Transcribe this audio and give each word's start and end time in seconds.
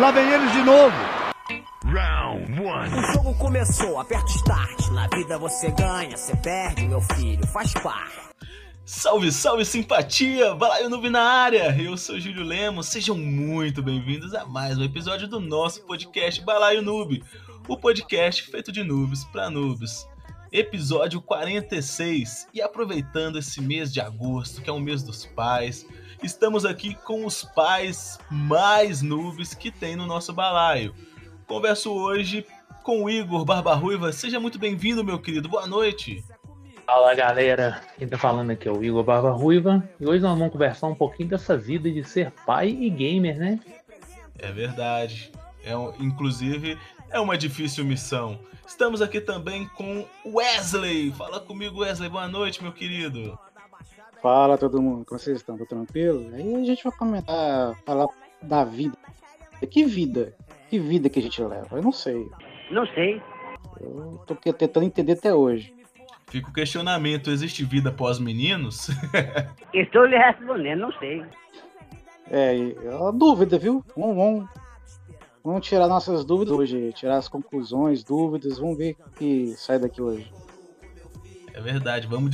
Lá 0.00 0.10
vem 0.12 0.32
eles 0.32 0.50
de 0.52 0.62
novo. 0.62 0.96
Round 1.84 2.58
one. 2.58 2.88
O 2.88 3.12
jogo 3.12 3.34
começou, 3.34 4.00
aperta 4.00 4.24
o 4.24 4.34
start. 4.34 4.88
Na 4.92 5.06
vida 5.08 5.36
você 5.36 5.70
ganha, 5.72 6.16
você 6.16 6.34
perde, 6.36 6.88
meu 6.88 7.02
filho, 7.02 7.46
faz 7.48 7.74
parte. 7.74 8.18
Salve, 8.82 9.30
salve 9.30 9.62
simpatia! 9.62 10.54
Balaio 10.54 10.88
Noob 10.88 11.10
na 11.10 11.20
área! 11.20 11.76
Eu 11.78 11.98
sou 11.98 12.18
Júlio 12.18 12.42
Lemos, 12.42 12.86
sejam 12.86 13.14
muito 13.14 13.82
bem-vindos 13.82 14.32
a 14.32 14.46
mais 14.46 14.78
um 14.78 14.84
episódio 14.84 15.28
do 15.28 15.38
nosso 15.38 15.82
podcast 15.82 16.42
Balaio 16.42 16.80
Noob, 16.80 17.22
o 17.68 17.76
podcast 17.76 18.50
feito 18.50 18.72
de 18.72 18.82
noobs 18.82 19.24
para 19.24 19.50
noobs. 19.50 20.08
Episódio 20.50 21.20
46. 21.20 22.48
E 22.54 22.62
aproveitando 22.62 23.38
esse 23.38 23.60
mês 23.60 23.92
de 23.92 24.00
agosto, 24.00 24.62
que 24.62 24.70
é 24.70 24.72
o 24.72 24.80
mês 24.80 25.02
dos 25.02 25.26
pais, 25.26 25.86
estamos 26.22 26.64
aqui 26.64 26.94
com 26.94 27.24
os 27.24 27.44
pais 27.44 28.18
mais 28.30 29.02
noobs 29.02 29.54
que 29.54 29.70
tem 29.70 29.96
no 29.96 30.06
nosso 30.06 30.32
balaio. 30.32 30.94
Converso 31.46 31.92
hoje 31.92 32.46
com 32.82 33.04
o 33.04 33.10
Igor 33.10 33.44
Barbarruiva. 33.44 34.12
Seja 34.12 34.38
muito 34.38 34.58
bem-vindo, 34.58 35.04
meu 35.04 35.18
querido. 35.18 35.48
Boa 35.48 35.66
noite. 35.66 36.24
Fala 36.86 37.14
galera, 37.14 37.80
quem 37.96 38.08
tá 38.08 38.18
falando 38.18 38.50
aqui 38.50 38.68
é 38.68 38.72
o 38.72 38.82
Igor 38.82 39.04
Barba 39.04 39.30
Ruiva 39.30 39.88
e 40.00 40.06
hoje 40.06 40.22
nós 40.22 40.36
vamos 40.36 40.52
conversar 40.52 40.88
um 40.88 40.94
pouquinho 40.94 41.28
dessa 41.28 41.56
vida 41.56 41.88
de 41.88 42.02
ser 42.02 42.32
pai 42.44 42.68
e 42.68 42.90
gamer, 42.90 43.38
né? 43.38 43.60
É 44.38 44.50
verdade. 44.50 45.30
É, 45.64 45.72
inclusive, 46.00 46.76
é 47.10 47.20
uma 47.20 47.38
difícil 47.38 47.84
missão. 47.84 48.40
Estamos 48.66 49.00
aqui 49.02 49.20
também 49.20 49.68
com 49.68 50.04
Wesley. 50.24 51.12
Fala 51.12 51.38
comigo, 51.40 51.80
Wesley. 51.80 52.08
Boa 52.08 52.26
noite, 52.26 52.62
meu 52.62 52.72
querido. 52.72 53.38
Fala 54.22 54.58
todo 54.58 54.82
mundo, 54.82 55.04
como 55.04 55.18
vocês 55.18 55.38
estão? 55.38 55.56
Tá 55.56 55.64
tranquilo? 55.64 56.30
Aí 56.34 56.54
a 56.54 56.64
gente 56.64 56.84
vai 56.84 56.92
comentar, 56.92 57.74
falar 57.86 58.06
da 58.42 58.64
vida. 58.64 58.96
Que 59.70 59.84
vida? 59.84 60.34
Que 60.68 60.78
vida 60.78 61.08
que 61.08 61.18
a 61.18 61.22
gente 61.22 61.42
leva? 61.42 61.76
Eu 61.76 61.82
não 61.82 61.92
sei. 61.92 62.28
Não 62.70 62.86
sei. 62.88 63.20
Eu 63.80 64.22
tô 64.26 64.34
tentando 64.34 64.84
entender 64.84 65.12
até 65.12 65.32
hoje. 65.34 65.74
Fica 66.28 66.48
o 66.48 66.52
questionamento: 66.52 67.30
existe 67.30 67.64
vida 67.64 67.88
após 67.88 68.18
meninos? 68.18 68.88
Estou 69.74 70.04
lhe 70.04 70.16
respondendo, 70.16 70.80
não 70.80 70.92
sei. 70.92 71.24
É, 72.30 72.56
é 72.84 72.94
uma 72.94 73.12
dúvida, 73.12 73.58
viu? 73.58 73.84
Vamos, 73.96 74.16
vamos, 74.16 74.48
vamos 75.42 75.66
tirar 75.66 75.88
nossas 75.88 76.24
dúvidas 76.24 76.54
hoje, 76.54 76.92
tirar 76.92 77.16
as 77.16 77.26
conclusões, 77.26 78.04
dúvidas, 78.04 78.58
vamos 78.58 78.78
ver 78.78 78.96
o 79.06 79.10
que 79.10 79.48
sai 79.56 79.78
daqui 79.80 80.00
hoje. 80.00 80.30
É 81.60 81.62
verdade, 81.62 82.06
vamos 82.06 82.30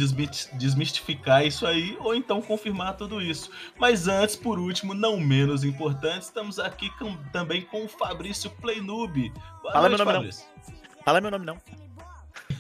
desmistificar 0.52 1.44
isso 1.44 1.66
aí 1.66 1.96
ou 1.98 2.14
então 2.14 2.40
confirmar 2.40 2.96
tudo 2.96 3.20
isso. 3.20 3.50
Mas 3.76 4.06
antes, 4.06 4.36
por 4.36 4.56
último, 4.56 4.94
não 4.94 5.18
menos 5.18 5.64
importante, 5.64 6.22
estamos 6.22 6.60
aqui 6.60 6.88
com, 6.96 7.16
também 7.32 7.62
com 7.62 7.84
o 7.84 7.88
Fabrício 7.88 8.48
Playnoob. 8.50 9.32
Boa 9.60 9.72
Fala 9.72 9.88
noite, 9.88 10.04
meu 10.04 10.12
nome 10.12 10.18
Fabrício. 10.18 10.46
não. 10.56 11.02
Fala 11.04 11.20
meu 11.20 11.30
nome 11.32 11.44
não. 11.44 11.58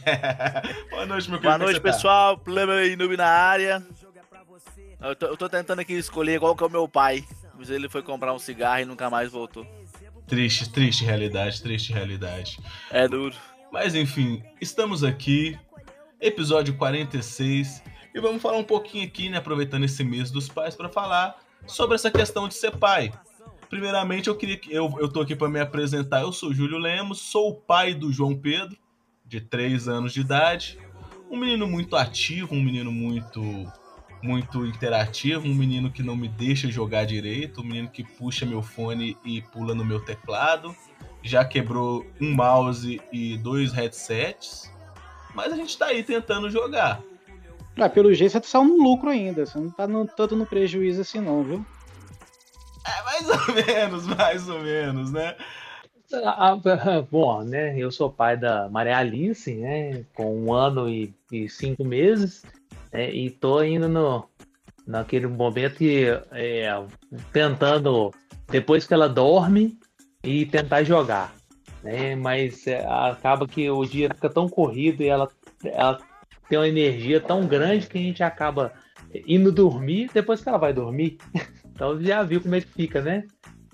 Boa 0.90 1.06
noite, 1.06 1.30
meu 1.30 1.38
querido. 1.38 1.42
Boa 1.42 1.58
noite, 1.58 1.76
tá? 1.76 1.82
pessoal. 1.82 2.36
Play 2.36 2.96
Noob 2.96 3.16
na 3.16 3.28
área. 3.28 3.86
Eu 5.00 5.14
tô, 5.14 5.26
eu 5.26 5.36
tô, 5.36 5.48
tentando 5.48 5.80
aqui 5.80 5.92
escolher 5.92 6.40
qual 6.40 6.56
que 6.56 6.64
é 6.64 6.66
o 6.66 6.70
meu 6.70 6.88
pai. 6.88 7.24
Mas 7.56 7.70
ele 7.70 7.88
foi 7.88 8.02
comprar 8.02 8.34
um 8.34 8.40
cigarro 8.40 8.80
e 8.80 8.84
nunca 8.84 9.08
mais 9.08 9.30
voltou. 9.30 9.64
Triste, 10.26 10.68
triste 10.68 11.04
realidade, 11.04 11.62
triste 11.62 11.92
realidade. 11.92 12.58
É 12.90 13.06
duro. 13.06 13.36
Mas 13.72 13.94
enfim, 13.94 14.42
estamos 14.60 15.04
aqui, 15.04 15.58
episódio 16.20 16.74
46, 16.74 17.82
e 18.14 18.20
vamos 18.20 18.40
falar 18.40 18.56
um 18.56 18.64
pouquinho 18.64 19.04
aqui, 19.04 19.28
né, 19.28 19.38
aproveitando 19.38 19.84
esse 19.84 20.02
mês 20.02 20.30
dos 20.30 20.48
pais, 20.48 20.74
para 20.74 20.88
falar 20.88 21.36
sobre 21.66 21.94
essa 21.94 22.10
questão 22.10 22.48
de 22.48 22.54
ser 22.54 22.76
pai. 22.76 23.12
Primeiramente, 23.68 24.28
eu 24.28 24.36
queria 24.36 24.56
que 24.56 24.72
eu, 24.72 24.94
eu 24.98 25.08
tô 25.08 25.20
aqui 25.20 25.34
para 25.34 25.48
me 25.48 25.60
apresentar. 25.60 26.22
Eu 26.22 26.32
sou 26.32 26.54
Júlio 26.54 26.78
Lemos, 26.78 27.20
sou 27.20 27.50
o 27.50 27.54
pai 27.54 27.94
do 27.94 28.12
João 28.12 28.36
Pedro 28.36 28.76
de 29.24 29.40
3 29.40 29.88
anos 29.88 30.12
de 30.12 30.20
idade. 30.20 30.78
Um 31.30 31.36
menino 31.36 31.66
muito 31.66 31.96
ativo, 31.96 32.54
um 32.54 32.62
menino 32.62 32.92
muito 32.92 33.42
muito 34.22 34.64
interativo, 34.66 35.46
um 35.46 35.54
menino 35.54 35.90
que 35.90 36.02
não 36.02 36.16
me 36.16 36.26
deixa 36.26 36.68
jogar 36.70 37.04
direito, 37.04 37.60
um 37.60 37.64
menino 37.64 37.88
que 37.88 38.02
puxa 38.02 38.46
meu 38.46 38.62
fone 38.62 39.16
e 39.24 39.42
pula 39.42 39.74
no 39.74 39.84
meu 39.84 40.00
teclado. 40.00 40.74
Já 41.22 41.44
quebrou 41.44 42.04
um 42.20 42.32
mouse 42.34 43.00
e 43.12 43.36
dois 43.36 43.72
headsets. 43.72 44.72
Mas 45.36 45.52
a 45.52 45.56
gente 45.56 45.76
tá 45.76 45.86
aí 45.86 46.02
tentando 46.02 46.48
jogar. 46.48 47.02
Ah, 47.78 47.90
pelo 47.90 48.14
jeito 48.14 48.32
você 48.32 48.40
tá 48.40 48.46
só 48.48 48.64
no 48.64 48.82
lucro 48.82 49.10
ainda. 49.10 49.44
Você 49.44 49.58
não 49.58 49.70
tá 49.70 49.86
no, 49.86 50.06
tanto 50.06 50.34
no 50.34 50.46
prejuízo 50.46 51.02
assim 51.02 51.20
não, 51.20 51.44
viu? 51.44 51.66
É, 52.86 53.02
mais 53.02 53.28
ou 53.28 53.54
menos, 53.54 54.06
mais 54.16 54.48
ou 54.48 54.60
menos, 54.60 55.12
né? 55.12 55.36
Ah, 56.24 56.52
ah, 56.52 56.56
bom, 57.10 57.42
né? 57.42 57.78
Eu 57.78 57.90
sou 57.90 58.10
pai 58.10 58.38
da 58.38 58.66
Maria 58.70 58.96
Alice, 58.96 59.54
né? 59.54 60.04
Com 60.14 60.34
um 60.34 60.54
ano 60.54 60.88
e, 60.88 61.14
e 61.30 61.50
cinco 61.50 61.84
meses, 61.84 62.42
né, 62.90 63.10
e 63.10 63.28
tô 63.28 63.62
indo 63.62 63.90
no, 63.90 64.26
naquele 64.86 65.26
momento 65.26 65.76
que 65.76 66.06
é, 66.32 66.82
tentando, 67.30 68.10
depois 68.48 68.86
que 68.86 68.94
ela 68.94 69.08
dorme, 69.08 69.78
e 70.26 70.46
tentar 70.46 70.82
jogar. 70.82 71.35
Né? 71.86 72.16
Mas 72.16 72.66
é, 72.66 72.84
acaba 72.84 73.46
que 73.46 73.70
o 73.70 73.84
dia 73.84 74.10
fica 74.12 74.28
tão 74.28 74.48
corrido 74.48 75.02
e 75.02 75.06
ela, 75.06 75.28
ela 75.64 76.00
tem 76.48 76.58
uma 76.58 76.68
energia 76.68 77.20
tão 77.20 77.46
grande 77.46 77.86
que 77.86 77.96
a 77.96 78.00
gente 78.00 78.22
acaba 78.24 78.72
indo 79.26 79.52
dormir 79.52 80.10
depois 80.12 80.42
que 80.42 80.48
ela 80.48 80.58
vai 80.58 80.72
dormir. 80.72 81.16
Então 81.76 82.00
já 82.00 82.22
viu 82.22 82.40
como 82.40 82.54
é 82.54 82.62
que 82.62 82.68
fica, 82.68 83.02
né? 83.02 83.24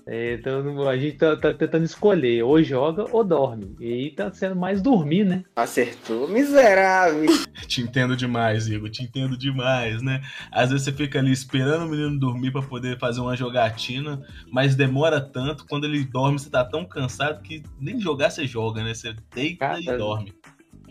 É, 0.05 0.33
então 0.33 0.87
a 0.87 0.97
gente 0.97 1.17
tá, 1.17 1.35
tá, 1.37 1.53
tentando 1.53 1.85
escolher, 1.85 2.43
ou 2.43 2.61
joga 2.61 3.05
ou 3.11 3.23
dorme. 3.23 3.75
E 3.79 3.93
aí 3.93 4.11
tá 4.11 4.31
sendo 4.33 4.55
mais 4.55 4.81
dormir, 4.81 5.23
né? 5.23 5.43
Acertou, 5.55 6.27
miserável. 6.27 7.25
te 7.67 7.81
entendo 7.81 8.15
demais, 8.15 8.67
Igor, 8.67 8.89
te 8.89 9.03
entendo 9.03 9.37
demais, 9.37 10.01
né? 10.01 10.21
Às 10.51 10.71
vezes 10.71 10.85
você 10.85 10.91
fica 10.91 11.19
ali 11.19 11.31
esperando 11.31 11.85
o 11.85 11.89
menino 11.89 12.19
dormir 12.19 12.51
para 12.51 12.61
poder 12.61 12.99
fazer 12.99 13.21
uma 13.21 13.35
jogatina, 13.35 14.21
mas 14.51 14.75
demora 14.75 15.21
tanto, 15.21 15.65
quando 15.67 15.85
ele 15.85 16.03
dorme 16.03 16.37
você 16.37 16.49
tá 16.49 16.65
tão 16.65 16.85
cansado 16.85 17.41
que 17.41 17.63
nem 17.79 17.99
jogar 17.99 18.29
você 18.29 18.45
joga, 18.45 18.83
né? 18.83 18.93
Você 18.93 19.15
deita 19.33 19.59
cara, 19.59 19.79
e 19.79 19.97
dorme. 19.97 20.33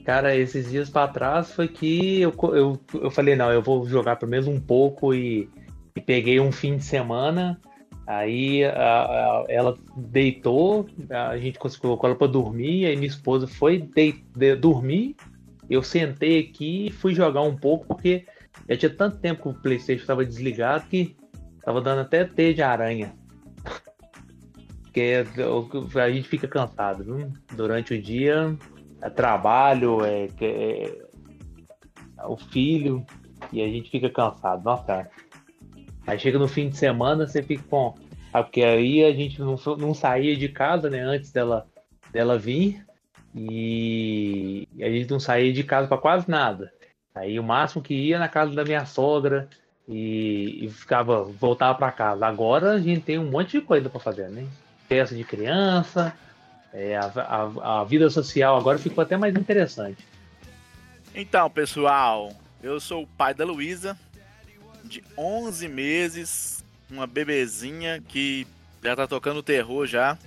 Cara, 0.06 0.34
esses 0.34 0.70
dias 0.70 0.88
para 0.88 1.06
trás 1.08 1.52
foi 1.52 1.68
que 1.68 2.20
eu, 2.22 2.34
eu, 2.54 2.80
eu 2.94 3.10
falei, 3.10 3.36
não, 3.36 3.52
eu 3.52 3.62
vou 3.62 3.86
jogar 3.86 4.16
pelo 4.16 4.30
menos 4.30 4.48
um 4.48 4.58
pouco 4.58 5.14
e, 5.14 5.48
e 5.94 6.00
peguei 6.00 6.40
um 6.40 6.50
fim 6.50 6.76
de 6.76 6.84
semana 6.84 7.60
Aí 8.06 8.64
a, 8.64 8.72
a, 8.72 9.44
ela 9.48 9.78
deitou, 9.96 10.86
a 11.10 11.36
gente 11.38 11.58
colocou 11.58 12.08
ela 12.08 12.18
para 12.18 12.26
dormir, 12.26 12.86
aí 12.86 12.96
minha 12.96 13.08
esposa 13.08 13.46
foi 13.46 13.78
de, 13.78 14.14
de, 14.36 14.56
dormir. 14.56 15.16
Eu 15.70 15.82
sentei 15.82 16.40
aqui 16.40 16.86
e 16.86 16.90
fui 16.90 17.14
jogar 17.14 17.42
um 17.42 17.56
pouco, 17.56 17.86
porque 17.86 18.26
já 18.68 18.76
tinha 18.76 18.90
tanto 18.90 19.18
tempo 19.18 19.42
que 19.42 19.48
o 19.48 19.62
PlayStation 19.62 20.02
estava 20.02 20.24
desligado 20.24 20.86
que 20.88 21.16
estava 21.58 21.80
dando 21.80 22.00
até 22.00 22.24
T 22.24 22.54
de 22.54 22.62
aranha. 22.62 23.14
Porque 24.82 25.24
a 25.94 26.10
gente 26.10 26.28
fica 26.28 26.48
cansado, 26.48 27.04
viu? 27.04 27.32
Durante 27.56 27.94
o 27.94 28.02
dia, 28.02 28.54
é 29.00 29.08
trabalho, 29.08 30.04
é, 30.04 30.28
é, 30.40 30.98
é 32.18 32.26
o 32.26 32.36
filho, 32.36 33.06
e 33.52 33.62
a 33.62 33.68
gente 33.68 33.90
fica 33.90 34.10
cansado. 34.10 34.62
Nossa, 34.62 35.08
Aí 36.06 36.18
chega 36.18 36.38
no 36.38 36.48
fim 36.48 36.68
de 36.68 36.76
semana, 36.76 37.26
você 37.26 37.42
fica 37.42 37.62
com. 37.68 37.94
Ah, 38.32 38.42
porque 38.42 38.62
aí 38.62 39.04
a 39.04 39.12
gente 39.12 39.40
não, 39.40 39.56
não 39.78 39.94
saía 39.94 40.36
de 40.36 40.48
casa, 40.48 40.88
né? 40.88 41.00
Antes 41.00 41.30
dela, 41.30 41.66
dela 42.10 42.38
vir. 42.38 42.84
E 43.34 44.68
a 44.80 44.90
gente 44.90 45.10
não 45.10 45.20
saía 45.20 45.52
de 45.52 45.64
casa 45.64 45.88
para 45.88 45.98
quase 45.98 46.28
nada. 46.30 46.72
Aí 47.14 47.38
o 47.38 47.42
máximo 47.42 47.82
que 47.82 47.94
ia 47.94 48.18
na 48.18 48.28
casa 48.28 48.54
da 48.54 48.64
minha 48.64 48.84
sogra 48.84 49.48
e, 49.88 50.64
e 50.64 50.68
ficava, 50.70 51.24
voltava 51.24 51.76
para 51.76 51.92
casa. 51.92 52.26
Agora 52.26 52.72
a 52.72 52.80
gente 52.80 53.02
tem 53.02 53.18
um 53.18 53.30
monte 53.30 53.58
de 53.58 53.60
coisa 53.60 53.88
para 53.88 54.00
fazer, 54.00 54.28
né? 54.28 54.46
Festa 54.88 55.14
de 55.14 55.24
criança, 55.24 56.14
é, 56.72 56.96
a, 56.96 57.04
a, 57.04 57.80
a 57.80 57.84
vida 57.84 58.08
social 58.08 58.56
agora 58.56 58.78
ficou 58.78 59.02
até 59.02 59.16
mais 59.16 59.34
interessante. 59.34 60.06
Então, 61.14 61.50
pessoal, 61.50 62.32
eu 62.62 62.80
sou 62.80 63.02
o 63.02 63.06
pai 63.06 63.34
da 63.34 63.44
Luísa, 63.44 63.98
de 64.84 65.02
11 65.16 65.68
meses, 65.68 66.64
uma 66.90 67.06
bebezinha 67.06 68.02
que 68.06 68.46
já 68.82 68.96
tá 68.96 69.06
tocando 69.06 69.42
terror 69.42 69.86
já. 69.86 70.18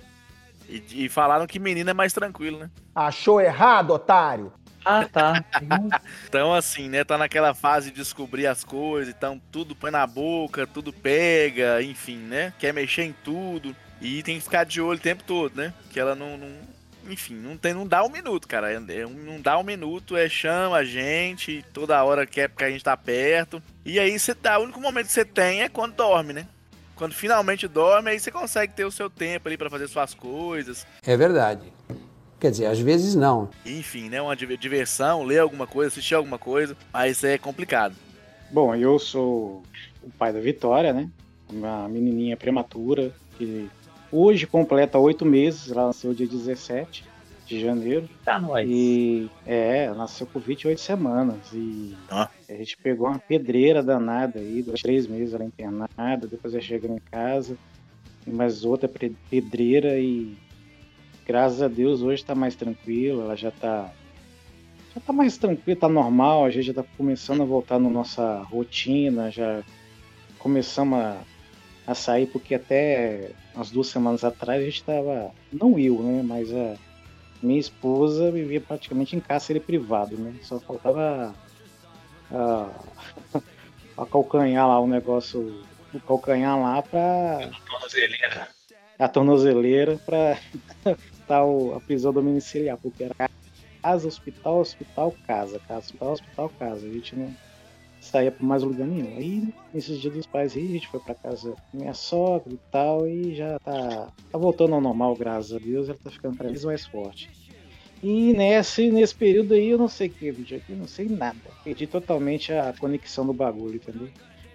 E, 0.68 1.04
e 1.04 1.08
falaram 1.08 1.46
que 1.46 1.58
menina 1.58 1.92
é 1.92 1.94
mais 1.94 2.12
tranquilo, 2.12 2.58
né? 2.58 2.70
Achou 2.94 3.40
errado, 3.40 3.90
otário! 3.90 4.52
Ah, 4.84 5.04
tá. 5.04 5.44
então, 6.28 6.54
assim, 6.54 6.88
né? 6.88 7.02
Tá 7.02 7.18
naquela 7.18 7.52
fase 7.54 7.90
de 7.90 7.96
descobrir 7.96 8.46
as 8.46 8.62
coisas, 8.62 9.12
então 9.12 9.40
tudo 9.50 9.74
põe 9.74 9.90
na 9.90 10.06
boca, 10.06 10.66
tudo 10.66 10.92
pega, 10.92 11.82
enfim, 11.82 12.18
né? 12.18 12.52
Quer 12.58 12.72
mexer 12.72 13.02
em 13.02 13.12
tudo. 13.12 13.74
E 14.00 14.22
tem 14.22 14.36
que 14.36 14.44
ficar 14.44 14.64
de 14.64 14.80
olho 14.80 14.98
o 14.98 15.02
tempo 15.02 15.24
todo, 15.24 15.56
né? 15.56 15.72
Que 15.90 15.98
ela 15.98 16.14
não, 16.14 16.36
não 16.36 16.48
enfim, 17.08 17.34
não, 17.34 17.56
tem, 17.56 17.72
não 17.72 17.86
dá 17.86 18.04
um 18.04 18.10
minuto, 18.10 18.46
cara. 18.46 18.72
É, 18.72 18.76
é 18.76 19.06
não 19.06 19.40
dá 19.40 19.58
um 19.58 19.62
minuto, 19.62 20.16
é 20.16 20.28
chama 20.28 20.76
a 20.76 20.84
gente, 20.84 21.64
toda 21.72 22.02
hora 22.02 22.26
quer 22.26 22.48
porque 22.48 22.64
a 22.64 22.70
gente 22.70 22.84
tá 22.84 22.96
perto. 22.96 23.62
E 23.84 23.98
aí 23.98 24.18
você 24.18 24.34
dá, 24.34 24.58
o 24.58 24.64
único 24.64 24.80
momento 24.80 25.06
que 25.06 25.12
você 25.12 25.24
tem 25.24 25.62
é 25.62 25.68
quando 25.68 25.94
dorme, 25.94 26.32
né? 26.32 26.46
Quando 26.94 27.14
finalmente 27.14 27.68
dorme, 27.68 28.10
aí 28.10 28.18
você 28.18 28.30
consegue 28.30 28.72
ter 28.72 28.84
o 28.84 28.90
seu 28.90 29.10
tempo 29.10 29.48
ali 29.48 29.56
para 29.56 29.68
fazer 29.68 29.86
suas 29.86 30.14
coisas. 30.14 30.86
É 31.06 31.16
verdade. 31.16 31.62
Quer 32.40 32.50
dizer, 32.50 32.66
às 32.66 32.78
vezes 32.78 33.14
não. 33.14 33.50
Enfim, 33.64 34.08
né? 34.08 34.20
Uma 34.20 34.36
diversão, 34.36 35.22
ler 35.22 35.40
alguma 35.40 35.66
coisa, 35.66 35.88
assistir 35.88 36.14
alguma 36.14 36.38
coisa, 36.38 36.76
mas 36.92 37.22
é 37.22 37.38
complicado. 37.38 37.94
Bom, 38.50 38.74
eu 38.74 38.98
sou 38.98 39.62
o 40.02 40.10
pai 40.18 40.32
da 40.32 40.40
Vitória, 40.40 40.92
né? 40.92 41.08
Uma 41.50 41.88
menininha 41.88 42.36
prematura 42.36 43.12
que 43.36 43.68
hoje 44.12 44.46
completa 44.46 44.98
oito 44.98 45.24
meses, 45.24 45.70
ela 45.70 45.86
nasceu 45.88 46.12
dia 46.14 46.26
17 46.26 47.04
de 47.46 47.60
janeiro. 47.60 48.08
Tá 48.24 48.40
nós. 48.40 48.68
E 48.68 49.30
é, 49.46 49.88
nasceu 49.94 50.26
com 50.26 50.40
28 50.40 50.80
semanas. 50.80 51.36
E 51.52 51.94
Ah. 52.10 52.28
a 52.48 52.52
gente 52.54 52.76
pegou 52.76 53.06
uma 53.08 53.18
pedreira 53.18 53.82
danada 53.82 54.40
aí, 54.40 54.62
dois, 54.62 54.80
três 54.82 55.06
meses 55.06 55.32
ela 55.34 55.44
internada, 55.44 56.26
depois 56.26 56.54
ela 56.54 56.62
chegou 56.62 56.90
em 56.94 56.98
casa, 57.10 57.56
e 58.26 58.30
mais 58.30 58.64
outra 58.64 58.90
pedreira 59.30 59.98
e 59.98 60.36
graças 61.26 61.62
a 61.62 61.68
Deus 61.68 62.02
hoje 62.02 62.24
tá 62.24 62.34
mais 62.34 62.54
tranquila, 62.56 63.24
ela 63.24 63.36
já 63.36 63.50
tá. 63.50 63.92
Já 64.94 65.00
tá 65.00 65.12
mais 65.12 65.36
tranquila, 65.36 65.78
tá 65.78 65.88
normal, 65.88 66.44
a 66.44 66.50
gente 66.50 66.66
já 66.66 66.74
tá 66.74 66.84
começando 66.96 67.42
a 67.42 67.44
voltar 67.44 67.78
na 67.78 67.90
nossa 67.90 68.38
rotina, 68.42 69.30
já 69.30 69.62
começamos 70.38 70.98
a, 70.98 71.18
a 71.86 71.94
sair, 71.94 72.26
porque 72.26 72.54
até 72.54 73.30
umas 73.54 73.70
duas 73.70 73.86
semanas 73.86 74.24
atrás 74.24 74.60
a 74.60 74.64
gente 74.64 74.82
tava. 74.82 75.32
Não 75.52 75.78
eu, 75.78 76.02
né? 76.02 76.22
Mas 76.22 76.52
a 76.52 76.74
minha 77.42 77.60
esposa 77.60 78.30
vivia 78.30 78.60
praticamente 78.60 79.14
em 79.14 79.20
cárcere 79.20 79.60
privado, 79.60 80.18
né? 80.18 80.34
Só 80.42 80.58
faltava 80.58 81.34
a, 82.30 82.70
a 83.96 84.06
calcanhar 84.06 84.66
lá 84.66 84.80
o 84.80 84.86
negócio, 84.86 85.62
o 85.92 86.00
calcanhar 86.00 86.60
lá 86.60 86.82
pra. 86.82 87.50
A 88.98 89.08
tornozeleira 89.08 89.98
pra 90.04 90.38
tal 91.28 91.74
a 91.74 91.80
prisão 91.80 92.12
domiciliar, 92.12 92.78
porque 92.78 93.04
era 93.04 93.30
casa, 93.82 94.08
hospital, 94.08 94.58
hospital, 94.58 95.14
casa, 95.26 95.60
casa, 95.60 95.80
hospital, 95.80 96.12
hospital, 96.12 96.50
casa. 96.58 96.86
A 96.86 96.90
gente 96.90 97.14
não 97.14 97.32
saía 98.06 98.30
pra 98.30 98.46
mais 98.46 98.62
lugar 98.62 98.86
nenhum. 98.86 99.16
Aí, 99.16 99.54
nesses 99.72 100.00
dias 100.00 100.14
dos 100.14 100.26
pais 100.26 100.56
aí, 100.56 100.64
a 100.64 100.72
gente 100.72 100.88
foi 100.88 101.00
pra 101.00 101.14
casa 101.14 101.50
da 101.50 101.56
minha 101.72 101.94
sogra 101.94 102.52
e 102.52 102.58
tal, 102.70 103.06
e 103.08 103.34
já 103.34 103.58
tá, 103.58 104.08
tá 104.30 104.38
voltando 104.38 104.74
ao 104.74 104.80
normal, 104.80 105.14
graças 105.16 105.52
a 105.52 105.58
Deus, 105.58 105.88
ela 105.88 105.98
tá 106.02 106.10
ficando 106.10 106.36
cada 106.36 106.50
vez 106.50 106.64
mais 106.64 106.86
forte. 106.86 107.30
E 108.02 108.32
nesse, 108.34 108.90
nesse 108.90 109.14
período 109.14 109.54
aí 109.54 109.68
eu 109.68 109.78
não 109.78 109.88
sei 109.88 110.08
o 110.08 110.10
que, 110.10 110.30
vídeo 110.30 110.58
aqui, 110.58 110.72
não 110.72 110.86
sei 110.86 111.08
nada. 111.08 111.36
Perdi 111.64 111.86
totalmente 111.86 112.52
a 112.52 112.74
conexão 112.78 113.26
do 113.26 113.32
bagulho, 113.32 113.76
entendeu? 113.76 114.08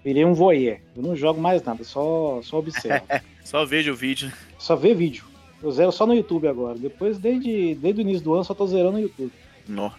Virei 0.04 0.26
um 0.26 0.34
voyeur. 0.34 0.80
Eu 0.96 1.04
não 1.04 1.16
jogo 1.16 1.40
mais 1.40 1.62
nada, 1.64 1.84
só, 1.84 2.40
só 2.44 2.60
observo. 2.60 3.06
Só 3.44 3.66
veja 3.66 3.92
o 3.92 3.96
vídeo. 3.96 4.32
só 4.58 4.76
vê 4.76 4.94
vídeo. 4.94 5.26
Eu 5.64 5.72
zero 5.72 5.92
só 5.92 6.06
no 6.06 6.14
YouTube 6.14 6.48
agora. 6.48 6.78
Depois, 6.78 7.18
desde, 7.18 7.74
desde 7.74 8.00
o 8.00 8.04
início 8.04 8.24
do 8.24 8.34
ano, 8.36 8.44
só 8.44 8.54
tô 8.54 8.68
zerando 8.68 8.94
no 8.94 9.00
YouTube. 9.00 9.32
Nó. 9.68 9.92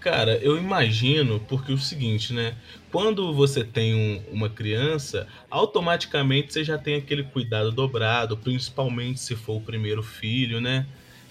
Cara, 0.00 0.38
eu 0.38 0.56
imagino 0.56 1.38
porque 1.40 1.70
é 1.70 1.74
o 1.74 1.78
seguinte, 1.78 2.32
né? 2.32 2.56
Quando 2.90 3.34
você 3.34 3.62
tem 3.62 3.94
um- 3.94 4.24
uma 4.32 4.48
criança, 4.48 5.26
automaticamente 5.50 6.52
você 6.54 6.64
já 6.64 6.78
tem 6.78 6.94
aquele 6.94 7.22
cuidado 7.24 7.70
dobrado, 7.70 8.34
principalmente 8.36 9.20
se 9.20 9.36
for 9.36 9.56
o 9.56 9.60
primeiro 9.60 10.02
filho, 10.02 10.58
né? 10.58 10.86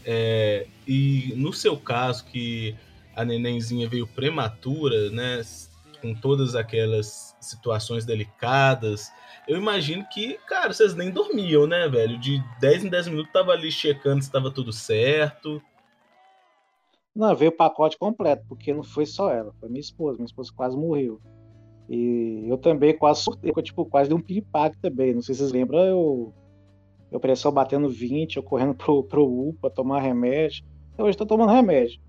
É, 0.05 0.67
e 0.87 1.33
no 1.35 1.51
seu 1.51 1.77
caso, 1.77 2.25
que 2.25 2.75
a 3.15 3.25
nenenzinha 3.25 3.89
veio 3.89 4.05
prematura, 4.05 5.09
né? 5.09 5.41
Com 5.99 6.13
todas 6.13 6.55
aquelas 6.55 7.35
situações 7.41 8.05
delicadas, 8.05 9.11
eu 9.47 9.57
imagino 9.57 10.05
que, 10.13 10.37
cara, 10.47 10.71
vocês 10.71 10.93
nem 10.95 11.09
dormiam, 11.09 11.65
né, 11.65 11.89
velho? 11.89 12.19
De 12.19 12.39
10 12.61 12.83
em 12.83 12.89
10 12.89 13.07
minutos 13.07 13.33
tava 13.33 13.51
ali 13.51 13.71
checando 13.71 14.23
se 14.23 14.31
tava 14.31 14.51
tudo 14.51 14.71
certo. 14.71 15.59
Não, 17.19 17.35
veio 17.35 17.51
o 17.51 17.55
pacote 17.55 17.97
completo, 17.97 18.45
porque 18.47 18.73
não 18.73 18.81
foi 18.81 19.05
só 19.05 19.29
ela, 19.29 19.51
foi 19.59 19.67
minha 19.67 19.81
esposa. 19.81 20.15
Minha 20.15 20.27
esposa 20.27 20.53
quase 20.55 20.77
morreu. 20.77 21.19
E 21.89 22.45
eu 22.47 22.57
também 22.57 22.97
quase 22.97 23.23
surtei, 23.23 23.51
eu, 23.53 23.61
tipo, 23.61 23.85
quase 23.85 24.09
dei 24.09 24.17
um 24.17 24.21
piripaque 24.21 24.77
também. 24.77 25.13
Não 25.13 25.21
sei 25.21 25.35
se 25.35 25.39
vocês 25.39 25.51
lembram, 25.51 25.79
eu, 25.79 26.33
eu 27.11 27.19
pressão 27.19 27.51
batendo 27.51 27.89
20, 27.89 28.37
eu 28.37 28.43
correndo 28.43 28.73
pro, 28.73 29.03
pro 29.03 29.49
UPA 29.49 29.69
tomar 29.69 29.99
remédio. 29.99 30.63
Até 30.93 31.03
hoje 31.03 31.17
tô 31.17 31.25
tomando 31.25 31.51
remédio. 31.51 31.99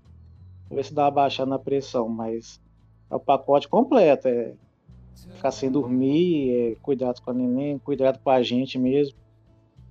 Pra 0.69 0.77
ver 0.77 0.85
se 0.85 0.93
dá 0.93 1.03
uma 1.03 1.11
baixada 1.11 1.49
na 1.49 1.59
pressão, 1.59 2.07
mas 2.07 2.61
é 3.09 3.15
o 3.15 3.19
pacote 3.19 3.67
completo. 3.67 4.29
É 4.29 4.53
ficar 5.35 5.51
sem 5.51 5.69
dormir, 5.69 6.55
é 6.55 6.75
cuidado 6.81 7.21
com 7.21 7.31
a 7.31 7.33
neném, 7.33 7.77
cuidado 7.79 8.17
com 8.23 8.29
a 8.29 8.41
gente 8.41 8.79
mesmo. 8.79 9.17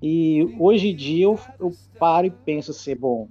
E 0.02 0.56
hoje 0.58 0.88
em 0.88 0.96
dia 0.96 1.26
eu, 1.26 1.38
eu 1.58 1.72
paro 1.98 2.26
e 2.26 2.30
penso 2.30 2.70
assim, 2.70 2.96
bom, 2.96 3.28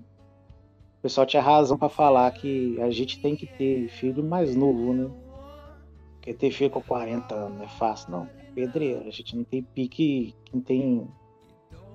o 0.99 1.01
pessoal 1.01 1.25
tinha 1.25 1.41
razão 1.41 1.77
para 1.77 1.87
falar 1.87 2.29
que 2.31 2.79
a 2.81 2.89
gente 2.91 3.21
tem 3.21 3.33
que 3.33 3.47
ter 3.47 3.87
filho 3.87 4.21
mais 4.21 4.53
novo, 4.53 4.93
né? 4.93 5.09
Porque 6.15 6.33
ter 6.33 6.51
filho 6.51 6.69
com 6.69 6.81
40 6.81 7.33
anos 7.33 7.57
não 7.57 7.63
é 7.63 7.69
fácil, 7.69 8.11
não. 8.11 8.29
Pedreira, 8.53 9.07
a 9.07 9.09
gente 9.09 9.37
não 9.37 9.45
tem 9.45 9.63
pique 9.63 10.35
que 10.43 10.59
tem. 10.59 11.07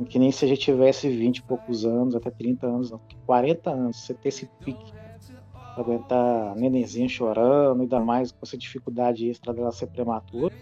Que 0.09 0.19
nem 0.19 0.33
se 0.33 0.47
a 0.47 0.49
gente 0.49 0.63
tivesse 0.63 1.09
20 1.11 1.37
e 1.37 1.43
poucos 1.43 1.85
anos, 1.85 2.17
até 2.17 2.31
30 2.31 2.67
anos, 2.67 2.91
não. 2.91 2.99
Porque 2.99 3.17
40 3.27 3.71
anos, 3.71 3.97
você 3.99 4.15
ter 4.15 4.29
esse 4.29 4.47
pique 4.65 4.93
aguentar 5.77 6.53
a 6.53 6.55
nenenzinha 6.55 7.09
chorando, 7.09 7.83
ainda 7.83 8.01
mais 8.01 8.33
com 8.33 8.39
essa 8.43 8.57
dificuldade 8.57 9.29
extra 9.29 9.53
dela 9.53 9.71
ser 9.71 9.89
prematura. 9.89 10.55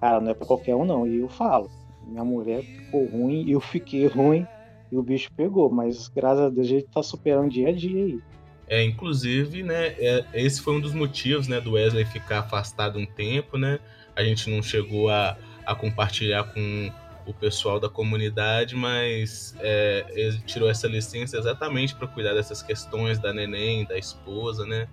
Cara, 0.00 0.20
não 0.20 0.30
é 0.30 0.34
pra 0.34 0.46
qualquer 0.46 0.76
um, 0.76 0.84
não. 0.84 1.08
E 1.08 1.18
eu 1.18 1.28
falo, 1.28 1.68
minha 2.06 2.24
mulher 2.24 2.62
ficou 2.62 3.04
ruim, 3.06 3.50
eu 3.50 3.60
fiquei 3.60 4.06
ruim. 4.06 4.46
E 4.90 4.96
o 4.96 5.02
bicho 5.02 5.30
pegou, 5.36 5.70
mas 5.70 6.08
graças 6.08 6.44
a 6.44 6.48
Deus 6.48 6.66
a 6.66 6.70
gente 6.70 6.86
tá 6.86 7.02
superando 7.02 7.50
dia 7.50 7.68
a 7.68 7.72
dia 7.72 8.04
aí. 8.04 8.20
É, 8.68 8.82
inclusive, 8.82 9.62
né, 9.62 9.94
é- 9.98 10.24
esse 10.34 10.60
foi 10.60 10.74
um 10.74 10.80
dos 10.80 10.92
motivos, 10.92 11.46
né, 11.46 11.60
do 11.60 11.72
Wesley 11.72 12.04
ficar 12.04 12.40
afastado 12.40 12.98
um 12.98 13.06
tempo, 13.06 13.56
né? 13.56 13.78
A 14.14 14.24
gente 14.24 14.50
não 14.50 14.62
chegou 14.62 15.08
a, 15.08 15.36
a 15.64 15.74
compartilhar 15.74 16.44
com 16.44 16.90
o 17.26 17.34
pessoal 17.34 17.78
da 17.78 17.88
comunidade, 17.88 18.74
mas 18.74 19.54
é, 19.60 20.06
ele 20.10 20.38
tirou 20.46 20.70
essa 20.70 20.86
licença 20.86 21.36
exatamente 21.36 21.94
para 21.94 22.06
cuidar 22.06 22.34
dessas 22.34 22.62
questões 22.62 23.18
da 23.18 23.32
neném, 23.32 23.84
da 23.84 23.98
esposa, 23.98 24.64
né? 24.64 24.88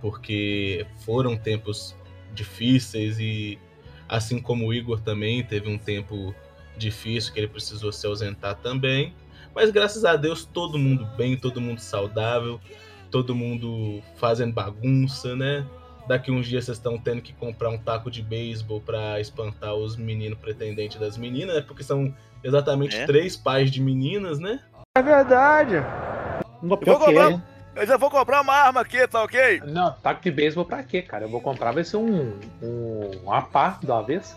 Porque 0.00 0.86
foram 1.04 1.36
tempos 1.36 1.96
difíceis 2.34 3.18
e 3.18 3.58
assim 4.08 4.40
como 4.40 4.66
o 4.66 4.74
Igor 4.74 5.00
também 5.00 5.42
teve 5.42 5.68
um 5.68 5.78
tempo 5.78 6.34
difícil 6.76 7.32
que 7.32 7.40
ele 7.40 7.48
precisou 7.48 7.90
se 7.92 8.06
ausentar 8.06 8.56
também. 8.56 9.14
Mas 9.56 9.70
graças 9.70 10.04
a 10.04 10.16
Deus 10.16 10.44
todo 10.44 10.78
mundo 10.78 11.08
bem, 11.16 11.34
todo 11.34 11.62
mundo 11.62 11.80
saudável, 11.80 12.60
todo 13.10 13.34
mundo 13.34 14.02
fazendo 14.16 14.52
bagunça, 14.52 15.34
né? 15.34 15.64
Daqui 16.06 16.30
uns 16.30 16.46
dias 16.46 16.66
vocês 16.66 16.76
estão 16.76 16.98
tendo 16.98 17.22
que 17.22 17.32
comprar 17.32 17.70
um 17.70 17.78
taco 17.78 18.10
de 18.10 18.22
beisebol 18.22 18.82
pra 18.82 19.18
espantar 19.18 19.74
os 19.74 19.96
meninos 19.96 20.38
pretendentes 20.38 21.00
das 21.00 21.16
meninas, 21.16 21.56
né? 21.56 21.62
Porque 21.62 21.82
são 21.82 22.14
exatamente 22.44 22.96
É. 22.96 23.06
três 23.06 23.34
pais 23.34 23.70
de 23.70 23.80
meninas, 23.80 24.38
né? 24.38 24.60
É 24.94 25.02
verdade. 25.02 25.76
Não, 26.62 26.76
pior 26.76 26.98
vou 26.98 27.06
comprar-? 27.06 27.42
Eu 27.74 27.86
já 27.86 27.96
vou 27.96 28.10
comprar 28.10 28.42
uma 28.42 28.52
arma 28.52 28.82
aqui, 28.82 29.08
tá 29.08 29.22
ok? 29.22 29.62
Não, 29.64 29.90
taco 30.02 30.20
de 30.22 30.30
beisebol 30.30 30.66
pra 30.66 30.82
quê, 30.82 31.00
cara? 31.00 31.24
Eu 31.24 31.30
vou 31.30 31.40
comprar, 31.40 31.72
vai 31.72 31.82
ser 31.82 31.96
um, 31.96 32.38
um, 32.62 33.10
uma 33.22 33.40
pá 33.40 33.78
do 33.82 33.92
avesso. 33.92 34.36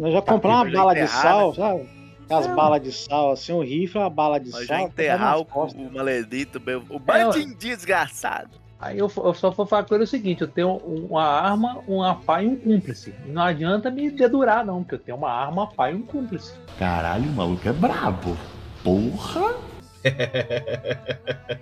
Nós 0.00 0.14
já 0.14 0.22
compramos 0.22 0.72
uma 0.72 0.78
bala 0.78 0.94
de 0.94 1.06
sal, 1.08 1.54
sabe? 1.54 1.97
As 2.30 2.46
balas 2.46 2.82
de 2.82 2.92
sal, 2.92 3.32
assim, 3.32 3.52
um 3.52 3.62
rifle, 3.62 4.00
uma 4.00 4.10
bala 4.10 4.38
de 4.38 4.50
Nós 4.50 4.66
já 4.66 4.76
sal. 4.78 4.86
enterrar 4.86 5.38
o, 5.40 5.42
o 5.42 5.92
maledito, 5.92 6.60
o 6.90 6.98
bandinho 6.98 7.54
desgraçado. 7.56 8.50
Aí 8.80 8.96
eu, 8.98 9.10
eu 9.16 9.34
só 9.34 9.50
vou 9.50 9.66
falar 9.66 9.82
com 9.84 9.94
ele 9.94 10.04
o 10.04 10.06
seguinte: 10.06 10.42
eu 10.42 10.48
tenho 10.48 10.76
uma 10.76 11.24
arma, 11.24 11.82
uma 11.88 12.14
pá 12.14 12.42
e 12.42 12.46
um 12.46 12.54
cúmplice. 12.56 13.12
E 13.26 13.30
não 13.30 13.42
adianta 13.42 13.90
me 13.90 14.08
dedurar, 14.10 14.64
não, 14.64 14.82
porque 14.82 14.94
eu 14.94 14.98
tenho 15.00 15.16
uma 15.16 15.30
arma, 15.30 15.62
uma 15.62 15.66
pá 15.66 15.90
e 15.90 15.94
um 15.94 16.02
cúmplice. 16.02 16.52
Caralho, 16.78 17.28
o 17.28 17.32
maluco 17.32 17.68
é 17.68 17.72
brabo. 17.72 18.36
Porra! 18.84 19.56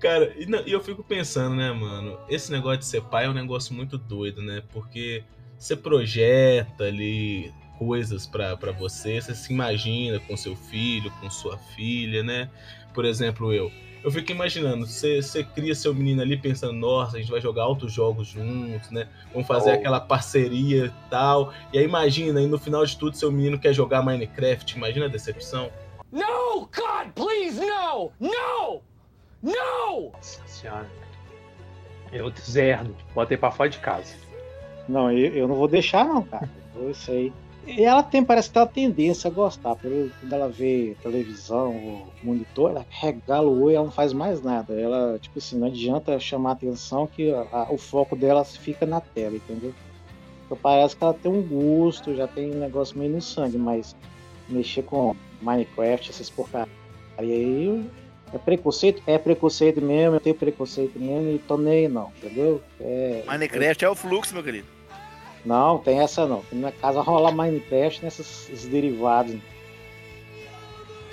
Cara, 0.00 0.32
e, 0.38 0.46
não- 0.46 0.62
e 0.64 0.72
eu 0.72 0.80
fico 0.80 1.02
pensando, 1.02 1.56
né, 1.56 1.72
mano? 1.72 2.18
Esse 2.28 2.52
negócio 2.52 2.78
de 2.78 2.86
ser 2.86 3.02
pai 3.02 3.26
é 3.26 3.28
um 3.28 3.34
negócio 3.34 3.74
muito 3.74 3.98
doido, 3.98 4.40
né? 4.40 4.62
Porque 4.72 5.24
você 5.58 5.76
projeta 5.76 6.84
ali 6.84 7.52
coisas 7.78 8.26
pra 8.26 8.56
pra 8.56 8.72
você, 8.72 9.20
você 9.20 9.34
se 9.34 9.52
imagina 9.52 10.18
com 10.20 10.36
seu 10.36 10.56
filho, 10.56 11.10
com 11.20 11.30
sua 11.30 11.56
filha, 11.58 12.22
né? 12.22 12.50
Por 12.92 13.04
exemplo, 13.04 13.52
eu. 13.52 13.70
Eu 14.02 14.12
fico 14.12 14.30
imaginando, 14.30 14.86
você, 14.86 15.20
você 15.20 15.42
cria 15.42 15.74
seu 15.74 15.92
menino 15.92 16.22
ali 16.22 16.36
pensando, 16.36 16.72
nossa, 16.72 17.16
a 17.16 17.20
gente 17.20 17.30
vai 17.32 17.40
jogar 17.40 17.64
altos 17.64 17.92
jogos 17.92 18.28
juntos, 18.28 18.90
né? 18.90 19.08
Vamos 19.32 19.46
fazer 19.48 19.70
Oh. 19.70 19.74
aquela 19.74 19.98
parceria 20.00 20.86
e 20.86 21.10
tal. 21.10 21.52
E 21.72 21.78
aí 21.78 21.84
imagina, 21.84 22.38
aí 22.38 22.46
no 22.46 22.58
final 22.58 22.86
de 22.86 22.96
tudo, 22.96 23.16
seu 23.16 23.30
menino 23.32 23.58
quer 23.58 23.72
jogar 23.74 24.02
Minecraft, 24.02 24.76
imagina 24.76 25.06
a 25.06 25.08
decepção. 25.08 25.68
No! 26.12 26.60
God, 26.60 27.10
please, 27.14 27.60
no! 27.60 28.12
No! 28.20 28.82
No! 29.42 30.12
Nossa 30.12 30.46
senhora. 30.46 30.86
Eu 32.12 32.32
zero. 32.40 32.96
Botei 33.14 33.36
pra 33.36 33.50
fora 33.50 33.68
de 33.68 33.78
casa. 33.78 34.14
Não, 34.88 35.10
eu, 35.10 35.34
eu 35.34 35.48
não 35.48 35.56
vou 35.56 35.68
deixar, 35.68 36.04
não, 36.06 36.22
cara. 36.22 36.48
Eu 36.76 36.94
sei. 36.94 37.32
E 37.68 37.84
ela 37.84 38.02
tem, 38.02 38.24
parece 38.24 38.48
que 38.48 38.54
tem 38.54 38.62
uma 38.62 38.68
tendência 38.68 39.28
a 39.28 39.30
gostar. 39.32 39.76
Quando 39.76 40.10
ela 40.32 40.48
vê 40.48 40.96
televisão, 41.02 42.04
monitor, 42.22 42.70
ela 42.70 42.86
regala 42.88 43.46
o 43.48 43.62
olho 43.62 43.72
e 43.72 43.74
ela 43.76 43.84
não 43.84 43.92
faz 43.92 44.12
mais 44.12 44.40
nada. 44.42 44.72
Ela, 44.80 45.18
tipo 45.20 45.38
assim, 45.38 45.58
não 45.58 45.66
adianta 45.68 46.18
chamar 46.18 46.52
atenção 46.52 47.06
que 47.06 47.30
a- 47.30 47.66
o 47.70 47.76
foco 47.76 48.16
dela 48.16 48.44
fica 48.44 48.86
na 48.86 49.00
tela, 49.00 49.36
entendeu? 49.36 49.74
Então 50.46 50.56
parece 50.60 50.96
que 50.96 51.04
ela 51.04 51.12
tem 51.14 51.30
um 51.30 51.42
gosto, 51.42 52.14
já 52.16 52.26
tem 52.26 52.50
um 52.52 52.58
negócio 52.58 52.98
meio 52.98 53.12
no 53.12 53.20
sangue, 53.20 53.58
mas 53.58 53.94
mexer 54.48 54.82
com 54.82 55.14
Minecraft, 55.42 56.08
essas 56.10 56.30
porcarias 56.30 56.68
aí, 57.18 57.84
é 58.32 58.38
preconceito? 58.38 59.02
É 59.06 59.18
preconceito 59.18 59.80
mesmo, 59.82 60.16
eu 60.16 60.20
tenho 60.20 60.34
preconceito 60.34 60.98
mesmo 60.98 61.30
e 61.34 61.38
tô 61.38 61.58
nem 61.58 61.86
não, 61.86 62.10
entendeu? 62.16 62.62
É, 62.80 63.22
Minecraft 63.26 63.84
é 63.84 63.90
o 63.90 63.94
fluxo, 63.94 64.32
meu 64.34 64.42
querido. 64.42 64.77
Não, 65.48 65.78
tem 65.78 66.00
essa 66.00 66.26
não. 66.26 66.44
Na 66.52 66.70
casa 66.70 67.00
rola 67.00 67.32
Minecraft 67.32 68.04
nesses 68.04 68.50
esses 68.50 68.68
derivados. 68.68 69.34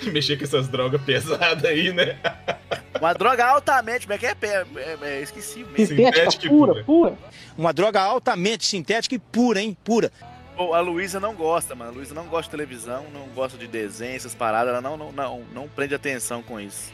Mexer 0.12 0.36
com 0.36 0.44
essas 0.44 0.68
drogas 0.68 1.00
pesadas 1.00 1.64
aí, 1.64 1.90
né? 1.90 2.18
Uma 3.00 3.14
droga 3.14 3.46
altamente, 3.46 4.06
como 4.06 4.14
é 4.14 4.18
que 4.18 4.26
é? 4.26 4.36
É, 4.42 4.66
é, 4.76 4.98
é, 5.02 5.22
esqueci 5.22 5.60
mesmo. 5.60 5.86
Sintética, 5.96 6.30
Sintética 6.30 6.48
pura, 6.48 6.72
pura. 6.72 6.84
pura. 6.84 7.18
Uma 7.56 7.72
droga 7.72 8.02
altamente 8.02 8.66
sintética 8.66 9.14
e 9.14 9.18
pura, 9.18 9.60
hein? 9.60 9.76
Pura. 9.82 10.12
Pô, 10.54 10.74
a 10.74 10.80
Luísa 10.80 11.18
não 11.18 11.34
gosta, 11.34 11.74
mano. 11.74 11.90
A 11.90 11.94
Luísa 11.94 12.14
não 12.14 12.26
gosta 12.26 12.44
de 12.44 12.50
televisão, 12.50 13.04
não 13.12 13.26
gosta 13.34 13.58
de 13.58 13.66
desenho, 13.66 14.16
essas 14.16 14.34
paradas. 14.34 14.68
Ela 14.72 14.80
não, 14.82 14.96
não, 14.96 15.12
não, 15.12 15.42
não 15.52 15.68
prende 15.68 15.94
atenção 15.94 16.42
com 16.42 16.60
isso. 16.60 16.92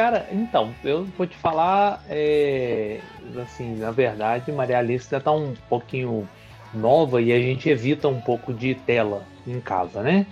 Cara, 0.00 0.26
então, 0.32 0.74
eu 0.82 1.04
vou 1.04 1.26
te 1.26 1.36
falar, 1.36 2.02
é, 2.08 3.02
assim, 3.42 3.76
na 3.76 3.90
verdade, 3.90 4.50
Maria 4.50 4.78
Alice 4.78 5.10
já 5.10 5.20
tá 5.20 5.30
um 5.30 5.52
pouquinho 5.68 6.26
nova 6.72 7.20
e 7.20 7.30
a 7.30 7.38
gente 7.38 7.68
evita 7.68 8.08
um 8.08 8.18
pouco 8.18 8.50
de 8.54 8.74
tela 8.74 9.26
em 9.46 9.60
casa, 9.60 10.02
né? 10.02 10.26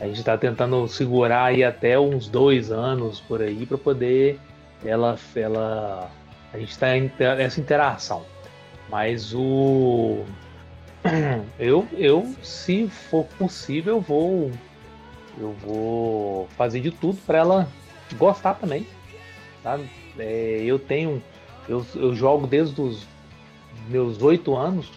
A 0.00 0.06
gente 0.06 0.24
tá 0.24 0.38
tentando 0.38 0.88
segurar 0.88 1.44
aí 1.44 1.62
até 1.62 2.00
uns 2.00 2.28
dois 2.28 2.72
anos 2.72 3.20
por 3.20 3.42
aí 3.42 3.66
para 3.66 3.76
poder 3.76 4.40
ela, 4.82 5.18
ela, 5.36 6.10
a 6.50 6.58
gente 6.58 6.78
tá 6.78 6.86
ter 7.18 7.40
essa 7.40 7.60
interação. 7.60 8.24
Mas 8.88 9.34
o 9.34 10.24
eu, 11.60 11.86
eu, 11.92 12.34
se 12.42 12.88
for 12.88 13.26
possível, 13.38 13.96
eu 13.96 14.00
vou, 14.00 14.50
eu 15.36 15.52
vou 15.60 16.48
fazer 16.56 16.80
de 16.80 16.90
tudo 16.90 17.18
para 17.26 17.36
ela 17.36 17.68
gostar 18.16 18.54
também 18.54 18.86
É, 20.18 20.62
eu 20.64 20.78
tenho, 20.78 21.22
eu, 21.68 21.84
eu 21.94 22.14
jogo 22.14 22.46
desde 22.46 22.80
os 22.80 23.06
meus 23.88 24.20
oito 24.22 24.56
anos 24.56 24.90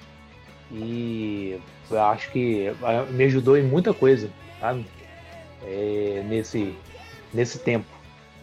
e 0.72 1.60
eu 1.90 2.02
acho 2.04 2.32
que 2.32 2.72
me 3.12 3.24
ajudou 3.26 3.58
em 3.58 3.64
muita 3.64 3.94
coisa? 3.94 4.30
É, 5.64 6.24
nesse, 6.26 6.76
nesse 7.34 7.60
tempo. 7.60 7.88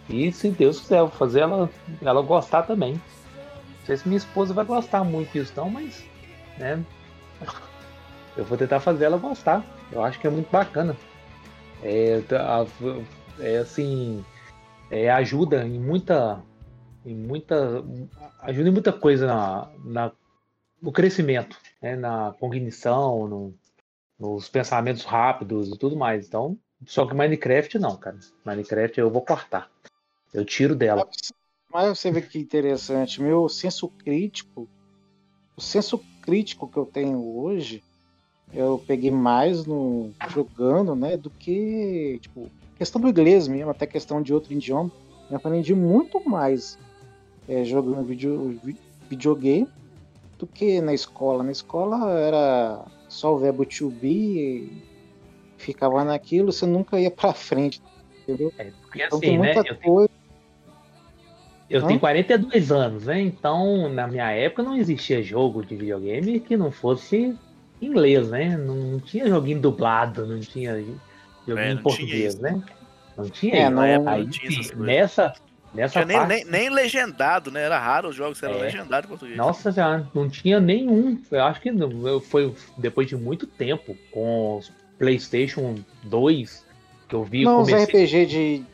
E 0.09 0.31
se 0.33 0.51
Deus 0.51 0.81
quiser 0.81 1.09
fazer 1.11 1.41
ela, 1.41 1.71
ela 2.03 2.23
gostar 2.23 2.63
também. 2.63 2.95
Não 2.95 3.87
sei 3.87 3.97
se 3.97 4.07
minha 4.09 4.19
esposa 4.19 4.53
vai 4.55 4.65
gostar 4.65 5.05
muito 5.05 5.33
disso 5.33 5.53
não, 5.57 5.71
mas 5.71 6.05
né? 6.59 6.83
Eu 8.37 8.45
vou 8.45 8.57
tentar 8.57 8.81
fazer 8.81 9.07
ela 9.07 9.19
gostar. 9.19 9.65
Eu 9.91 10.05
acho 10.05 10.19
que 10.21 10.27
é 10.27 10.31
muito 10.31 10.49
bacana. 10.51 10.97
É, 11.83 12.23
a- 12.33 12.67
é 13.41 13.59
assim, 13.59 14.25
é, 14.91 15.11
ajuda 15.11 15.65
em 15.67 15.79
muita, 15.79 16.43
em 17.05 17.15
muita, 17.15 17.85
ajuda 18.43 18.69
em 18.69 18.73
muita 18.73 18.93
coisa 18.93 19.27
na, 19.27 19.71
na- 19.85 20.13
no 20.83 20.93
crescimento, 20.93 21.57
né? 21.81 21.97
na 21.97 22.35
cognição, 22.39 23.29
no- 23.29 23.55
nos 24.19 24.49
pensamentos 24.49 25.05
rápidos 25.05 25.69
e 25.71 25.79
tudo 25.79 25.97
mais. 25.97 26.27
Então, 26.27 26.59
só 26.87 27.07
que 27.07 27.15
Minecraft 27.15 27.79
não, 27.79 27.97
cara. 27.97 28.19
Minecraft 28.45 28.99
eu 29.01 29.11
vou 29.11 29.23
cortar. 29.23 29.71
Eu 30.33 30.45
tiro 30.45 30.75
dela. 30.75 31.09
Mas 31.73 31.99
você 31.99 32.11
vê 32.11 32.21
que 32.21 32.39
interessante, 32.39 33.23
meu 33.23 33.49
senso 33.49 33.89
crítico, 33.89 34.69
o 35.57 35.61
senso 35.61 36.03
crítico 36.23 36.69
que 36.69 36.77
eu 36.77 36.85
tenho 36.85 37.23
hoje, 37.39 37.83
eu 38.53 38.83
peguei 38.87 39.11
mais 39.11 39.65
no 39.65 40.13
jogando, 40.29 40.95
né, 40.97 41.17
do 41.17 41.31
que, 41.31 42.19
tipo, 42.21 42.51
questão 42.81 42.99
do 42.99 43.09
inglês 43.11 43.47
mesmo, 43.47 43.71
até 43.71 43.87
questão 43.87 44.23
de 44.23 44.33
outro 44.33 44.55
idioma, 44.55 44.91
eu 45.31 45.37
aprendi 45.37 45.75
muito 45.75 46.19
mais 46.27 46.79
é, 47.47 47.63
jogando 47.63 48.03
video, 48.07 48.59
vi- 48.65 48.79
videogame 49.07 49.69
do 50.39 50.47
que 50.47 50.81
na 50.81 50.95
escola. 50.95 51.45
Na 51.45 51.53
escola 51.53 52.11
era 52.19 52.83
só 53.07 53.35
o 53.35 53.39
verbo 53.39 53.67
to 53.67 53.91
be, 53.91 54.09
e 54.09 54.69
ficava 55.59 56.03
naquilo, 56.05 56.51
você 56.51 56.65
nunca 56.65 56.99
ia 56.99 57.11
pra 57.11 57.35
frente, 57.35 57.83
entendeu? 58.23 58.51
É, 58.57 58.71
porque 58.81 59.03
Então 59.03 59.19
assim, 59.19 59.37
né? 59.37 59.51
Eu 59.59 59.63
tenho, 59.77 59.79
coisa. 59.83 60.09
eu 61.69 61.83
Hã? 61.83 61.87
tenho 61.87 62.01
42 62.01 62.73
anos, 62.73 63.05
né? 63.05 63.21
Então, 63.21 63.91
na 63.91 64.09
minha 64.09 64.31
época 64.31 64.63
não 64.63 64.75
existia 64.75 65.23
jogo 65.23 65.63
de 65.63 65.77
videogame 65.77 66.41
que 66.41 66.57
não 66.57 66.71
fosse 66.71 67.37
inglês, 67.83 68.31
né? 68.31 68.57
Não, 68.57 68.75
não 68.75 69.01
tinha 69.01 69.29
joguinho 69.29 69.61
dublado, 69.61 70.27
não 70.27 70.41
tinha 70.41 70.83
É, 71.49 71.53
em 71.53 71.55
não 71.55 71.63
tinha 71.65 71.83
português, 71.83 72.35
isso. 72.35 72.43
né? 72.43 72.63
Não 73.17 73.29
tinha 73.29 73.55
É, 73.57 73.71
não- 73.71 73.83
Aí, 73.83 74.25
não 74.25 74.31
tinha 74.31 74.49
essas 74.53 74.67
coisas. 74.71 74.87
nessa, 74.87 75.33
nessa 75.75 75.93
Tinha 75.93 76.05
nem, 76.07 76.17
parte, 76.17 76.29
nem, 76.29 76.45
nem 76.45 76.71
legendado, 76.71 77.51
né? 77.51 77.63
Era 77.63 77.79
raro 77.79 78.09
os 78.09 78.17
jogos 78.17 78.39
que 78.41 78.47
eram 78.47 78.57
É. 78.57 78.63
legendados 78.63 79.07
em 79.07 79.09
português. 79.09 79.37
Nossa 79.37 79.71
senhora, 79.73 80.09
não 80.15 80.29
tinha 80.29 80.59
nenhum. 80.61 81.21
Eu 81.31 81.45
acho 81.45 81.61
que 81.61 81.71
foi 82.25 82.55
depois 82.79 83.07
de 83.09 83.17
muito 83.17 83.47
tempo 83.47 83.97
com 84.11 84.59
os 84.59 84.73
PlayStation 84.99 85.75
2 86.05 86.65
que 87.09 87.15
eu 87.15 87.25
vi. 87.25 87.45
Não, 87.45 87.63
os 87.63 87.69
comecei- 87.71 88.05
RPG 88.05 88.27
de. 88.27 88.65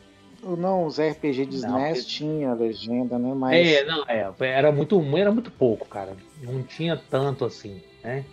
Não, 0.44 0.85
os 0.87 0.99
RPG 1.00 1.44
de 1.46 1.61
Não, 1.62 1.76
SNES 1.78 1.99
porque- 1.99 2.08
tinha 2.18 2.54
legenda, 2.54 3.18
né? 3.18 3.35
Mas. 3.35 3.66
É, 3.68 3.85
não, 3.85 4.04
é, 4.06 4.30
era 4.40 4.70
muito, 4.70 5.00
era 5.16 5.32
muito 5.32 5.50
pouco, 5.50 5.88
cara. 5.88 6.16
Não 6.40 6.62
tinha 6.62 6.96
tanto 7.11 7.44
assim, 7.44 7.82
né? 8.04 8.25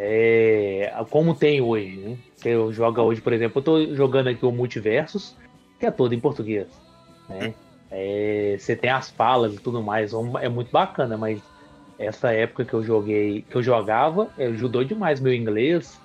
É, 0.00 0.94
como 1.10 1.34
tem 1.34 1.60
hoje, 1.60 1.96
né? 1.96 2.16
Eu 2.44 2.72
jogo 2.72 3.02
hoje, 3.02 3.20
por 3.20 3.32
exemplo, 3.32 3.58
eu 3.58 3.64
tô 3.64 3.94
jogando 3.96 4.28
aqui 4.28 4.46
o 4.46 4.52
Multiversus, 4.52 5.34
que 5.80 5.86
é 5.86 5.90
todo 5.90 6.14
em 6.14 6.20
português, 6.20 6.68
né? 7.28 7.52
É, 7.90 8.56
você 8.58 8.76
tem 8.76 8.90
as 8.90 9.10
falas 9.10 9.54
e 9.54 9.58
tudo 9.58 9.82
mais, 9.82 10.12
é 10.40 10.48
muito 10.48 10.70
bacana, 10.70 11.16
mas 11.16 11.42
essa 11.98 12.30
época 12.32 12.64
que 12.64 12.74
eu 12.74 12.84
joguei, 12.84 13.42
que 13.42 13.56
eu 13.56 13.62
jogava, 13.62 14.30
eh, 14.38 14.46
ajudou 14.46 14.84
demais 14.84 15.20
meu 15.20 15.34
inglês. 15.34 15.98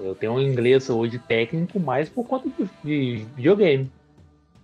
Eu 0.00 0.14
tenho 0.14 0.32
um 0.32 0.40
inglês 0.40 0.90
hoje 0.90 1.18
técnico 1.20 1.78
mais 1.78 2.08
por 2.08 2.26
conta 2.26 2.48
de, 2.48 2.68
de 2.84 3.26
videogame, 3.36 3.90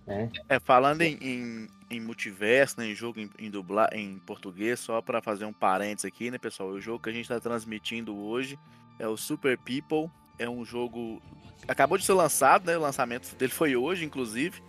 né? 0.05 0.29
É, 0.49 0.59
falando 0.59 1.01
em, 1.01 1.17
em, 1.21 1.67
em 1.93 1.99
multiverso, 1.99 2.79
né, 2.79 2.87
em 2.87 2.95
jogo 2.95 3.19
em, 3.19 3.29
em 3.37 3.49
dublar 3.49 3.89
em 3.93 4.17
português, 4.19 4.79
só 4.79 5.01
para 5.01 5.21
fazer 5.21 5.45
um 5.45 5.53
parênteses 5.53 6.05
aqui, 6.05 6.31
né, 6.31 6.37
pessoal? 6.37 6.69
O 6.69 6.81
jogo 6.81 7.03
que 7.03 7.09
a 7.09 7.13
gente 7.13 7.23
está 7.23 7.39
transmitindo 7.39 8.15
hoje 8.15 8.57
é 8.99 9.07
o 9.07 9.17
Super 9.17 9.57
People. 9.57 10.09
É 10.39 10.49
um 10.49 10.65
jogo. 10.65 11.21
Acabou 11.67 11.97
de 11.97 12.05
ser 12.05 12.13
lançado, 12.13 12.65
né? 12.65 12.77
O 12.77 12.81
lançamento 12.81 13.35
dele 13.35 13.51
foi 13.51 13.75
hoje, 13.75 14.05
inclusive. 14.05 14.61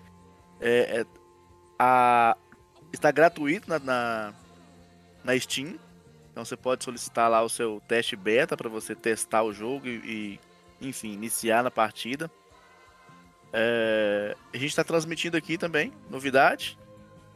É, 0.61 1.01
é- 1.01 1.07
a, 1.79 2.37
está 2.93 3.11
gratuito 3.11 3.69
na, 3.69 3.79
na, 3.79 4.35
na 5.25 5.39
Steam. 5.39 5.79
Então 6.31 6.45
você 6.45 6.57
pode 6.57 6.85
solicitar 6.85 7.31
lá 7.31 7.43
o 7.43 7.49
seu 7.49 7.81
teste 7.87 8.17
beta 8.17 8.57
para 8.57 8.69
você 8.69 8.95
testar 8.95 9.43
o 9.43 9.53
jogo 9.53 9.87
e, 9.87 10.39
e, 10.81 10.89
enfim, 10.89 11.13
iniciar 11.13 11.63
na 11.63 11.71
partida. 11.71 12.31
É, 13.53 14.37
a 14.53 14.57
gente 14.57 14.71
está 14.71 14.83
transmitindo 14.83 15.37
aqui 15.37 15.57
também, 15.57 15.93
novidade. 16.11 16.77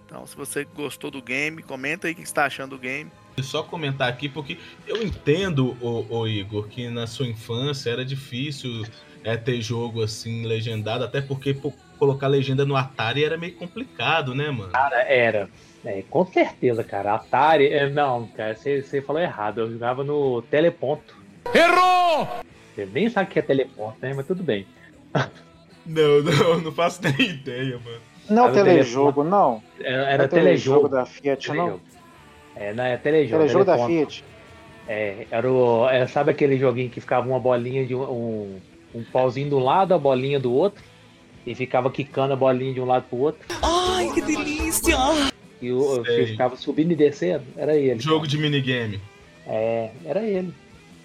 Então, 0.09 0.27
se 0.27 0.35
você 0.35 0.65
gostou 0.65 1.11
do 1.11 1.21
game, 1.21 1.63
comenta 1.63 2.07
aí 2.07 2.15
o 2.15 2.17
que 2.17 2.23
você 2.23 2.29
está 2.29 2.47
achando 2.47 2.71
do 2.71 2.79
game. 2.79 3.11
Só 3.43 3.63
comentar 3.63 4.09
aqui, 4.09 4.27
porque 4.27 4.57
eu 4.87 5.03
entendo, 5.03 5.77
o, 5.83 6.07
o 6.09 6.27
Igor, 6.27 6.67
que 6.67 6.89
na 6.89 7.07
sua 7.07 7.27
infância 7.27 7.91
era 7.91 8.03
difícil 8.07 8.87
é, 9.23 9.37
ter 9.37 9.61
jogo 9.61 10.03
assim 10.03 10.47
legendado, 10.47 11.05
até 11.05 11.21
porque 11.21 11.53
pô, 11.53 11.75
colocar 11.99 12.27
legenda 12.27 12.65
no 12.65 12.75
Atari 12.75 13.23
era 13.23 13.37
meio 13.37 13.55
complicado, 13.57 14.35
né, 14.35 14.51
mano? 14.51 14.73
Cara, 14.73 15.03
era. 15.03 15.51
É, 15.85 16.03
com 16.09 16.25
certeza, 16.25 16.83
cara. 16.83 17.15
Atari. 17.15 17.67
é, 17.71 17.91
não, 17.91 18.29
cara, 18.29 18.57
você 18.57 18.81
você 18.81 19.03
falou 19.03 19.21
errado. 19.21 19.61
Eu 19.61 19.73
jogava 19.73 20.03
no 20.03 20.41
teleponto. 20.41 21.15
Errou! 21.55 22.27
Você 22.75 22.87
nem 22.87 23.11
sabe 23.11 23.29
o 23.29 23.33
que 23.33 23.41
é 23.41 23.43
teleponto, 23.43 23.99
né? 24.01 24.15
Mas 24.15 24.27
tudo 24.27 24.43
bem. 24.43 24.67
Não, 25.85 26.23
não, 26.23 26.61
não 26.61 26.73
faço 26.73 27.01
nem 27.03 27.15
ideia, 27.29 27.79
mano. 27.79 28.08
Não 28.29 28.45
é 28.45 28.47
Sabe 28.49 28.61
o 28.61 28.65
telejogo, 28.65 29.25
não. 29.25 29.63
Era, 29.81 30.11
era 30.11 30.25
é 30.25 30.29
telejogo. 30.29 30.89
da 30.89 31.07
Fiat, 31.07 31.49
não. 31.49 31.55
telejogo. 31.55 31.81
É, 32.55 32.75
não, 32.75 32.85
é 32.85 32.97
telejogo. 32.97 33.39
Telejogo 33.39 33.65
da 33.65 33.77
teleponto. 33.77 34.11
Fiat. 34.11 34.25
É, 34.89 35.27
era 35.31 35.51
o, 35.51 35.89
é, 35.89 36.07
sabe 36.07 36.31
aquele 36.31 36.59
joguinho 36.59 36.89
que 36.89 37.01
ficava 37.01 37.29
uma 37.29 37.39
bolinha 37.39 37.85
de 37.85 37.95
um, 37.95 38.59
um, 38.95 39.05
pauzinho 39.13 39.49
de 39.49 39.55
um 39.55 39.59
lado, 39.59 39.93
a 39.93 39.99
bolinha 39.99 40.41
do 40.41 40.53
outro? 40.53 40.83
E 41.47 41.55
ficava 41.55 41.91
quicando 41.91 42.33
a 42.33 42.37
bolinha 42.37 42.73
de 42.73 42.81
um 42.81 42.87
lado 42.87 43.05
pro 43.09 43.19
outro. 43.19 43.41
Ai, 43.63 44.11
que 44.13 44.21
delícia! 44.23 44.97
E 45.61 45.73
o, 45.73 46.05
Sei. 46.05 46.27
ficava 46.27 46.57
subindo 46.57 46.93
e 46.93 46.97
descendo. 46.97 47.45
Era 47.57 47.77
ele. 47.77 48.01
Jogo 48.01 48.27
de 48.27 48.39
minigame. 48.39 49.01
É, 49.47 49.91
era 50.05 50.23
ele. 50.23 50.55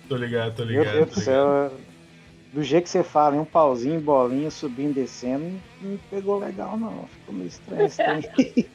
Tô 0.08 0.16
ligado, 0.16 0.56
tô 0.56 0.66
Meu 0.66 0.80
ligado. 0.80 0.96
Deus 0.96 1.10
tô 1.10 1.16
do 1.16 1.22
céu. 1.22 1.72
Do 2.54 2.62
jeito 2.62 2.84
que 2.84 2.90
você 2.92 3.04
fala, 3.04 3.36
em 3.36 3.40
um 3.40 3.46
pauzinho, 3.46 4.00
bolinha, 4.00 4.52
subindo 4.52 4.92
e 4.92 5.02
descendo, 5.02 5.60
não 5.82 5.92
me 5.92 6.00
pegou 6.10 6.38
legal, 6.38 6.78
não. 6.78 7.06
Ficou 7.08 7.34
meio 7.34 7.48
estranho. 7.48 7.88
estranho. 7.88 8.24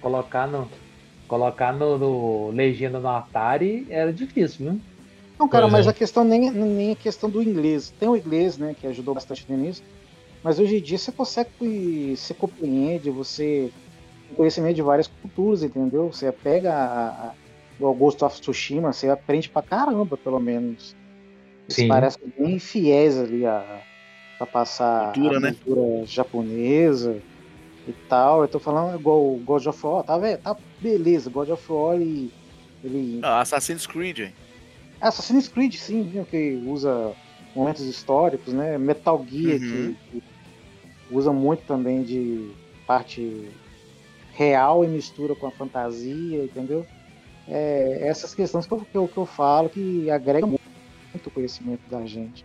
Colocar 0.00 0.46
no. 0.46 0.68
Colocar 1.26 1.72
no, 1.72 1.98
no 1.98 2.50
legenda 2.52 3.00
no 3.00 3.08
Atari 3.08 3.84
era 3.90 4.12
difícil, 4.12 4.70
viu? 4.70 4.80
Não, 5.36 5.48
cara, 5.48 5.64
Pois 5.64 5.72
mas 5.72 5.86
é. 5.88 5.90
a 5.90 5.92
questão 5.92 6.22
nem, 6.22 6.48
nem 6.52 6.92
a 6.92 6.96
questão 6.96 7.28
do 7.28 7.42
inglês. 7.42 7.92
Tem 7.98 8.08
o 8.08 8.16
inglês, 8.16 8.56
né, 8.56 8.76
que 8.78 8.86
ajudou 8.86 9.12
bastante 9.14 9.44
no 9.48 9.58
início, 9.58 9.84
mas 10.44 10.60
hoje 10.60 10.76
em 10.76 10.80
dia 10.80 10.96
você 10.96 11.10
consegue, 11.10 12.16
você 12.16 12.32
compreende, 12.32 13.10
você 13.10 13.72
tem 14.28 14.36
conhecimento 14.36 14.76
de 14.76 14.82
várias 14.82 15.08
culturas, 15.08 15.64
entendeu? 15.64 16.12
Você 16.12 16.30
pega 16.30 16.72
a, 16.72 17.08
a, 17.08 17.32
o 17.80 17.92
Ghost 17.92 18.24
of 18.24 18.40
Tsushima, 18.40 18.92
você 18.92 19.08
aprende 19.10 19.48
pra 19.48 19.62
caramba, 19.62 20.16
pelo 20.16 20.38
menos. 20.38 20.94
Eles 21.68 21.76
Sim. 21.76 21.88
parecem 21.88 22.32
bem 22.38 22.58
fiéis 22.58 23.18
ali 23.18 23.44
a, 23.44 23.82
a 24.38 24.46
passar 24.46 25.12
Cultura, 25.12 25.38
a 25.38 25.40
né? 25.40 25.52
cultura 25.52 26.06
japonesa 26.06 27.22
e 27.86 27.92
tal. 28.08 28.42
Eu 28.42 28.48
tô 28.48 28.60
falando 28.60 28.98
igual 28.98 29.18
o 29.20 29.38
God 29.38 29.66
of 29.66 29.86
War, 29.86 30.04
tá, 30.04 30.16
velho? 30.18 30.38
Tá 30.38 30.56
beleza, 30.80 31.30
God 31.30 31.50
of 31.50 31.72
War 31.72 31.96
ele, 31.96 32.30
ele 32.84 33.20
Ah, 33.22 33.40
Assassin's 33.40 33.86
Creed, 33.86 34.18
hein? 34.20 34.34
Assassin's 35.00 35.48
Creed, 35.48 35.74
sim, 35.74 36.02
viu, 36.04 36.24
que 36.24 36.56
usa 36.66 37.14
momentos 37.54 37.84
históricos, 37.86 38.52
né? 38.52 38.78
Metal 38.78 39.24
Gear, 39.28 39.58
Uhum. 39.60 39.94
que, 40.10 40.18
que 40.18 40.22
usa 41.10 41.32
muito 41.32 41.62
também 41.64 42.02
de 42.02 42.50
parte 42.86 43.48
real 44.32 44.84
e 44.84 44.88
mistura 44.88 45.34
com 45.34 45.46
a 45.46 45.50
fantasia, 45.52 46.42
entendeu? 46.44 46.86
É, 47.48 48.08
essas 48.08 48.34
questões 48.34 48.66
que 48.66 48.74
eu, 48.74 48.84
que, 48.84 48.98
eu, 48.98 49.08
que 49.08 49.16
eu 49.18 49.26
falo 49.26 49.68
que 49.68 50.10
agregam 50.10 50.48
muito 50.50 50.65
o 51.26 51.30
conhecimento 51.30 51.88
da 51.90 52.04
gente. 52.04 52.44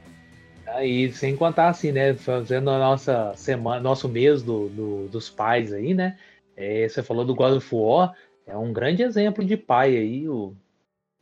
Aí, 0.68 1.12
sem 1.12 1.36
contar 1.36 1.70
assim, 1.70 1.92
né? 1.92 2.14
Fazendo 2.14 2.70
a 2.70 2.80
nossa 2.80 3.34
semana, 3.36 3.82
nosso 3.82 4.08
mês 4.08 4.42
do, 4.42 4.70
do- 4.70 5.08
dos 5.10 5.30
pais 5.30 5.74
aí, 5.74 5.94
né? 5.94 6.18
É, 6.56 6.88
você 6.88 7.02
falou 7.04 7.26
do 7.26 7.36
God 7.36 7.58
of 7.58 7.76
War, 7.76 8.14
é 8.48 8.56
um 8.56 8.72
grande 8.72 9.02
exemplo 9.04 9.44
de 9.44 9.58
pai 9.58 9.98
aí, 9.98 10.30
o, 10.30 10.54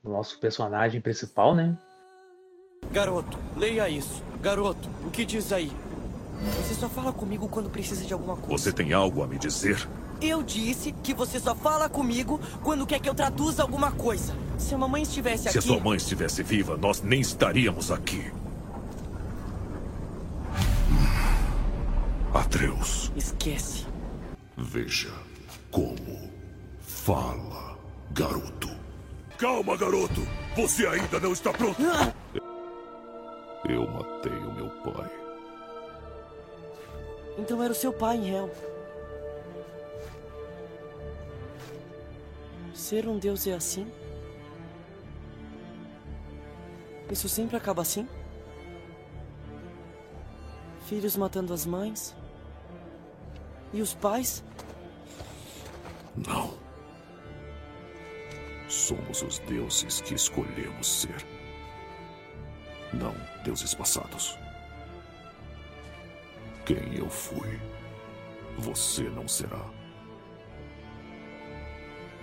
o 0.04 0.10
nosso 0.10 0.40
personagem 0.40 1.00
principal, 1.02 1.56
né? 1.56 1.76
Garoto, 2.92 3.38
leia 3.56 3.90
isso. 3.90 4.24
Garoto, 4.42 4.90
o 5.06 5.12
que 5.12 5.24
diz 5.26 5.52
aí? 5.54 5.72
Você 6.58 6.74
só 6.74 6.88
fala 6.90 7.12
comigo 7.12 7.48
quando 7.48 7.70
precisa 7.70 8.06
de 8.06 8.14
alguma 8.14 8.36
coisa. 8.36 8.58
Você 8.64 8.72
tem 8.74 8.94
algo 8.94 9.22
a 9.24 9.28
me 9.28 9.38
dizer? 9.38 9.88
Eu 10.22 10.44
disse 10.44 10.92
que 11.04 11.14
você 11.14 11.40
só 11.40 11.56
fala 11.56 11.88
comigo 11.88 12.40
quando 12.64 12.86
quer 12.86 13.00
que 13.00 13.08
eu 13.10 13.16
traduza 13.16 13.62
alguma 13.62 13.92
coisa. 13.92 14.36
Se 14.58 14.76
a 14.76 14.78
mamãe 14.78 15.04
estivesse 15.04 15.44
Se 15.44 15.50
aqui. 15.50 15.58
a 15.60 15.62
sua 15.62 15.80
mãe 15.80 15.96
estivesse 15.96 16.44
viva, 16.44 16.76
nós 16.78 17.02
nem 17.02 17.22
estaríamos 17.22 17.90
aqui. 17.92 18.32
Atreus, 22.34 23.12
Esquece. 23.16 23.86
veja 24.58 25.12
como 25.72 26.30
fala, 26.80 27.78
garoto. 28.12 28.70
Calma, 29.38 29.78
garoto! 29.78 30.22
Você 30.56 30.86
ainda 30.86 31.20
não 31.20 31.32
está 31.32 31.52
pronto! 31.54 31.78
Ah! 31.82 32.14
Eu 33.68 33.88
matei 33.88 34.32
o 34.34 34.54
meu 34.54 34.70
pai. 34.84 35.10
Então 37.38 37.64
era 37.64 37.72
o 37.72 37.76
seu 37.76 37.94
pai, 37.94 38.18
em 38.18 38.36
Ser 42.80 43.10
um 43.10 43.20
deus 43.20 43.46
é 43.46 43.54
assim? 43.54 43.92
Isso 47.12 47.28
sempre 47.28 47.58
acaba 47.58 47.82
assim? 47.82 48.08
Filhos 50.88 51.18
matando 51.18 51.54
as 51.54 51.66
mães? 51.66 52.16
E 53.74 53.82
os 53.82 53.94
pais? 53.94 54.42
Não. 56.26 56.58
Somos 58.70 59.24
os 59.24 59.40
deuses 59.40 60.00
que 60.00 60.16
escolhemos 60.16 60.88
ser. 60.88 61.26
Não 62.94 63.14
deuses 63.44 63.76
passados. 63.76 64.40
Quem 66.66 66.96
eu 66.96 67.10
fui, 67.10 67.60
você 68.58 69.04
não 69.10 69.28
será. 69.28 69.79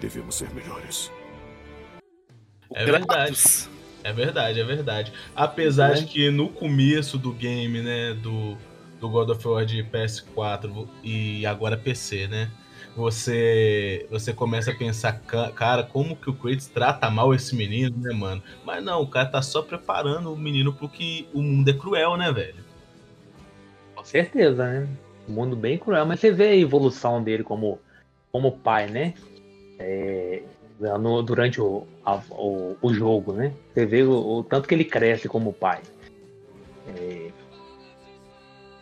Devemos 0.00 0.34
ser 0.34 0.52
melhores. 0.54 1.10
É 2.74 2.84
verdade. 2.84 3.36
É 4.04 4.12
verdade, 4.12 4.60
é 4.60 4.64
verdade. 4.64 5.12
Apesar 5.34 5.94
de 5.94 6.06
que 6.06 6.30
no 6.30 6.48
começo 6.48 7.18
do 7.18 7.32
game, 7.32 7.80
né, 7.82 8.14
do, 8.14 8.56
do 9.00 9.08
God 9.08 9.30
of 9.30 9.48
War 9.48 9.64
de 9.64 9.82
PS4 9.82 10.88
e 11.02 11.44
agora 11.44 11.76
PC, 11.76 12.28
né, 12.28 12.48
você 12.94 14.06
você 14.10 14.32
começa 14.32 14.70
a 14.70 14.74
pensar, 14.76 15.20
"Ca- 15.26 15.50
cara, 15.50 15.82
como 15.82 16.14
que 16.16 16.30
o 16.30 16.34
Kratos 16.34 16.66
trata 16.68 17.10
mal 17.10 17.34
esse 17.34 17.56
menino, 17.56 17.96
né, 17.98 18.14
mano? 18.14 18.42
Mas 18.64 18.84
não, 18.84 19.02
o 19.02 19.08
cara 19.08 19.26
tá 19.26 19.42
só 19.42 19.60
preparando 19.60 20.32
o 20.32 20.38
menino 20.38 20.72
pro 20.72 20.88
que 20.88 21.28
o 21.34 21.42
mundo 21.42 21.68
é 21.68 21.72
cruel, 21.72 22.16
né, 22.16 22.30
velho? 22.32 22.64
Com 23.94 24.04
certeza, 24.04 24.64
né? 24.66 24.88
Um 25.28 25.32
mundo 25.32 25.56
bem 25.56 25.76
cruel, 25.78 26.06
mas 26.06 26.20
você 26.20 26.30
vê 26.30 26.48
a 26.50 26.56
evolução 26.56 27.22
dele 27.22 27.42
como, 27.42 27.80
como 28.30 28.52
pai, 28.58 28.86
né? 28.88 29.14
É, 29.78 30.42
no- 30.98 31.22
durante 31.22 31.60
o, 31.60 31.86
a- 32.04 32.22
o, 32.30 32.76
o 32.80 32.94
jogo, 32.94 33.32
né? 33.32 33.52
Você 33.72 33.84
vê 33.86 34.02
o, 34.02 34.12
o 34.38 34.44
tanto 34.44 34.68
que 34.68 34.74
ele 34.74 34.84
cresce 34.84 35.28
como 35.28 35.52
pai. 35.52 35.80
É, 36.88 37.30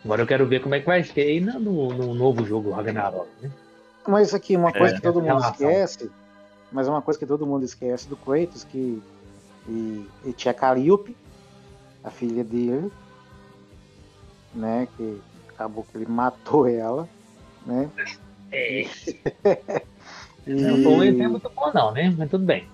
agora 0.05 0.23
eu 0.23 0.27
quero 0.27 0.47
ver 0.47 0.61
como 0.61 0.75
é 0.75 0.81
que 0.81 0.87
vai 0.87 1.03
ser 1.03 1.21
aí 1.23 1.41
no, 1.41 1.59
no 1.61 2.15
novo 2.15 2.45
jogo 2.45 2.71
Ragnarok, 2.71 3.29
né? 3.41 3.51
Mas 4.07 4.35
aqui, 4.35 4.55
uma 4.57 4.73
coisa 4.73 4.93
É, 4.93 4.97
que 4.97 5.03
todo 5.03 5.17
mundo 5.21 5.27
relação. 5.29 5.51
esquece, 5.71 6.11
mas 6.71 6.87
uma 6.89 7.01
coisa 7.01 7.19
que 7.19 7.27
todo 7.27 7.47
mundo 7.47 7.65
esquece 7.65 8.09
do 8.09 8.17
Kratos, 8.17 8.63
que 8.65 9.03
e, 9.67 10.07
e 10.27 10.33
tinha 10.35 10.53
Calliope, 10.53 11.17
a 12.03 12.11
filha 12.11 12.45
dele, 12.45 12.93
né, 14.55 14.87
que 14.97 15.21
acabou 15.49 15.85
que 15.85 15.97
ele 15.97 16.05
matou 16.11 16.69
ela, 16.69 17.09
né? 17.67 17.91
É. 18.53 18.85
E- 20.47 20.55
Não 20.55 20.83
foi 20.83 20.93
um 20.93 21.03
exemplo 21.03 21.31
muito 21.33 21.51
bom, 21.55 21.71
não, 21.75 21.93
né? 21.93 22.15
Mas 22.17 22.31
tudo 22.31 22.45
bem. 22.45 22.67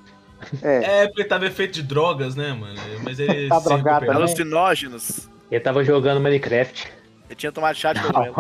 É, 0.63 1.03
É, 1.03 1.07
porque 1.07 1.23
ele 1.23 1.29
tava 1.29 1.47
efeito 1.47 1.75
de 1.75 1.83
drogas, 1.83 2.35
né, 2.35 2.53
mano? 2.53 2.79
Mas 3.05 3.19
ele 3.19 3.49
Tá 3.51 3.59
drogado 3.61 4.07
também? 4.07 4.17
Alucinógenos. 4.23 5.29
Ele 5.51 5.61
tava 5.61 5.83
jogando 5.85 6.21
Minecraft 6.21 6.93
Ele 7.29 7.35
tinha 7.37 7.51
tomado 7.53 7.75
chá 7.77 7.93
de 7.93 8.01
cogumelo. 8.03 8.35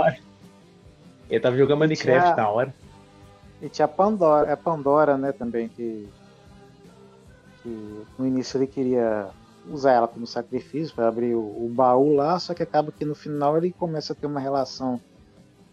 Ele 1.28 1.40
tava 1.40 1.56
jogando 1.56 1.78
Minecraft 1.80 2.22
Tinha- 2.22 2.36
na 2.36 2.48
hora. 2.48 2.74
E 3.62 3.68
tinha 3.68 3.84
a 3.84 3.88
Pandora, 3.88 4.52
a 4.52 4.56
Pandora, 4.56 5.18
né, 5.18 5.32
também, 5.32 5.68
que, 5.68 6.08
que 7.62 8.02
no 8.18 8.26
início 8.26 8.56
ele 8.56 8.66
queria 8.66 9.28
usar 9.70 9.92
ela 9.92 10.08
como 10.08 10.26
sacrifício 10.26 10.94
para 10.94 11.08
abrir 11.08 11.34
o, 11.34 11.40
o 11.40 11.68
baú 11.70 12.14
lá, 12.16 12.38
só 12.38 12.54
que 12.54 12.62
acaba 12.62 12.90
que 12.90 13.04
no 13.04 13.14
final 13.14 13.58
ele 13.58 13.70
começa 13.70 14.14
a 14.14 14.16
ter 14.16 14.26
uma 14.26 14.40
relação 14.40 14.98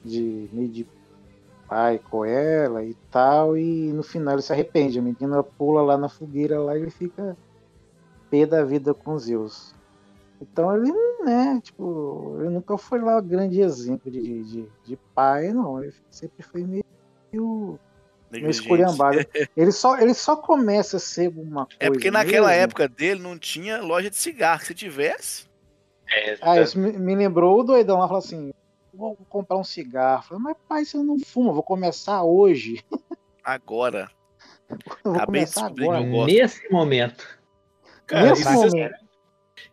de 0.03 0.49
meio 0.51 0.67
de 0.67 0.85
pai 1.67 1.99
com 2.10 2.23
ela 2.25 2.84
e 2.84 2.93
tal, 3.12 3.58
e 3.58 3.91
no 3.93 4.03
final 4.03 4.36
ele 4.36 4.41
se 4.41 4.53
arrepende, 4.53 4.99
a 4.99 5.01
menina 5.01 5.43
pula 5.43 5.82
lá 5.82 5.97
na 5.97 6.08
fogueira 6.10 6.60
lá 6.60 6.77
e 6.77 6.82
ele 6.84 6.91
fica 6.91 7.36
pé 8.30 8.45
da 8.45 8.63
vida 8.63 8.93
com 8.93 9.17
Zeus. 9.17 9.75
Então 10.41 10.75
ele, 10.75 10.91
né, 11.23 11.60
tipo, 11.63 12.38
ele 12.39 12.49
nunca 12.49 12.77
foi 12.77 13.01
lá 13.01 13.17
um 13.17 13.27
grande 13.27 13.60
exemplo 13.60 14.12
de, 14.12 14.43
de, 14.43 14.69
de 14.86 14.95
pai, 15.15 15.51
não. 15.51 15.82
Ele 15.84 15.93
sempre 16.10 16.43
foi 16.43 16.63
meio 16.63 16.84
meio 18.32 18.49
esculhambado. 18.49 19.19
Ele 19.56 19.71
só, 19.71 19.97
ele 19.97 20.13
só 20.13 20.36
começa 20.36 20.97
a 20.97 20.99
ser 20.99 21.30
uma 21.30 21.65
coisa. 21.65 21.77
É 21.80 21.89
porque 21.89 22.12
naquela 22.12 22.49
mesmo- 22.49 22.62
época 22.63 22.88
dele 22.88 23.21
não 23.21 23.38
tinha 23.39 23.82
loja 23.82 24.10
de 24.10 24.17
cigarro. 24.17 24.62
Se 24.65 24.73
tivesse, 24.73 25.45
Ah, 26.41 26.60
isso 26.60 26.77
me, 26.77 26.91
me 26.91 27.15
lembrou 27.15 27.60
o 27.60 27.63
doidão 27.63 27.97
lá, 27.97 28.06
falou 28.08 28.19
assim: 28.19 28.53
vou 28.97 29.15
comprar 29.29 29.57
um 29.57 29.63
cigarro. 29.63 30.23
Falei, 30.23 30.43
mas 30.43 30.57
pai, 30.67 30.83
você 30.86 30.97
não 30.97 31.19
fuma, 31.19 31.53
vou 31.53 31.63
começar 31.63 32.23
hoje. 32.23 32.83
agora. 33.43 34.10
Vou 35.01 35.15
Acabei 35.15 35.45
de 35.45 35.53
começar 35.53 35.65
agora. 35.67 36.01
eu 36.03 36.12
gosto. 36.12 36.33
Nesse 36.33 36.69
momento. 36.69 37.39
Cara, 38.05 38.29
Nesse 38.31 38.41
isso- 38.41 38.51
momento. 38.51 38.95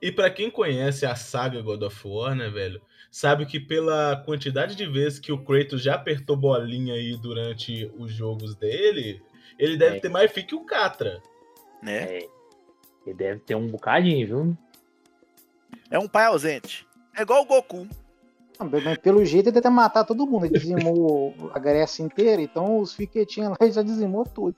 E 0.01 0.13
pra 0.13 0.31
quem 0.31 0.49
conhece 0.51 1.05
a 1.05 1.17
saga 1.17 1.61
God 1.61 1.83
of 1.83 2.07
War, 2.07 2.35
né, 2.37 2.49
velho, 2.49 2.81
sabe 3.11 3.45
que 3.45 3.59
pela 3.59 4.23
quantidade 4.25 4.77
de 4.77 4.87
vezes 4.87 5.19
que 5.19 5.33
o 5.33 5.45
Kratos 5.45 5.83
já 5.83 5.95
apertou 5.97 6.37
bolinha 6.37 6.95
aí 6.95 7.17
durante 7.21 7.91
os 7.99 8.13
jogos 8.13 8.55
dele, 8.55 9.21
ele 9.59 9.77
deve 9.77 9.97
É. 9.97 10.01
ter 10.01 10.09
mais 10.09 10.31
fi 10.31 10.45
que 10.45 10.55
o 10.55 10.65
Catra. 10.65 11.21
Né? 11.83 12.19
É, 12.19 12.29
ele 13.05 13.17
deve 13.17 13.41
ter 13.41 13.57
um 13.57 13.67
bocadinho, 13.67 14.27
viu? 14.27 14.59
É 15.91 15.99
um 15.99 16.07
pai 16.09 16.27
ausente. 16.27 16.87
É 17.17 17.23
igual 17.23 17.43
o 17.43 17.47
Goku. 17.47 17.89
Não, 18.59 18.69
Mas 18.69 18.99
pelo 18.99 19.25
jeito 19.25 19.49
ele 19.49 19.61
deve 19.61 19.69
matar 19.69 20.05
todo 20.05 20.27
mundo. 20.27 20.47
Ele 20.47 20.59
dizimou 20.59 21.35
a 21.53 21.59
Grécia 21.59 22.03
inteira, 22.03 22.41
então 22.41 22.79
os 22.79 22.95
fiquetinhos 22.95 23.51
lá 23.51 23.57
ele 23.61 23.73
já 23.73 23.83
dizimou 23.83 24.25
tudo. 24.25 24.57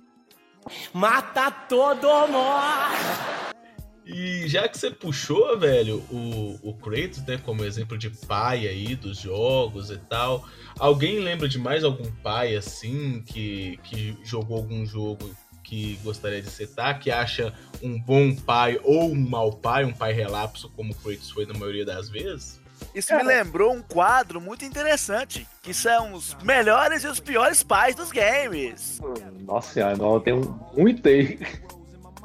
Mata 0.93 1.51
todo 1.51 2.07
mundo! 2.29 3.57
E 4.05 4.47
já 4.47 4.69
que 4.69 4.79
você 4.79 4.89
puxou, 4.89 5.59
velho, 5.59 5.97
o, 6.13 6.59
o 6.63 6.75
Kratos, 6.75 7.27
né, 7.27 7.39
como 7.39 7.65
exemplo 7.65 7.99
de 7.99 8.09
pai 8.09 8.69
aí 8.69 8.95
dos 8.95 9.19
jogos 9.19 9.91
e 9.91 9.99
tal, 9.99 10.47
alguém 10.79 11.19
lembra 11.19 11.49
de 11.49 11.59
mais 11.59 11.83
algum 11.83 12.09
pai 12.23 12.55
assim 12.55 13.21
que, 13.27 13.81
que 13.83 14.17
jogou 14.23 14.59
algum 14.59 14.87
jogo 14.87 15.29
que 15.65 15.99
gostaria 16.05 16.41
de 16.41 16.49
citar, 16.49 17.01
que 17.01 17.11
acha 17.11 17.53
um 17.83 18.01
bom 18.01 18.33
pai 18.37 18.79
ou 18.85 19.11
um 19.11 19.17
mau 19.17 19.51
pai, 19.51 19.85
um 19.85 19.93
pai 19.93 20.13
relapso, 20.13 20.71
como 20.71 20.93
o 20.93 20.95
Kratos 20.95 21.31
foi 21.31 21.45
na 21.45 21.55
maioria 21.55 21.85
das 21.85 22.09
vezes? 22.09 22.61
Isso 22.97 23.15
me 23.15 23.23
lembrou 23.23 23.73
um 23.75 23.83
quadro 23.83 24.41
muito 24.41 24.65
interessante, 24.65 25.47
que 25.63 25.75
são 25.75 26.15
os 26.15 26.35
melhores 26.43 27.05
e 27.05 27.07
os 27.09 27.21
piores 27.21 27.63
pais 27.63 27.95
dos 27.95 28.11
games. 28.11 29.01
Nossa 29.41 29.73
senhora, 29.75 29.97
eu 29.99 30.21
tenho 30.21 30.61
muito 30.77 31.07
aí. 31.07 31.39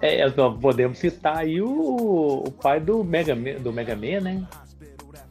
É, 0.02 0.28
nós 0.30 0.60
podemos 0.60 0.98
citar 0.98 1.38
aí 1.40 1.62
o, 1.62 2.44
o 2.48 2.52
pai 2.52 2.80
do 2.80 3.04
Mega, 3.04 3.36
Man, 3.36 3.56
do 3.62 3.72
Mega 3.72 3.96
Man, 3.96 4.22
né? 4.22 4.44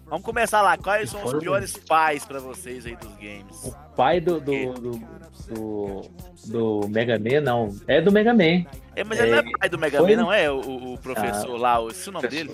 Vamos 0.07 0.25
começar 0.25 0.61
lá. 0.61 0.77
Quais 0.77 1.11
são 1.11 1.25
os 1.25 1.35
piores 1.39 1.73
pais 1.77 2.25
pra 2.25 2.39
vocês 2.39 2.85
aí 2.85 2.95
dos 2.97 3.13
games? 3.17 3.65
O 3.65 3.73
pai 3.97 4.21
do, 4.21 4.41
do, 4.41 4.75
do, 4.75 5.01
do, 5.49 6.01
do 6.47 6.89
Mega 6.89 7.19
Man, 7.19 7.41
não. 7.41 7.75
É 7.89 8.01
do 8.01 8.13
Mega 8.13 8.35
Man. 8.35 8.65
É, 8.95 9.03
mas 9.05 9.19
ele 9.21 9.31
não 9.31 9.39
é 9.39 9.59
pai 9.59 9.69
do 9.69 9.79
Mega 9.79 9.99
foi- 9.99 10.17
Man, 10.17 10.23
não 10.23 10.33
é? 10.33 10.51
O, 10.51 10.93
o 10.95 10.99
professor 10.99 11.57
lá, 11.57 11.81
o- 11.81 11.89
esse 11.91 12.09
é 12.09 12.11
o 12.11 12.13
nome 12.13 12.29
dele? 12.29 12.53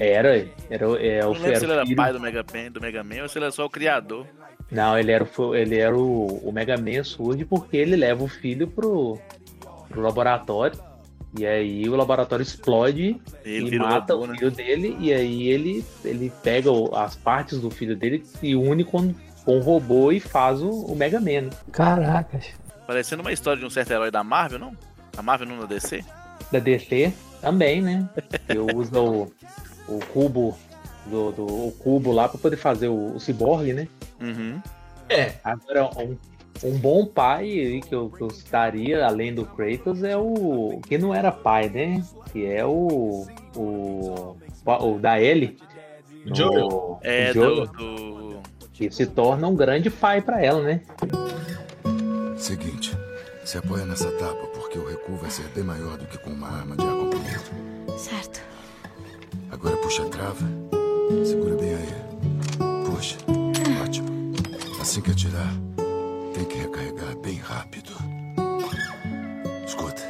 Era, 0.00 0.46
era, 0.70 0.86
é, 1.02 1.22
Eu 1.22 1.30
o 1.30 1.34
não 1.34 1.40
lembro 1.42 1.58
se 1.58 1.64
ele 1.64 1.72
era 1.72 1.74
era 1.80 1.82
filho- 1.84 1.96
pai 1.96 2.12
do 2.12 2.20
Mega 2.20 2.44
Man, 2.54 2.70
do 2.70 2.80
Mega 2.80 3.02
Man 3.04 3.22
ou 3.22 3.28
se 3.28 3.38
ele 3.38 3.44
era 3.46 3.52
só 3.52 3.64
o 3.64 3.70
criador. 3.70 4.26
Não, 4.70 4.98
ele 4.98 5.10
era, 5.10 5.26
o- 5.36 5.54
ele 5.54 5.78
era 5.78 5.96
o, 5.96 6.26
o 6.48 6.52
Mega 6.52 6.76
Man 6.76 7.02
surge 7.02 7.44
porque 7.44 7.76
ele 7.76 7.96
leva 7.96 8.22
o 8.22 8.28
filho 8.28 8.68
pro, 8.68 9.18
pro 9.88 10.00
laboratório. 10.00 10.78
E 11.38 11.46
aí 11.46 11.86
o 11.88 11.94
laboratório 11.96 12.42
explode 12.42 13.20
Ele 13.44 13.76
e 13.76 13.78
mata 13.78 14.14
robô, 14.14 14.24
o 14.24 14.28
né? 14.28 14.34
filho 14.38 14.50
dele. 14.50 14.96
E 15.00 15.12
aí 15.12 15.48
ele, 15.48 15.84
ele 16.04 16.32
pega 16.42 16.70
o- 16.70 16.94
as 16.94 17.16
partes 17.16 17.60
do 17.60 17.70
filho 17.70 17.96
dele 17.96 18.22
e 18.42 18.54
une 18.54 18.84
com, 18.84 19.12
com 19.44 19.56
o 19.58 19.60
robô 19.60 20.10
e 20.12 20.20
faz 20.20 20.62
o, 20.62 20.70
o 20.70 20.94
Mega 20.96 21.18
Man. 21.20 21.42
né? 21.42 21.50
Caracas. 21.72 22.46
Parecendo 22.86 23.20
uma 23.22 23.32
história 23.32 23.58
de 23.60 23.66
um 23.66 23.70
certo 23.70 23.90
herói 23.90 24.10
da 24.10 24.22
Marvel, 24.24 24.58
não? 24.58 24.76
A 25.16 25.22
Marvel 25.22 25.48
não 25.48 25.56
na 25.58 25.66
DC? 25.66 26.02
Da 26.50 26.58
DC 26.58 27.12
também, 27.42 27.82
né? 27.82 28.08
Eu 28.48 28.66
uso 28.74 28.98
o, 28.98 29.32
o 29.88 29.98
cubo 30.12 30.56
do, 31.06 31.32
do- 31.32 31.46
o 31.68 31.72
cubo 31.78 32.12
lá 32.12 32.28
para 32.28 32.38
poder 32.38 32.56
fazer 32.56 32.88
o, 32.88 33.14
o 33.16 33.20
ciborgue, 33.20 33.72
né? 33.72 33.88
Uhum. 34.20 34.60
É, 35.08 35.34
Agora, 35.42 35.90
um, 35.98 36.16
um 36.64 36.78
bom 36.78 37.06
pai 37.06 37.44
aí 37.44 37.80
que 37.80 37.94
eu, 37.94 38.10
que 38.10 38.20
eu 38.22 38.30
citaria, 38.30 39.06
além 39.06 39.34
do 39.34 39.44
Kratos, 39.46 40.02
é 40.02 40.16
o. 40.16 40.80
que 40.86 40.98
não 40.98 41.14
era 41.14 41.32
pai, 41.32 41.68
né? 41.70 42.04
Que 42.32 42.44
é 42.46 42.64
o. 42.64 43.26
o, 43.56 44.36
o 44.66 44.98
da 44.98 45.20
Ellie. 45.20 45.56
no- 46.26 46.34
Joel. 46.34 46.98
É, 47.02 47.30
o 47.30 47.34
do, 47.34 47.66
do. 47.66 48.38
Que 48.72 48.90
se 48.92 49.06
torna 49.06 49.48
um 49.48 49.56
grande 49.56 49.88
pai 49.90 50.20
pra 50.20 50.40
ela, 50.44 50.62
né? 50.62 50.82
Seguinte, 52.36 52.96
se 53.44 53.58
apoia 53.58 53.84
nessa 53.84 54.10
tábua 54.12 54.46
porque 54.54 54.78
o 54.78 54.86
recuo 54.88 55.16
vai 55.16 55.30
ser 55.30 55.48
bem 55.48 55.64
maior 55.64 55.96
do 55.96 56.06
que 56.06 56.18
com 56.18 56.30
uma 56.30 56.48
arma 56.48 56.76
de 56.76 56.84
ar 56.84 56.94
comprimido. 56.94 57.98
Certo. 57.98 58.40
Agora 59.50 59.76
puxa 59.78 60.02
a 60.02 60.08
trava. 60.08 60.46
Segura 61.24 61.56
bem 61.56 61.74
aí. 61.74 61.94
Puxa. 62.86 63.16
Ótimo. 63.82 64.08
Assim 64.80 65.00
que 65.00 65.10
atirar, 65.10 65.52
tem 66.34 66.44
que 66.44 66.58
recarregar 66.58 67.16
bem 67.18 67.36
rápido. 67.38 67.92
Escuta. 69.66 70.02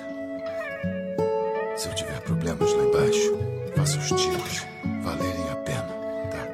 Se 1.76 1.88
eu 1.88 1.94
tiver 1.94 2.20
problemas 2.22 2.72
lá 2.72 2.84
embaixo, 2.84 3.38
faça 3.76 3.98
os 3.98 4.06
tiros 4.08 4.66
valerem 5.02 5.50
a 5.50 5.56
pena, 5.56 5.88
tá? 6.30 6.46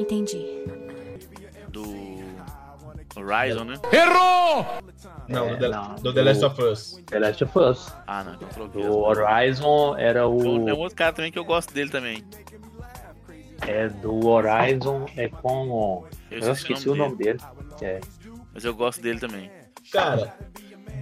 Entendi. 0.00 0.46
do 1.68 1.84
Horizon, 3.16 3.64
né? 3.64 3.74
Não, 5.28 5.46
É, 5.46 5.50
do, 5.50 5.58
The, 5.58 5.68
não, 5.68 5.94
do 5.96 6.12
The 6.14 6.22
Last 6.22 6.44
of 6.44 6.62
Us. 6.62 7.02
The 7.06 7.18
Last 7.18 7.44
of 7.44 7.58
Us. 7.58 7.92
Ah, 8.06 8.24
não, 8.24 8.34
então 8.34 8.48
eu 8.48 8.54
troquei. 8.54 8.82
Do 8.82 8.98
Horizon 8.98 9.96
era 9.96 10.26
o. 10.28 10.38
Tem 10.38 10.72
um 10.74 10.78
outro 10.78 10.96
cara 10.96 11.12
também 11.12 11.32
que 11.32 11.38
eu 11.38 11.44
gosto 11.44 11.72
dele 11.74 11.90
também. 11.90 12.24
É 13.66 13.88
do 13.88 14.26
Horizon, 14.26 15.06
é 15.16 15.28
com. 15.28 16.04
Eu 16.30 16.38
Eu 16.38 16.52
esqueci 16.52 16.72
esqueci 16.72 16.88
o 16.88 16.92
o 16.92 16.96
nome 16.96 17.10
nome 17.12 17.24
dele. 17.24 17.40
É. 17.82 18.00
Mas 18.52 18.64
eu 18.64 18.74
gosto 18.74 19.00
dele 19.00 19.18
também. 19.18 19.50
Cara, 19.92 20.34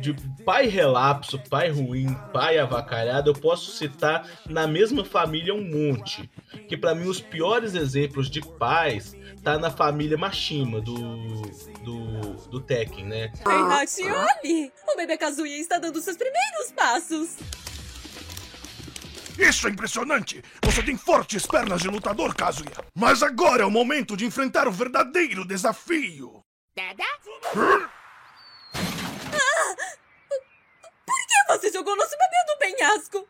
de 0.05 0.15
pai 0.45 0.67
relapso, 0.67 1.39
pai 1.49 1.71
ruim, 1.71 2.15
pai 2.31 2.59
avacalhado, 2.59 3.31
eu 3.31 3.35
posso 3.35 3.73
citar 3.73 4.29
na 4.47 4.67
mesma 4.67 5.03
família 5.05 5.55
um 5.55 5.65
monte. 5.65 6.31
Que 6.69 6.77
pra 6.77 6.95
mim 6.95 7.09
os 7.09 7.21
piores 7.21 7.75
exemplos 7.75 8.29
de 8.29 8.43
pais 8.43 9.17
tá 9.43 9.59
na 9.59 9.71
família 9.71 10.19
Mashima 10.19 10.81
do 10.81 11.43
do, 11.83 12.35
do 12.49 12.61
Tekken, 12.61 13.07
né? 13.07 13.33
Reinhardt, 13.47 14.03
olhe! 14.03 14.73
O 14.93 14.97
bebê 14.97 15.17
Kazuya 15.17 15.59
está 15.59 15.79
dando 15.79 16.01
seus 16.01 16.17
primeiros 16.17 16.73
passos. 16.73 17.37
Isso 19.39 19.67
é 19.67 19.71
impressionante! 19.71 20.43
Você 20.65 20.83
tem 20.83 20.97
fortes 20.97 21.47
pernas 21.47 21.83
de 21.83 21.89
lutador, 21.89 22.35
Kazuya. 22.35 22.85
Mas 22.95 23.23
agora 23.23 23.63
é 23.63 23.67
o 23.67 23.71
momento 23.71 24.17
de 24.17 24.25
enfrentar 24.25 24.69
o 24.69 24.73
verdadeiro 24.73 25.47
desafio. 25.47 26.43
Por 31.07 31.27
que 31.27 31.53
você 31.53 31.73
jogou 31.73 31.97
nosso 31.97 32.11
bebê 32.11 32.37
no 32.49 32.59
penhasco? 32.59 33.29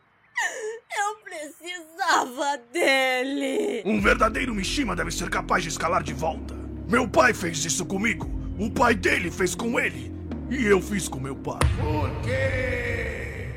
Eu 0.98 1.16
precisava 1.22 2.58
dele. 2.72 3.82
Um 3.84 4.00
verdadeiro 4.00 4.54
Mishima 4.54 4.96
deve 4.96 5.10
ser 5.10 5.30
capaz 5.30 5.62
de 5.62 5.68
escalar 5.68 6.02
de 6.02 6.12
volta. 6.12 6.54
Meu 6.88 7.08
pai 7.08 7.32
fez 7.32 7.64
isso 7.64 7.86
comigo. 7.86 8.28
O 8.58 8.70
pai 8.70 8.94
dele 8.94 9.30
fez 9.30 9.54
com 9.54 9.78
ele. 9.78 10.12
E 10.50 10.66
eu 10.66 10.80
fiz 10.80 11.08
com 11.08 11.18
meu 11.18 11.34
pai. 11.34 11.60
Por 11.80 12.10
quê? 12.22 13.48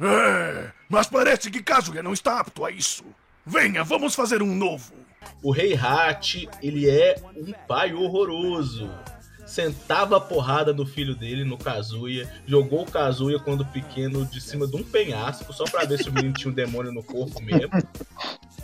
É, 0.00 0.70
mas 0.88 1.06
parece 1.06 1.50
que 1.50 1.62
Kazuya 1.62 2.02
não 2.02 2.12
está 2.12 2.40
apto 2.40 2.64
a 2.64 2.70
isso. 2.70 3.04
Venha, 3.44 3.84
vamos 3.84 4.14
fazer 4.14 4.42
um 4.42 4.54
novo. 4.54 4.92
O 5.42 5.50
Rei 5.50 5.74
Hat, 5.74 6.48
ele 6.62 6.88
é 6.88 7.16
um 7.36 7.52
pai 7.66 7.92
horroroso. 7.92 8.90
Sentava 9.54 10.16
a 10.16 10.20
porrada 10.20 10.72
no 10.72 10.84
filho 10.84 11.14
dele, 11.14 11.44
no 11.44 11.56
Kazuya. 11.56 12.28
Jogou 12.44 12.82
o 12.82 12.86
Kazuya 12.90 13.38
quando 13.38 13.64
pequeno 13.64 14.26
de 14.26 14.40
cima 14.40 14.66
de 14.66 14.74
um 14.74 14.82
penhasco, 14.82 15.52
só 15.52 15.62
pra 15.62 15.84
ver 15.84 16.02
se 16.02 16.08
o 16.08 16.12
menino 16.12 16.34
tinha 16.34 16.50
um 16.50 16.54
demônio 16.54 16.90
no 16.90 17.04
corpo 17.04 17.40
mesmo. 17.40 17.70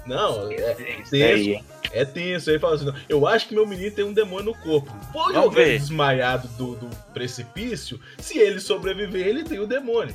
Não, 0.04 0.50
é 0.50 0.74
tenso. 1.08 1.64
É 1.92 2.04
tenso. 2.04 2.50
Aí 2.50 2.58
fala 2.58 2.74
assim: 2.74 2.86
"Não, 2.86 2.94
eu 3.08 3.24
acho 3.24 3.46
que 3.46 3.54
meu 3.54 3.64
menino 3.68 3.94
tem 3.94 4.04
um 4.04 4.12
demônio 4.12 4.46
no 4.46 4.54
corpo. 4.54 4.90
Vou 5.12 5.32
Vamos 5.32 5.34
jogar 5.34 5.62
ele 5.62 5.78
desmaiado 5.78 6.48
do, 6.58 6.74
do 6.74 6.88
precipício. 7.14 8.00
Se 8.18 8.38
ele 8.38 8.58
sobreviver, 8.58 9.24
ele 9.24 9.44
tem 9.44 9.60
o 9.60 9.68
demônio. 9.68 10.14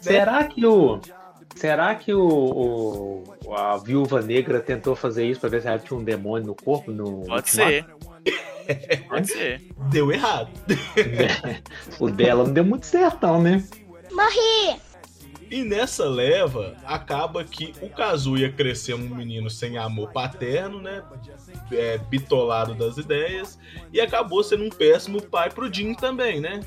Será 0.00 0.42
que 0.42 0.66
o. 0.66 1.00
Será 1.54 1.94
que 1.94 2.12
o, 2.12 3.24
o- 3.46 3.54
a 3.54 3.76
viúva 3.76 4.20
negra 4.20 4.58
tentou 4.58 4.96
fazer 4.96 5.24
isso 5.24 5.38
pra 5.38 5.48
ver 5.48 5.62
se 5.62 5.68
ela 5.68 5.78
tinha 5.78 5.96
um 5.96 6.02
demônio 6.02 6.48
no 6.48 6.54
corpo? 6.56 6.90
No 6.90 7.20
Pode 7.26 7.32
ultimato? 7.32 7.46
ser. 7.70 7.86
Pode 9.08 9.28
ser. 9.30 9.62
Deu 9.90 10.10
errado. 10.12 10.50
O 12.00 12.10
dela 12.10 12.44
não 12.44 12.52
deu 12.52 12.64
muito 12.64 12.86
certo, 12.86 13.22
não, 13.26 13.40
né? 13.42 13.62
Morri! 14.12 14.80
E 15.50 15.62
nessa 15.62 16.06
leva, 16.08 16.74
acaba 16.84 17.44
que 17.44 17.72
o 17.80 17.88
Kazuya 17.88 18.50
cresceu 18.50 18.96
um 18.96 19.00
menino 19.14 19.48
sem 19.50 19.76
amor 19.78 20.10
paterno, 20.12 20.80
né? 20.80 21.02
É, 21.70 21.98
bitolado 21.98 22.74
das 22.74 22.96
ideias. 22.96 23.58
E 23.92 24.00
acabou 24.00 24.42
sendo 24.42 24.64
um 24.64 24.70
péssimo 24.70 25.22
pai 25.22 25.50
pro 25.50 25.72
Jin 25.72 25.94
também, 25.94 26.40
né? 26.40 26.60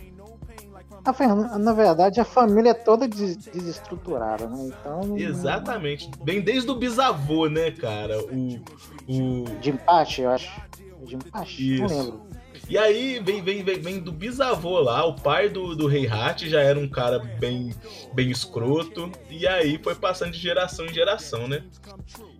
Na, 1.06 1.12
ver- 1.12 1.58
na 1.60 1.74
verdade, 1.74 2.20
a 2.22 2.26
família 2.26 2.70
é 2.72 2.74
toda 2.74 3.08
des- 3.08 3.38
desestruturada, 3.38 4.48
né? 4.48 4.70
Então. 4.80 5.18
Exatamente. 5.18 6.10
Vem 6.24 6.40
desde 6.42 6.70
o 6.70 6.76
bisavô, 6.76 7.48
né, 7.48 7.72
cara? 7.72 8.20
O. 8.20 8.60
o... 9.08 9.44
De 9.60 9.72
empate, 9.72 10.22
eu 10.22 10.30
acho. 10.30 10.62
De 11.06 11.16
empate, 11.16 11.78
não 11.78 11.86
Isso. 11.86 11.96
lembro. 11.96 12.28
E 12.70 12.78
aí 12.78 13.20
vem, 13.20 13.42
vem, 13.42 13.64
vem, 13.64 13.80
vem 13.80 14.00
do 14.00 14.12
bisavô 14.12 14.80
lá, 14.80 15.06
o 15.06 15.14
pai 15.14 15.48
do, 15.48 15.76
do 15.76 15.88
Rei 15.88 16.08
Hat 16.08 16.50
já 16.50 16.62
era 16.62 16.78
um 16.78 16.88
cara 16.88 17.20
bem, 17.20 17.74
bem 18.14 18.32
escroto. 18.32 19.12
E 19.30 19.48
aí 19.48 19.80
foi 19.82 19.96
passando 19.96 20.32
de 20.32 20.40
geração 20.40 20.86
em 20.86 20.94
geração, 20.94 21.48
né? 21.48 21.64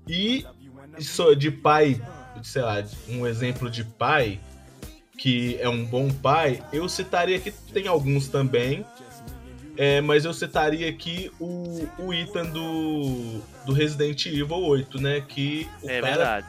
E 0.08 0.46
isso 0.98 1.36
de 1.36 1.52
pai, 1.52 2.02
sei 2.42 2.62
lá, 2.62 2.84
um 3.08 3.26
exemplo 3.28 3.70
de 3.70 3.84
pai 3.84 4.40
que 5.18 5.58
é 5.60 5.68
um 5.68 5.84
bom 5.84 6.10
pai, 6.10 6.64
eu 6.72 6.88
citaria 6.88 7.40
que 7.40 7.52
tem 7.52 7.88
alguns 7.88 8.28
também. 8.28 8.86
É, 9.76 10.02
mas 10.02 10.26
eu 10.26 10.34
citaria 10.34 10.90
aqui 10.90 11.32
o, 11.40 11.88
o 12.00 12.14
Ethan 12.14 12.46
do, 12.46 13.40
do 13.64 13.74
Resident 13.74 14.26
Evil 14.26 14.58
8, 14.58 15.00
né? 15.00 15.22
Que 15.22 15.68
o 15.84 15.90
É 15.90 16.02
cara 16.02 16.16
verdade. 16.16 16.48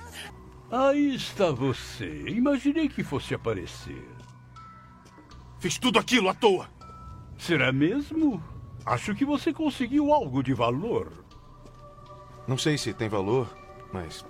Aí 0.70 1.14
está 1.14 1.50
você. 1.50 2.24
Imaginei 2.28 2.88
que 2.88 3.02
fosse 3.02 3.34
aparecer. 3.34 4.08
Fiz 5.58 5.78
tudo 5.78 5.98
aquilo 5.98 6.28
à 6.28 6.34
toa. 6.34 6.68
Será 7.38 7.72
mesmo? 7.72 8.42
Acho 8.84 9.14
que 9.14 9.24
você 9.24 9.52
conseguiu 9.52 10.12
algo 10.12 10.42
de 10.42 10.52
valor. 10.52 11.24
Não 12.46 12.56
sei 12.56 12.76
se 12.78 12.92
tem 12.92 13.08
valor, 13.08 13.56
mas 13.92 14.24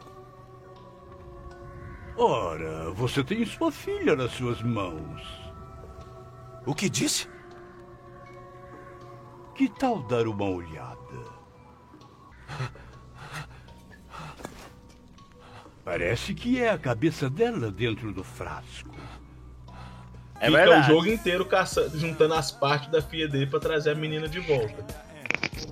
Ora, 2.16 2.90
você 2.90 3.22
tem 3.22 3.46
sua 3.46 3.70
filha 3.70 4.16
nas 4.16 4.32
suas 4.32 4.60
mãos. 4.60 5.22
O 6.66 6.74
que 6.74 6.90
disse? 6.90 7.28
Que 9.54 9.68
tal 9.68 10.02
dar 10.02 10.26
uma 10.26 10.44
olhada? 10.44 10.98
Parece 15.88 16.34
que 16.34 16.60
é 16.60 16.68
a 16.68 16.76
cabeça 16.76 17.30
dela 17.30 17.70
dentro 17.70 18.12
do 18.12 18.22
frasco. 18.22 18.94
É 20.38 20.48
Fica 20.48 20.58
verdade. 20.58 20.92
o 20.92 20.94
jogo 20.94 21.08
inteiro 21.08 21.46
caça- 21.46 21.90
juntando 21.94 22.34
as 22.34 22.50
partes 22.50 22.90
da 22.90 23.00
filha 23.00 23.26
dele 23.26 23.46
pra 23.46 23.58
trazer 23.58 23.92
a 23.92 23.94
menina 23.94 24.28
de 24.28 24.38
volta. 24.38 24.84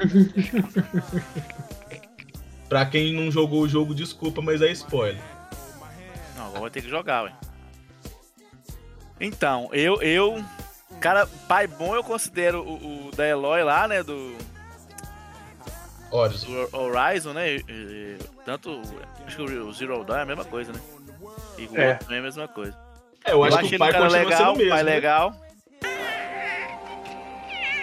pra 2.66 2.86
quem 2.86 3.12
não 3.12 3.30
jogou 3.30 3.60
o 3.60 3.68
jogo, 3.68 3.94
desculpa, 3.94 4.40
mas 4.40 4.62
é 4.62 4.72
spoiler. 4.72 5.20
Não, 6.34 6.46
agora 6.46 6.60
vai 6.62 6.70
ter 6.70 6.80
que 6.80 6.88
jogar, 6.88 7.24
ué. 7.24 7.32
Então, 9.20 9.68
eu, 9.70 10.00
eu. 10.00 10.42
Cara, 10.98 11.26
pai 11.46 11.66
bom 11.66 11.94
eu 11.94 12.02
considero 12.02 12.62
o, 12.62 13.08
o 13.08 13.10
da 13.14 13.28
Eloy 13.28 13.62
lá, 13.62 13.86
né? 13.86 14.02
Do. 14.02 14.34
Horizon. 16.10 16.46
do 16.46 16.74
Horizon, 16.74 17.32
né? 17.34 17.56
Tanto. 18.46 18.80
Acho 19.26 19.36
que 19.36 19.42
o 19.42 19.72
Zero 19.72 20.04
Dawn 20.04 20.18
é 20.20 20.22
a 20.22 20.26
mesma 20.26 20.44
coisa, 20.44 20.72
né? 20.72 20.80
E 21.58 21.66
o 21.66 21.76
É. 21.78 21.88
outro 21.90 22.04
também 22.04 22.16
é 22.16 22.20
a 22.20 22.22
mesma 22.22 22.48
coisa. 22.48 22.78
É, 23.24 23.32
eu 23.32 23.42
acho 23.44 23.58
que 23.58 23.64
o 23.64 23.68
ele 23.68 23.78
pai 23.78 23.92
cara 23.92 24.08
legal, 24.08 24.54
o 24.54 24.56
mesmo, 24.56 24.70
pai 24.70 24.82
né? 24.84 24.94
legal. 24.94 25.36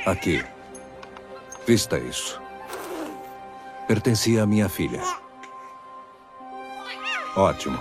Aqui. 0.06 0.44
Vista 1.68 1.98
isso. 2.00 2.42
Pertencia 3.88 4.44
à 4.44 4.46
minha 4.46 4.70
filha. 4.70 5.02
Ótimo. 7.36 7.78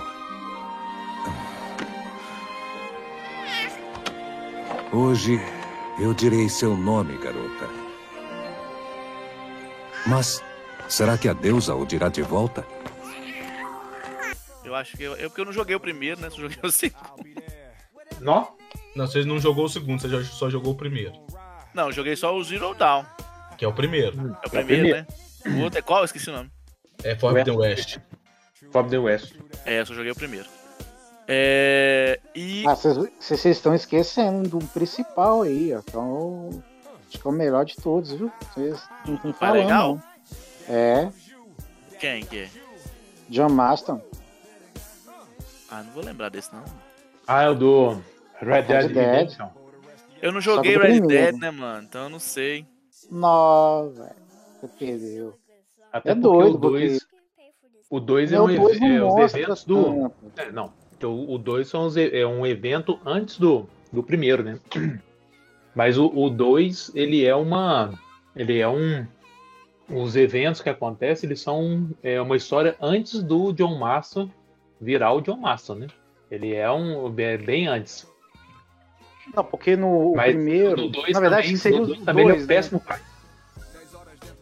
Hoje 4.91 5.39
eu 5.99 6.13
direi 6.13 6.49
seu 6.49 6.75
nome, 6.75 7.17
garota. 7.17 7.69
Mas 10.05 10.43
será 10.93 11.17
que 11.17 11.27
a 11.27 11.33
deusa 11.33 11.73
o 11.73 11.85
dirá 11.85 12.07
de 12.07 12.21
volta? 12.21 12.65
Eu 14.63 14.75
acho 14.75 14.95
que 14.95 15.03
eu, 15.03 15.15
eu 15.15 15.29
porque 15.29 15.41
eu 15.41 15.45
não 15.45 15.51
joguei 15.51 15.75
o 15.75 15.79
primeiro, 15.79 16.21
né? 16.21 16.29
Só 16.29 16.37
joguei 16.37 16.57
o 16.63 16.71
segundo. 16.71 17.43
Não? 18.21 18.55
Não, 18.95 19.07
você 19.07 19.25
não 19.25 19.39
jogou 19.39 19.65
o 19.65 19.69
segundo, 19.69 19.99
você 19.99 20.23
só 20.25 20.49
jogou 20.49 20.73
o 20.73 20.77
primeiro. 20.77 21.13
Não, 21.73 21.87
eu 21.87 21.91
joguei 21.91 22.15
só 22.15 22.35
o 22.35 22.43
Zero 22.43 22.75
Dawn. 22.75 23.03
Que 23.57 23.65
é 23.65 23.67
o 23.67 23.73
primeiro. 23.73 24.37
É 24.43 24.47
o 24.47 24.49
primeiro, 24.49 24.89
né? 24.89 25.07
O 25.45 25.61
outro 25.63 25.79
é 25.79 25.81
qual? 25.81 25.99
Eu 25.99 26.05
esqueci 26.05 26.29
o 26.29 26.33
nome. 26.33 26.51
É 27.03 27.15
Forbidden 27.15 27.57
West. 27.57 27.97
Forbidden 28.71 28.99
West. 28.99 29.33
É, 29.65 29.79
eu 29.81 29.85
só 29.85 29.93
joguei 29.93 30.11
o 30.11 30.15
primeiro. 30.15 30.47
É. 31.27 32.19
E. 32.35 32.65
Ah, 32.67 32.75
vocês 32.75 32.97
vocês 33.19 33.57
estão 33.57 33.73
esquecendo 33.73 34.47
do 34.47 34.59
principal 34.67 35.41
aí, 35.41 35.73
ó. 35.73 35.79
Então, 35.79 36.63
acho 37.07 37.19
que 37.19 37.27
é 37.27 37.29
o 37.29 37.33
melhor 37.33 37.65
de 37.65 37.75
todos, 37.75 38.11
viu? 38.11 38.31
Vocês 38.53 38.81
não 39.07 39.15
estão 39.15 39.33
falando. 39.33 39.55
legal? 39.55 39.95
não. 39.95 40.12
É, 40.69 41.09
Quem 41.99 42.23
que 42.25 42.39
é? 42.39 42.49
John 43.29 43.49
Marston. 43.49 44.01
Ah, 45.69 45.83
não 45.83 45.91
vou 45.93 46.03
lembrar 46.03 46.29
desse, 46.29 46.53
não. 46.53 46.63
Ah, 47.27 47.43
é 47.43 47.49
o 47.49 47.55
do 47.55 48.01
Red 48.39 48.63
Dead 48.63 48.67
Red 48.67 48.87
Dead. 48.89 48.95
Redemption. 48.95 49.47
Eu 50.21 50.31
não 50.31 50.41
joguei 50.41 50.71
Red 50.77 50.79
primeiro. 50.79 51.07
Dead, 51.07 51.35
né, 51.35 51.51
mano? 51.51 51.83
Então 51.83 52.03
eu 52.03 52.09
não 52.09 52.19
sei. 52.19 52.65
Velho. 53.09 54.15
Você 54.61 54.67
perdeu. 54.79 55.33
Até 55.91 56.11
É 56.11 56.15
doido, 56.15 56.55
o 56.55 56.57
2. 56.57 56.99
O 57.89 57.99
2 57.99 58.31
é, 58.31 58.41
um 58.41 58.47
dois 58.55 58.79
não 58.79 58.87
é 59.19 59.25
os 59.25 59.33
eventos 59.35 59.63
do. 59.65 60.11
É, 60.35 60.51
não. 60.51 60.73
Então, 60.97 61.29
o 61.29 61.37
2 61.37 61.67
são 61.67 61.85
os 61.85 61.95
e- 61.97 62.09
é 62.17 62.25
um 62.25 62.45
evento 62.45 62.99
antes 63.05 63.37
do, 63.37 63.67
do 63.91 64.01
primeiro, 64.01 64.41
né? 64.43 64.57
Mas 65.75 65.97
o 65.97 66.29
2, 66.29 66.91
ele 66.95 67.25
é 67.25 67.35
uma. 67.35 67.93
Ele 68.35 68.57
é 68.59 68.67
um. 68.67 69.05
Os 69.95 70.15
eventos 70.15 70.61
que 70.61 70.69
acontecem, 70.69 71.27
eles 71.27 71.41
são 71.41 71.89
é, 72.01 72.19
uma 72.21 72.35
história 72.35 72.75
antes 72.81 73.21
do 73.23 73.51
John 73.53 73.77
Marston 73.77 74.29
virar 74.79 75.13
o 75.13 75.21
John 75.21 75.37
Marston, 75.37 75.75
né? 75.75 75.87
Ele 76.31 76.53
é 76.53 76.69
um. 76.71 77.07
é 77.19 77.37
bem 77.37 77.67
antes. 77.67 78.07
Não, 79.35 79.43
porque 79.43 79.75
no 79.75 80.13
Mas 80.15 80.33
primeiro. 80.33 80.81
no 80.81 80.89
dois 80.89 81.13
na 81.13 81.19
verdade, 81.19 81.43
também, 81.47 81.57
seria 81.57 81.81
dois 81.85 81.99
também 82.03 82.23
ele 82.25 82.31
é 82.31 82.33
um 82.33 82.37
dois, 82.37 82.47
né? 82.47 82.55
péssimo 82.55 82.79
pai. 82.79 82.99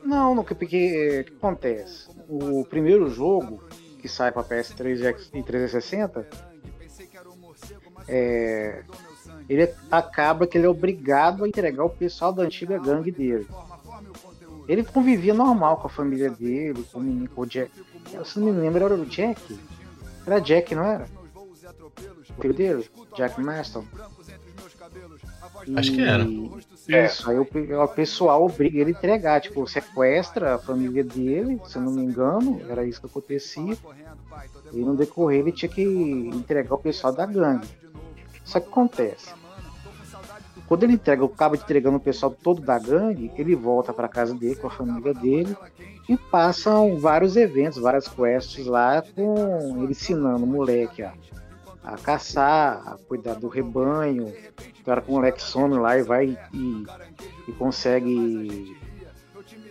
Não, 0.04 0.34
não, 0.34 0.44
que- 0.44 0.56
porque 0.56 1.22
o 1.22 1.24
que 1.26 1.34
acontece? 1.38 2.10
O 2.28 2.66
primeiro 2.66 3.10
jogo 3.10 3.62
que 4.00 4.08
sai 4.10 4.32
para 4.32 4.44
PS3 4.44 5.00
e 5.00 5.06
X- 5.06 5.30
e 5.34 5.44
360, 5.44 6.28
é, 8.08 8.84
ele 9.48 9.72
acaba 9.92 10.48
que 10.48 10.58
ele 10.58 10.66
é 10.66 10.70
obrigado 10.70 11.44
a 11.44 11.48
entregar 11.48 11.84
o 11.86 11.90
pessoal 11.90 12.34
da 12.34 12.44
antiga 12.44 12.80
gangue 12.80 13.12
dele. 13.12 13.48
Ele 14.67 14.84
convivia 14.84 15.34
normal 15.34 15.78
com 15.78 15.88
a 15.88 15.89
família 15.89 16.30
dele, 16.30 16.86
com 16.91 17.00
o 17.00 17.04
menino, 17.04 17.30
com 17.30 17.41
o 17.41 17.45
Jack. 17.45 17.71
Eu, 18.13 18.24
se 18.26 18.39
não 18.39 18.47
me 18.47 18.60
lembro, 18.60 18.84
era 18.84 18.95
o 18.95 19.06
Jack? 19.06 19.60
Era 20.26 20.39
Jack, 20.39 20.76
não 20.76 20.84
era? 20.84 21.08
O 22.38 22.41
filho 22.41 22.54
dele? 22.54 22.89
Jack 23.15 23.41
Marston. 23.41 23.86
Acho 25.76 25.93
que 25.93 26.02
era. 26.02 26.26
Isso, 27.06 27.30
aí 27.30 27.38
o, 27.38 27.47
o 27.84 27.88
pessoal 27.88 28.43
obriga 28.43 28.80
ele 28.80 28.91
a 28.91 28.93
entregar, 28.93 29.41
tipo, 29.41 29.67
sequestra 29.67 30.56
a 30.56 30.60
família 30.60 31.04
dele, 31.04 31.62
se 31.65 31.78
eu 31.78 31.84
não 31.84 31.91
me 31.91 32.02
engano, 32.02 32.62
era 32.67 32.86
isso 32.86 33.00
que 33.00 33.08
acontecia. 33.08 33.78
E 34.74 34.80
no 34.80 34.95
decorrer 34.95 35.41
ele 35.41 35.52
tinha 35.52 35.69
que 35.69 35.84
entregar 35.84 36.74
o 36.74 36.80
pessoal 36.80 37.13
da 37.13 37.26
gangue. 37.26 37.67
Só 38.43 38.60
que 38.60 38.67
acontece. 38.67 39.34
Quando 40.72 40.84
ele 40.84 40.94
entrega, 40.94 41.26
acaba 41.26 41.58
entregando 41.58 41.98
o 41.98 42.00
pessoal 42.00 42.32
todo 42.32 42.62
da 42.62 42.80
gangue, 42.80 43.30
ele 43.38 43.58
volta 43.58 43.92
para 43.92 44.08
casa 44.08 44.34
dele 44.34 44.56
com 44.56 44.68
a 44.68 44.72
família 44.72 45.14
dele 45.14 45.54
e 46.08 46.16
passam 46.16 46.98
vários 46.98 47.36
eventos, 47.36 47.78
várias 47.78 48.08
quests 48.08 48.66
lá 48.68 49.04
com 49.14 49.84
ele 49.84 49.92
ensinando 49.92 50.46
o 50.46 50.48
moleque 50.48 51.04
a, 51.04 51.14
a 51.84 51.98
caçar, 51.98 52.88
a 52.88 52.98
cuidar 53.06 53.34
do 53.34 53.50
rebanho. 53.50 54.28
O 54.80 54.84
cara 54.86 55.02
com 55.02 55.12
o 55.12 55.16
moleque 55.16 55.44
some 55.44 55.76
lá 55.78 55.98
e 55.98 56.04
vai 56.04 56.38
e, 56.54 56.86
e 57.50 57.52
consegue 57.52 58.74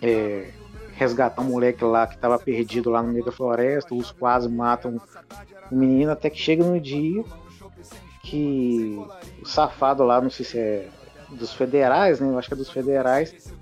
é, 0.03 0.51
resgatar 0.93 1.41
um 1.41 1.47
moleque 1.47 1.83
lá 1.83 2.07
que 2.07 2.17
estava 2.17 2.39
perdido 2.39 2.91
lá 2.91 3.03
no 3.03 3.11
meio 3.11 3.25
da 3.25 3.33
floresta. 3.33 3.95
Os 3.95 4.13
quase 4.13 4.51
matam 4.51 5.01
o 5.73 5.75
menino 5.75 6.13
até 6.13 6.29
que 6.29 6.39
chega 6.39 6.63
no 6.63 6.79
dia 6.79 7.25
que 8.31 8.97
o 9.43 9.47
safado 9.47 10.05
lá, 10.05 10.21
não 10.21 10.31
sei 10.31 10.45
se 10.45 10.59
é 10.59 10.89
dos 11.31 11.53
federais, 11.53 12.21
né? 12.21 12.29
Eu 12.29 12.39
acho 12.39 12.49
que 12.49 12.55
é 12.55 12.57
dos 12.57 12.71
federais, 12.71 13.53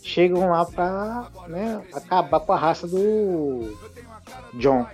chegam 0.00 0.48
lá 0.48 0.64
pra 0.64 1.28
né, 1.48 1.82
acabar 1.92 2.40
com 2.40 2.52
a 2.52 2.56
raça 2.56 2.86
do 2.86 3.76
John. 4.54 4.86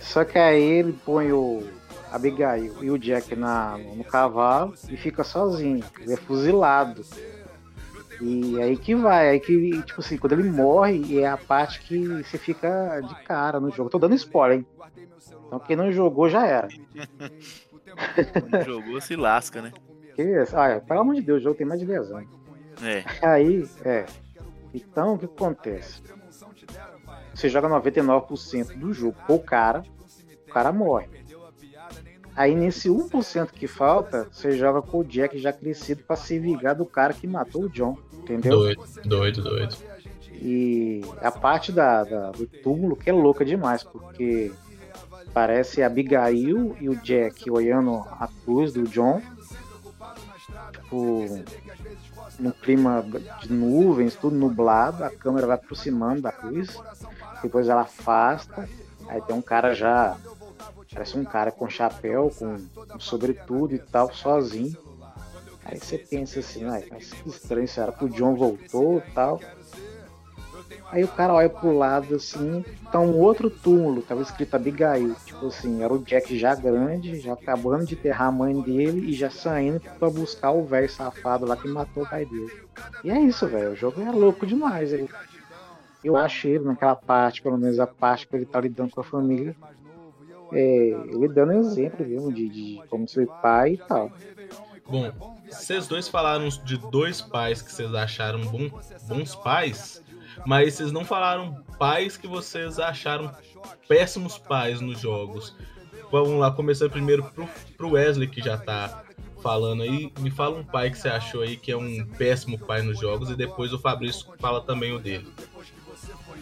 Só 0.00 0.24
que 0.24 0.38
aí 0.38 0.62
ele 0.62 0.92
põe 1.04 1.32
o 1.32 1.62
Abigail 2.10 2.82
e 2.82 2.90
o 2.90 2.98
Jack 2.98 3.34
na, 3.36 3.78
no 3.78 4.04
cavalo 4.04 4.74
e 4.88 4.96
fica 4.96 5.22
sozinho. 5.22 5.84
Ele 6.00 6.12
é 6.12 6.16
fuzilado. 6.16 7.04
E 8.20 8.60
aí 8.60 8.76
que 8.76 8.94
vai, 8.94 9.30
aí 9.30 9.40
que, 9.40 9.82
tipo 9.82 10.00
assim, 10.00 10.16
quando 10.16 10.32
ele 10.34 10.48
morre, 10.48 11.20
é 11.20 11.26
a 11.26 11.36
parte 11.36 11.80
que 11.80 12.06
você 12.22 12.38
fica 12.38 13.00
de 13.00 13.14
cara 13.24 13.58
no 13.58 13.70
jogo. 13.70 13.90
Tô 13.90 13.98
dando 13.98 14.14
spoiler, 14.14 14.58
hein? 14.58 14.66
Então 15.46 15.58
quem 15.58 15.76
não 15.76 15.92
jogou 15.92 16.28
já 16.28 16.46
era. 16.46 16.68
Não 18.52 18.62
jogou, 18.62 19.00
se 19.00 19.16
lasca, 19.16 19.60
né? 19.62 19.72
Que 20.14 20.22
isso? 20.22 20.56
Ah, 20.56 20.80
pelo 20.80 21.00
amor 21.00 21.14
de 21.14 21.22
Deus, 21.22 21.40
o 21.40 21.44
jogo 21.44 21.56
tem 21.56 21.66
mais 21.66 21.80
de 21.80 21.86
10 21.86 22.12
anos. 22.12 22.28
É. 22.82 23.04
Aí, 23.26 23.68
é. 23.84 24.06
Então, 24.72 25.14
o 25.14 25.18
que 25.18 25.24
acontece? 25.26 26.02
Você 27.34 27.48
joga 27.48 27.68
99% 27.68 28.78
do 28.78 28.92
jogo 28.92 29.16
com 29.26 29.34
o 29.34 29.40
cara, 29.40 29.82
o 30.48 30.52
cara 30.52 30.72
morre. 30.72 31.08
Aí, 32.36 32.54
nesse 32.54 32.88
1% 32.88 33.52
que 33.52 33.66
falta, 33.68 34.26
você 34.30 34.52
joga 34.52 34.82
com 34.82 34.98
o 34.98 35.04
Jack 35.04 35.38
já 35.38 35.52
crescido 35.52 36.02
pra 36.02 36.16
se 36.16 36.38
vingar 36.38 36.74
do 36.74 36.84
cara 36.84 37.12
que 37.12 37.26
matou 37.28 37.64
o 37.64 37.68
John, 37.68 37.96
entendeu? 38.12 38.58
Doido, 38.58 38.82
doido, 39.04 39.42
doido. 39.42 39.76
E 40.32 41.00
a 41.22 41.30
parte 41.30 41.70
da, 41.70 42.02
da- 42.02 42.30
do 42.32 42.44
túmulo 42.46 42.96
que 42.96 43.08
é 43.08 43.12
louca 43.12 43.44
demais, 43.44 43.84
porque 43.84 44.52
parece 45.34 45.82
Abigail 45.82 46.76
e 46.80 46.88
o 46.88 46.94
Jack 46.94 47.50
olhando 47.50 48.06
a 48.08 48.28
cruz 48.44 48.72
do 48.72 48.84
John, 48.84 49.20
tipo, 50.72 51.26
num 52.38 52.52
clima 52.52 53.04
de 53.42 53.52
nuvens, 53.52 54.14
tudo 54.14 54.36
nublado, 54.36 55.02
a 55.02 55.10
câmera 55.10 55.48
vai 55.48 55.56
aproximando 55.56 56.22
da 56.22 56.30
cruz, 56.30 56.78
depois 57.42 57.68
ela 57.68 57.82
afasta, 57.82 58.68
aí 59.08 59.20
tem 59.22 59.34
um 59.34 59.42
cara 59.42 59.74
já, 59.74 60.16
parece 60.92 61.18
um 61.18 61.24
cara 61.24 61.50
com 61.50 61.68
chapéu, 61.68 62.32
com, 62.38 62.56
com 62.88 63.00
sobretudo 63.00 63.74
e 63.74 63.78
tal, 63.78 64.14
sozinho. 64.14 64.76
Aí 65.64 65.78
você 65.78 65.98
pensa 65.98 66.40
assim, 66.40 66.64
ai, 66.64 66.84
mas 66.90 67.12
que 67.12 67.28
estranho, 67.28 67.66
será 67.66 67.90
que 67.90 68.04
o 68.04 68.08
John 68.08 68.36
voltou 68.36 68.98
e 68.98 69.10
tal? 69.12 69.40
Aí 70.90 71.02
o 71.02 71.08
cara 71.08 71.34
olha 71.34 71.48
pro 71.48 71.76
lado 71.76 72.14
assim, 72.14 72.64
tá 72.92 73.00
um 73.00 73.18
outro 73.18 73.50
túmulo, 73.50 74.02
tava 74.02 74.22
escrito 74.22 74.54
Abigail. 74.54 75.16
Tipo 75.34 75.46
assim, 75.46 75.82
era 75.82 75.92
o 75.92 75.98
Jack 75.98 76.38
já 76.38 76.54
grande, 76.54 77.18
já 77.18 77.32
acabando 77.32 77.84
de 77.84 77.94
enterrar 77.94 78.28
a 78.28 78.32
mãe 78.32 78.58
dele 78.60 79.10
e 79.10 79.12
já 79.12 79.28
saindo 79.28 79.80
pra 79.98 80.08
buscar 80.08 80.52
o 80.52 80.64
velho 80.64 80.88
safado 80.88 81.44
lá 81.44 81.56
que 81.56 81.66
matou 81.66 82.04
o 82.04 82.08
pai 82.08 82.24
dele. 82.24 82.52
E 83.02 83.10
é 83.10 83.20
isso, 83.20 83.46
velho. 83.48 83.72
O 83.72 83.76
jogo 83.76 84.00
é 84.00 84.10
louco 84.10 84.46
demais. 84.46 84.92
Ele, 84.92 85.08
eu 86.04 86.16
acho 86.16 86.46
ele 86.46 86.64
naquela 86.64 86.94
parte, 86.94 87.42
pelo 87.42 87.58
menos 87.58 87.80
a 87.80 87.86
parte 87.86 88.28
que 88.28 88.36
ele 88.36 88.46
tá 88.46 88.60
lidando 88.60 88.90
com 88.90 89.00
a 89.00 89.04
família, 89.04 89.56
é, 90.52 90.96
ele 91.08 91.28
dando 91.28 91.52
exemplo 91.52 92.06
mesmo 92.06 92.32
de, 92.32 92.48
de 92.48 92.82
como 92.88 93.08
ser 93.08 93.26
pai 93.42 93.72
e 93.72 93.78
tal. 93.78 94.12
Bom, 94.86 95.12
vocês 95.50 95.88
dois 95.88 96.06
falaram 96.06 96.48
de 96.48 96.76
dois 96.76 97.20
pais 97.20 97.60
que 97.60 97.72
vocês 97.72 97.92
acharam 97.94 98.40
bom, 98.42 98.70
bons 99.08 99.34
pais, 99.34 100.02
mas 100.46 100.74
vocês 100.74 100.92
não 100.92 101.04
falaram 101.04 101.64
pais 101.78 102.16
que 102.16 102.28
vocês 102.28 102.78
acharam 102.78 103.32
péssimos 103.88 104.38
pais 104.38 104.80
nos 104.80 105.00
jogos. 105.00 105.56
Vamos 106.10 106.38
lá, 106.38 106.50
começando 106.50 106.90
primeiro 106.90 107.24
pro, 107.24 107.48
pro 107.76 107.90
Wesley, 107.92 108.28
que 108.28 108.40
já 108.40 108.56
tá 108.56 109.02
falando 109.42 109.82
aí. 109.82 110.12
Me 110.20 110.30
fala 110.30 110.58
um 110.58 110.64
pai 110.64 110.90
que 110.90 110.98
você 110.98 111.08
achou 111.08 111.42
aí 111.42 111.56
que 111.56 111.70
é 111.70 111.76
um 111.76 112.06
péssimo 112.16 112.58
pai 112.58 112.82
nos 112.82 112.98
jogos, 112.98 113.30
e 113.30 113.34
depois 113.34 113.72
o 113.72 113.78
Fabrício 113.78 114.26
fala 114.38 114.60
também 114.60 114.92
o 114.92 114.98
dele. 114.98 115.26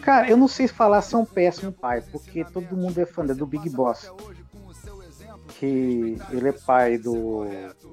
Cara, 0.01 0.29
eu 0.29 0.37
não 0.37 0.47
sei 0.47 0.67
falar 0.67 1.01
se 1.01 1.15
é 1.15 1.17
um 1.17 1.25
péssimo 1.25 1.71
pai, 1.71 2.01
porque 2.11 2.43
todo 2.43 2.75
mundo 2.75 2.99
é 2.99 3.05
fã 3.05 3.25
do 3.25 3.45
Big 3.45 3.69
Boss. 3.69 4.11
Que 5.59 6.17
ele 6.31 6.49
é 6.49 6.51
pai 6.51 6.97
do. 6.97 7.45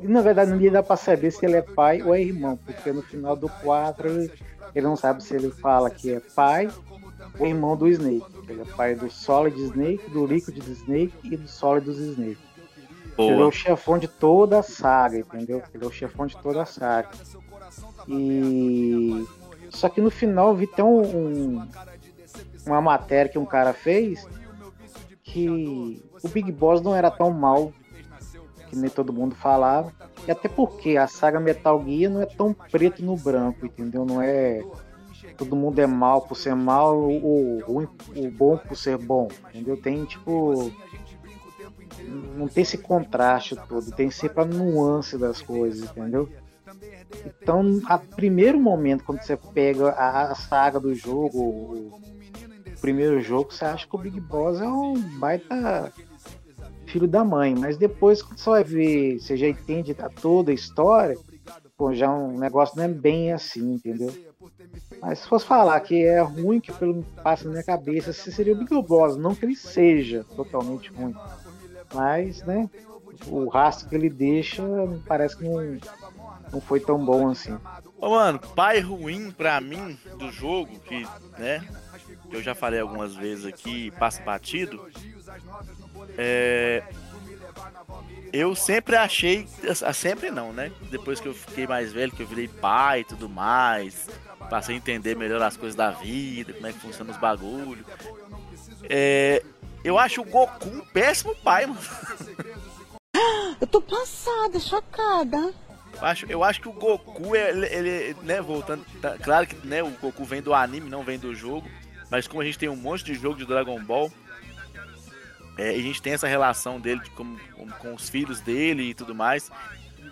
Na 0.02 0.20
verdade 0.20 0.50
não 0.50 0.72
dá 0.72 0.82
pra 0.82 0.96
saber 0.96 1.30
se 1.30 1.44
ele 1.44 1.56
é 1.56 1.62
pai 1.62 2.02
ou 2.02 2.14
é 2.14 2.20
irmão, 2.20 2.56
porque 2.56 2.92
no 2.92 3.02
final 3.02 3.36
do 3.36 3.48
4 3.48 4.08
ele, 4.08 4.32
ele 4.74 4.86
não 4.86 4.96
sabe 4.96 5.22
se 5.22 5.34
ele 5.34 5.50
fala 5.50 5.90
que 5.90 6.12
é 6.12 6.20
pai 6.20 6.68
ou 7.40 7.46
irmão 7.46 7.76
do 7.76 7.88
Snake. 7.88 8.24
Ele 8.48 8.60
é 8.62 8.64
pai 8.76 8.94
do 8.94 9.10
Solid 9.10 9.58
Snake, 9.60 10.10
do 10.10 10.26
Liquid 10.26 10.58
Snake 10.58 11.12
e 11.24 11.36
do 11.36 11.48
Solid 11.48 11.90
Snake. 11.90 12.38
Boa. 13.16 13.32
Ele 13.32 13.42
é 13.42 13.44
o 13.44 13.50
chefão 13.50 13.98
de 13.98 14.06
toda 14.08 14.58
a 14.60 14.62
saga, 14.62 15.18
entendeu? 15.18 15.62
Ele 15.74 15.84
é 15.84 15.86
o 15.86 15.92
chefão 15.92 16.26
de 16.26 16.36
toda 16.36 16.62
a 16.62 16.66
saga. 16.66 17.08
E. 18.08 19.26
Só 19.70 19.88
que 19.88 20.00
no 20.00 20.10
final 20.10 20.48
eu 20.48 20.54
vi 20.56 20.68
até 20.72 20.82
um, 20.82 21.00
um- 21.02 21.68
uma 22.66 22.80
matéria 22.80 23.30
que 23.30 23.38
um 23.38 23.44
cara 23.46 23.72
fez 23.72 24.26
que 25.22 26.02
o 26.22 26.28
Big 26.28 26.50
Boss 26.50 26.82
não 26.82 26.94
era 26.94 27.10
tão 27.10 27.30
mal 27.30 27.72
que 28.68 28.76
nem 28.76 28.90
todo 28.90 29.12
mundo 29.12 29.34
falava. 29.34 29.92
E 30.26 30.30
até 30.30 30.48
porque 30.48 30.96
a 30.96 31.06
saga 31.06 31.38
Metal 31.40 31.82
Gear 31.86 32.10
não 32.12 32.20
é 32.22 32.26
tão 32.26 32.52
preto 32.52 33.02
no 33.04 33.16
branco, 33.16 33.64
entendeu? 33.64 34.04
Não 34.04 34.20
é. 34.20 34.62
Todo 35.36 35.56
mundo 35.56 35.78
é 35.78 35.86
mal 35.86 36.22
por 36.22 36.36
ser 36.36 36.54
mal, 36.54 36.98
ou 36.98 37.60
ruim, 37.60 37.88
o 38.16 38.30
bom 38.30 38.56
por 38.56 38.76
ser 38.76 38.96
bom, 38.98 39.28
entendeu? 39.48 39.76
Tem 39.76 40.04
tipo. 40.04 40.70
Não 42.36 42.48
tem 42.48 42.62
esse 42.62 42.78
contraste 42.78 43.56
todo, 43.68 43.90
tem 43.92 44.10
sempre 44.10 44.42
a 44.42 44.46
nuance 44.46 45.18
das 45.18 45.40
coisas, 45.42 45.90
entendeu? 45.90 46.28
Então, 47.24 47.80
a 47.86 47.98
primeiro 47.98 48.58
momento, 48.58 49.04
quando 49.04 49.22
você 49.22 49.36
pega 49.36 49.90
a, 49.90 50.30
a 50.30 50.34
saga 50.34 50.80
do 50.80 50.94
jogo, 50.94 51.38
o, 51.38 51.86
o 51.88 52.80
primeiro 52.80 53.20
jogo, 53.20 53.52
você 53.52 53.64
acha 53.64 53.86
que 53.86 53.94
o 53.94 53.98
Big 53.98 54.20
Boss 54.20 54.60
é 54.60 54.68
um 54.68 54.94
baita 55.18 55.92
filho 56.86 57.06
da 57.06 57.24
mãe. 57.24 57.54
Mas 57.54 57.76
depois, 57.76 58.22
quando 58.22 58.38
você 58.38 58.50
vai 58.50 58.64
ver, 58.64 59.18
você 59.20 59.36
já 59.36 59.48
entende 59.48 59.94
a- 59.98 60.08
toda 60.08 60.50
a 60.50 60.54
história, 60.54 61.16
pô, 61.76 61.92
já 61.94 62.10
um 62.12 62.38
negócio 62.38 62.76
não 62.76 62.84
é 62.84 62.88
bem 62.88 63.32
assim, 63.32 63.74
entendeu? 63.74 64.12
Mas 65.00 65.20
se 65.20 65.28
fosse 65.28 65.46
falar 65.46 65.80
que 65.80 66.04
é 66.04 66.20
ruim, 66.20 66.60
que 66.60 66.72
pelo 66.72 67.02
passa 67.22 67.44
na 67.44 67.52
minha 67.52 67.64
cabeça, 67.64 68.10
esse 68.10 68.30
seria 68.30 68.52
o 68.52 68.56
Big 68.56 68.70
Boss. 68.82 69.16
Não 69.16 69.34
que 69.34 69.44
ele 69.44 69.56
seja 69.56 70.24
totalmente 70.36 70.90
ruim. 70.90 71.14
Mas, 71.94 72.42
né, 72.42 72.68
o 73.26 73.48
rastro 73.48 73.88
que 73.88 73.94
ele 73.94 74.10
deixa 74.10 74.62
parece 75.06 75.36
que 75.36 75.44
não, 75.44 75.78
não 76.52 76.60
foi 76.60 76.80
tão 76.80 77.04
bom 77.04 77.30
assim. 77.30 77.56
Ô, 77.98 78.10
mano, 78.10 78.38
pai 78.38 78.80
ruim 78.80 79.30
pra 79.30 79.60
mim 79.60 79.98
do 80.18 80.30
jogo, 80.30 80.78
que, 80.80 81.06
né, 81.38 81.66
eu 82.30 82.42
já 82.42 82.54
falei 82.54 82.80
algumas 82.80 83.14
vezes 83.14 83.44
aqui, 83.44 83.90
passa 83.92 84.22
batido, 84.22 84.86
é... 86.16 86.82
Eu 88.32 88.54
sempre 88.54 88.94
achei, 88.94 89.48
sempre 89.92 90.30
não, 90.30 90.52
né? 90.52 90.70
Depois 90.88 91.18
que 91.18 91.26
eu 91.26 91.34
fiquei 91.34 91.66
mais 91.66 91.92
velho, 91.92 92.12
que 92.12 92.22
eu 92.22 92.26
virei 92.26 92.46
pai 92.46 93.00
e 93.00 93.04
tudo 93.04 93.28
mais, 93.28 94.08
passei 94.50 94.74
a 94.74 94.78
entender 94.78 95.16
melhor 95.16 95.40
as 95.40 95.56
coisas 95.56 95.74
da 95.76 95.90
vida, 95.90 96.52
como 96.52 96.66
é 96.66 96.72
que 96.72 96.80
funcionam 96.80 97.12
os 97.14 97.18
bagulhos. 97.20 97.86
É... 98.88 99.42
Eu 99.82 99.98
acho 99.98 100.20
o 100.20 100.24
Goku 100.24 100.68
um 100.68 100.80
péssimo 100.80 101.34
pai, 101.36 101.64
mano. 101.64 101.80
Eu 103.60 103.66
tô 103.66 103.80
passada, 103.80 104.58
chocada. 104.60 105.54
Eu 105.94 106.06
acho, 106.06 106.26
eu 106.26 106.44
acho 106.44 106.60
que 106.60 106.68
o 106.68 106.72
Goku, 106.72 107.34
ele, 107.34 107.66
ele, 107.66 108.16
né, 108.22 108.40
voltando. 108.42 108.84
tá- 109.00 109.16
claro 109.18 109.46
que 109.46 109.66
né, 109.66 109.82
o 109.82 109.90
Goku 109.90 110.24
vem 110.24 110.42
do 110.42 110.52
anime, 110.52 110.90
não 110.90 111.02
vem 111.02 111.18
do 111.18 111.34
jogo. 111.34 111.66
Mas 112.10 112.26
como 112.28 112.42
a 112.42 112.44
gente 112.44 112.58
tem 112.58 112.68
um 112.68 112.76
monte 112.76 113.04
de 113.04 113.14
jogo 113.14 113.36
de 113.38 113.46
Dragon 113.46 113.80
Ball, 113.82 114.12
é, 115.56 115.76
e 115.76 115.80
a 115.80 115.82
gente 115.82 116.02
tem 116.02 116.12
essa 116.12 116.26
relação 116.26 116.78
dele 116.80 117.00
de 117.00 117.10
como- 117.10 117.38
como- 117.56 117.72
com 117.74 117.94
os 117.94 118.08
filhos 118.10 118.40
dele 118.40 118.90
e 118.90 118.94
tudo 118.94 119.14
mais. 119.14 119.50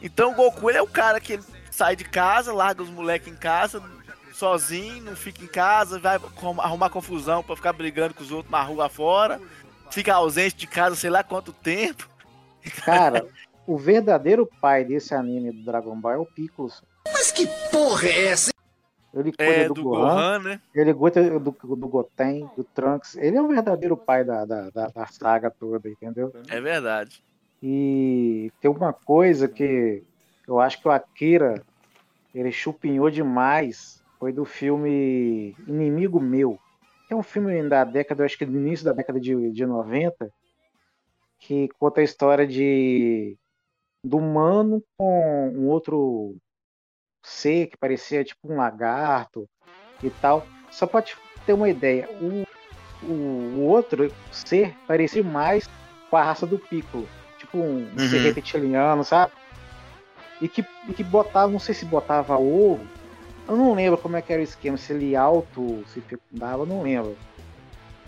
Então 0.01 0.33
o 0.33 0.35
Goku 0.35 0.71
ele 0.71 0.79
é 0.79 0.83
o 0.83 0.87
cara 0.87 1.21
que 1.21 1.39
sai 1.71 1.95
de 1.97 2.05
casa, 2.05 2.53
larga 2.53 2.83
os 2.83 2.89
moleques 2.91 3.29
em 3.29 3.37
casa, 3.37 3.83
sozinho, 4.39 5.03
não 5.05 5.17
fica 5.17 5.43
em 5.43 5.49
casa, 5.49 5.99
vai 5.99 6.19
arrumar 6.59 6.91
confusão 6.91 7.43
pra 7.43 7.57
ficar 7.57 7.73
brigando 7.73 8.15
com 8.15 8.23
os 8.23 8.31
outros 8.31 8.51
na 8.51 8.63
rua 8.63 8.89
fora, 8.89 9.41
fica 9.91 10.15
ausente 10.15 10.57
de 10.57 10.67
casa 10.67 10.95
sei 10.97 11.11
lá 11.11 11.23
quanto 11.25 11.53
tempo. 11.53 12.09
Cara, 12.85 13.27
o 13.67 13.77
verdadeiro 13.77 14.49
pai 14.61 14.85
desse 14.85 15.15
anime 15.15 15.51
do 15.51 15.65
Dragon 15.65 15.99
Ball 16.01 16.13
é 16.13 16.19
o 16.19 16.27
Piccolo. 16.27 16.71
Mas 17.13 17.33
que 17.33 17.47
porra 17.71 18.07
é 18.09 18.27
essa? 18.29 18.53
Ele 19.15 19.33
cuida 19.33 19.53
É, 19.53 19.69
do, 19.69 19.75
do 19.75 19.83
Gohan, 19.83 20.09
Gohan, 20.15 20.39
né? 20.41 20.61
ele 20.75 20.95
cuida 20.95 21.41
do, 21.41 21.51
do 21.51 21.89
Goten, 21.89 22.49
do 22.57 22.63
Trunks. 22.63 23.17
Ele 23.17 23.37
é 23.37 23.43
o 23.43 23.49
verdadeiro 23.49 23.97
pai 23.97 24.23
da, 24.23 24.45
da, 24.45 24.71
da, 24.71 24.87
da 24.89 25.07
saga 25.07 25.51
toda, 25.51 25.89
entendeu? 25.89 26.33
É 26.49 26.61
verdade. 26.61 27.23
E 27.63 28.53
tem 28.61 28.71
uma 28.71 28.93
coisa 28.93 29.49
que 29.49 30.03
eu 30.47 30.61
acho 30.61 30.81
que 30.81 30.87
o 30.87 30.91
Akira 30.91 31.61
ele 32.35 32.53
chupinhou 32.53 33.11
demais. 33.11 33.98
Foi 34.19 34.33
do 34.33 34.45
filme 34.45 35.55
Inimigo 35.67 36.21
Meu. 36.21 36.59
Que 37.07 37.15
é 37.15 37.17
um 37.17 37.23
filme 37.23 37.63
da 37.69 37.85
década, 37.85 38.25
acho 38.25 38.37
que 38.37 38.45
do 38.45 38.57
início 38.57 38.85
da 38.85 38.93
década 38.93 39.19
de, 39.19 39.51
de 39.51 39.65
90, 39.65 40.31
que 41.39 41.69
conta 41.79 42.01
a 42.01 42.05
história 42.05 42.47
de 42.47 43.37
do 44.05 44.19
humano 44.19 44.83
com 44.97 45.49
um 45.51 45.69
outro 45.69 46.37
ser 47.23 47.67
que 47.67 47.77
parecia 47.77 48.25
tipo 48.25 48.53
um 48.53 48.57
lagarto 48.57 49.49
e 50.03 50.11
tal. 50.11 50.47
Só 50.71 50.87
pra 50.87 51.03
te 51.03 51.17
ter 51.47 51.53
uma 51.55 51.69
ideia, 51.69 52.09
o, 52.11 52.43
o, 53.07 53.13
o 53.13 53.61
outro 53.67 54.13
ser 54.31 54.75
parecia 54.87 55.23
mais 55.23 55.67
com 56.11 56.17
a 56.17 56.23
raça 56.23 56.47
do 56.47 56.59
Piccolo. 56.59 57.09
Tipo 57.39 57.59
um 57.59 57.87
Uhum. 57.87 57.99
ser 57.99 58.19
reptiliano, 58.19 59.05
sabe? 59.05 59.33
E 60.41 60.49
que, 60.49 60.65
e 60.89 60.93
que 60.93 61.03
botava, 61.03 61.51
não 61.51 61.59
sei 61.59 61.75
se 61.75 61.85
botava 61.85 62.39
ovo, 62.39 62.87
eu 63.49 63.57
não 63.57 63.75
lembro 63.75 63.97
como 63.97 64.17
é 64.17 64.23
que 64.23 64.31
era 64.31 64.43
o 64.43 64.45
esquema, 64.45 64.77
se 64.77 64.93
ele 64.93 65.17
auto 65.17 65.83
se 65.93 66.03
fecundava, 66.03 66.63
eu 66.63 66.67
não 66.67 66.83
lembro. 66.83 67.17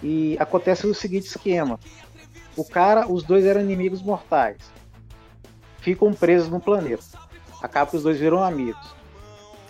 E 0.03 0.37
acontece 0.39 0.87
o 0.87 0.95
seguinte 0.95 1.27
esquema. 1.27 1.81
O 2.55 2.65
cara, 2.65 3.11
os 3.11 3.23
dois 3.23 3.47
eram 3.47 3.63
inimigos 3.63 4.03
mortais. 4.03 4.59
Ficam 5.79 6.13
presos 6.13 6.51
no 6.51 6.61
planeta. 6.61 7.05
Acaba 7.63 7.91
que 7.91 7.97
os 7.97 8.03
dois 8.03 8.19
viram 8.19 8.43
amigos. 8.43 8.95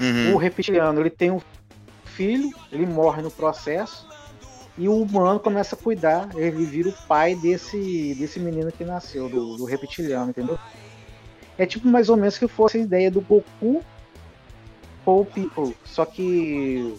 Uhum. 0.01 0.35
O 0.35 0.39
reptiliano, 0.39 1.01
ele 1.01 1.11
tem 1.11 1.31
um 1.31 1.41
filho, 2.05 2.51
ele 2.73 2.87
morre 2.87 3.23
no 3.23 3.31
processo. 3.31 4.09
E 4.77 4.89
o 4.89 5.03
humano 5.03 5.39
começa 5.39 5.77
a 5.77 5.79
cuidar, 5.79 6.31
ele 6.35 6.65
vira 6.65 6.89
o 6.89 7.07
pai 7.07 7.37
desse, 7.37 8.15
desse 8.15 8.41
menino 8.41 8.73
que 8.73 8.85
nasceu, 8.85 9.29
do, 9.29 9.57
do 9.57 9.65
reptiliano, 9.65 10.31
entendeu? 10.31 10.59
É 11.59 11.67
tipo 11.67 11.87
mais 11.87 12.09
ou 12.09 12.17
menos 12.17 12.39
que 12.39 12.49
fosse 12.49 12.79
a 12.79 12.81
ideia 12.81 13.11
do 13.11 13.21
Goku 13.21 13.85
o 15.19 15.25
Piccolo. 15.25 15.75
Só 15.85 16.05
que 16.05 16.95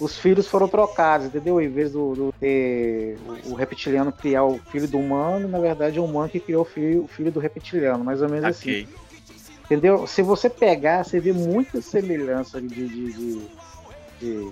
os 0.00 0.18
filhos 0.18 0.46
foram 0.48 0.66
trocados, 0.66 1.26
entendeu? 1.26 1.60
Em 1.60 1.68
vez 1.68 1.92
do, 1.92 2.14
do 2.14 2.34
ter 2.40 3.18
o, 3.46 3.54
reptiliano 3.54 4.10
criar 4.10 4.44
o 4.44 4.58
filho 4.58 4.88
do 4.88 4.98
humano, 4.98 5.46
na 5.46 5.58
verdade 5.58 5.98
é 5.98 6.00
o 6.00 6.04
humano 6.04 6.28
que 6.30 6.40
criou 6.40 6.62
o 6.62 6.64
filho, 6.64 7.04
o 7.04 7.08
filho 7.08 7.30
do 7.30 7.38
reptiliano, 7.38 8.02
mais 8.02 8.22
ou 8.22 8.28
menos 8.28 8.44
assim. 8.46 8.82
Ok. 8.82 8.88
Entendeu? 9.66 10.06
Se 10.06 10.22
você 10.22 10.48
pegar, 10.50 11.04
você 11.04 11.20
vê 11.20 11.32
muita 11.32 11.80
semelhança 11.80 12.60
de, 12.60 12.68
de, 12.88 13.12
de- 13.12 13.42
de 14.20 14.50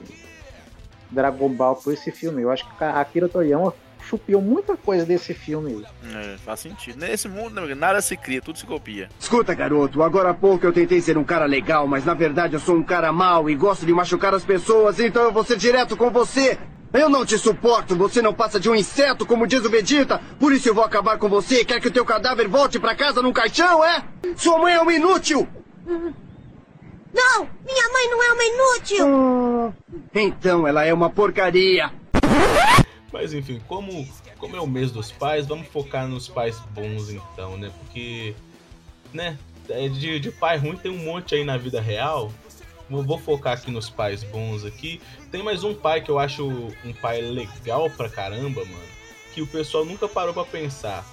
Dragon 1.11 1.49
Ball 1.49 1.75
com 1.77 1.91
esse 1.91 2.11
filme. 2.13 2.43
Eu 2.43 2.51
acho 2.51 2.65
que 2.69 2.85
a 2.85 3.01
Akira 3.01 3.29
Toriyama 3.29 3.75
chupiou 4.05 4.41
muita 4.41 4.77
coisa 4.77 5.05
desse 5.05 5.35
filme. 5.35 5.85
É, 6.15 6.37
faz 6.39 6.61
sentido. 6.61 6.99
Nesse 6.99 7.29
mundo, 7.29 7.61
né, 7.61 7.75
nada 7.75 8.01
se 8.01 8.17
cria, 8.17 8.41
tudo 8.41 8.59
se 8.59 8.67
copia. 8.67 9.09
Escuta, 9.19 9.55
garoto, 9.55 10.03
agora 10.03 10.31
há 10.31 10.35
pouco 10.35 10.67
eu 10.67 10.73
tentei 10.73 11.01
ser 11.01 11.19
um 11.19 11.25
cara 11.25 11.45
legal, 11.45 11.87
mas 11.87 12.05
na 12.05 12.15
verdade 12.15 12.55
eu 12.55 12.61
sou 12.61 12.77
um 12.77 12.83
cara 12.83 13.13
mau 13.13 13.49
e 13.49 13.55
gosto 13.55 13.85
de 13.85 13.93
machucar 13.93 14.35
as 14.35 14.45
pessoas, 14.45 14.99
então 15.01 15.23
eu 15.25 15.33
vou 15.33 15.45
ser 15.45 15.57
direto 15.57 15.97
com 15.97 16.11
você. 16.11 16.59
Eu 16.93 17.11
não 17.11 17.25
te 17.27 17.37
suporto, 17.37 17.95
você 17.95 18.23
não 18.23 18.33
passa 18.33 18.59
de 18.59 18.71
um 18.71 18.75
inseto, 18.75 19.27
como 19.27 19.47
diz 19.47 19.63
o 19.63 19.69
Vegeta, 19.69 20.21
por 20.41 20.53
isso 20.53 20.69
eu 20.69 20.75
vou 20.75 20.85
acabar 20.85 21.19
com 21.19 21.29
você. 21.29 21.65
Quer 21.65 21.81
que 21.81 21.89
o 21.89 21.93
teu 21.93 22.05
cadáver 22.05 22.49
volte 22.49 22.79
pra 22.79 22.95
casa 22.95 23.21
num 23.21 23.33
caixão, 23.33 23.85
é? 23.85 24.03
Sua 24.37 24.59
mãe 24.59 24.75
é 24.75 24.83
um 24.83 24.91
inútil! 24.91 25.47
Não! 25.87 27.49
Minha 27.65 27.89
mãe 27.93 28.11
não 28.11 28.23
é 28.23 28.33
uma 28.33 28.45
inútil! 28.45 29.75
Então 30.15 30.67
ela 30.67 30.85
é 30.85 30.95
uma 30.95 31.11
porcaria. 31.11 31.93
Mas 33.13 33.33
enfim, 33.33 33.61
como, 33.67 34.07
como 34.39 34.57
é 34.57 34.61
o 34.61 34.67
mês 34.67 34.91
dos 34.91 35.11
pais, 35.11 35.47
vamos 35.47 35.67
focar 35.69 36.07
nos 36.07 36.29
pais 36.29 36.61
bons 36.71 37.11
então, 37.11 37.57
né? 37.57 37.73
Porque, 37.79 38.35
né, 39.13 39.39
é 39.69 39.89
de, 39.89 40.21
de 40.21 40.31
pai 40.31 40.57
ruim 40.57 40.77
tem 40.77 40.91
um 40.91 41.05
monte 41.05 41.35
aí 41.35 41.45
na 41.45 41.57
vida 41.57 41.81
real. 41.81 42.33
Vou, 42.89 43.03
vou 43.03 43.19
focar 43.19 43.55
aqui 43.55 43.71
nos 43.71 43.91
pais 43.91 44.23
bons 44.25 44.65
aqui. 44.65 45.01
Tem 45.31 45.43
mais 45.43 45.63
um 45.65 45.75
pai 45.75 46.01
que 46.01 46.11
eu 46.11 46.19
acho 46.19 46.47
um 46.47 46.93
pai 47.01 47.21
legal 47.21 47.91
pra 47.91 48.09
caramba, 48.09 48.65
mano. 48.65 48.99
Que 49.35 49.43
o 49.43 49.47
pessoal 49.47 49.85
nunca 49.85 50.09
parou 50.09 50.33
pra 50.33 50.45
pensar. 50.45 51.05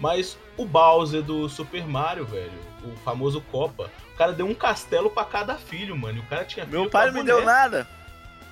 Mas 0.00 0.38
o 0.56 0.64
Bowser 0.64 1.22
do 1.22 1.48
Super 1.48 1.86
Mario, 1.86 2.24
velho, 2.24 2.52
o 2.84 2.96
famoso 2.98 3.40
Copa, 3.50 3.90
o 4.14 4.16
cara 4.16 4.32
deu 4.32 4.46
um 4.46 4.54
castelo 4.54 5.10
pra 5.10 5.24
cada 5.24 5.56
filho, 5.56 5.96
mano. 5.96 6.18
E 6.18 6.20
o 6.20 6.26
cara 6.26 6.44
tinha 6.44 6.64
Meu 6.64 6.88
pai 6.88 7.06
não 7.06 7.14
me 7.14 7.24
deu 7.24 7.44
nada. 7.44 7.86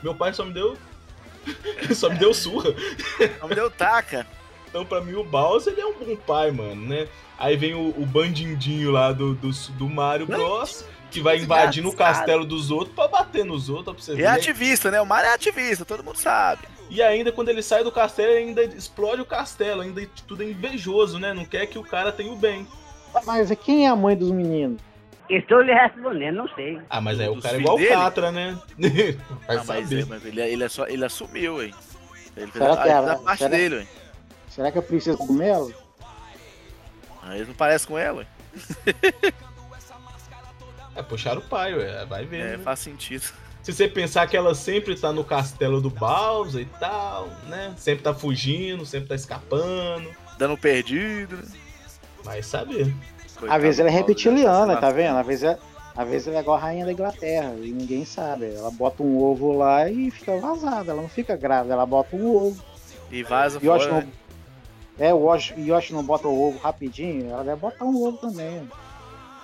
Meu 0.02 0.14
pai 0.14 0.34
só 0.34 0.44
me 0.44 0.52
deu. 0.52 0.76
só 1.94 2.08
me 2.08 2.18
deu 2.18 2.32
surra. 2.34 2.74
Não 3.40 3.48
me 3.48 3.54
deu 3.54 3.70
taca. 3.70 4.26
Então, 4.68 4.84
pra 4.84 5.00
mim, 5.00 5.14
o 5.14 5.24
Bowser 5.24 5.72
ele 5.72 5.82
é 5.82 5.86
um 5.86 5.94
bom 5.94 6.16
pai, 6.16 6.50
mano, 6.50 6.86
né? 6.86 7.08
Aí 7.38 7.56
vem 7.56 7.74
o, 7.74 7.94
o 7.96 8.06
bandindinho 8.06 8.90
lá 8.90 9.12
do, 9.12 9.34
do, 9.34 9.50
do 9.50 9.88
Mario 9.88 10.26
Bros. 10.26 10.84
Que 11.10 11.20
vai 11.20 11.38
invadindo 11.38 11.88
o 11.88 11.94
castelo 11.94 12.44
dos 12.44 12.70
outros 12.70 12.94
pra 12.94 13.06
bater 13.08 13.44
nos 13.44 13.70
outros, 13.70 13.94
pra 13.94 14.04
você 14.04 14.14
ver. 14.14 14.24
é 14.24 14.26
ativista, 14.26 14.90
né? 14.90 15.00
O 15.00 15.06
Mario 15.06 15.30
é 15.30 15.34
ativista, 15.34 15.84
todo 15.84 16.02
mundo 16.02 16.16
sabe. 16.16 16.62
E 16.90 17.00
ainda 17.00 17.32
quando 17.32 17.48
ele 17.48 17.62
sai 17.62 17.82
do 17.82 17.92
castelo, 17.92 18.32
ele 18.32 18.48
ainda 18.48 18.64
explode 18.64 19.22
o 19.22 19.24
castelo, 19.24 19.82
ainda 19.82 20.06
tudo 20.26 20.42
é 20.42 20.46
invejoso, 20.46 21.18
né? 21.18 21.32
Não 21.32 21.44
quer 21.44 21.66
que 21.66 21.78
o 21.78 21.82
cara 21.82 22.12
tenha 22.12 22.30
o 22.30 22.36
bem. 22.36 22.66
Mas 23.24 23.50
quem 23.64 23.86
é 23.86 23.88
a 23.88 23.96
mãe 23.96 24.16
dos 24.16 24.30
meninos? 24.30 24.80
Estou 25.28 25.60
lhe 25.60 25.72
respondendo, 25.74 26.36
não 26.36 26.48
sei. 26.54 26.80
Ah, 26.88 27.00
mas 27.00 27.18
aí 27.18 27.28
o 27.28 27.34
Dos 27.34 27.42
cara 27.42 27.56
é 27.56 27.60
igual 27.60 27.76
o? 27.76 27.88
Catra, 27.88 28.30
né? 28.32 28.56
Vai 29.46 29.56
Ah, 29.56 29.64
mas, 29.66 29.88
saber. 29.88 30.02
é, 30.02 30.04
mas 30.04 30.24
ele, 30.24 30.40
ele, 30.40 30.64
é 30.64 30.68
só, 30.68 30.86
ele 30.86 31.04
assumiu, 31.04 31.62
hein? 31.62 31.74
Ele 32.36 32.50
fez 32.52 32.64
Será 32.64 32.74
a, 32.74 32.82
que 32.82 32.88
ela- 32.88 33.08
fez 33.08 33.20
a 33.20 33.22
parte 33.24 33.38
será- 33.38 33.50
dele, 33.56 33.80
hein? 33.80 33.88
Será 34.48 34.70
que 34.72 34.78
é 34.78 34.80
a 34.80 34.84
princesa 34.84 35.18
do 35.18 35.32
Melo? 35.32 35.74
Aí 37.22 37.38
ele 37.40 37.48
não 37.48 37.54
parece 37.54 37.86
com 37.86 37.98
ela, 37.98 38.22
hein? 38.22 38.28
É, 40.94 41.02
puxaram 41.02 41.40
o 41.40 41.44
pai, 41.44 41.74
ué. 41.74 42.04
Vai 42.06 42.24
ver. 42.24 42.40
É, 42.40 42.56
né? 42.56 42.58
faz 42.58 42.78
sentido. 42.80 43.22
Se 43.62 43.72
você 43.72 43.88
pensar 43.88 44.26
que 44.28 44.36
ela 44.36 44.54
sempre 44.54 44.94
tá 44.94 45.12
no 45.12 45.24
castelo 45.24 45.80
do 45.80 45.90
Bowser 45.90 46.62
e 46.62 46.66
tal, 46.78 47.28
né? 47.48 47.74
Sempre 47.76 48.04
tá 48.04 48.14
fugindo, 48.14 48.86
sempre 48.86 49.08
tá 49.08 49.14
escapando. 49.16 50.08
Dando 50.38 50.56
perdido, 50.56 51.36
né? 51.36 51.42
Vai 52.22 52.42
saber. 52.42 52.94
Às 53.48 53.62
vezes 53.62 53.80
ela 53.80 53.88
é 53.88 53.92
Coitado 53.92 54.14
Bowser, 54.14 54.32
reptiliana, 54.32 54.76
tá 54.76 54.90
vendo? 54.90 55.16
Às 55.18 55.26
vezes, 55.26 55.44
é, 55.44 55.58
às 55.96 56.08
vezes 56.08 56.28
ela 56.28 56.38
é 56.38 56.40
igual 56.40 56.56
a 56.56 56.60
rainha 56.60 56.84
da 56.84 56.92
Inglaterra 56.92 57.54
e 57.58 57.70
ninguém 57.70 58.04
sabe. 58.04 58.54
Ela 58.54 58.70
bota 58.70 59.02
um 59.02 59.22
ovo 59.22 59.52
lá 59.52 59.88
e 59.88 60.10
fica 60.10 60.38
vazada. 60.38 60.92
Ela 60.92 61.02
não 61.02 61.08
fica 61.08 61.36
grávida, 61.36 61.74
ela 61.74 61.86
bota 61.86 62.16
um 62.16 62.34
ovo. 62.34 62.64
E 63.10 63.22
vaza 63.22 63.58
Yoshi 63.62 63.88
fora, 63.88 63.92
não, 63.92 64.00
né? 64.00 64.08
é, 64.98 65.14
o 65.14 65.32
Yoshi, 65.32 65.54
Yoshi 65.58 65.92
não 65.92 66.02
bota 66.02 66.28
o 66.28 66.48
ovo 66.48 66.58
rapidinho, 66.58 67.30
ela 67.30 67.44
deve 67.44 67.60
botar 67.60 67.84
um 67.84 68.02
ovo 68.02 68.18
também. 68.18 68.68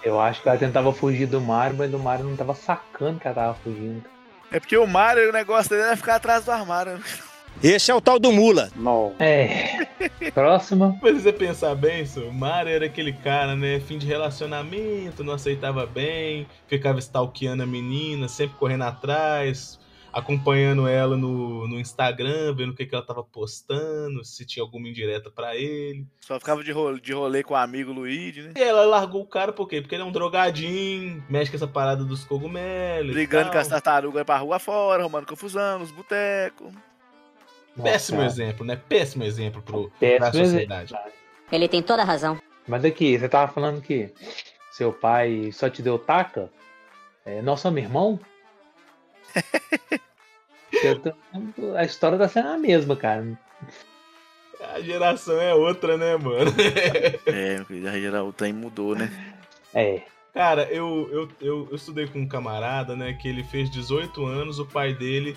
Eu 0.02 0.20
acho 0.20 0.42
que 0.42 0.48
ela 0.48 0.58
tentava 0.58 0.92
fugir 0.92 1.26
do 1.26 1.40
Mario, 1.40 1.76
mas 1.78 1.94
o 1.94 1.98
Mario 1.98 2.24
não 2.24 2.36
tava 2.36 2.54
sacando 2.54 3.20
que 3.20 3.26
ela 3.26 3.34
tava 3.34 3.54
fugindo. 3.54 4.04
É 4.50 4.58
porque 4.58 4.76
o 4.76 4.86
Mario, 4.86 5.30
o 5.30 5.32
negócio 5.32 5.70
dele 5.70 5.90
é 5.90 5.96
ficar 5.96 6.16
atrás 6.16 6.44
do 6.44 6.50
armário. 6.50 7.00
Esse 7.62 7.90
é 7.92 7.94
o 7.94 8.00
tal 8.00 8.18
do 8.18 8.32
Mula. 8.32 8.70
Não. 8.74 9.14
É. 9.20 9.86
Próxima. 10.34 10.98
Mas 11.02 11.16
se 11.16 11.22
você 11.22 11.32
pensar 11.32 11.74
bem, 11.76 12.04
o 12.16 12.32
Mario 12.32 12.72
era 12.72 12.86
aquele 12.86 13.12
cara, 13.12 13.54
né? 13.54 13.78
Fim 13.80 13.98
de 13.98 14.06
relacionamento, 14.06 15.22
não 15.22 15.34
aceitava 15.34 15.86
bem, 15.86 16.46
ficava 16.66 16.98
stalkeando 16.98 17.62
a 17.62 17.66
menina, 17.66 18.26
sempre 18.26 18.56
correndo 18.58 18.82
atrás, 18.82 19.78
acompanhando 20.12 20.88
ela 20.88 21.16
no, 21.16 21.68
no 21.68 21.78
Instagram, 21.78 22.52
vendo 22.54 22.72
o 22.72 22.74
que, 22.74 22.84
que 22.84 22.94
ela 22.94 23.04
tava 23.06 23.22
postando, 23.22 24.24
se 24.24 24.44
tinha 24.44 24.62
alguma 24.62 24.88
indireta 24.88 25.30
pra 25.30 25.56
ele. 25.56 26.04
Só 26.20 26.38
ficava 26.40 26.62
de 26.64 26.72
rolê, 26.72 27.00
de 27.00 27.12
rolê 27.12 27.42
com 27.44 27.54
o 27.54 27.56
amigo 27.56 27.92
Luigi, 27.92 28.42
né? 28.42 28.52
E 28.56 28.60
ela 28.62 28.84
largou 28.84 29.22
o 29.22 29.26
cara 29.26 29.52
por 29.52 29.68
quê? 29.68 29.80
Porque 29.80 29.94
ele 29.94 30.02
é 30.02 30.06
um 30.06 30.12
drogadinho, 30.12 31.22
mexe 31.30 31.50
com 31.50 31.56
essa 31.56 31.68
parada 31.68 32.04
dos 32.04 32.24
cogumelos. 32.24 33.10
e 33.10 33.14
Brigando 33.14 33.44
tal. 33.44 33.52
com 33.52 33.58
as 33.58 33.68
tartarugas 33.68 34.24
pra 34.24 34.36
rua 34.38 34.58
fora, 34.58 35.02
arrumando 35.02 35.26
confusão 35.26 35.78
nos 35.78 35.92
botecos. 35.92 36.72
Péssimo 37.80 38.20
Nossa. 38.22 38.32
exemplo, 38.42 38.66
né? 38.66 38.76
Péssimo 38.88 39.24
exemplo 39.24 39.62
pro, 39.62 39.90
Péssimo 39.98 40.18
pra 40.18 40.28
exemplo. 40.28 40.44
sociedade. 40.76 40.94
Ele 41.50 41.68
tem 41.68 41.82
toda 41.82 42.02
a 42.02 42.04
razão. 42.04 42.38
Mas 42.66 42.84
aqui, 42.84 43.18
você 43.18 43.28
tava 43.28 43.52
falando 43.52 43.80
que 43.80 44.12
seu 44.70 44.92
pai 44.92 45.50
só 45.52 45.68
te 45.70 45.82
deu 45.82 45.98
taca? 45.98 46.50
É, 47.24 47.40
nós 47.42 47.60
somos 47.60 47.80
irmão? 47.82 48.18
Tô- 51.02 51.76
A 51.76 51.84
história 51.84 52.18
tá 52.18 52.28
sendo 52.28 52.48
a 52.48 52.58
mesma, 52.58 52.96
cara. 52.96 53.38
A 54.74 54.80
geração 54.80 55.40
é 55.40 55.54
outra, 55.54 55.96
né, 55.96 56.16
mano? 56.16 56.52
É, 57.26 57.64
já 57.82 57.92
geral, 57.92 58.26
o 58.28 58.32
trem 58.32 58.52
mudou, 58.52 58.94
né? 58.94 59.10
É. 59.74 60.02
Cara, 60.32 60.62
eu, 60.64 61.08
eu, 61.12 61.28
eu, 61.40 61.68
eu 61.70 61.76
estudei 61.76 62.06
com 62.06 62.20
um 62.20 62.26
camarada, 62.26 62.96
né, 62.96 63.12
que 63.12 63.28
ele 63.28 63.44
fez 63.44 63.70
18 63.70 64.24
anos, 64.24 64.58
o 64.58 64.64
pai 64.64 64.94
dele 64.94 65.36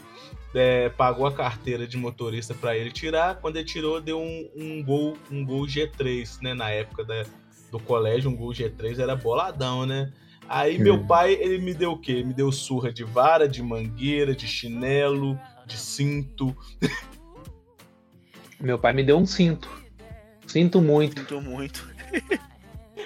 é, 0.54 0.88
pagou 0.88 1.28
a 1.28 1.34
carteira 1.34 1.86
de 1.86 1.98
motorista 1.98 2.54
pra 2.54 2.78
ele 2.78 2.92
tirar, 2.92 3.36
quando 3.42 3.58
ele 3.58 3.66
tirou 3.66 4.00
deu 4.00 4.18
um, 4.22 4.50
um 4.56 4.82
gol 4.82 5.18
um 5.30 5.44
gol 5.44 5.64
G3, 5.66 6.42
né, 6.42 6.54
na 6.54 6.70
época 6.70 7.04
da, 7.04 7.26
do 7.70 7.78
colégio, 7.78 8.32
um 8.32 8.36
gol 8.36 8.52
G3 8.52 9.00
era 9.00 9.18
boladão, 9.18 9.86
né? 9.86 10.14
Aí 10.48 10.78
meu 10.78 11.04
pai, 11.06 11.34
ele 11.34 11.58
me 11.58 11.74
deu 11.74 11.94
o 11.94 12.00
quê? 12.00 12.24
Me 12.24 12.34
deu 12.34 12.52
surra 12.52 12.94
de 12.94 13.04
vara, 13.04 13.50
de 13.50 13.64
mangueira, 13.64 14.36
de 14.36 14.48
chinelo, 14.48 15.40
de 15.66 15.76
cinto. 15.76 16.56
Meu 18.62 18.78
pai 18.80 18.94
me 18.94 19.04
deu 19.04 19.18
um 19.18 19.26
cinto. 19.26 19.68
Sinto 20.48 20.80
muito. 20.80 21.20
Sinto 21.20 21.42
muito. 21.42 21.88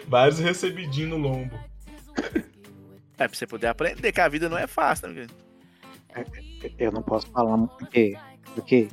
Vários 0.08 0.40
recebidinhos 0.40 1.10
no 1.10 1.18
lombo. 1.18 1.69
É, 3.18 3.28
pra 3.28 3.36
você 3.38 3.46
poder 3.46 3.68
aprender 3.68 4.12
que 4.12 4.22
a 4.22 4.28
vida 4.30 4.48
não 4.48 4.58
é 4.58 4.66
fácil, 4.68 5.10
né? 5.10 5.28
Eu 6.78 6.92
não 6.92 7.02
posso 7.04 7.28
falar 7.32 7.58
muito. 7.58 7.76
Por 7.78 7.88
quê? 7.90 8.16
Por 8.56 8.64
quê? 8.66 8.88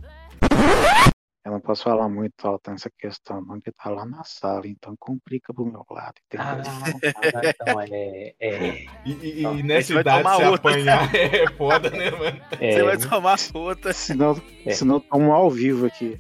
Eu 1.45 1.53
não 1.53 1.61
posso 1.61 1.85
falar 1.85 2.09
muito 2.09 2.45
alto 2.45 2.73
nessa 2.73 2.91
questão, 2.99 3.37
não, 3.41 3.55
porque 3.55 3.71
tá 3.71 3.89
lá 3.89 4.05
na 4.05 4.25
sala, 4.25 4.67
então 4.67 4.97
complica 4.99 5.55
pro 5.55 5.65
meu 5.65 5.87
lado, 5.89 6.15
entendeu? 6.27 6.45
Ah, 6.45 7.51
então 7.61 7.81
é. 7.83 8.35
é. 8.41 8.87
E, 9.05 9.13
e- 9.13 9.15
e 9.37 9.41
Então, 9.41 9.55
nessa 9.55 9.93
vai 9.95 10.01
idade 10.01 10.29
se 10.37 10.45
outra. 10.45 10.71
apanhar 10.73 11.15
é 11.15 11.47
foda, 11.53 11.91
né, 11.91 12.11
mano? 12.11 12.41
é, 12.61 12.73
Você 12.73 12.83
vai 12.83 12.97
tomar 12.99 13.37
outra. 13.55 13.93
Senão, 13.93 14.43
É. 14.65 14.73
senão 14.73 14.99
tamo 14.99 15.33
ao 15.33 15.49
vivo 15.49 15.87
aqui. 15.87 16.19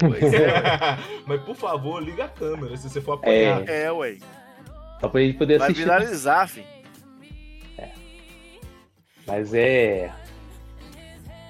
Pois 0.00 0.32
é. 0.32 0.52
Mas 1.26 1.42
por 1.42 1.54
favor, 1.54 2.02
liga 2.02 2.24
a 2.24 2.28
câmera 2.30 2.74
se 2.78 2.88
você 2.88 3.00
for 3.02 3.12
apanhar. 3.14 3.68
É, 3.68 3.92
ué. 3.92 4.16
Só 5.02 5.08
pra 5.08 5.20
gente 5.20 5.36
poder 5.36 5.58
Vai 5.58 5.66
assistir. 5.66 5.82
viralizar, 5.84 6.46
fi. 6.48 6.64
Mas 9.26 9.52
é. 9.52 10.10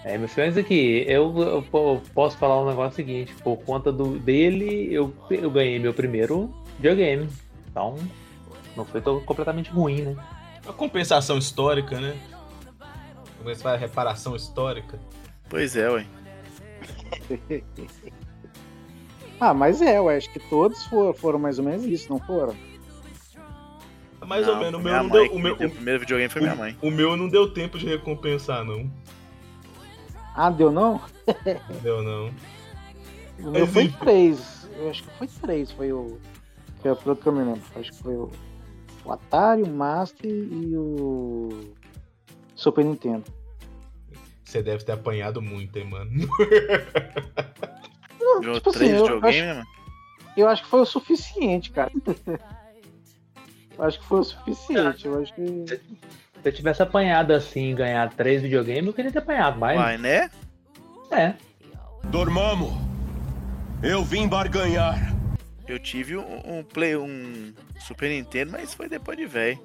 É, 0.05 0.19
meus 0.19 0.33
filhos 0.35 0.57
aqui, 0.57 1.05
eu, 1.07 1.33
eu 1.39 1.63
po- 1.63 2.03
posso 2.13 2.37
falar 2.37 2.61
um 2.61 2.67
negócio 2.69 2.97
seguinte, 2.97 3.33
por 3.45 3.57
conta 3.59 3.93
do, 3.93 4.19
dele, 4.19 4.93
eu, 4.93 5.15
eu 5.31 5.49
ganhei 5.51 5.79
meu 5.79 5.95
primeiro 5.95 6.53
videogame. 6.77 7.29
Então, 7.71 7.97
não 8.77 8.85
foi 8.85 9.01
tão 9.01 9.21
completamente 9.21 9.71
ruim, 9.71 10.03
né? 10.03 10.17
Uma 10.65 10.73
compensação 10.73 11.39
histórica, 11.39 12.01
né? 12.01 12.17
É 13.47 13.55
faz 13.55 13.81
reparação 13.81 14.35
histórica? 14.35 14.99
Pois 15.49 15.77
é, 15.77 15.89
ué. 15.91 16.07
Ah, 19.41 19.53
mas 19.53 19.83
é, 19.83 19.99
eu 19.99 20.09
acho 20.09 20.33
que 20.33 20.39
todos 20.39 20.85
foram, 20.87 21.13
foram 21.15 21.37
mais 21.39 21.59
ou 21.59 21.65
menos 21.65 21.85
isso, 21.85 22.09
não 22.09 22.21
foram? 22.21 22.55
Mais 24.27 24.47
Não, 24.47 24.55
ou 24.55 24.61
menos, 24.61 24.81
o 24.81 24.83
meu 24.83 24.93
não 25.03 25.09
deu. 25.09 25.33
O 25.33 25.37
me 25.37 25.43
meu, 25.43 25.57
deu 25.57 25.69
O 25.69 25.71
primeiro 25.71 26.01
videogame 26.01 26.29
foi 26.31 26.43
minha 26.43 26.55
mãe. 26.55 26.77
o 26.81 26.91
meu 26.91 27.17
não 27.17 27.29
deu 27.29 27.53
tempo 27.53 27.79
de 27.79 27.87
recompensar, 27.87 28.65
não. 28.65 28.91
Ah, 30.35 30.49
deu 30.51 30.71
não? 30.71 31.01
Não 31.69 31.81
deu, 31.83 32.03
não. 32.03 32.27
O 33.41 33.51
meu 33.51 33.61
Mas 33.63 33.71
foi 33.73 33.83
enfim. 33.85 33.97
três. 33.99 34.69
Eu 34.79 34.91
acho 34.91 35.03
que 35.03 35.11
foi 35.19 35.27
três, 35.27 35.71
foi 35.73 35.93
o. 35.93 36.19
Que 36.81 36.89
é 36.89 36.95
pelo 36.95 37.17
que 37.17 37.27
eu 37.27 37.33
me 37.33 37.45
lembro. 37.45 37.63
Acho 37.77 37.91
que 37.93 38.03
foi 38.03 38.15
o, 38.15 38.31
o 39.05 39.13
Atari, 39.13 39.63
o 39.63 39.69
Master 39.69 40.31
e 40.31 40.77
o 40.77 41.75
Super 42.55 42.85
Nintendo. 42.85 43.25
Você 44.45 44.63
deve 44.63 44.85
ter 44.85 44.93
apanhado 44.93 45.41
muito, 45.43 45.77
hein, 45.79 45.85
mano. 45.91 46.11
Eu, 48.21 48.41
Ganhou 48.41 48.55
tipo 48.57 48.71
assim, 48.71 48.79
três 48.79 48.93
eu, 48.93 49.03
videogames, 49.05 49.37
acho, 49.37 49.45
né, 49.47 49.55
mano? 49.55 49.67
eu 50.37 50.49
acho 50.49 50.63
que 50.63 50.69
foi 50.69 50.81
o 50.81 50.87
suficiente, 50.87 51.71
cara. 51.71 51.91
eu 53.79 53.85
acho 53.85 53.99
que 53.99 54.05
foi 54.07 54.21
o 54.21 54.25
suficiente. 54.25 55.07
Eu 55.07 55.21
acho 55.21 55.33
que. 55.35 55.65
Se 56.43 56.49
eu 56.49 56.53
tivesse 56.53 56.83
apanhado 56.83 57.33
assim 57.33 57.71
e 57.71 57.75
ganhado 57.75 58.15
três 58.17 58.43
videogames, 58.43 58.87
eu 58.87 58.93
queria 58.93 59.13
ter 59.13 59.19
apanhado 59.21 59.59
mais. 59.59 59.79
Vai, 59.79 59.97
né? 59.99 60.29
É. 61.11 61.35
Dormamos. 62.05 62.73
Eu 63.83 64.03
vim 64.05 64.27
barganhar. 64.27 65.15
Eu 65.69 65.79
tive 65.79 66.17
um, 66.17 66.59
um 66.59 66.65
Play, 66.65 66.97
um 66.97 67.53
Super 67.79 68.11
Nintendo, 68.11 68.53
mas 68.53 68.75
foi 68.75 68.89
depois 68.89 69.17
de 69.17 69.27
velho. 69.27 69.59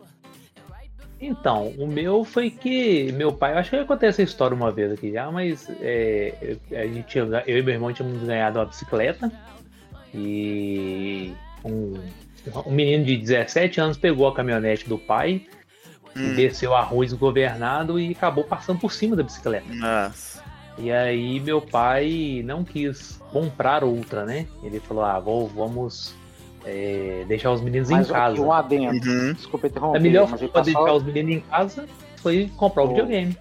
Então, 1.19 1.69
o 1.79 1.87
meu 1.87 2.23
foi 2.23 2.51
que 2.51 3.11
meu 3.13 3.33
pai, 3.33 3.53
eu 3.53 3.57
acho 3.57 3.71
que 3.71 3.75
eu 3.75 3.85
contei 3.87 4.07
essa 4.09 4.21
história 4.21 4.55
uma 4.55 4.71
vez 4.71 4.91
aqui 4.91 5.11
já, 5.11 5.31
mas 5.31 5.67
é, 5.81 6.35
eu- 6.69 6.77
a 6.77 6.85
gente 6.85 7.07
tinha, 7.07 7.23
eu 7.47 7.57
e 7.57 7.63
meu 7.63 7.73
irmão 7.73 7.91
tínhamos 7.91 8.21
ganhado 8.21 8.59
uma 8.59 8.65
bicicleta 8.67 9.31
e 10.13 11.33
um, 11.65 11.99
um 12.65 12.71
menino 12.71 13.05
de 13.05 13.17
17 13.17 13.79
anos 13.79 13.97
pegou 13.97 14.27
a 14.27 14.33
caminhonete 14.33 14.87
do 14.87 14.97
pai 14.97 15.45
e 16.15 16.35
desceu 16.35 16.75
a 16.75 16.81
rua 16.81 17.05
desgovernado 17.05 17.99
e 17.99 18.11
acabou 18.11 18.43
passando 18.43 18.79
por 18.79 18.91
cima 18.91 19.15
da 19.15 19.23
bicicleta. 19.23 19.71
Nossa. 19.73 20.43
E 20.77 20.91
aí 20.91 21.39
meu 21.39 21.61
pai 21.61 22.41
não 22.45 22.63
quis 22.63 23.19
comprar 23.31 23.83
outra, 23.83 24.25
né? 24.25 24.47
Ele 24.63 24.79
falou, 24.79 25.03
ah, 25.03 25.19
vou, 25.19 25.47
vamos 25.47 26.13
é, 26.65 27.25
deixar 27.27 27.51
os 27.51 27.61
meninos 27.61 27.89
Mas 27.89 28.09
em 28.09 28.11
casa. 28.11 28.41
um 28.41 28.51
adendo. 28.51 29.09
Uhum. 29.09 29.33
Desculpa 29.33 29.67
interromper. 29.67 29.97
A 29.97 30.01
melhor 30.01 30.27
forma 30.27 30.47
de 30.47 30.63
deixar 30.63 30.93
os 30.93 31.03
meninos 31.03 31.31
em 31.31 31.39
casa 31.39 31.87
foi 32.17 32.51
comprar 32.57 32.83
o 32.83 32.85
Ô. 32.85 32.89
videogame. 32.89 33.37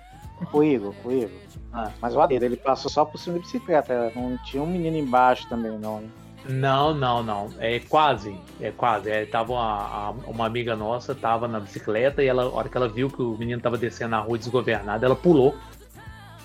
O 0.53 0.63
Igor, 0.63 0.95
o 1.05 1.13
Igor. 1.13 1.31
Ah. 1.73 1.91
Mas 2.01 2.15
o 2.15 2.21
adendo, 2.21 2.45
ele 2.45 2.57
passou 2.57 2.91
só 2.91 3.05
por 3.05 3.19
cima 3.19 3.37
da 3.37 3.43
bicicleta. 3.43 4.13
Não 4.15 4.39
tinha 4.39 4.63
um 4.63 4.67
menino 4.67 4.97
embaixo 4.97 5.47
também, 5.49 5.73
não. 5.79 6.01
né? 6.01 6.09
Não, 6.49 6.95
não, 6.95 7.23
não. 7.23 7.51
É 7.59 7.81
quase. 7.81 8.39
É 8.61 8.71
quase. 8.71 9.11
É, 9.11 9.27
tava 9.27 9.53
uma, 9.53 9.63
a- 9.63 10.11
uma 10.27 10.47
amiga 10.47 10.77
nossa, 10.77 11.15
tava 11.15 11.47
na 11.49 11.59
bicicleta 11.61 12.23
e 12.23 12.27
ela, 12.29 12.43
a 12.45 12.49
hora 12.51 12.69
que 12.69 12.77
ela 12.77 12.89
viu 12.89 13.09
que 13.11 13.21
o 13.23 13.37
menino 13.37 13.61
tava 13.61 13.77
descendo 13.77 14.15
a 14.15 14.21
rua 14.21 14.39
desgovernado, 14.39 15.05
ela 15.05 15.17
pulou 15.17 15.57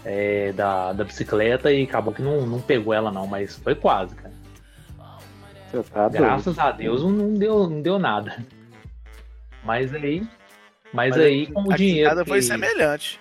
é, 0.03 0.51
da, 0.53 0.91
da 0.93 1.03
bicicleta 1.03 1.71
e 1.71 1.83
acabou 1.83 2.13
que 2.13 2.21
não, 2.21 2.45
não 2.45 2.59
pegou 2.61 2.93
ela, 2.93 3.11
não, 3.11 3.27
mas 3.27 3.57
foi 3.57 3.75
quase, 3.75 4.15
cara. 4.15 4.33
Você 5.71 5.83
tá 5.83 6.07
doido. 6.09 6.21
Graças 6.23 6.59
a 6.59 6.71
Deus 6.71 7.01
não 7.03 7.33
deu, 7.33 7.69
não 7.69 7.81
deu 7.81 7.97
nada. 7.99 8.43
Mas 9.63 9.93
aí. 9.93 10.21
Mas, 10.93 11.11
Mas 11.11 11.17
aí, 11.19 11.47
com 11.47 11.61
o 11.61 11.73
dinheiro. 11.73 12.09
casa 12.09 12.25
foi 12.25 12.39
que 12.39 12.45
semelhante. 12.45 13.19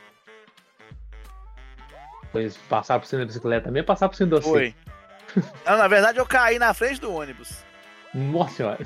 Foi 2.32 2.50
passar 2.68 2.98
por 2.98 3.06
cima 3.06 3.20
da 3.20 3.26
bicicleta 3.26 3.66
também, 3.66 3.82
passar 3.84 4.08
por 4.08 4.16
cima 4.16 4.30
do 4.30 4.42
Foi. 4.42 4.74
Não, 5.66 5.76
na 5.78 5.88
verdade 5.88 6.18
eu 6.18 6.26
caí 6.26 6.58
na 6.58 6.72
frente 6.74 7.00
do 7.00 7.12
ônibus. 7.12 7.64
Nossa 8.14 8.54
senhora. 8.56 8.78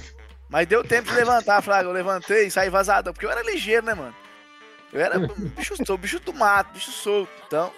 Mas 0.49 0.67
deu 0.67 0.85
tempo 0.85 1.09
de 1.09 1.15
levantar, 1.17 1.63
Fraga. 1.63 1.89
Eu 1.89 1.93
levantei 1.93 2.47
e 2.47 2.51
saí 2.51 2.69
vazadão. 2.71 3.13
Porque 3.13 3.27
eu 3.27 3.31
era 3.31 3.43
ligeiro, 3.43 3.85
né, 3.87 3.95
mano? 3.95 4.15
Eu 4.93 5.01
era 5.01 5.19
um 5.19 5.27
bicho 5.27 5.75
solto, 5.77 5.99
bicho 5.99 6.21
do 6.21 6.33
mato, 6.33 6.73
bicho 6.75 6.93
solto. 6.93 7.33
Então, 7.47 7.73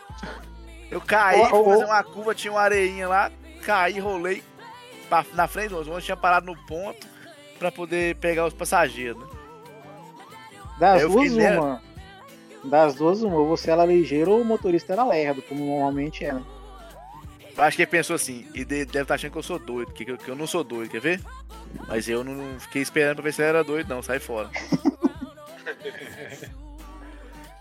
eu 0.91 1.01
caí, 1.01 1.41
Ô, 1.41 1.45
ô, 1.45 1.65
fui 1.65 1.73
fazer 1.73 1.85
uma 1.87 2.03
curva, 2.03 2.35
tinha 2.35 2.53
uma 2.53 2.61
areinha 2.61 3.09
lá, 3.09 3.31
caí, 3.65 3.99
rolei 3.99 4.43
pra- 5.09 5.25
na 5.33 5.47
frente 5.49 5.71
do 5.71 5.79
ônibus. 5.81 6.05
Tinha 6.05 6.17
parado 6.17 6.45
no 6.47 6.57
ponto 6.67 7.07
pra 7.59 7.73
poder 7.73 8.17
pegar 8.17 8.45
os 8.45 8.53
passageiros, 8.53 9.19
né? 9.23 9.27
Das 10.79 10.97
Aí 10.97 11.03
eu 11.03 11.09
duas, 11.09 11.33
uma. 11.33 11.83
Das 12.65 12.95
duas, 12.97 13.23
uma. 13.23 13.37
Ou 13.37 13.47
você 13.47 13.71
era 13.71 13.87
ligeiro 13.87 14.33
ou 14.33 14.43
o 14.43 14.45
motorista 14.45 14.93
era 14.93 15.05
lerdo, 15.07 15.41
como 15.43 15.65
normalmente 15.65 16.25
é. 16.25 16.33
né? 16.35 16.43
Eu 17.57 17.63
acho 17.65 17.77
que 17.77 17.83
ele 17.83 17.91
pensou 17.91 18.15
assim, 18.17 18.47
e 18.55 18.65
de- 18.65 18.85
deve 18.85 19.03
estar 19.03 19.15
achando 19.15 19.33
que 19.33 19.39
eu 19.39 19.43
sou 19.43 19.59
doido, 19.59 19.93
que, 19.93 20.05
que 20.05 20.29
eu 20.29 20.37
não 20.37 20.47
sou 20.47 20.63
doido, 20.63 20.91
quer 20.91 21.01
ver? 21.01 21.21
Mas 21.89 22.09
eu 22.09 22.23
não 22.23 22.61
fiquei 22.61 22.83
esperando 22.83 23.17
pra 23.17 23.25
ver 23.25 23.33
se 23.33 23.41
ele 23.43 23.49
era 23.49 23.65
doido, 23.65 23.89
não, 23.89 24.03
sai 24.03 24.19
fora. 24.19 24.51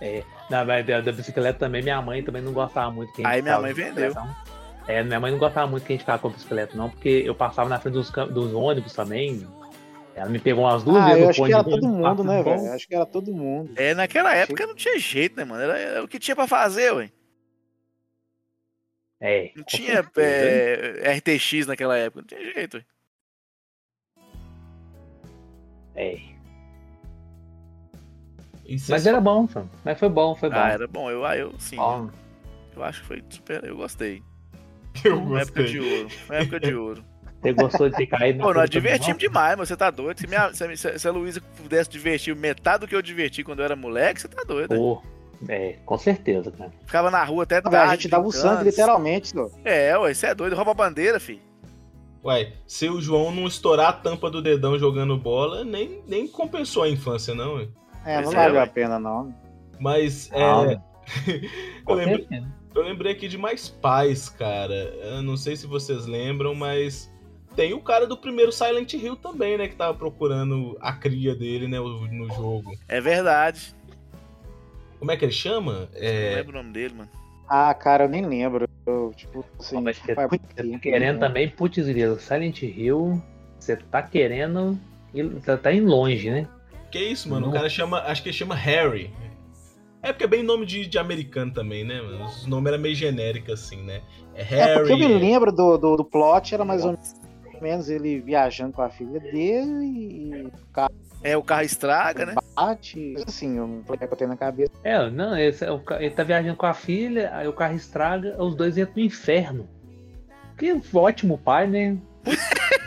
É, 0.02 0.24
na 0.50 0.64
da, 0.64 1.02
da 1.02 1.12
bicicleta 1.12 1.58
também, 1.58 1.82
minha 1.82 2.02
mãe 2.02 2.22
também 2.22 2.42
não 2.42 2.52
gostava 2.52 2.92
muito 2.92 3.14
que 3.14 3.22
a 3.22 3.26
gente 3.26 3.34
Aí 3.36 3.42
minha 3.42 3.60
mãe 3.60 3.74
vendeu. 3.74 4.14
não. 4.14 4.36
É, 4.88 5.02
minha 5.02 5.20
mãe 5.20 5.32
não 5.32 5.40
gostava 5.40 5.66
muito 5.68 5.86
que 5.86 5.94
a 5.94 5.96
gente 5.96 6.02
ficava 6.02 6.20
com 6.20 6.28
a 6.28 6.32
bicicleta, 6.32 6.78
não, 6.78 6.90
porque 6.90 7.24
eu 7.26 7.34
passava 7.34 7.70
na 7.70 7.80
frente 7.80 7.94
dos, 7.94 8.12
dos 8.12 8.54
ônibus 8.54 8.94
também. 8.94 9.48
Ela 10.14 10.30
me 10.30 10.38
pegou 10.38 10.66
umas 10.66 10.84
duas 10.84 11.02
Ah, 11.02 11.06
vezes 11.08 11.22
eu 11.24 11.30
acho 11.30 11.44
que 11.46 11.54
era 11.54 11.64
todo 11.64 11.88
mundo, 11.88 12.24
né, 12.24 12.44
velho? 12.44 12.74
Acho 12.74 12.88
que 12.88 12.96
era 12.96 13.06
todo 13.06 13.32
mundo. 13.34 13.72
É, 13.76 13.94
naquela 13.94 14.34
época 14.36 14.68
não 14.68 14.76
tinha 14.76 15.00
jeito, 15.00 15.38
né, 15.38 15.46
mano? 15.46 15.64
Era, 15.64 15.78
era 15.80 16.04
o 16.04 16.08
que 16.08 16.20
tinha 16.20 16.36
pra 16.36 16.46
fazer, 16.46 16.94
ué. 16.94 17.10
É. 19.22 19.52
Não 19.56 19.64
tinha 19.64 19.96
certeza. 20.04 21.02
é, 21.08 21.14
RTX 21.18 21.68
naquela 21.68 21.98
época, 21.98 22.22
não 22.22 22.28
tinha 22.28 22.54
jeito. 22.54 22.84
É. 25.96 26.20
Mas 28.90 29.06
era 29.06 29.22
bom, 29.22 29.48
mas 29.84 30.00
foi 30.00 30.10
bom, 30.10 30.36
foi 30.36 30.50
bom. 30.50 30.56
Ah, 30.58 30.70
era 30.72 30.88
bom, 30.88 31.10
eu, 31.12 31.24
ah, 31.24 31.38
eu 31.38 31.54
sim. 31.60 31.76
Bom. 31.76 32.10
Eu 32.76 32.84
acho 32.84 33.02
que 33.02 33.08
foi 33.08 33.24
super. 33.30 33.64
Eu 33.64 33.78
gostei. 33.78 34.22
Eu 35.04 35.18
Uma 35.22 35.42
época 35.42 35.62
gostei. 35.64 35.66
de 35.66 35.80
ouro. 35.80 36.10
Uma 36.26 36.36
época 36.36 36.60
de 36.60 36.76
ouro. 36.76 37.06
Você 37.42 37.54
gostou 37.54 37.90
de 37.90 37.96
ter 37.96 38.08
caído 38.08 38.40
Pô, 38.40 38.54
nós 38.54 38.70
divertimos 38.70 39.20
demais, 39.20 39.56
mas 39.56 39.68
você 39.68 39.78
tá 39.78 39.92
doido. 39.92 40.20
Se, 40.20 40.26
minha, 40.26 40.52
se, 40.52 40.98
se- 41.00 41.08
a 41.08 41.12
Luísa 41.12 41.40
pudesse 41.62 41.90
divertir 41.90 42.36
metade 42.36 42.80
do 42.82 42.88
que 42.88 42.96
eu 42.96 43.02
diverti 43.04 43.44
quando 43.44 43.60
eu 43.60 43.66
era 43.66 43.76
moleque, 43.76 44.20
você 44.22 44.28
tá 44.28 44.44
doido. 44.44 44.76
Pô, 44.76 45.02
é, 45.48 45.78
com 45.86 45.98
certeza, 45.98 46.52
cara. 46.52 46.72
Ficava 46.86 47.12
na 47.12 47.24
rua 47.24 47.44
até 47.44 47.62
tarde. 47.62 47.78
a 47.78 47.96
gente 47.96 48.08
dava 48.08 48.28
o 48.28 48.32
sangue, 48.32 48.64
literalmente, 48.64 49.30
senhor. 49.30 49.52
É, 49.64 49.98
ué, 49.98 50.14
você 50.14 50.28
é 50.28 50.36
doido. 50.36 50.56
Rouba 50.56 50.72
a 50.72 50.76
bandeira, 50.76 51.20
filho. 51.20 51.42
Ué, 52.24 52.54
se 52.66 52.90
o 52.90 53.00
João 53.00 53.32
não 53.32 53.46
estourar 53.46 53.90
a 53.90 53.94
tampa 53.94 54.32
do 54.32 54.42
dedão 54.42 54.80
jogando 54.80 55.16
bola, 55.18 55.64
nem, 55.64 56.02
nem 56.08 56.28
compensou 56.28 56.84
a 56.84 56.90
infância, 56.90 57.36
não. 57.36 57.56
ué. 57.56 57.68
É, 58.06 58.22
Pois 58.22 58.34
não 58.34 58.42
é, 58.42 58.46
valeu 58.46 58.56
ué. 58.56 58.64
a 58.64 58.68
pena, 58.68 59.00
não. 59.00 59.34
Mas 59.80 60.30
é. 60.32 60.80
Eu, 61.88 61.96
lembrei, 61.96 62.28
eu 62.74 62.82
lembrei 62.84 63.12
aqui 63.12 63.28
de 63.28 63.38
mais 63.38 63.70
pais, 63.70 64.28
cara. 64.28 64.74
Eu 64.74 65.22
não 65.22 65.38
sei 65.38 65.56
se 65.56 65.68
vocês 65.68 66.08
lembram, 66.08 66.56
mas 66.56 67.12
tem 67.56 67.74
o 67.74 67.82
cara 67.82 68.08
do 68.08 68.18
primeiro 68.18 68.52
Silent 68.52 68.94
Hill 68.94 69.16
também, 69.16 69.58
né? 69.58 69.68
Que 69.68 69.76
tava 69.76 69.94
procurando 69.96 70.76
a 70.82 70.92
cria 70.94 71.36
dele, 71.36 71.68
né? 71.68 71.80
No 71.80 72.28
jogo. 72.34 72.72
É 72.88 73.00
verdade. 73.00 73.76
Como 75.00 75.12
é 75.12 75.18
que 75.18 75.26
ele 75.26 75.32
chama? 75.32 75.90
Não 75.94 76.00
É. 76.02 76.36
lembro 76.36 76.52
o 76.54 76.64
nome 76.64 76.74
dele, 76.74 76.94
mano. 76.96 77.10
Ah, 77.48 77.74
cara, 77.74 78.06
eu 78.06 78.10
nem 78.10 78.26
lembro. 78.26 78.68
Eu, 78.88 79.12
tipo, 79.16 79.46
assim, 79.60 79.82
Mas 79.82 79.98
você 79.98 80.16
faz 80.16 80.30
tá 80.30 80.38
querendo 80.82 81.20
né? 81.20 81.28
também, 81.28 81.50
putz, 81.50 81.86
grilo, 81.88 82.20
Silent 82.20 82.62
Hill, 82.64 83.22
você 83.60 83.76
tá 83.78 84.02
querendo. 84.02 84.78
ir- 85.14 85.30
Tá, 85.42 85.56
tá 85.58 85.72
indo 85.72 85.88
longe, 85.88 86.30
né? 86.32 86.48
Que 86.92 87.00
isso, 87.00 87.30
mano? 87.30 87.46
O 87.48 87.50
Não. 87.50 87.56
cara 87.56 87.70
chama. 87.70 88.00
Acho 88.00 88.24
que 88.24 88.30
ele 88.30 88.38
chama 88.38 88.56
Harry. 88.56 89.12
É 90.02 90.12
porque 90.14 90.24
é 90.24 90.28
bem 90.28 90.44
nome 90.44 90.66
de, 90.68 90.86
de 90.86 90.98
americano 91.00 91.52
também, 91.52 91.84
né? 91.84 92.00
mano? 92.02 92.26
Os 92.26 92.46
nomes 92.46 92.72
eram 92.72 92.82
meio 92.82 92.94
genéricos, 92.96 93.54
assim, 93.54 93.82
né? 93.84 94.02
É 94.36 94.42
É, 94.60 94.74
porque 94.76 94.94
eu 94.94 94.98
me 94.98 95.08
Harry. 95.08 95.20
lembro 95.20 95.52
do, 95.52 95.78
do, 95.78 95.96
do 95.98 96.06
plot, 96.06 96.54
era 96.54 96.64
mais 96.64 96.86
ou 96.86 96.96
menos 97.60 97.90
ele 97.90 98.20
viajando 98.20 98.74
com 98.74 98.82
a 98.84 98.90
filha 98.90 99.20
dele 99.20 99.84
e 99.86 100.44
o 100.46 100.52
carro 100.72 100.94
É, 101.26 101.36
o 101.36 101.42
carro 101.42 101.64
estraga, 101.64 102.24
né? 102.24 102.36
bate. 102.56 103.16
Assim, 103.28 103.56
não 103.56 103.82
tô 103.82 103.98
que 103.98 104.04
eu 104.04 104.16
tenho 104.16 104.30
na 104.30 104.38
cabeça. 104.38 104.72
É, 104.84 105.10
não, 105.10 105.36
esse 105.36 105.66
é 105.66 105.72
o 105.72 105.82
ele 106.00 106.12
tá 106.12 106.22
viajando 106.22 106.56
com 106.56 106.68
a 106.68 106.74
filha, 106.74 107.32
aí 107.34 107.48
o 107.48 107.54
carro 107.54 107.74
estraga, 107.74 108.36
os 108.38 108.56
dois 108.56 108.78
entram 108.78 108.94
no 108.98 109.02
inferno. 109.02 109.68
Que 110.56 110.80
ótimo 110.94 111.40
pai, 111.40 111.68
né? 111.68 111.98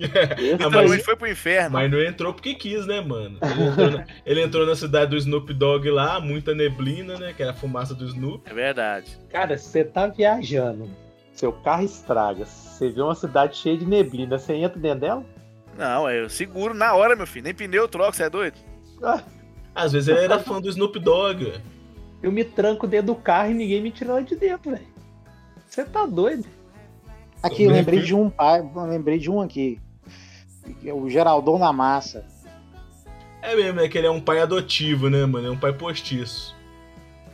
Então 0.00 0.70
mas, 0.70 0.92
ele 0.92 1.02
foi 1.02 1.16
pro 1.16 1.28
inferno. 1.28 1.72
mas 1.72 1.90
não 1.90 2.00
entrou 2.00 2.32
porque 2.32 2.54
quis, 2.54 2.86
né, 2.86 3.00
mano? 3.00 3.36
Ele 3.42 3.64
entrou, 3.64 3.90
na, 3.90 4.06
ele 4.24 4.42
entrou 4.42 4.64
na 4.64 4.76
cidade 4.76 5.10
do 5.10 5.16
Snoop 5.16 5.52
Dogg 5.52 5.90
lá, 5.90 6.20
muita 6.20 6.54
neblina, 6.54 7.18
né? 7.18 7.32
Que 7.36 7.42
é 7.42 7.48
a 7.48 7.52
fumaça 7.52 7.96
do 7.96 8.04
Snoop. 8.04 8.48
É 8.48 8.54
verdade. 8.54 9.18
Cara, 9.28 9.58
você 9.58 9.82
tá 9.82 10.06
viajando, 10.06 10.88
seu 11.32 11.52
carro 11.52 11.82
estraga, 11.82 12.44
você 12.44 12.90
vê 12.90 13.02
uma 13.02 13.16
cidade 13.16 13.56
cheia 13.56 13.76
de 13.76 13.84
neblina, 13.84 14.38
você 14.38 14.54
entra 14.54 14.78
dentro 14.78 15.00
dela? 15.00 15.26
Não, 15.78 16.08
é, 16.08 16.20
eu 16.20 16.28
seguro 16.28 16.74
na 16.74 16.92
hora, 16.94 17.14
meu 17.14 17.26
filho. 17.26 17.44
Nem 17.44 17.54
pneu 17.54 17.82
eu 17.82 17.88
troco, 17.88 18.16
você 18.16 18.24
é 18.24 18.30
doido? 18.30 18.58
Às 19.72 19.92
vezes 19.92 20.08
ele 20.08 20.18
era 20.18 20.40
fã 20.40 20.60
do 20.60 20.68
Snoop 20.68 20.98
Dogg. 20.98 21.62
Eu 22.20 22.32
me 22.32 22.42
tranco 22.42 22.84
dentro 22.84 23.06
do 23.06 23.14
carro 23.14 23.52
e 23.52 23.54
ninguém 23.54 23.80
me 23.80 23.92
tira 23.92 24.14
lá 24.14 24.20
de 24.20 24.34
dentro, 24.34 24.72
velho. 24.72 24.86
Você 25.68 25.84
tá 25.84 26.04
doido? 26.04 26.44
Aqui, 27.40 27.62
eu 27.62 27.70
lembrei 27.70 28.00
de 28.00 28.12
um 28.12 28.28
pai, 28.28 28.68
lembrei 28.74 29.20
de 29.20 29.30
um 29.30 29.40
aqui. 29.40 29.80
que 30.80 30.90
é 30.90 30.92
O 30.92 31.08
Geraldão 31.08 31.56
na 31.60 31.72
massa. 31.72 32.26
É 33.40 33.54
mesmo, 33.54 33.78
é 33.78 33.88
que 33.88 33.96
ele 33.96 34.08
é 34.08 34.10
um 34.10 34.20
pai 34.20 34.40
adotivo, 34.40 35.08
né, 35.08 35.24
mano? 35.24 35.46
É 35.46 35.50
um 35.50 35.56
pai 35.56 35.72
postiço. 35.72 36.56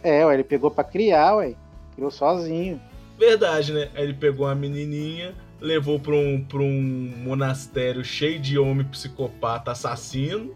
É, 0.03 0.27
ué, 0.27 0.35
ele 0.35 0.45
pegou 0.45 0.71
pra 0.71 0.85
criar, 0.85 1.37
ué. 1.37 1.55
Criou 1.95 2.11
sozinho. 2.11 2.79
Verdade, 3.19 3.73
né? 3.73 3.89
Aí 3.95 4.05
ele 4.05 4.13
pegou 4.13 4.47
uma 4.47 4.55
menininha, 4.55 5.35
levou 5.61 5.99
pra 5.99 6.15
um, 6.15 6.45
pra 6.45 6.59
um 6.61 7.13
monastério 7.19 8.05
cheio 8.05 8.39
de 8.39 8.59
homem 8.59 8.85
psicopata 8.87 9.71
assassino 9.73 10.55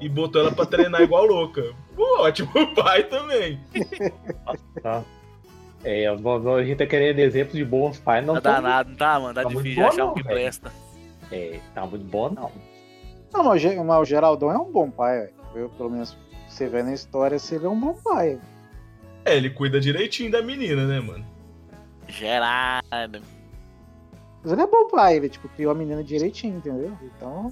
e 0.00 0.08
botou 0.08 0.40
ela 0.42 0.52
pra 0.52 0.66
treinar 0.66 1.02
igual 1.02 1.24
louca. 1.26 1.62
Pô, 1.96 2.22
ótimo 2.22 2.50
pai 2.74 3.04
também. 3.04 3.58
Tá. 4.82 5.02
É, 5.82 6.06
a 6.06 6.16
gente 6.64 6.76
tá 6.78 6.86
querendo 6.86 7.18
exemplos 7.18 7.56
de 7.56 7.64
bons 7.64 7.98
pais, 7.98 8.24
não 8.24 8.34
Tá 8.40 8.54
danado, 8.54 8.90
não 8.90 8.96
tá, 8.96 9.20
mano? 9.20 9.34
Tá, 9.34 9.42
Tá 9.42 9.48
muito 9.50 9.62
difícil 9.62 9.82
bom 9.82 9.88
achar 9.90 10.04
um 10.04 10.06
não, 10.08 10.14
que 10.14 10.22
velho. 10.22 10.34
presta. 10.34 10.72
É, 11.30 11.60
tá 11.74 11.86
muito 11.86 12.04
bom, 12.04 12.30
não. 12.30 12.50
Não, 13.32 13.44
mas 13.44 13.54
o 13.54 13.58
Ge- 13.58 13.82
mas 13.82 14.00
o 14.00 14.04
Geraldão 14.04 14.50
é 14.50 14.56
um 14.58 14.70
bom 14.72 14.90
pai, 14.90 15.18
velho. 15.20 15.34
Eu, 15.54 15.68
pelo 15.70 15.90
menos, 15.90 16.16
você 16.48 16.68
vê 16.68 16.82
na 16.82 16.94
história, 16.94 17.38
se 17.38 17.54
ele 17.56 17.66
é 17.66 17.68
um 17.68 17.78
bom 17.78 17.94
pai. 17.94 18.38
É, 19.24 19.36
ele 19.36 19.50
cuida 19.50 19.78
direitinho 19.80 20.30
da 20.30 20.40
menina, 20.42 20.86
né, 20.86 21.00
mano? 21.00 21.24
Gerado. 22.08 23.20
Mas 24.44 24.52
ele 24.52 24.62
é 24.62 24.66
bom 24.66 24.86
pai, 24.88 25.16
ele, 25.16 25.28
tipo, 25.30 25.48
criou 25.48 25.72
a 25.72 25.74
menina 25.74 26.04
direitinho, 26.04 26.58
entendeu? 26.58 26.92
Então. 27.02 27.50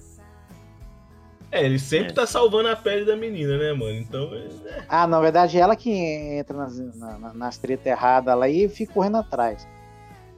É, 1.51 1.65
ele 1.65 1.79
sempre 1.79 2.13
tá 2.13 2.27
salvando 2.27 2.69
a 2.69 2.77
pele 2.77 3.05
da 3.05 3.17
menina, 3.17 3.57
né, 3.59 3.73
mano? 3.73 3.93
Então, 3.93 4.31
é... 4.35 4.85
Ah, 4.89 5.07
na 5.07 5.21
verdade, 5.21 5.59
ela 5.59 5.75
que 5.77 5.91
entra 5.91 6.57
nas, 6.57 6.79
na- 6.97 7.19
na- 7.19 7.35
nas 7.35 7.59
tretas 7.59 7.87
erradas 7.87 8.39
lá 8.39 8.49
e 8.49 8.69
fica 8.69 8.93
correndo 8.95 9.17
atrás. 9.19 9.67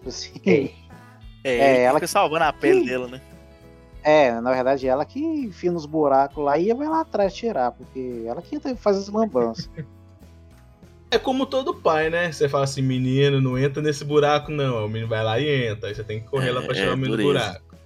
Assim, 0.07 0.33
É, 0.45 0.71
É, 1.45 1.55
ele 1.77 1.79
ela 1.83 1.99
fica 1.99 2.07
salvando 2.09 2.45
a 2.45 2.53
pele 2.53 2.85
dela, 2.85 3.07
né? 3.09 3.21
É, 4.03 4.39
na 4.41 4.53
verdade, 4.53 4.87
ela 4.87 5.05
que 5.05 5.19
enfia 5.21 5.73
nos 5.73 5.87
buracos 5.87 6.45
lá 6.45 6.59
e 6.59 6.73
vai 6.75 6.87
lá 6.89 7.01
atrás 7.01 7.33
tirar, 7.35 7.73
porque 7.73 8.25
ela 8.27 8.43
que 8.43 8.55
entra 8.57 8.71
e 8.71 8.77
faz 8.77 8.97
as 8.99 9.09
lambanças. 9.09 9.71
é 11.15 11.19
como 11.19 11.47
todo 11.47 11.75
pai, 11.75 12.11
né? 12.11 12.31
Você 12.33 12.49
fala 12.49 12.65
assim, 12.65 12.83
menino, 12.83 13.41
não 13.41 13.59
entra 13.59 13.83
nesse 13.83 14.05
buraco, 14.05 14.51
não. 14.51 14.85
O 14.85 14.89
menino 14.89 15.09
vai 15.09 15.23
lá 15.25 15.39
e 15.41 15.67
entra. 15.69 15.89
Aí 15.89 15.95
você 15.95 16.05
tem 16.05 16.21
que 16.21 16.27
correr 16.27 16.51
lá 16.53 16.62
pra 16.62 16.73
É, 16.73 16.75
tirar 16.75 16.95
o 16.95 16.97
menino 16.97 17.17
do 17.17 17.23
buraco. 17.23 17.77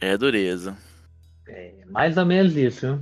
É 0.00 0.16
dureza. 0.16 0.76
É, 1.48 1.72
mais 1.88 2.16
ou 2.16 2.26
menos 2.26 2.56
isso? 2.56 3.00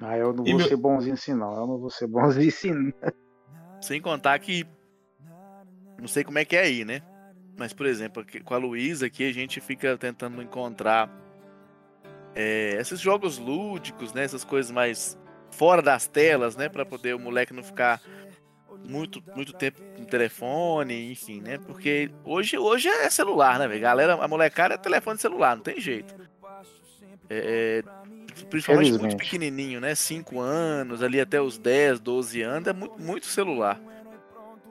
Ah, 0.00 0.16
eu 0.16 0.32
não 0.32 0.44
E 0.46 0.50
vou 0.50 0.58
meu- 0.58 0.68
ser 0.68 0.76
bonzinho 0.76 1.14
assim, 1.14 1.34
não. 1.34 1.52
Eu 1.54 1.66
não 1.66 1.78
vou 1.78 1.90
ser 1.90 2.06
bonzinho 2.06 2.48
assim, 2.48 2.70
não. 2.72 2.92
Sem 3.80 4.00
contar 4.00 4.38
que. 4.38 4.66
Não 6.00 6.08
sei 6.08 6.24
como 6.24 6.38
é 6.38 6.44
que 6.44 6.56
é 6.56 6.62
aí, 6.62 6.84
né? 6.84 7.02
Mas, 7.56 7.72
por 7.72 7.86
exemplo, 7.86 8.22
aqui- 8.22 8.40
com 8.40 8.54
a 8.54 8.58
Luísa 8.58 9.06
aqui, 9.06 9.28
a 9.28 9.32
gente 9.32 9.60
fica 9.60 9.96
tentando 9.96 10.42
encontrar 10.42 11.08
é, 12.34 12.76
esses 12.80 12.98
jogos 12.98 13.38
lúdicos, 13.38 14.12
né? 14.12 14.24
Essas 14.24 14.42
coisas 14.42 14.70
mais 14.72 15.18
fora 15.62 15.80
das 15.80 16.08
telas, 16.08 16.56
né? 16.56 16.68
Pra 16.68 16.84
poder 16.84 17.14
o 17.14 17.20
moleque 17.20 17.52
não 17.52 17.62
ficar 17.62 18.02
muito, 18.84 19.22
muito 19.36 19.52
tempo 19.52 19.80
no 19.96 20.04
telefone, 20.04 21.12
enfim, 21.12 21.40
né? 21.40 21.56
Porque 21.56 22.10
hoje, 22.24 22.58
hoje 22.58 22.88
é 22.88 23.08
celular, 23.08 23.60
né, 23.60 23.68
velho? 23.68 23.80
Galera, 23.80 24.14
a 24.14 24.26
molecada 24.26 24.74
é 24.74 24.76
telefone 24.76 25.20
celular, 25.20 25.54
não 25.54 25.62
tem 25.62 25.80
jeito. 25.80 26.16
É, 27.30 27.84
é, 27.84 28.44
principalmente 28.50 28.90
muito 28.90 29.02
Felizmente. 29.02 29.16
pequenininho, 29.16 29.80
né? 29.80 29.94
5 29.94 30.40
anos, 30.40 31.00
ali 31.00 31.20
até 31.20 31.40
os 31.40 31.58
10, 31.58 32.00
12 32.00 32.42
anos, 32.42 32.66
é 32.66 32.72
muito, 32.72 33.00
muito 33.00 33.26
celular. 33.26 33.80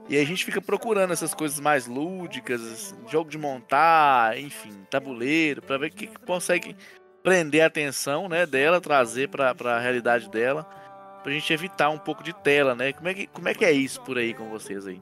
E 0.09 0.17
a 0.17 0.25
gente 0.25 0.43
fica 0.43 0.59
procurando 0.59 1.13
essas 1.13 1.33
coisas 1.33 1.61
mais 1.61 1.87
lúdicas, 1.87 2.93
jogo 3.07 3.29
de 3.29 3.37
montar, 3.37 4.37
enfim, 4.37 4.73
tabuleiro, 4.89 5.61
pra 5.61 5.77
ver 5.77 5.87
o 5.87 5.91
que, 5.93 6.07
que 6.07 6.19
consegue 6.19 6.75
prender 7.23 7.61
a 7.61 7.67
atenção, 7.67 8.27
né, 8.27 8.45
dela, 8.45 8.81
trazer 8.81 9.29
pra, 9.29 9.55
pra 9.55 9.79
realidade 9.79 10.29
dela, 10.29 10.80
pra 11.23 11.31
gente 11.31 11.51
evitar 11.53 11.89
um 11.89 11.97
pouco 11.97 12.23
de 12.23 12.33
tela, 12.33 12.73
né? 12.75 12.93
Como 12.93 13.07
é 13.09 13.13
que, 13.13 13.27
como 13.27 13.47
é, 13.47 13.53
que 13.53 13.65
é 13.65 13.71
isso 13.71 14.01
por 14.01 14.17
aí 14.17 14.33
com 14.33 14.49
vocês 14.49 14.85
aí? 14.87 15.01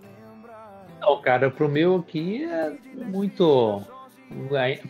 Não, 1.00 1.22
cara, 1.22 1.50
pro 1.50 1.70
meu 1.70 1.96
aqui 1.98 2.44
é 2.44 2.74
muito. 3.06 3.82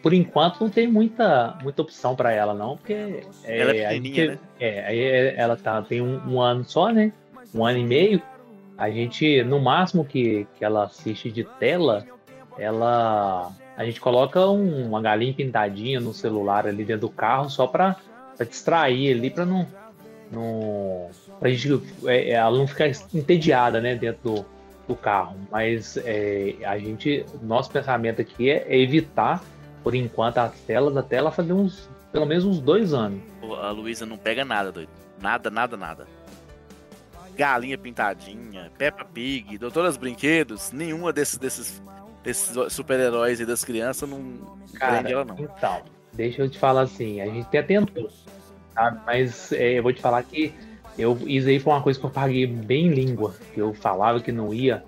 Por 0.01 0.13
enquanto 0.13 0.59
não 0.61 0.69
tem 0.69 0.85
muita, 0.87 1.57
muita 1.63 1.81
opção 1.81 2.15
pra 2.15 2.31
ela, 2.33 2.53
não, 2.53 2.75
porque. 2.75 3.23
Ela 3.45 3.71
é 3.71 3.73
pequenininha, 3.87 4.31
gente- 4.31 4.39
É, 4.59 4.85
aí 4.85 4.99
é- 4.99 5.35
ela 5.37 5.55
tá, 5.55 5.81
tem 5.81 6.01
um, 6.01 6.19
um 6.27 6.41
ano 6.41 6.63
só, 6.65 6.89
né? 6.91 7.13
Um 7.53 7.63
ano 7.65 7.77
e 7.79 7.83
meio. 7.85 8.21
A 8.77 8.89
gente, 8.89 9.43
no 9.43 9.59
máximo 9.59 10.03
que, 10.03 10.45
que 10.57 10.65
ela 10.65 10.85
assiste 10.85 11.31
de 11.31 11.43
tela, 11.43 12.05
ela. 12.57 13.51
A 13.77 13.85
gente 13.85 14.01
coloca 14.01 14.45
um- 14.47 14.87
uma 14.87 15.01
galinha 15.01 15.33
pintadinha 15.33 15.99
no 16.01 16.13
celular 16.13 16.67
ali 16.67 16.83
dentro 16.83 17.07
do 17.07 17.09
carro 17.09 17.49
só 17.49 17.65
pra, 17.65 17.95
pra 18.35 18.45
distrair 18.45 19.13
ali, 19.13 19.29
pra 19.29 19.45
não. 19.45 19.65
Não 20.31 21.09
pra 21.39 21.49
gente, 21.49 21.81
é, 22.05 22.31
ela 22.31 22.57
não 22.57 22.67
ficar 22.67 22.87
entediada, 23.13 23.79
né, 23.79 23.95
dentro 23.95 24.21
do, 24.23 24.45
do 24.87 24.95
carro. 24.95 25.37
Mas 25.51 25.97
é, 25.97 26.55
a 26.63 26.77
gente, 26.77 27.25
nosso 27.41 27.71
pensamento 27.71 28.21
aqui 28.21 28.49
é, 28.49 28.65
é 28.67 28.79
evitar, 28.79 29.43
por 29.83 29.95
enquanto, 29.95 30.37
as 30.39 30.53
telas 30.61 30.95
até 30.97 31.17
ela 31.17 31.31
fazer 31.31 31.53
uns, 31.53 31.89
pelo 32.11 32.25
menos 32.25 32.45
uns 32.45 32.59
dois 32.59 32.93
anos. 32.93 33.21
A 33.61 33.71
Luísa 33.71 34.05
não 34.05 34.17
pega 34.17 34.43
nada, 34.43 34.71
doido. 34.71 34.89
Nada, 35.21 35.49
nada, 35.49 35.77
nada. 35.77 36.07
Galinha 37.35 37.77
pintadinha, 37.77 38.69
Peppa 38.77 39.05
Pig, 39.05 39.57
Doutoras 39.57 39.95
Brinquedos, 39.95 40.73
nenhuma 40.73 41.13
desses, 41.13 41.37
desses, 41.37 41.81
desses 42.21 42.73
super-heróis 42.73 43.39
e 43.39 43.45
das 43.45 43.63
crianças 43.63 44.09
não 44.09 44.57
prende 44.77 45.13
ela, 45.13 45.23
não. 45.23 45.39
Então, 45.39 45.81
deixa 46.11 46.41
eu 46.41 46.49
te 46.49 46.59
falar 46.59 46.81
assim, 46.81 47.21
a 47.21 47.25
gente 47.27 47.45
até 47.47 47.61
tentou, 47.61 48.09
sabe? 48.79 48.99
Mas 49.05 49.51
é, 49.51 49.77
eu 49.77 49.83
vou 49.83 49.91
te 49.91 50.01
falar 50.01 50.23
que 50.23 50.53
eu, 50.97 51.17
isso 51.27 51.47
aí 51.47 51.59
foi 51.59 51.73
uma 51.73 51.81
coisa 51.81 51.99
que 51.99 52.05
eu 52.05 52.09
paguei 52.09 52.47
bem 52.47 52.89
língua, 52.89 53.35
que 53.53 53.59
eu 53.59 53.73
falava 53.73 54.19
que 54.19 54.31
não 54.31 54.53
ia. 54.53 54.83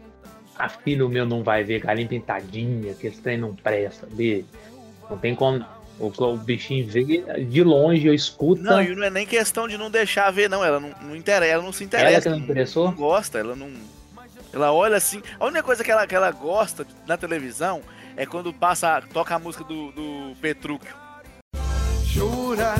A 0.57 0.69
filho 0.69 1.09
meu 1.09 1.25
não 1.25 1.43
vai 1.43 1.63
ver 1.63 1.79
galinha 1.79 2.07
pintadinha, 2.07 2.93
que 2.93 3.07
esse 3.07 3.21
trem 3.21 3.37
não 3.37 3.55
presta, 3.55 4.07
B. 4.11 4.45
Não 5.09 5.17
tem 5.17 5.35
como. 5.35 5.65
O, 5.99 6.07
o 6.07 6.37
bichinho 6.37 6.87
vê 6.87 7.23
de 7.45 7.63
longe, 7.63 8.07
eu 8.07 8.13
escuto. 8.13 8.61
Não, 8.61 8.81
e 8.81 8.95
não 8.95 9.03
é 9.03 9.09
nem 9.09 9.25
questão 9.25 9.67
de 9.67 9.77
não 9.77 9.89
deixar 9.89 10.31
ver, 10.31 10.49
não. 10.49 10.63
Ela 10.63 10.79
não, 10.79 10.89
não 11.01 11.15
interessa, 11.15 11.53
ela 11.53 11.63
não 11.63 11.71
se 11.71 11.83
interessa. 11.83 12.09
Ela 12.09 12.21
que 12.21 12.29
não 12.29 12.37
interessou? 12.37 12.85
Não 12.87 12.95
gosta, 12.95 13.39
ela 13.39 13.55
não. 13.55 13.69
Ela 14.51 14.71
olha 14.73 14.97
assim. 14.97 15.21
A 15.39 15.45
única 15.45 15.63
coisa 15.63 15.83
que 15.83 15.91
ela, 15.91 16.05
que 16.07 16.15
ela 16.15 16.31
gosta 16.31 16.85
na 17.07 17.17
televisão 17.17 17.81
é 18.17 18.25
quando 18.25 18.51
passa, 18.53 19.01
toca 19.13 19.35
a 19.35 19.39
música 19.39 19.63
do, 19.63 19.91
do 19.91 20.35
Petrúquio. 20.41 20.93
Jura, 22.03 22.75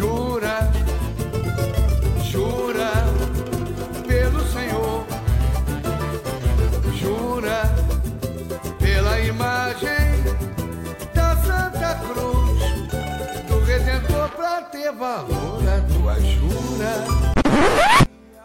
jura, 0.00 0.60
jura 2.22 2.90
pelo 4.08 4.40
Senhor, 4.46 5.04
jura 6.94 7.62
pela 8.78 9.20
imagem 9.20 10.24
da 11.12 11.36
Santa 11.36 11.94
Cruz, 11.96 12.62
do 13.46 13.60
Redentor 13.62 14.30
pra 14.30 14.62
ter 14.62 14.90
valor 14.92 15.60
a 15.68 15.80
tua 15.92 16.18
jura. 16.20 17.04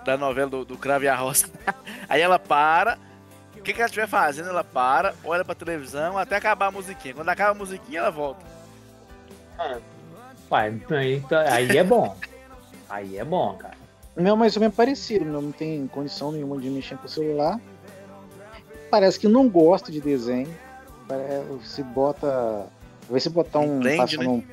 Da 0.03 0.17
novela 0.17 0.49
do, 0.49 0.65
do 0.65 0.77
Crave 0.77 1.07
a 1.07 1.15
Roça. 1.15 1.49
Aí 2.09 2.21
ela 2.21 2.37
para. 2.37 2.97
O 3.57 3.61
que, 3.65 3.73
que 3.73 3.79
ela 3.79 3.87
estiver 3.87 4.07
fazendo, 4.07 4.49
ela 4.49 4.63
para, 4.63 5.15
olha 5.23 5.43
pra 5.45 5.55
televisão 5.55 6.17
até 6.17 6.35
acabar 6.35 6.67
a 6.67 6.71
musiquinha. 6.71 7.13
Quando 7.13 7.29
acaba 7.29 7.51
a 7.51 7.55
musiquinha, 7.55 7.99
ela 7.99 8.11
volta. 8.11 8.45
Pai, 9.57 9.81
aí, 10.51 11.21
tá- 11.29 11.53
aí 11.53 11.77
é 11.77 11.83
bom. 11.83 12.15
Aí 12.89 13.17
é 13.17 13.23
bom, 13.25 13.55
cara. 13.55 13.75
O 14.15 14.21
meu 14.21 14.33
é 14.35 14.37
mais 14.37 14.55
ou 14.55 14.61
menos 14.61 14.75
parecido, 14.75 15.25
meu 15.25 15.41
não 15.41 15.51
tem 15.51 15.85
condição 15.87 16.31
nenhuma 16.31 16.57
de 16.57 16.69
mexer 16.69 16.97
com 16.97 17.05
o 17.05 17.09
celular. 17.09 17.59
Parece 18.89 19.19
que 19.19 19.27
não 19.27 19.49
gosta 19.49 19.91
de 19.91 19.99
desenho. 19.99 20.47
Se 21.63 21.83
bota. 21.83 22.67
Vê 23.09 23.19
se 23.19 23.29
botar 23.29 23.59
um. 23.59 23.79
Entende, 23.79 23.97
passando 23.97 24.21
né? 24.23 24.27
um- 24.29 24.43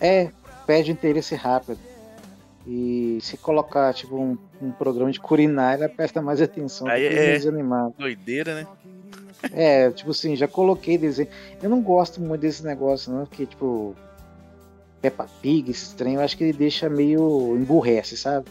É, 0.00 0.30
perde 0.66 0.92
interesse 0.92 1.34
rápido. 1.34 1.78
E 2.66 3.18
se 3.20 3.36
colocar, 3.36 3.92
tipo, 3.92 4.16
um, 4.16 4.38
um 4.60 4.70
programa 4.70 5.10
de 5.10 5.18
culinária, 5.18 5.84
ela 5.86 5.92
presta 5.92 6.22
mais 6.22 6.40
atenção. 6.40 6.86
Aí 6.86 7.02
do 7.08 7.14
que 7.14 7.20
é- 7.20 7.32
desenho 7.32 7.54
animado. 7.54 7.94
Doideira, 7.98 8.54
né? 8.54 8.66
É, 9.52 9.90
tipo 9.90 10.12
assim, 10.12 10.36
já 10.36 10.46
coloquei 10.46 10.96
desenho. 10.96 11.28
Eu 11.60 11.68
não 11.68 11.82
gosto 11.82 12.20
muito 12.20 12.40
desse 12.42 12.64
negócio, 12.64 13.12
não, 13.12 13.26
porque, 13.26 13.44
tipo, 13.46 13.96
Peppa 15.02 15.26
Pig, 15.42 15.70
esse 15.70 15.94
trem, 15.96 16.14
eu 16.14 16.20
acho 16.20 16.36
que 16.36 16.44
ele 16.44 16.52
deixa 16.52 16.88
meio. 16.88 17.56
emburrece, 17.56 18.16
sabe? 18.16 18.46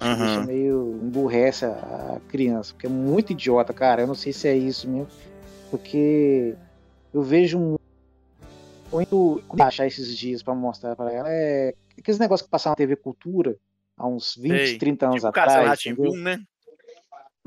Deixa 0.00 0.14
Aham. 0.38 0.46
meio. 0.46 1.00
emburrece 1.02 1.64
a, 1.64 2.18
criança, 2.28 2.72
porque 2.72 2.86
é 2.86 2.90
muito 2.90 3.32
idiota, 3.32 3.72
cara. 3.74 4.02
Eu 4.02 4.06
não 4.06 4.14
sei 4.14 4.32
se 4.32 4.46
é 4.46 4.56
isso 4.56 4.88
mesmo, 4.88 5.08
porque 5.72 6.54
eu 7.12 7.20
vejo 7.22 7.58
mu- 7.58 7.80
muito. 8.92 9.42
Como 9.48 9.62
achar 9.62 9.86
esses 9.86 10.16
dias 10.16 10.42
pra 10.42 10.54
mostrar 10.54 10.94
pra 10.94 11.12
ela 11.12 11.28
é. 11.30 11.74
Aqueles 11.98 12.18
negócios 12.20 12.46
que 12.46 12.50
passavam 12.50 12.72
na 12.74 12.76
TV 12.76 12.94
Cultura 12.94 13.56
há 13.96 14.06
uns 14.06 14.36
20, 14.36 14.66
Sei. 14.68 14.78
30 14.78 15.06
anos 15.06 15.16
Tipo 15.16 15.26
atrás. 15.26 15.66
Rá-Tim-Bum, 15.68 16.16
né? 16.16 16.40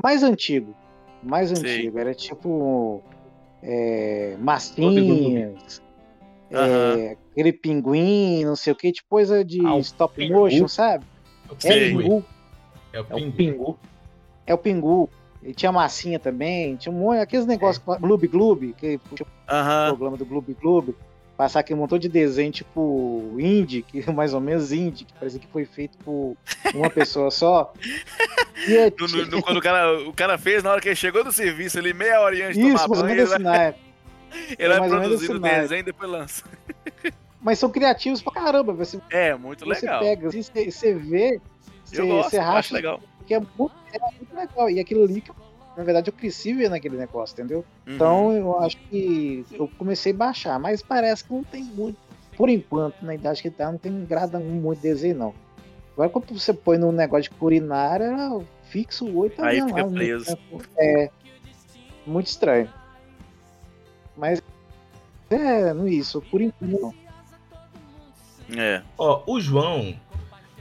Mais 0.04 0.24
antigo. 0.24 0.76
Mais 1.24 1.50
Sei. 1.50 1.58
antigo. 1.58 1.98
Era 2.00 2.14
tipo. 2.14 3.02
É, 3.64 4.36
massinhas. 4.40 5.82
é, 6.50 6.58
Aham. 6.58 7.16
Aquele 7.32 7.54
pinguim, 7.54 8.44
não 8.46 8.56
sei 8.56 8.74
o 8.74 8.76
que, 8.76 8.92
tipo 8.92 9.08
coisa 9.10 9.44
de 9.44 9.66
Ah, 9.66 9.78
stop 9.80 10.16
Pingu. 10.16 10.34
motion, 10.40 10.68
sabe? 10.68 11.06
É 11.64 11.90
pingu. 11.90 12.26
É 12.94 13.00
o 13.00 13.06
É 13.10 13.14
o 13.14 13.18
pingu. 13.18 13.32
pingu. 13.32 13.80
É 14.48 14.54
o 14.54 14.58
pingu. 14.58 15.10
E 15.44 15.54
tinha 15.54 15.72
massinha 15.72 16.20
também, 16.20 16.76
tinha 16.76 16.94
um 16.94 16.98
monte, 17.00 17.20
aqueles 17.20 17.46
negócios, 17.48 17.84
Gloob 18.00 18.28
Gloob, 18.28 18.74
que 18.78 19.00
tinha 19.16 19.26
o 19.26 19.52
Aham. 19.52 19.88
programa 19.90 20.18
do 20.18 20.26
Gloob 20.26 20.54
Gloob. 20.62 20.96
passar 21.38 21.62
aquele 21.62 21.80
montão 21.80 21.98
de 21.98 22.08
desenho 22.08 22.52
tipo 22.52 23.36
indie, 23.40 23.82
que 23.82 24.06
mais 24.14 24.32
ou 24.36 24.40
menos 24.40 24.72
indie, 24.72 25.06
que 25.06 25.14
parece 25.14 25.40
que 25.40 25.48
foi 25.48 25.66
feito 25.66 25.98
por 26.00 26.38
uma 26.76 26.90
pessoa 26.90 27.32
só. 27.32 27.74
E 28.68 28.78
é, 28.78 28.94
No- 29.00 29.08
no- 29.08 29.26
no- 29.26 29.42
quando 29.42 29.58
o 29.58 29.62
cara, 29.62 30.08
o 30.08 30.14
cara 30.14 30.38
fez, 30.38 30.62
na 30.62 30.70
hora 30.70 30.80
que 30.80 30.88
ele 30.90 30.96
chegou 30.96 31.24
do 31.24 31.32
serviço, 31.32 31.80
ali 31.80 31.96
meia 31.96 32.22
hora 32.22 32.36
antes 32.46 32.58
de 32.60 32.68
Isso, 32.68 32.86
tomar 32.88 33.02
banho, 33.02 33.74
ele 34.58 34.74
É 34.74 34.80
vai 34.80 34.90
menos 34.90 35.08
produzindo 35.08 35.38
o 35.38 35.40
naipe. 35.40 35.60
desenho 35.62 35.80
e 35.80 35.84
depois 35.84 36.10
lança. 36.12 36.46
Mas 37.42 37.58
são 37.60 37.70
criativos 37.72 38.22
pra 38.22 38.32
caramba. 38.34 38.72
Você, 38.74 39.00
É, 39.10 39.34
muito 39.36 39.66
você 39.66 39.82
legal. 39.86 40.00
pega, 40.00 40.28
assim, 40.28 40.42
você, 40.44 40.72
você 40.72 40.94
vê, 40.94 41.42
você, 41.84 42.02
Eu 42.02 42.08
gosto, 42.08 42.30
você 42.30 42.38
racha 42.40 42.60
acho 42.60 42.74
legal. 42.76 43.02
que 43.26 43.34
é 43.34 43.40
muito, 43.40 43.74
é 43.94 44.00
muito 44.16 44.36
legal. 44.36 44.70
E 44.70 44.80
aquilo 44.80 45.04
ali, 45.04 45.22
que, 45.22 45.32
na 45.76 45.84
verdade, 45.84 46.10
eu 46.10 46.14
cresci 46.14 46.54
vendo 46.54 46.74
aquele 46.76 46.98
negócio, 46.98 47.34
entendeu? 47.34 47.66
Uhum. 47.88 47.96
Então 47.96 48.32
eu 48.34 48.60
acho 48.60 48.78
que 48.78 49.44
eu 49.54 49.68
comecei 49.78 50.12
a 50.12 50.16
baixar, 50.16 50.60
mas 50.60 50.84
parece 50.84 51.24
que 51.24 51.34
não 51.34 51.44
tem 51.44 51.64
muito. 51.64 51.98
Por 52.38 52.48
enquanto, 52.50 53.02
na 53.04 53.16
idade 53.16 53.42
que 53.42 53.50
tá, 53.50 53.72
não 53.72 53.78
tem 53.80 54.06
grada 54.06 54.40
muito 54.40 54.80
desenho, 54.80 55.16
não. 55.18 55.34
Agora 55.94 56.10
quando 56.10 56.40
você 56.40 56.54
põe 56.54 56.78
num 56.78 56.92
negócio 56.92 57.24
de 57.24 57.32
culinária, 57.32 58.16
fixo 58.70 59.06
o 59.06 59.18
oi 59.18 59.30
tá 59.32 59.48
Aí 59.48 59.62
fica 59.62 59.84
lá, 59.84 59.90
né? 59.90 59.96
preso. 59.98 60.38
É 60.78 61.10
muito 62.06 62.28
estranho. 62.28 62.70
Mas 64.16 64.42
é, 65.30 65.74
não 65.74 65.88
isso, 65.88 66.22
por 66.22 66.42
enquanto 66.42 66.72
não. 66.72 66.94
É. 68.58 68.82
Ó, 68.98 69.24
o 69.26 69.40
João, 69.40 69.96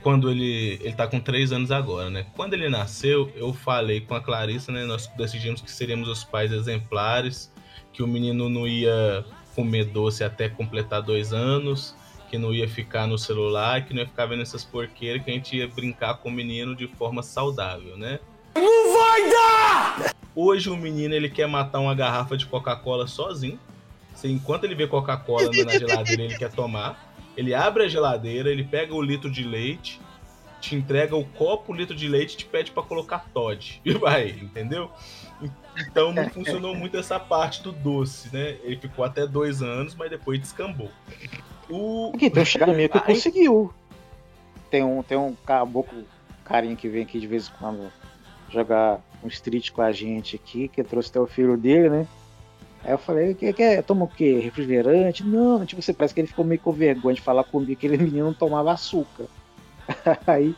quando 0.03 0.31
ele. 0.31 0.79
Ele 0.81 0.93
tá 0.95 1.07
com 1.07 1.19
3 1.19 1.53
anos 1.53 1.71
agora, 1.71 2.09
né? 2.09 2.27
Quando 2.37 2.55
ele 2.55 2.69
nasceu, 2.69 3.31
eu 3.35 3.53
falei 3.53 4.01
com 4.01 4.15
a 4.15 4.21
Clarissa, 4.21 4.71
né? 4.71 4.85
Nós 4.85 5.09
decidimos 5.17 5.61
que 5.61 5.71
seríamos 5.71 6.09
os 6.09 6.23
pais 6.23 6.53
exemplares, 6.53 7.53
que 7.93 8.03
o 8.03 8.07
menino 8.07 8.49
não 8.49 8.67
ia 8.67 9.25
comer 9.55 9.87
doce 9.87 10.23
até 10.23 10.49
completar 10.49 11.03
dois 11.03 11.33
anos, 11.33 11.95
que 12.31 12.39
não 12.39 12.55
ia 12.55 12.69
ficar 12.69 13.09
no 13.09 13.19
celular, 13.19 13.85
que 13.85 13.93
não 13.93 14.03
ia 14.03 14.07
ficar 14.07 14.27
vendo 14.27 14.43
essas 14.43 14.65
porqueiras, 14.65 15.25
que 15.25 15.31
a 15.31 15.35
gente 15.35 15.57
ia 15.57 15.67
brincar 15.67 16.15
com 16.19 16.29
o 16.29 16.33
menino 16.33 16.77
de 16.77 16.87
forma 16.87 17.23
saudável, 17.23 17.97
né? 17.97 18.21
Dar! 19.31 20.15
Hoje 20.35 20.71
o 20.71 20.77
menino 20.77 21.15
ele 21.15 21.29
quer 21.29 21.47
matar 21.49 21.81
uma 21.81 21.95
garrafa 21.95 22.37
de 22.37 22.47
Coca-Cola 22.47 23.07
sozinho. 23.07 23.59
Se 24.15 24.29
enquanto 24.29 24.65
ele 24.65 24.75
vê 24.75 24.87
Coca-Cola 24.87 25.51
na 25.65 25.79
geladeira, 25.79 26.23
ele 26.23 26.39
quer 26.39 26.51
tomar. 26.51 27.13
Ele 27.37 27.55
abre 27.55 27.85
a 27.85 27.89
geladeira, 27.89 28.51
ele 28.51 28.65
pega 28.65 28.95
o 28.95 29.03
litro 29.03 29.31
de 29.31 29.43
leite, 29.43 30.01
te 30.61 30.77
entrega 30.77 31.17
o 31.17 31.25
copo, 31.25 31.73
o 31.73 31.77
litro 31.77 31.97
de 31.97 32.09
leite 32.09 32.35
e 32.35 32.37
te 32.39 32.45
pede 32.45 32.71
pra 32.71 32.83
colocar 32.83 33.27
Todd. 33.33 33.81
E 33.85 33.93
vai, 33.95 34.31
entendeu? 34.31 34.91
Então 35.77 36.13
não 36.13 36.29
funcionou 36.31 36.75
muito 36.75 36.97
essa 36.97 37.19
parte 37.19 37.63
do 37.63 37.73
doce, 37.73 38.33
né? 38.33 38.57
Ele 38.63 38.77
ficou 38.77 39.05
até 39.05 39.27
dois 39.27 39.63
anos, 39.63 39.95
mas 39.95 40.11
depois 40.11 40.39
descambou. 40.39 40.91
O... 41.69 42.13
Um 42.15 42.45
chegado 42.45 42.73
meio 42.73 42.89
que 42.89 43.01
conseguiu. 43.01 43.73
Tem 44.71 44.85
um, 44.85 45.03
tem 45.03 45.19
um 45.19 45.35
caboclo, 45.45 46.05
carinha 46.45 46.77
que 46.77 46.89
vem 46.89 47.03
aqui 47.03 47.19
de 47.19 47.27
vez 47.27 47.49
em 47.49 47.53
quando 47.59 47.91
jogar 48.51 49.01
um 49.23 49.29
street 49.29 49.71
com 49.71 49.83
a 49.83 49.93
gente 49.93 50.37
aqui, 50.37 50.69
que 50.69 50.83
trouxe 50.83 51.11
até 51.11 51.21
o 51.21 51.27
filho 51.27 51.57
dele, 51.57 51.89
né? 51.89 52.07
Aí 52.83 52.93
eu 52.93 52.99
falei, 52.99 53.35
que 53.35 53.53
quer? 53.53 53.83
Toma 53.83 54.05
o 54.05 54.09
quê? 54.09 54.39
Refrigerante? 54.39 55.23
Não, 55.25 55.65
tipo, 55.67 55.83
você 55.83 55.93
parece 55.93 56.15
que 56.15 56.21
ele 56.21 56.29
ficou 56.29 56.45
meio 56.45 56.61
com 56.61 56.73
vergonha 56.73 57.15
de 57.15 57.21
falar 57.21 57.45
comigo 57.45 57.79
que 57.79 57.87
aquele 57.87 58.03
menino 58.03 58.27
não 58.27 58.35
tomava 58.35 58.73
açúcar. 58.73 59.27
Aí, 60.27 60.55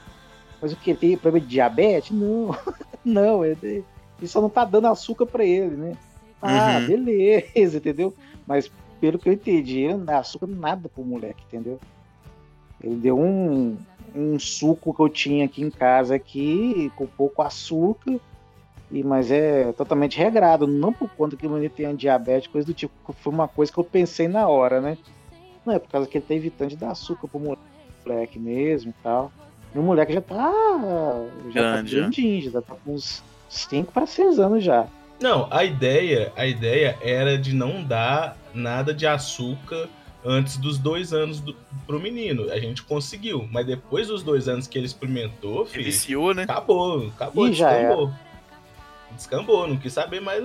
mas 0.60 0.72
o 0.72 0.76
que? 0.76 0.94
Tem 0.94 1.16
problema 1.16 1.44
de 1.44 1.50
diabetes? 1.52 2.12
Não, 2.16 2.56
não, 3.04 3.44
ele, 3.44 3.84
ele 4.18 4.28
só 4.28 4.40
não 4.40 4.48
tá 4.48 4.64
dando 4.64 4.86
açúcar 4.86 5.26
pra 5.26 5.44
ele, 5.44 5.76
né? 5.76 5.96
Ah, 6.40 6.78
Uhum. 6.78 6.86
beleza, 6.86 7.78
entendeu? 7.78 8.14
Mas 8.46 8.70
pelo 9.00 9.18
que 9.18 9.28
eu 9.28 9.32
entendi, 9.32 9.80
ele 9.80 9.94
não 9.94 10.04
dá 10.04 10.18
açúcar 10.18 10.46
nada 10.46 10.88
pro 10.88 11.04
moleque, 11.04 11.42
entendeu? 11.48 11.80
Ele 12.82 12.96
deu 12.96 13.18
um, 13.18 13.76
um 14.14 14.38
suco 14.38 14.94
que 14.94 15.00
eu 15.00 15.08
tinha 15.08 15.44
aqui 15.44 15.62
em 15.62 15.70
casa 15.70 16.14
aqui, 16.14 16.90
com 16.96 17.06
pouco 17.06 17.42
açúcar, 17.42 18.18
e, 18.90 19.02
mas 19.02 19.30
é 19.30 19.72
totalmente 19.72 20.18
regrado, 20.18 20.66
não 20.66 20.92
por 20.92 21.08
conta 21.10 21.36
que 21.36 21.46
o 21.46 21.50
menino 21.50 21.72
tenha 21.74 21.94
diabetes, 21.94 22.48
coisa 22.48 22.66
do 22.66 22.74
tipo, 22.74 22.92
foi 23.12 23.32
uma 23.32 23.48
coisa 23.48 23.72
que 23.72 23.78
eu 23.78 23.84
pensei 23.84 24.28
na 24.28 24.46
hora, 24.46 24.80
né? 24.80 24.98
Não 25.64 25.72
é 25.72 25.78
por 25.78 25.88
causa 25.90 26.06
que 26.06 26.18
ele 26.18 26.24
tá 26.26 26.34
evitando 26.34 26.68
de 26.70 26.76
dar 26.76 26.90
açúcar 26.90 27.28
pro 27.28 27.56
moleque 28.04 28.38
mesmo 28.38 28.90
e 28.90 29.02
tal. 29.02 29.32
E 29.74 29.78
o 29.78 29.82
moleque 29.82 30.12
já 30.12 30.20
tá. 30.20 30.52
Já 31.50 31.60
Grande, 31.60 31.90
tá 31.90 31.96
já. 31.96 32.00
grandinho, 32.00 32.50
já 32.50 32.60
tá 32.60 32.74
com 32.84 32.92
uns 32.92 33.22
5 33.48 33.92
para 33.92 34.06
6 34.06 34.38
anos 34.38 34.62
já. 34.62 34.86
Não, 35.20 35.46
a 35.50 35.64
ideia, 35.64 36.32
a 36.36 36.46
ideia 36.46 36.98
era 37.00 37.38
de 37.38 37.54
não 37.54 37.82
dar 37.82 38.36
nada 38.52 38.92
de 38.92 39.06
açúcar 39.06 39.88
antes 40.24 40.56
dos 40.56 40.78
dois 40.78 41.12
anos 41.12 41.40
do, 41.40 41.54
pro 41.86 41.98
menino. 42.00 42.50
A 42.52 42.58
gente 42.58 42.82
conseguiu, 42.82 43.48
mas 43.50 43.66
depois 43.66 44.08
dos 44.08 44.22
dois 44.22 44.48
anos 44.48 44.66
que 44.66 44.78
ele 44.78 44.86
experimentou, 44.86 45.66
filho, 45.66 45.84
Viciou, 45.84 46.32
né? 46.34 46.44
acabou, 46.44 47.08
acabou, 47.08 47.48
Ih, 47.48 47.52
já 47.52 47.70
descambou. 47.72 48.12
Descambou, 49.16 49.66
não 49.68 49.76
quis 49.76 49.92
saber 49.92 50.20
mais 50.20 50.42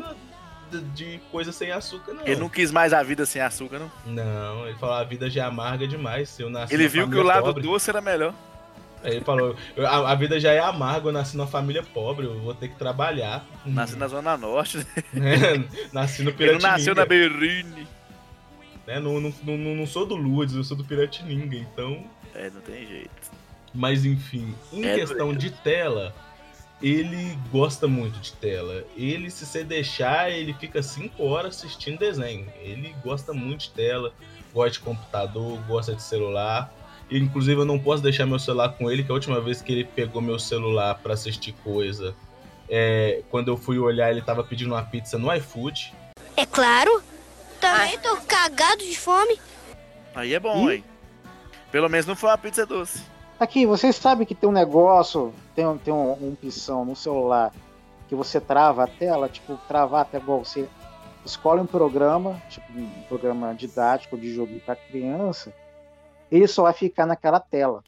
de, 0.72 0.82
de 0.94 1.20
coisa 1.32 1.52
sem 1.52 1.72
açúcar, 1.72 2.14
não. 2.14 2.26
Ele 2.26 2.36
não 2.36 2.50
quis 2.50 2.72
mais 2.72 2.92
a 2.92 3.02
vida 3.02 3.26
sem 3.26 3.42
açúcar, 3.42 3.80
não. 3.80 3.92
Não, 4.06 4.68
ele 4.68 4.78
falou, 4.78 4.96
a 4.96 5.04
vida 5.04 5.30
já 5.30 5.44
é 5.44 5.46
amarga 5.48 5.88
demais. 5.88 6.28
Se 6.30 6.42
eu 6.42 6.50
nasci 6.50 6.74
Ele 6.74 6.88
viu 6.88 7.08
que 7.10 7.16
o 7.16 7.24
lado 7.24 7.44
pobre- 7.46 7.64
doce 7.64 7.90
era 7.90 8.02
melhor. 8.02 8.34
Aí 9.04 9.18
ele 9.18 9.24
falou, 9.24 9.56
"Eu- 9.76 9.88
a, 9.88 10.12
a 10.12 10.16
vida 10.16 10.40
já 10.40 10.52
é 10.52 10.60
amarga, 10.60 11.08
eu 11.08 11.12
nasci 11.14 11.38
numa 11.38 11.48
família 11.48 11.84
pobre, 11.84 12.26
eu 12.26 12.38
vou 12.40 12.54
ter 12.54 12.68
que 12.68 12.76
trabalhar. 12.76 13.46
Nasceu 13.66 13.98
na 14.00 14.08
Zona 14.08 14.36
Norte, 14.36 14.86
né? 15.14 15.64
nasci 15.94 16.24
no 16.24 16.32
Ele 16.32 16.38
Piratininga. 16.38 16.68
não 16.68 16.72
nasceu 16.78 16.96
na 16.96 17.06
Berrine. 17.06 17.88
Né? 18.88 19.00
Não, 19.00 19.20
não, 19.20 19.34
não, 19.44 19.76
não 19.76 19.86
sou 19.86 20.06
do 20.06 20.16
Lourdes, 20.16 20.56
eu 20.56 20.64
sou 20.64 20.76
do 20.78 20.84
Piratininga, 20.86 21.58
então. 21.58 22.04
É, 22.34 22.50
não 22.50 22.62
tem 22.62 22.88
jeito. 22.88 23.12
Mas 23.74 24.06
enfim, 24.06 24.56
em 24.72 24.86
É 24.86 24.96
questão 24.96 25.28
doido. 25.28 25.40
de 25.40 25.52
tela, 25.52 26.16
ele 26.82 27.38
gosta 27.52 27.88
muito 27.88 28.18
de 28.20 28.32
tela. 28.34 28.84
Ele, 28.96 29.30
se 29.30 29.46
você 29.46 29.64
deixar, 29.64 30.32
ele 30.32 30.54
fica 30.54 30.82
5 30.82 31.22
horas 31.24 31.58
assistindo 31.58 32.00
desenho. 32.00 32.48
Ele 32.62 32.96
gosta 33.04 33.34
muito 33.34 33.62
de 33.62 33.72
tela, 33.72 34.14
gosta 34.54 34.72
de 34.72 34.80
computador, 34.80 35.60
gosta 35.68 35.94
de 35.94 36.02
celular. 36.02 36.74
E, 37.10 37.18
inclusive, 37.18 37.60
eu 37.62 37.66
não 37.66 37.78
posso 37.78 38.02
deixar 38.02 38.26
meu 38.26 38.40
celular 38.40 38.70
com 38.70 38.90
ele, 38.90 39.04
que 39.04 39.12
a 39.12 39.14
última 39.14 39.40
vez 39.40 39.62
que 39.62 39.72
ele 39.72 39.84
pegou 39.84 40.22
meu 40.22 40.40
celular 40.40 40.96
pra 40.96 41.14
assistir 41.14 41.54
coisa, 41.64 42.16
é, 42.70 43.22
quando 43.30 43.50
eu 43.50 43.58
fui 43.58 43.78
olhar, 43.80 44.12
ele 44.12 44.22
tava 44.22 44.44
pedindo 44.44 44.74
uma 44.74 44.84
pizza 44.84 45.18
no 45.18 45.34
iFood. 45.36 45.94
É 46.36 46.46
claro. 46.46 47.02
Também 47.60 47.98
tô 48.00 48.18
cagado 48.28 48.84
de 48.84 48.98
fome. 48.98 49.40
Aí 50.16 50.34
é 50.34 50.40
bom, 50.40 50.70
hein? 50.70 50.84
Pelo 51.72 51.90
menos 51.90 52.06
não 52.06 52.16
foi 52.16 52.30
uma 52.30 52.38
pizza 52.38 52.66
doce. 52.66 53.04
Aqui, 53.40 53.66
vocês 53.66 53.96
sabem 53.96 54.26
que 54.26 54.34
tem 54.34 54.50
um 54.50 54.54
negócio, 54.54 55.34
tem, 55.56 55.66
um- 55.68 55.78
tem 55.78 55.94
um, 55.94 56.14
uma 56.14 56.34
opção 56.34 56.84
no 56.86 56.96
celular 56.96 57.54
que 58.08 58.16
você 58.16 58.40
trava 58.40 58.84
a 58.84 58.88
tela, 58.88 59.28
tipo, 59.30 59.58
travar 59.68 60.02
até 60.02 60.18
igual 60.18 60.44
você 60.44 60.68
escolhe 61.26 61.62
um 61.62 61.66
programa, 61.66 62.42
tipo 62.50 62.66
um 62.72 62.90
programa 63.10 63.54
didático 63.54 64.18
de 64.18 64.34
jogo 64.34 64.60
para 64.62 64.76
criança, 64.78 65.54
ele 66.32 66.48
só 66.48 66.64
vai 66.64 66.74
ficar 66.74 67.06
naquela 67.06 67.40
tela 67.40 67.84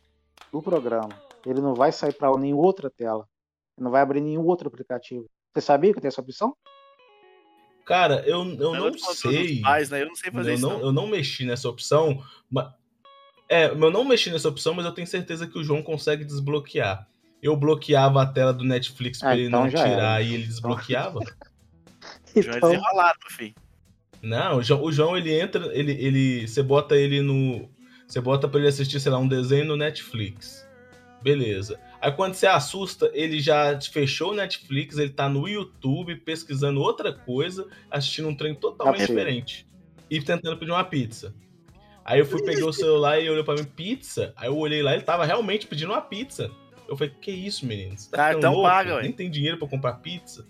do 0.51 0.61
programa. 0.61 1.09
Ele 1.45 1.61
não 1.61 1.73
vai 1.73 1.91
sair 1.91 2.13
para 2.13 2.29
nenhuma 2.37 2.61
outra 2.63 2.89
tela. 2.89 3.25
Ele 3.77 3.85
não 3.85 3.91
vai 3.91 4.01
abrir 4.01 4.19
nenhum 4.21 4.45
outro 4.45 4.67
aplicativo. 4.67 5.25
Você 5.53 5.61
sabia 5.61 5.93
que 5.93 6.01
tem 6.01 6.09
essa 6.09 6.21
opção? 6.21 6.53
Cara, 7.89 8.23
eu, 8.27 8.41
eu 8.43 8.45
não 8.75 8.91
controle 8.91 8.99
sei. 9.15 9.61
pais, 9.61 9.89
né? 9.89 10.03
Eu 10.03 10.05
não 10.05 10.15
sei 10.15 10.29
fazer 10.29 10.51
eu 10.51 10.53
isso, 10.53 10.61
Não, 10.61 10.77
não. 10.77 10.85
Eu 10.85 10.91
não 10.91 11.07
mexi 11.07 11.43
nessa 11.43 11.67
opção. 11.67 12.23
Mas... 12.47 12.67
É, 13.49 13.65
eu 13.65 13.89
não 13.89 14.05
mexi 14.05 14.29
nessa 14.29 14.47
opção, 14.47 14.75
mas 14.75 14.85
eu 14.85 14.91
tenho 14.91 15.07
certeza 15.07 15.47
que 15.47 15.57
o 15.57 15.63
João 15.63 15.81
consegue 15.81 16.23
desbloquear. 16.23 17.07
Eu 17.41 17.57
bloqueava 17.57 18.21
a 18.21 18.27
tela 18.27 18.53
do 18.53 18.63
Netflix 18.63 19.17
pra 19.17 19.29
Ah, 19.29 19.33
ele 19.35 19.47
então 19.47 19.63
não 19.63 19.69
já 19.71 19.79
era. 19.79 19.89
tirar 19.89 20.23
e 20.23 20.35
ele 20.35 20.43
desbloqueava. 20.45 21.19
Já 22.35 22.51
é 22.51 22.59
desenrolado, 22.59 23.19
filho. 23.29 23.55
Não, 24.21 24.57
o 24.57 24.63
João, 24.63 24.83
o 24.83 24.91
João, 24.91 25.17
ele 25.17 25.33
entra, 25.33 25.75
ele, 25.75 25.93
ele, 25.93 26.47
você 26.47 26.61
bota 26.61 26.95
ele 26.95 27.23
no, 27.23 27.67
você 28.07 28.21
bota 28.21 28.47
pra 28.47 28.59
ele 28.59 28.69
assistir, 28.69 28.99
sei 28.99 29.11
lá, 29.11 29.17
um 29.17 29.27
desenho 29.27 29.65
no 29.65 29.75
Netflix. 29.75 30.63
Beleza. 31.23 31.79
Aí 32.01 32.11
quando 32.13 32.33
você 32.33 32.47
assusta, 32.47 33.09
ele 33.13 33.39
já 33.41 33.79
fechou 33.81 34.31
o 34.31 34.35
Netflix, 34.35 34.97
ele 34.97 35.09
tá 35.09 35.27
no 35.27 35.47
YouTube 35.47 36.15
pesquisando 36.17 36.79
outra 36.81 37.11
coisa, 37.13 37.67
assistindo 37.91 38.29
um 38.29 38.35
trem 38.35 38.55
totalmente 38.55 39.03
Ah, 39.03 39.07
diferente. 39.07 39.67
E 40.09 40.21
tentando 40.21 40.57
pedir 40.57 40.71
uma 40.71 40.83
pizza. 40.83 41.35
Aí 42.05 42.19
eu 42.19 42.25
fui, 42.25 42.41
peguei 42.43 42.63
o 42.63 42.71
celular 42.73 43.19
e 43.19 43.29
olhou 43.29 43.43
pra 43.43 43.53
mim, 43.55 43.65
pizza? 43.65 44.33
Aí 44.35 44.47
eu 44.47 44.57
olhei 44.57 44.81
lá, 44.81 44.93
ele 44.93 45.03
tava 45.03 45.25
realmente 45.25 45.67
pedindo 45.67 45.91
uma 45.91 46.01
pizza. 46.01 46.49
Eu 46.87 46.97
falei, 46.97 47.13
que 47.21 47.29
isso, 47.31 47.65
menino? 47.67 47.95
Você 47.97 48.09
tá 48.09 48.17
Cartão 48.17 48.39
ficando 48.39 48.53
louco? 48.55 48.69
paga, 48.69 48.95
ué. 48.95 49.01
Nem 49.03 49.11
tem 49.11 49.29
dinheiro 49.29 49.57
pra 49.59 49.67
comprar 49.67 49.93
pizza? 49.95 50.47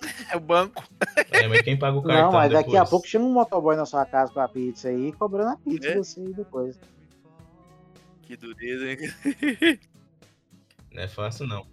É 0.32 0.36
o 0.36 0.40
banco. 0.40 0.82
É, 1.30 1.46
mas 1.46 1.62
quem 1.62 1.76
paga 1.78 1.96
o 1.96 2.02
cartão 2.02 2.24
Não, 2.24 2.32
mas 2.32 2.50
daqui 2.50 2.70
a 2.70 2.72
depois? 2.72 2.90
pouco 2.90 3.06
chega 3.06 3.22
um 3.22 3.32
motoboy 3.32 3.76
na 3.76 3.86
sua 3.86 4.04
casa 4.04 4.32
com 4.32 4.40
a 4.40 4.48
pizza 4.48 4.88
aí, 4.88 5.12
cobrando 5.12 5.50
a 5.50 5.56
pizza 5.56 5.90
É? 5.90 5.94
você 5.96 6.20
aí 6.20 6.32
depois. 6.34 6.76
Que 8.22 8.36
dureza, 8.36 8.90
hein? 8.90 8.98
Não 10.94 11.02
é 11.02 11.08
fácil, 11.08 11.46
não. 11.46 11.66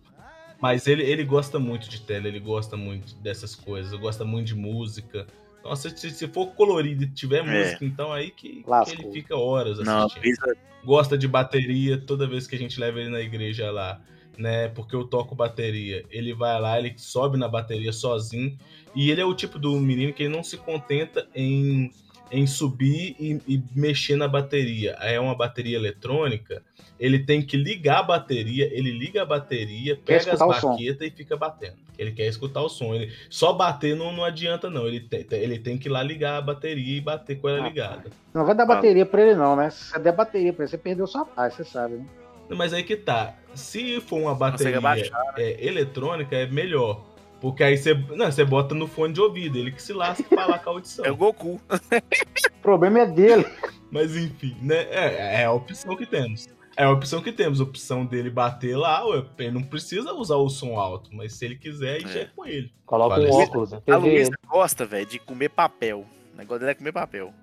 Mas 0.61 0.87
ele, 0.87 1.03
ele 1.03 1.23
gosta 1.23 1.57
muito 1.57 1.89
de 1.89 2.01
tela, 2.01 2.27
ele 2.27 2.39
gosta 2.39 2.75
muito 2.75 3.15
dessas 3.15 3.55
coisas, 3.55 3.91
gosta 3.99 4.25
muito 4.25 4.47
de 4.47 4.55
música. 4.55 5.25
Nossa, 5.63 5.89
se, 5.89 6.09
se 6.11 6.27
for 6.27 6.47
colorido 6.47 7.03
e 7.03 7.07
tiver 7.07 7.39
É. 7.39 7.43
música, 7.43 7.85
então 7.85 8.11
aí 8.11 8.31
que, 8.31 8.63
que 8.63 8.91
ele 8.91 9.11
fica 9.11 9.35
horas 9.37 9.79
Não, 9.79 9.99
assistindo. 10.05 10.21
Brisa- 10.21 10.55
Gosta 10.83 11.17
de 11.17 11.27
bateria 11.27 11.97
toda 11.97 12.25
vez 12.25 12.47
que 12.47 12.55
a 12.55 12.59
gente 12.59 12.79
leva 12.79 12.99
ele 13.01 13.09
na 13.09 13.19
igreja 13.19 13.69
lá, 13.69 14.01
né? 14.37 14.69
Porque 14.69 14.95
eu 14.95 15.03
toco 15.03 15.35
bateria. 15.35 16.05
Ele 16.09 16.33
vai 16.33 16.59
lá, 16.59 16.79
ele 16.79 16.93
sobe 16.97 17.37
na 17.37 17.49
bateria 17.49 17.91
sozinho. 17.91 18.57
E 18.95 19.11
ele 19.11 19.19
é 19.19 19.25
o 19.25 19.33
tipo 19.35 19.59
do 19.59 19.77
menino 19.77 20.13
que 20.13 20.23
ele 20.23 20.33
não 20.33 20.41
se 20.41 20.55
contenta 20.55 21.27
em, 21.35 21.91
em 22.31 22.45
subir 22.45 23.15
e, 23.19 23.41
e 23.47 23.63
mexer 23.75 24.15
na 24.15 24.27
bateria. 24.27 24.91
É 25.01 25.19
uma 25.19 25.35
bateria 25.35 25.77
eletrônica. 25.77 26.61
Ele 26.99 27.19
tem 27.19 27.41
que 27.41 27.55
ligar 27.55 27.99
a 27.99 28.03
bateria, 28.03 28.69
ele 28.73 28.91
liga 28.91 29.21
a 29.21 29.25
bateria, 29.25 29.95
pega 29.95 30.33
as 30.33 30.39
baquetas 30.39 31.07
e 31.07 31.11
fica 31.11 31.37
batendo. 31.37 31.77
Ele 31.97 32.11
quer 32.11 32.27
escutar 32.27 32.61
o 32.61 32.69
som. 32.69 32.93
Ele, 32.93 33.11
só 33.29 33.53
bater 33.53 33.95
não, 33.95 34.11
não 34.11 34.23
adianta, 34.23 34.69
não. 34.69 34.85
Ele 34.85 34.99
tem, 34.99 35.25
ele 35.31 35.59
tem 35.59 35.77
que 35.77 35.87
ir 35.87 35.91
lá 35.91 36.03
ligar 36.03 36.37
a 36.37 36.41
bateria 36.41 36.97
e 36.97 37.01
bater 37.01 37.39
com 37.39 37.47
ela 37.47 37.67
ligada. 37.67 38.09
Não 38.33 38.45
vai 38.45 38.53
dar 38.53 38.65
bateria 38.65 39.05
pra 39.05 39.21
ele, 39.21 39.35
não, 39.35 39.55
né? 39.55 39.69
Se 39.69 39.85
você 39.85 39.99
der 39.99 40.13
bateria 40.13 40.51
pra 40.51 40.63
ele, 40.63 40.71
você 40.71 40.77
perdeu 40.77 41.07
sua 41.07 41.25
paz, 41.25 41.53
você 41.53 41.63
sabe, 41.63 41.95
né? 41.95 42.05
Mas 42.49 42.73
aí 42.73 42.83
que 42.83 42.95
tá. 42.95 43.35
Se 43.53 43.99
for 44.01 44.21
uma 44.21 44.35
bateria 44.35 44.77
abaixar, 44.77 45.33
é, 45.37 45.65
eletrônica, 45.65 46.35
é 46.35 46.47
melhor. 46.47 47.05
Porque 47.39 47.63
aí 47.63 47.77
você. 47.77 47.93
Não, 47.93 48.31
você 48.31 48.43
bota 48.43 48.75
no 48.75 48.87
fone 48.87 49.13
de 49.13 49.21
ouvido, 49.21 49.57
ele 49.57 49.71
que 49.71 49.81
se 49.81 49.93
lasca 49.93 50.23
pra 50.23 50.45
lá 50.45 50.59
com 50.59 50.69
a 50.69 50.73
audição. 50.73 51.05
É 51.05 51.11
o 51.11 51.15
Goku. 51.15 51.59
O 51.59 52.61
problema 52.61 52.99
é 52.99 53.05
dele. 53.05 53.45
Mas 53.89 54.15
enfim, 54.15 54.55
né? 54.61 54.83
É, 54.89 55.41
é 55.41 55.45
a 55.45 55.51
opção 55.51 55.95
que 55.95 56.05
temos. 56.05 56.47
É 56.75 56.83
a 56.83 56.91
opção 56.91 57.21
que 57.21 57.31
temos. 57.31 57.59
A 57.59 57.63
opção 57.63 58.05
dele 58.05 58.29
bater 58.29 58.77
lá, 58.77 59.03
ele 59.37 59.51
não 59.51 59.63
precisa 59.63 60.13
usar 60.13 60.35
o 60.35 60.49
som 60.49 60.77
alto. 60.77 61.09
Mas 61.13 61.33
se 61.33 61.45
ele 61.45 61.55
quiser, 61.55 61.95
aí 61.95 62.01
já 62.01 62.19
é 62.21 62.25
com 62.35 62.45
ele. 62.45 62.71
Coloca 62.85 63.15
Parece- 63.15 63.31
um 63.31 63.41
óculos? 63.41 63.73
A 63.73 63.97
Luísa 63.97 64.31
gosta, 64.47 64.85
velho, 64.85 65.05
de 65.05 65.19
comer 65.19 65.49
papel. 65.49 66.05
O 66.33 66.37
negócio 66.37 66.59
dela 66.59 66.71
é 66.71 66.75
comer 66.75 66.91
papel. 66.91 67.33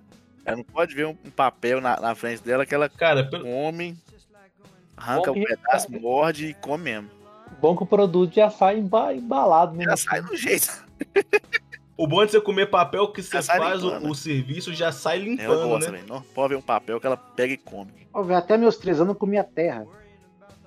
Ela 0.44 0.58
não 0.58 0.64
pode 0.64 0.94
ver 0.94 1.06
um, 1.06 1.14
papel 1.14 1.80
na, 1.80 2.00
na 2.00 2.14
frente 2.14 2.42
dela 2.42 2.64
que 2.64 2.74
ela 2.74 2.88
Cara, 2.88 3.28
come, 3.28 3.96
arranca 4.96 5.32
Come 5.32 5.40
um 5.40 5.44
pedaço, 5.44 5.90
morde 5.90 6.46
e 6.46 6.54
come 6.54 6.84
mesmo. 6.84 7.10
Bom 7.60 7.76
que 7.76 7.82
o 7.82 7.86
produto 7.86 8.34
já 8.34 8.50
sai 8.50 8.78
emba- 8.78 9.14
embalado, 9.14 9.74
né? 9.76 9.84
Já 9.84 9.96
sai 9.96 10.22
do 10.22 10.36
jeito. 10.36 10.84
O 11.98 12.06
bom 12.06 12.22
de 12.26 12.30
você 12.32 12.40
comer 12.42 12.66
papel 12.66 13.08
que 13.08 13.22
você 13.22 13.40
faz 13.42 13.82
o, 13.82 13.86
limpando. 13.88 14.10
o 14.10 14.14
serviço 14.14 14.74
já 14.74 14.92
sai 14.92 15.16
Ela 15.16 15.24
limpando, 15.28 15.68
gosta, 15.70 15.90
né? 15.90 16.04
Não 16.06 16.20
pode 16.20 16.50
ver 16.50 16.56
um 16.56 16.60
papel 16.62 17.00
que 17.00 17.06
ela 17.06 17.16
pega 17.16 17.54
e 17.54 17.56
come. 17.56 17.90
Até 18.36 18.58
meus 18.58 18.76
três 18.76 19.00
anos 19.00 19.14
eu 19.14 19.18
comia 19.18 19.42
terra. 19.42 19.86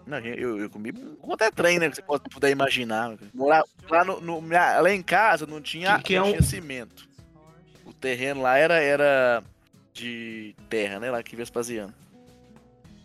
Não, 0.08 0.18
eu, 0.18 0.60
eu 0.60 0.68
comi 0.72 0.92
quanto 1.22 1.44
é 1.44 1.52
trem, 1.52 1.78
né? 1.78 1.88
Que 1.88 1.98
você 1.98 2.02
pode 2.02 2.24
puder 2.32 2.50
imaginar. 2.50 3.16
Lá, 3.36 3.64
lá, 3.88 4.04
no, 4.04 4.20
no- 4.20 4.42
minha- 4.42 4.80
lá 4.82 4.92
em 4.92 5.04
casa 5.04 5.46
não 5.46 5.62
tinha, 5.62 5.98
Que- 5.98 6.04
que 6.06 6.16
é 6.16 6.22
um- 6.24 6.32
tinha 6.32 6.42
cimento. 6.42 7.08
O 7.86 7.94
terreno 7.94 8.42
lá 8.42 8.58
era, 8.58 8.80
era 8.82 9.44
de 9.94 10.56
terra, 10.68 11.00
né? 11.00 11.12
Lá 11.12 11.22
que 11.22 11.36
Vespasiano. 11.36 11.94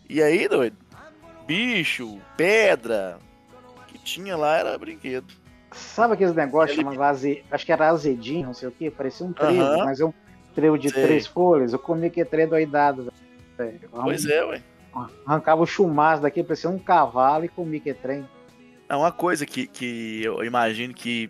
E 0.09 0.19
aí, 0.19 0.47
doido? 0.47 0.75
Bicho, 1.45 2.19
pedra. 2.35 3.19
Tinha 4.05 4.37
lá 4.37 4.57
era 4.57 4.77
brinquedo. 4.77 5.25
Sabe 5.71 6.13
aqueles 6.13 6.35
negócios 6.35 6.77
chamados 6.77 7.01
aze... 7.01 7.43
acho 7.51 7.65
que 7.65 7.71
era 7.71 7.89
azedinho, 7.89 8.45
não 8.45 8.53
sei 8.53 8.69
o 8.69 8.71
que, 8.71 8.89
parecia 8.89 9.25
um 9.25 9.33
trevo, 9.33 9.61
Aham. 9.61 9.83
mas 9.83 9.99
é 9.99 10.05
um 10.05 10.13
trevo 10.53 10.77
de 10.77 10.89
Sei. 10.89 11.03
três 11.03 11.27
folhas. 11.27 11.73
Eu 11.73 11.79
comia 11.79 12.09
que 12.09 12.23
trevo 12.23 12.51
doidado, 12.51 13.11
velho. 13.57 13.79
Pois 13.91 14.25
é, 14.25 14.45
ué. 14.45 14.61
Arrancava 15.25 15.61
o 15.63 15.65
chumaço 15.65 16.21
daqui, 16.21 16.43
parecia 16.43 16.69
um 16.69 16.79
cavalo 16.79 17.43
e 17.43 17.49
comia 17.49 17.79
que 17.81 17.93
trem. 17.93 18.25
É 18.87 18.95
uma 18.95 19.11
coisa 19.11 19.45
que, 19.45 19.67
que 19.67 20.23
eu 20.23 20.41
imagino 20.45 20.93
que 20.93 21.29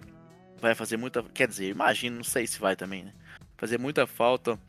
vai 0.62 0.76
fazer 0.76 0.98
muita. 0.98 1.24
Quer 1.34 1.48
dizer, 1.48 1.70
imagino, 1.70 2.18
não 2.18 2.24
sei 2.24 2.46
se 2.46 2.60
vai 2.60 2.76
também, 2.76 3.06
né? 3.06 3.14
Fazer 3.58 3.80
muita 3.80 4.06
falta 4.06 4.60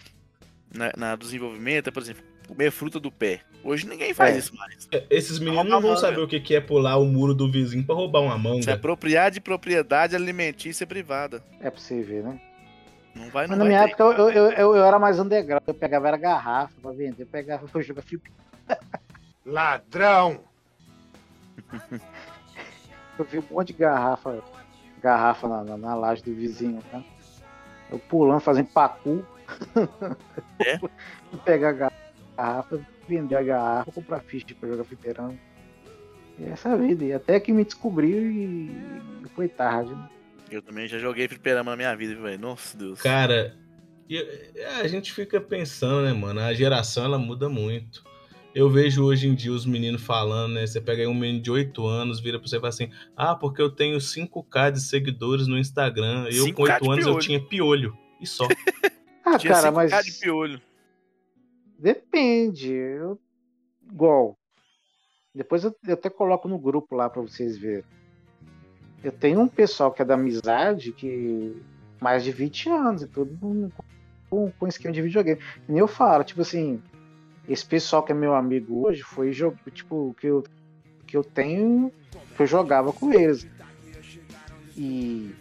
na, 0.73 0.93
na 0.97 1.17
desenvolvimento, 1.17 1.89
é, 1.89 1.91
por 1.91 2.03
exemplo, 2.03 2.23
comer 2.47 2.71
fruta 2.71 2.99
do 3.01 3.11
pé. 3.11 3.41
Hoje 3.65 3.87
ninguém 3.87 4.15
faz 4.15 4.35
É. 4.37 4.39
isso 4.39 4.55
mais. 4.57 4.89
Esses 5.11 5.39
meninos 5.39 5.65
não 5.69 5.81
vão 5.81 5.91
manga. 5.91 6.01
saber 6.01 6.21
o 6.21 6.29
que 6.29 6.55
é 6.55 6.61
pular 6.61 6.97
o 6.99 7.05
muro 7.05 7.35
do 7.35 7.51
vizinho 7.51 7.85
pra 7.85 7.95
roubar 7.95 8.21
uma 8.23 8.37
Se 8.37 8.43
manga. 8.43 8.75
apropriar 8.75 9.31
de 9.31 9.41
propriedade 9.41 10.15
alimentícia 10.15 10.87
privada. 10.87 11.43
É 11.61 11.71
pra 11.71 11.81
você 11.81 12.01
ver, 12.03 12.23
né? 12.23 12.41
Não 13.15 13.31
vai, 13.31 13.47
Mas 13.47 13.51
não 13.51 13.57
na 13.59 13.65
vai 13.65 13.69
minha 13.69 13.85
ter. 13.85 13.89
época 14.03 14.03
eu, 14.05 14.31
eu, 14.31 14.51
eu, 14.53 14.77
eu 14.77 14.85
era 14.85 14.99
mais 14.99 15.19
underground, 15.19 15.63
eu 15.67 15.75
pegava 15.75 16.07
era 16.09 16.17
garrafa 16.19 16.75
pra 16.83 16.93
vender, 16.93 17.23
eu 17.23 17.27
pegava 17.27 17.67
pra 17.67 17.81
jogar 17.83 18.03
flip. 18.03 18.31
Ladrão! 19.45 20.41
Eu 23.19 23.25
vi 23.25 23.39
um 23.39 23.45
monte 23.51 23.69
de 23.69 23.73
garrafa, 23.79 24.43
garrafa 25.03 25.49
na, 25.49 25.65
na, 25.65 25.77
na 25.79 25.95
laje 25.95 26.23
do 26.23 26.35
vizinho, 26.35 26.83
tá? 26.91 27.03
Eu 27.91 27.99
pulando, 27.99 28.41
fazendo 28.41 28.67
pacu. 28.67 29.25
É? 30.59 30.79
pegar 31.45 31.71
a 31.71 31.73
garrafa, 32.37 32.87
vender 33.09 33.37
a 33.37 33.43
garrafa, 33.43 33.93
comprar 33.93 34.21
ficha 34.21 34.47
pra 34.59 34.69
jogar 34.69 34.85
fliperama. 34.85 35.35
E 36.39 36.45
essa 36.45 36.69
é 36.69 36.73
a 36.73 36.77
vida. 36.77 37.05
E 37.05 37.13
até 37.13 37.41
que 37.41 37.53
me 37.53 37.65
descobriu 37.65 38.31
e 38.31 38.71
e 39.25 39.29
foi 39.35 39.49
tarde. 39.49 39.91
né? 39.95 40.09
Eu 40.51 40.63
também 40.63 40.87
já 40.87 40.99
joguei 40.99 41.27
fliperama 41.27 41.73
na 41.73 41.77
minha 41.77 41.95
vida, 41.97 42.15
velho. 42.15 42.39
Nossa 42.39 42.77
Deus. 42.77 43.01
Cara, 43.03 43.57
e, 44.09 44.19
é, 44.55 44.81
a 44.81 44.87
gente 44.87 45.13
fica 45.13 45.41
pensando, 45.41 46.03
né, 46.03 46.13
mano? 46.13 46.41
A 46.41 46.53
geração 46.55 47.05
ela 47.05 47.19
muda 47.19 47.49
muito. 47.49 48.05
Eu 48.55 48.71
vejo 48.71 49.05
hoje 49.05 49.27
em 49.29 49.35
dia 49.35 49.53
os 49.53 49.67
meninos 49.67 50.03
falando, 50.03 50.55
né? 50.55 50.67
Você 50.67 50.81
pega 50.81 51.03
aí 51.03 51.07
um 51.07 51.13
menino 51.15 51.43
de 51.43 51.51
8 51.51 51.87
anos, 51.87 52.21
vira 52.21 52.39
pra 52.39 52.49
você 52.49 52.57
e 52.57 52.61
fala 52.61 52.69
assim: 52.71 52.91
Ah, 53.17 53.35
porque 53.35 53.61
eu 53.61 53.69
tenho 53.71 53.99
5k 53.99 54.71
de 54.73 54.81
seguidores 54.81 55.47
no 55.47 55.59
Instagram. 55.59 56.27
Eu 56.31 56.55
com 56.55 56.63
5K 56.63 56.79
8 56.81 56.83
de 56.85 56.91
anos 56.91 56.99
eu 57.07 57.13
piolho. 57.13 57.19
tinha 57.19 57.41
piolho. 57.41 57.99
E 58.21 58.27
só. 58.27 58.47
Ah, 59.29 59.37
Tinha 59.39 59.55
cara, 59.55 59.73
5K 59.73 59.75
mas 59.75 60.05
de 60.05 60.13
piolho. 60.13 60.63
Depende. 61.79 62.73
Eu... 62.73 63.19
Igual. 63.91 64.37
Depois 65.35 65.65
eu, 65.65 65.75
eu 65.87 65.95
até 65.95 66.09
coloco 66.09 66.49
no 66.49 66.59
grupo 66.59 66.95
lá 66.97 67.09
pra 67.11 67.23
vocês 67.23 67.57
verem. 67.57 67.85
Eu 69.05 69.13
tenho 69.13 69.41
um 69.41 69.49
pessoal 69.49 69.93
que 69.93 70.03
é 70.03 70.05
da 70.05 70.15
amizade 70.15 70.93
que 70.93 71.55
mais 72.01 72.25
de 72.25 72.33
20 72.33 72.71
anos 72.71 73.03
e 73.03 73.07
tudo 73.07 73.73
com, 74.29 74.51
com, 74.51 74.67
esquema 74.67 74.93
de 74.93 75.03
videogame. 75.03 75.41
E 75.69 75.79
eu 75.79 75.87
falo, 75.87 76.25
tipo 76.25 76.41
assim, 76.41 76.83
esse 77.49 77.65
pessoal 77.65 78.03
que 78.03 78.13
é 78.13 78.15
meu 78.15 78.35
amigo 78.35 78.87
hoje 78.87 79.03
foi 79.03 79.33
jogo, 79.33 79.57
tipo, 79.71 80.15
que 80.19 80.27
eu, 80.27 80.43
que 81.07 81.17
eu 81.17 81.23
tenho, 81.23 81.93
que 82.35 82.43
eu 82.43 82.47
jogava 82.47 82.93
com 82.93 83.13
eles. 83.13 83.47
E 84.77 85.35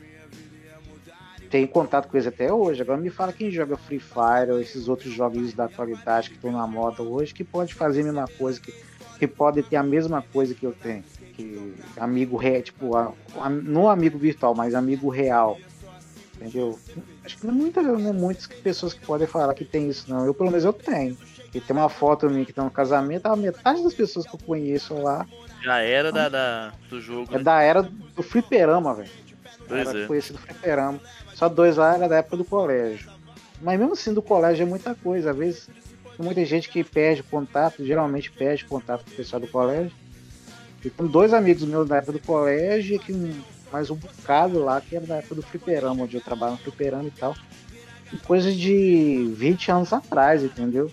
tenho 1.49 1.67
contato 1.67 2.07
com 2.07 2.17
eles 2.17 2.27
até 2.27 2.51
hoje. 2.51 2.81
Agora 2.81 2.97
me 2.99 3.09
fala 3.09 3.31
quem 3.33 3.49
joga 3.51 3.77
Free 3.77 3.99
Fire 3.99 4.51
ou 4.51 4.59
esses 4.59 4.87
outros 4.87 5.11
jogos 5.13 5.53
da 5.53 5.65
atualidade 5.65 6.29
que 6.29 6.35
estão 6.35 6.51
na 6.51 6.65
moda 6.67 7.01
hoje, 7.03 7.33
que 7.33 7.43
pode 7.43 7.73
fazer 7.73 8.01
a 8.01 8.05
mesma 8.05 8.25
coisa, 8.37 8.59
que, 8.59 8.73
que 9.19 9.27
pode 9.27 9.63
ter 9.63 9.75
a 9.77 9.83
mesma 9.83 10.21
coisa 10.21 10.53
que 10.53 10.65
eu 10.65 10.73
tenho. 10.73 11.03
Que 11.33 11.73
amigo 11.97 12.37
real, 12.37 12.61
tipo, 12.61 12.95
a, 12.95 13.11
a- 13.39 13.49
não 13.49 13.89
amigo 13.89 14.17
virtual, 14.17 14.53
mas 14.55 14.73
amigo 14.75 15.09
real. 15.09 15.57
Entendeu? 16.35 16.77
Acho 17.23 17.37
que 17.37 17.47
não 17.47 17.67
é, 17.67 17.81
não 17.81 18.09
é 18.09 18.13
muitas 18.13 18.45
pessoas 18.47 18.93
que 18.93 19.05
podem 19.05 19.25
falar 19.25 19.53
que 19.53 19.63
tem 19.63 19.87
isso, 19.87 20.09
não. 20.09 20.25
Eu, 20.25 20.33
pelo 20.33 20.49
menos, 20.49 20.65
eu 20.65 20.73
tenho. 20.73 21.17
E 21.53 21.61
tem 21.61 21.73
uma 21.75 21.87
foto 21.87 22.29
minha 22.29 22.45
que 22.45 22.51
tá 22.51 22.61
no 22.63 22.69
casamento, 22.69 23.25
a 23.27 23.35
metade 23.37 23.81
das 23.81 23.93
pessoas 23.93 24.27
que 24.27 24.35
eu 24.35 24.39
conheço 24.45 24.93
lá 24.95 25.25
Já 25.63 25.79
era 25.79 26.11
da, 26.11 26.27
da- 26.27 26.73
do 26.89 26.99
jogo. 26.99 27.33
é 27.33 27.37
né? 27.37 27.43
da 27.43 27.61
era 27.61 27.81
do 27.81 28.21
fliperama, 28.21 28.93
velho. 28.93 29.09
Pois 29.67 29.87
Era 29.87 30.03
é. 30.03 30.07
conhecido 30.07 30.39
fliperama. 30.39 30.99
Só 31.33 31.49
dois 31.49 31.77
lá 31.77 31.95
era 31.95 32.07
da 32.07 32.17
época 32.17 32.37
do 32.37 32.45
colégio. 32.45 33.09
Mas 33.61 33.79
mesmo 33.79 33.93
assim, 33.93 34.13
do 34.13 34.21
colégio 34.21 34.63
é 34.63 34.65
muita 34.65 34.95
coisa. 34.95 35.31
Às 35.31 35.37
vezes, 35.37 35.69
tem 36.15 36.25
muita 36.25 36.43
gente 36.45 36.69
que 36.69 36.83
perde 36.83 37.23
contato, 37.23 37.85
geralmente 37.85 38.31
perde 38.31 38.65
contato 38.65 39.03
com 39.03 39.11
o 39.11 39.15
pessoal 39.15 39.39
do 39.39 39.47
colégio. 39.47 39.91
E 40.83 40.89
tem 40.89 41.07
dois 41.07 41.33
amigos 41.33 41.63
meus 41.63 41.87
da 41.87 41.97
época 41.97 42.13
do 42.13 42.19
colégio, 42.19 42.95
e 42.95 42.99
que 42.99 43.43
mais 43.71 43.89
um 43.89 43.95
bocado 43.95 44.63
lá, 44.63 44.79
que 44.79 44.95
era 44.95 45.05
da 45.05 45.15
época 45.15 45.35
do 45.35 45.41
fliperama, 45.41 46.03
onde 46.03 46.15
eu 46.15 46.21
trabalho 46.21 46.53
no 46.53 46.57
fliperama 46.59 47.07
e 47.07 47.11
tal. 47.11 47.35
E 48.13 48.17
coisa 48.17 48.51
de 48.51 49.33
20 49.35 49.71
anos 49.71 49.91
atrás, 49.91 50.43
entendeu? 50.43 50.91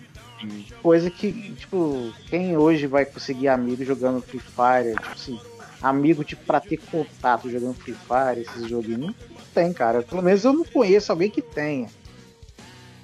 Coisa 0.81 1.09
que, 1.09 1.31
tipo, 1.53 2.11
quem 2.27 2.57
hoje 2.57 2.87
vai 2.87 3.05
conseguir 3.05 3.47
amigo 3.47 3.85
jogando 3.85 4.21
Free 4.21 4.41
Fire, 4.41 4.93
tipo 4.95 5.13
assim, 5.13 5.39
amigo 5.83 6.23
tipo, 6.23 6.45
pra 6.45 6.61
ter 6.61 6.77
contato 6.77 7.49
jogando 7.49 7.75
Free 7.75 7.93
Fire, 7.93 8.41
esses 8.41 8.69
joguinhos, 8.69 9.07
não 9.07 9.15
tem, 9.53 9.73
cara. 9.73 10.01
Pelo 10.01 10.21
menos 10.21 10.45
eu 10.45 10.53
não 10.53 10.63
conheço 10.63 11.11
alguém 11.11 11.29
que 11.29 11.41
tenha. 11.41 11.89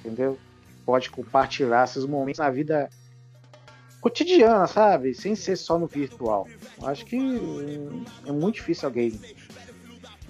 Entendeu? 0.00 0.38
Pode 0.86 1.10
compartilhar 1.10 1.84
esses 1.84 2.06
momentos 2.06 2.38
na 2.38 2.48
vida 2.48 2.88
cotidiana, 4.00 4.66
sabe? 4.66 5.14
Sem 5.14 5.34
ser 5.34 5.56
só 5.56 5.78
no 5.78 5.86
virtual. 5.86 6.48
Eu 6.80 6.88
acho 6.88 7.04
que 7.04 7.16
hum, 7.16 8.02
é 8.26 8.32
muito 8.32 8.54
difícil 8.54 8.88
alguém 8.88 9.20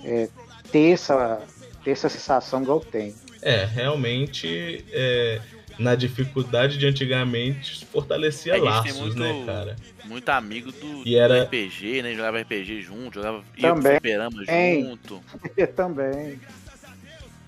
é, 0.02 0.28
ter, 0.72 0.90
essa, 0.90 1.40
ter 1.84 1.92
essa 1.92 2.08
sensação 2.08 2.62
igual 2.62 2.78
eu 2.78 2.84
tenho. 2.84 3.14
É, 3.42 3.64
realmente, 3.64 4.84
é, 4.90 5.40
na 5.78 5.94
dificuldade 5.94 6.76
de 6.76 6.86
antigamente, 6.86 7.86
fortalecia 7.86 8.54
tem 8.54 8.62
laços, 8.62 8.96
muito, 8.96 9.18
né, 9.18 9.44
cara? 9.46 9.76
Muito 10.10 10.28
amigo 10.28 10.72
do, 10.72 11.06
E 11.06 11.14
era- 11.16 11.36
do 11.36 11.42
RPG, 11.44 12.02
né? 12.02 12.12
Jogava 12.14 12.40
RPG 12.40 12.82
junto, 12.82 13.14
jogava 13.14 13.38
ia 13.56 13.68
pro 13.68 13.76
Também. 13.76 13.92
fliperama 13.92 14.44
junto. 14.44 15.22
Também. 15.76 16.40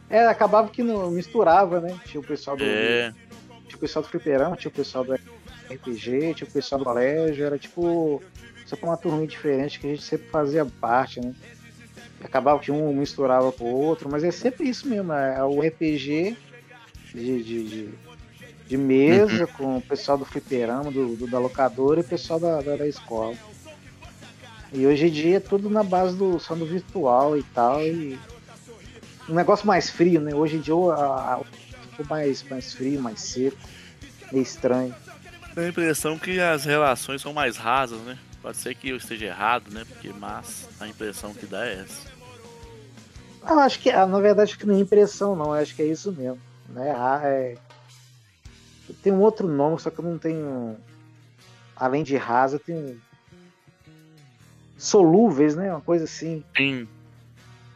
É, 0.08 0.26
acabava 0.26 0.68
que 0.68 0.82
não 0.82 1.10
misturava, 1.10 1.80
né? 1.80 1.98
Tinha 2.06 2.20
o 2.20 2.24
pessoal 2.24 2.56
do. 2.56 2.64
É. 2.64 3.12
Tinha 3.66 3.76
o 3.76 3.78
pessoal 3.78 4.02
do 4.02 4.08
fliperão, 4.08 4.54
tinha 4.56 4.70
o 4.70 4.74
pessoal 4.74 5.04
do 5.04 5.14
RPG, 5.14 6.34
tinha 6.34 6.48
o 6.48 6.52
pessoal 6.52 6.78
do 6.78 6.84
colégio, 6.84 7.44
era 7.44 7.58
tipo. 7.58 8.22
Sempre 8.66 8.84
uma 8.86 8.96
turminha 8.96 9.26
diferente 9.26 9.80
que 9.80 9.86
a 9.86 9.90
gente 9.90 10.02
sempre 10.02 10.28
fazia 10.28 10.64
parte, 10.64 11.20
né? 11.20 11.34
Acabava 12.22 12.60
que 12.60 12.70
um 12.70 12.92
misturava 12.94 13.50
com 13.52 13.64
o 13.64 13.74
outro, 13.74 14.08
mas 14.08 14.22
é 14.22 14.30
sempre 14.30 14.68
isso 14.68 14.88
mesmo, 14.88 15.12
é 15.12 15.42
o 15.44 15.60
RPG 15.60 16.36
de, 17.12 17.42
de, 17.42 17.68
de, 17.68 17.88
de 18.72 18.78
mesa 18.78 19.46
com 19.46 19.76
o 19.76 19.82
pessoal 19.82 20.16
do 20.16 20.24
fliperama, 20.24 20.90
do, 20.90 21.14
do- 21.14 21.26
da 21.26 21.38
locadora 21.38 22.00
e 22.00 22.02
o 22.02 22.06
pessoal 22.06 22.40
da, 22.40 22.62
da, 22.62 22.74
da 22.76 22.86
escola. 22.88 23.34
E 24.72 24.86
hoje 24.86 25.08
em 25.08 25.10
dia 25.10 25.36
é 25.36 25.40
tudo 25.40 25.68
na 25.68 25.82
base 25.82 26.16
do 26.16 26.38
só 26.40 26.54
do 26.54 26.64
virtual 26.64 27.36
e 27.36 27.42
tal. 27.42 27.82
E 27.82 28.18
um 29.28 29.34
negócio 29.34 29.66
mais 29.66 29.90
frio, 29.90 30.22
né? 30.22 30.34
Hoje 30.34 30.56
em 30.56 30.60
dia 30.60 30.72
a, 30.74 31.34
a, 31.34 31.40
ficou 31.90 32.06
mais, 32.08 32.42
mais 32.44 32.72
frio, 32.72 32.98
mais 32.98 33.20
seco, 33.20 33.58
meio 34.32 34.42
estranho. 34.42 34.94
Tenho 35.54 35.66
a 35.66 35.68
impressão 35.68 36.18
que 36.18 36.40
as 36.40 36.64
relações 36.64 37.20
são 37.20 37.34
mais 37.34 37.58
rasas, 37.58 38.00
né? 38.00 38.16
Pode 38.40 38.56
ser 38.56 38.74
que 38.74 38.88
eu 38.88 38.96
esteja 38.96 39.26
errado, 39.26 39.70
né? 39.70 39.84
Porque, 39.86 40.10
mas 40.18 40.66
a 40.80 40.88
impressão 40.88 41.34
que 41.34 41.44
dá 41.44 41.66
é 41.66 41.82
essa. 41.82 42.10
Eu 43.46 43.58
acho 43.58 43.78
que, 43.80 43.90
ah, 43.90 44.06
na 44.06 44.18
verdade, 44.18 44.52
acho 44.52 44.58
que 44.58 44.66
não 44.66 44.76
é 44.76 44.78
impressão, 44.78 45.36
não. 45.36 45.54
Eu 45.54 45.60
acho 45.62 45.74
que 45.76 45.82
é 45.82 45.86
isso 45.86 46.10
mesmo. 46.10 46.40
Né? 46.70 46.90
Ah, 46.96 47.20
é... 47.22 47.56
Tem 49.02 49.12
um 49.12 49.20
outro 49.20 49.48
nome, 49.48 49.78
só 49.80 49.90
que 49.90 49.98
eu 49.98 50.04
não 50.04 50.18
tenho. 50.18 50.76
Além 51.76 52.02
de 52.02 52.16
rasa, 52.16 52.58
tem 52.58 52.76
um. 52.76 52.98
Solúveis, 54.76 55.54
né? 55.54 55.70
Uma 55.70 55.80
coisa 55.80 56.04
assim. 56.04 56.44
Sim. 56.56 56.88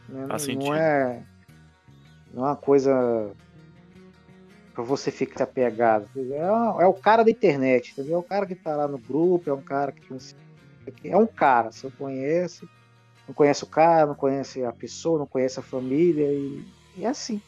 né? 0.09 0.27
Faz 0.27 0.47
Não, 0.47 0.75
é. 0.75 1.23
Não 2.33 2.43
é 2.43 2.49
uma 2.49 2.55
coisa. 2.55 3.31
Pra 4.73 4.83
você 4.83 5.09
ficar 5.09 5.45
apegado. 5.45 6.07
É, 6.15 6.83
é 6.83 6.85
o 6.85 6.93
cara 6.93 7.23
da 7.23 7.31
internet, 7.31 7.91
entendeu? 7.91 8.15
É 8.15 8.19
o 8.19 8.23
cara 8.23 8.45
que 8.45 8.55
tá 8.55 8.75
lá 8.75 8.87
no 8.87 8.97
grupo, 8.97 9.49
é 9.49 9.53
um 9.53 9.61
cara 9.61 9.91
que. 9.91 10.07
É 11.03 11.17
um 11.17 11.27
cara, 11.27 11.71
você 11.71 11.89
conhece. 11.89 12.67
Não 13.27 13.33
conhece 13.33 13.63
o 13.63 13.67
cara, 13.67 14.05
não 14.05 14.15
conhece 14.15 14.63
a 14.63 14.71
pessoa, 14.71 15.19
não 15.19 15.27
conhece 15.27 15.59
a 15.59 15.63
família 15.63 16.31
e, 16.31 16.63
e 16.95 17.05
é 17.05 17.09
assim. 17.09 17.41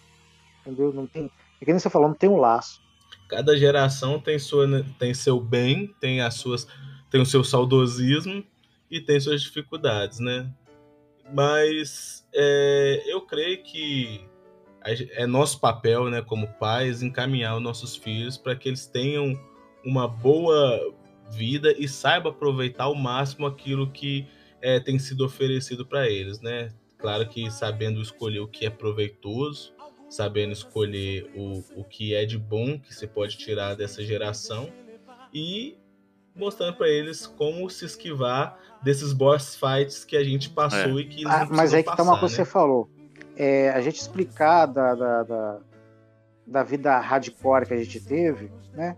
Entendeu? 0.61 0.91
Não 0.91 1.07
tem. 1.07 1.31
É 1.61 1.65
que 1.65 1.71
nem 1.71 1.79
você 1.79 1.89
falou, 1.89 2.09
não 2.09 2.15
tem 2.15 2.29
um 2.29 2.37
laço. 2.37 2.81
Cada 3.29 3.55
geração 3.55 4.19
tem, 4.19 4.39
sua, 4.39 4.67
tem 4.97 5.13
seu 5.13 5.39
bem, 5.39 5.95
tem 6.01 6.19
as 6.19 6.33
suas, 6.33 6.67
tem 7.09 7.21
o 7.21 7.25
seu 7.25 7.43
saudosismo 7.43 8.43
e 8.89 8.99
tem 8.99 9.19
suas 9.19 9.41
dificuldades, 9.41 10.19
né? 10.19 10.51
Mas 11.31 12.27
é, 12.33 13.03
eu 13.05 13.21
creio 13.21 13.63
que 13.63 14.27
é 14.83 15.27
nosso 15.27 15.59
papel, 15.59 16.09
né, 16.09 16.21
como 16.21 16.47
pais, 16.53 17.03
encaminhar 17.03 17.55
os 17.55 17.61
nossos 17.61 17.95
filhos 17.95 18.37
para 18.37 18.55
que 18.55 18.67
eles 18.67 18.87
tenham 18.87 19.39
uma 19.85 20.07
boa 20.07 20.93
vida 21.31 21.73
e 21.77 21.87
saibam 21.87 22.31
aproveitar 22.31 22.85
ao 22.85 22.95
máximo 22.95 23.45
aquilo 23.45 23.91
que 23.91 24.27
é, 24.61 24.79
tem 24.79 24.97
sido 24.97 25.23
oferecido 25.23 25.85
para 25.85 26.09
eles, 26.09 26.41
né? 26.41 26.69
Claro 26.97 27.27
que 27.29 27.49
sabendo 27.51 28.01
escolher 28.01 28.39
o 28.39 28.47
que 28.47 28.65
é 28.65 28.69
proveitoso, 28.69 29.73
sabendo 30.09 30.53
escolher 30.53 31.31
o, 31.35 31.63
o 31.75 31.83
que 31.83 32.15
é 32.15 32.25
de 32.25 32.37
bom 32.37 32.79
que 32.79 32.93
se 32.93 33.07
pode 33.07 33.37
tirar 33.37 33.75
dessa 33.75 34.03
geração 34.03 34.69
e 35.33 35.77
mostrando 36.35 36.75
para 36.75 36.87
eles 36.87 37.27
como 37.27 37.69
se 37.69 37.85
esquivar 37.85 38.57
desses 38.81 39.13
boss 39.13 39.55
fights 39.55 40.03
que 40.05 40.17
a 40.17 40.23
gente 40.23 40.49
passou 40.49 40.99
e 40.99 41.05
que 41.05 41.21
eles 41.21 41.31
Ah, 41.31 41.47
mas 41.49 41.73
aí 41.73 41.83
que 41.83 41.95
tá 41.95 42.01
uma 42.01 42.19
coisa 42.19 42.35
que 42.35 42.41
né? 42.41 42.45
você 42.45 42.51
falou. 42.51 42.89
É, 43.35 43.69
a 43.69 43.81
gente 43.81 43.97
explicar 43.97 44.65
da, 44.65 44.95
da, 44.95 45.23
da, 45.23 45.59
da 46.47 46.63
vida 46.63 46.97
hardcore 46.97 47.65
que 47.65 47.73
a 47.73 47.77
gente 47.77 47.99
teve, 48.01 48.51
né? 48.73 48.97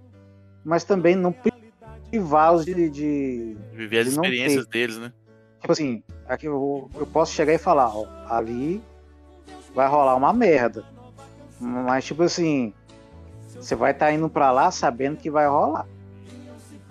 Mas 0.64 0.84
também 0.84 1.16
não 1.16 1.36
privá-los 2.10 2.66
de, 2.66 2.90
de, 2.90 3.58
Viver 3.74 4.00
as 4.00 4.06
de 4.06 4.12
experiências 4.12 4.68
deles, 4.68 4.98
né? 4.98 5.12
Tipo 5.60 5.74
assim, 5.74 6.04
aqui 6.28 6.48
eu, 6.48 6.90
eu 6.96 7.06
posso 7.08 7.34
chegar 7.34 7.54
e 7.54 7.58
falar, 7.58 7.96
ó, 7.96 8.08
ali 8.28 8.82
vai 9.74 9.88
rolar 9.88 10.16
uma 10.16 10.34
merda. 10.34 10.84
Mas 11.62 12.06
tipo 12.06 12.24
assim, 12.24 12.74
você 13.56 13.76
vai 13.76 13.92
estar 13.92 14.12
indo 14.12 14.28
pra 14.28 14.52
lá 14.52 14.72
sabendo 14.72 15.18
que 15.18 15.30
vai 15.30 15.48
rolar. 15.48 15.88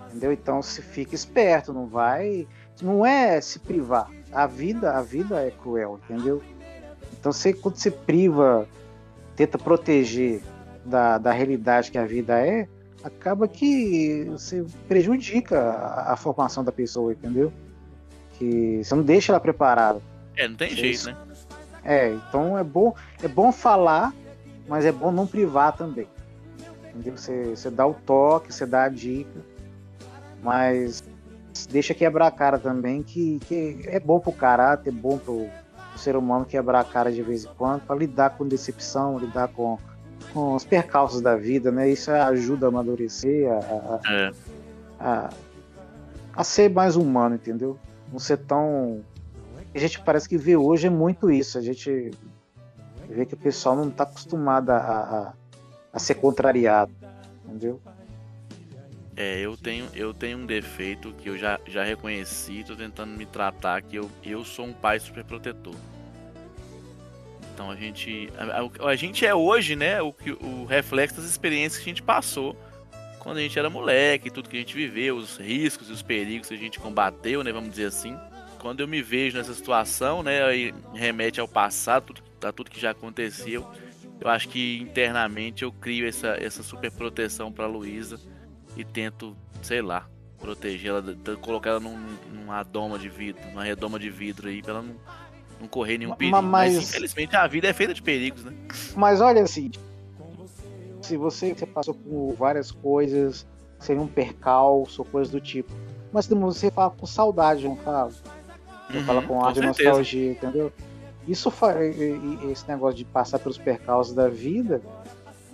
Entendeu? 0.07 0.31
Então 0.31 0.61
se 0.61 0.81
fica 0.81 1.13
esperto, 1.13 1.73
não 1.73 1.85
vai. 1.85 2.47
Não 2.81 3.05
é 3.05 3.39
se 3.41 3.59
privar. 3.59 4.09
A 4.31 4.47
vida, 4.47 4.97
a 4.97 5.01
vida 5.01 5.41
é 5.45 5.51
cruel, 5.51 5.99
entendeu? 6.03 6.41
Então 7.19 7.31
você, 7.31 7.53
quando 7.53 7.75
você 7.75 7.91
priva, 7.91 8.67
tenta 9.35 9.57
proteger 9.57 10.41
da, 10.85 11.17
da 11.17 11.31
realidade 11.31 11.91
que 11.91 11.97
a 11.97 12.05
vida 12.05 12.39
é, 12.39 12.67
acaba 13.03 13.47
que 13.47 14.25
você 14.31 14.65
prejudica 14.87 15.59
a, 15.59 16.13
a 16.13 16.15
formação 16.15 16.63
da 16.63 16.71
pessoa, 16.71 17.11
entendeu? 17.11 17.51
Que 18.39 18.81
você 18.83 18.95
não 18.95 19.03
deixa 19.03 19.31
ela 19.31 19.39
preparada. 19.39 20.01
É, 20.35 20.47
não 20.47 20.55
tem 20.55 20.69
Isso. 20.69 21.05
jeito, 21.05 21.05
né? 21.05 21.17
É, 21.83 22.09
então 22.13 22.57
é 22.57 22.63
bom, 22.63 22.93
é 23.21 23.27
bom 23.27 23.51
falar, 23.51 24.13
mas 24.67 24.85
é 24.85 24.91
bom 24.91 25.11
não 25.11 25.25
privar 25.27 25.75
também. 25.75 26.07
Entendeu? 26.89 27.17
Você, 27.17 27.55
você 27.55 27.69
dá 27.69 27.85
o 27.87 27.93
toque, 27.93 28.53
você 28.53 28.65
dá 28.65 28.83
a 28.83 28.89
dica, 28.89 29.39
mas 30.43 31.03
deixa 31.69 31.93
quebrar 31.93 32.27
a 32.27 32.31
cara 32.31 32.57
também, 32.57 33.03
que, 33.03 33.39
que 33.47 33.81
é 33.85 33.99
bom 33.99 34.19
pro 34.19 34.31
caráter, 34.31 34.89
é 34.89 34.91
bom 34.93 35.17
pro, 35.17 35.47
pro 35.91 35.99
ser 35.99 36.15
humano 36.15 36.45
quebrar 36.45 36.79
a 36.81 36.83
cara 36.83 37.11
de 37.11 37.21
vez 37.21 37.45
em 37.45 37.49
quando, 37.57 37.81
para 37.85 37.95
lidar 37.95 38.31
com 38.31 38.47
decepção, 38.47 39.17
lidar 39.17 39.47
com, 39.49 39.77
com 40.33 40.55
os 40.55 40.63
percalços 40.65 41.21
da 41.21 41.35
vida, 41.35 41.71
né? 41.71 41.89
Isso 41.89 42.11
ajuda 42.11 42.65
a 42.67 42.69
amadurecer, 42.69 43.49
a, 43.51 43.57
a- 43.57 43.99
É. 44.13 44.31
a, 44.99 45.29
a 46.35 46.43
ser 46.43 46.69
mais 46.69 46.95
humano, 46.95 47.35
entendeu? 47.35 47.77
Não 48.11 48.19
ser 48.19 48.37
tão. 48.37 49.01
A 49.73 49.77
gente 49.77 50.01
parece 50.01 50.27
que 50.27 50.37
vê 50.37 50.57
hoje 50.57 50.87
é 50.87 50.89
muito 50.89 51.31
isso. 51.31 51.57
A 51.57 51.61
gente 51.61 52.11
vê 53.11 53.25
que 53.25 53.33
o 53.33 53.37
pessoal 53.37 53.75
não 53.75 53.89
está 53.89 54.03
acostumado 54.03 54.69
a, 54.71 54.77
a, 54.77 55.33
a 55.93 55.99
ser 55.99 56.15
contrariado, 56.15 56.91
entendeu? 57.45 57.81
É, 59.15 59.39
eu 59.39 59.55
tenho, 59.57 59.87
eu 59.93 60.13
tenho 60.13 60.37
um 60.39 60.45
defeito 60.45 61.13
que 61.13 61.29
eu 61.29 61.37
já, 61.37 61.59
já 61.67 61.83
reconheci, 61.83 62.63
tô 62.65 62.75
tentando 62.75 63.11
me 63.11 63.25
tratar, 63.25 63.81
que 63.81 63.95
eu, 63.97 64.09
eu 64.23 64.43
sou 64.45 64.65
um 64.65 64.73
pai 64.73 64.99
super 64.99 65.23
protetor. 65.23 65.75
Então 67.53 67.69
a 67.69 67.75
gente. 67.75 68.31
A, 68.37 68.87
a- 68.87 68.95
gente 68.95 69.25
é 69.25 69.35
hoje, 69.35 69.75
né, 69.75 70.01
o, 70.01 70.15
o 70.41 70.65
reflexo 70.65 71.17
das 71.17 71.25
experiências 71.25 71.83
que 71.83 71.89
a 71.89 71.93
gente 71.93 72.01
passou 72.01 72.55
quando 73.19 73.37
a 73.37 73.41
gente 73.41 73.59
era 73.59 73.69
moleque, 73.69 74.31
tudo 74.31 74.49
que 74.49 74.55
a 74.57 74.59
gente 74.59 74.73
viveu, 74.73 75.15
os 75.15 75.37
riscos 75.37 75.89
e 75.89 75.91
os 75.91 76.01
perigos 76.01 76.47
que 76.47 76.55
a 76.55 76.57
gente 76.57 76.79
combateu, 76.79 77.43
né, 77.43 77.51
vamos 77.51 77.69
dizer 77.69 77.85
assim. 77.85 78.17
Quando 78.59 78.79
eu 78.79 78.87
me 78.87 79.01
vejo 79.01 79.37
nessa 79.37 79.53
situação, 79.53 80.23
né, 80.23 80.43
aí 80.43 80.73
remete 80.93 81.39
ao 81.39 81.47
passado, 81.47 82.05
tudo, 82.07 82.21
a 82.49 82.51
tudo 82.51 82.69
que 82.71 82.79
já 82.79 82.91
aconteceu. 82.91 83.65
Eu 84.19 84.29
acho 84.29 84.49
que 84.49 84.79
internamente 84.79 85.63
eu 85.63 85.71
crio 85.71 86.07
essa, 86.07 86.29
essa 86.39 86.61
super 86.61 86.91
proteção 86.91 87.51
pra 87.51 87.65
Luísa 87.65 88.19
e 88.77 88.83
tento, 88.83 89.35
sei 89.63 89.81
lá, 89.81 90.07
protegê-la, 90.39 91.01
colocar 91.41 91.71
ela 91.71 91.79
num, 91.79 91.97
numa 92.33 92.61
doma 92.63 92.99
de 92.99 93.09
vidro, 93.09 93.41
numa 93.49 93.63
redoma 93.63 93.97
de 93.99 94.09
vidro 94.09 94.47
aí, 94.47 94.61
pra 94.61 94.73
ela 94.73 94.81
não, 94.83 94.95
não 95.59 95.67
correr 95.67 95.97
nenhum 95.97 96.15
perigo. 96.15 96.37
Mas, 96.37 96.75
mas- 96.75 96.87
infelizmente 96.89 97.35
a 97.35 97.47
vida 97.47 97.67
é 97.67 97.73
feita 97.73 97.93
de 97.93 98.01
perigos, 98.01 98.43
né? 98.43 98.53
Mas 98.95 99.21
olha 99.21 99.41
assim, 99.43 99.71
se 101.01 101.17
você, 101.17 101.53
você 101.53 101.65
passou 101.65 101.93
por 101.93 102.33
várias 102.35 102.71
coisas, 102.71 103.45
seria 103.79 104.01
um 104.01 104.07
percalço, 104.07 105.01
ou 105.01 105.05
coisas 105.07 105.31
do 105.31 105.39
tipo. 105.39 105.71
Mas 106.11 106.27
você 106.27 106.69
fala 106.69 106.91
com 106.91 107.05
saudade, 107.05 107.63
não 107.63 107.75
fala? 107.77 108.09
Você 108.09 108.97
Uhum, 108.97 109.05
fala 109.05 109.21
com 109.21 109.27
com 109.29 109.43
ar 109.45 109.53
de 109.53 109.61
nostalgia, 109.61 110.31
entendeu? 110.31 110.71
Isso 111.27 111.51
faz 111.51 111.95
esse 111.99 112.67
negócio 112.67 112.97
de 112.97 113.05
passar 113.05 113.39
pelos 113.39 113.57
percalços 113.57 114.13
da 114.13 114.27
vida 114.27 114.81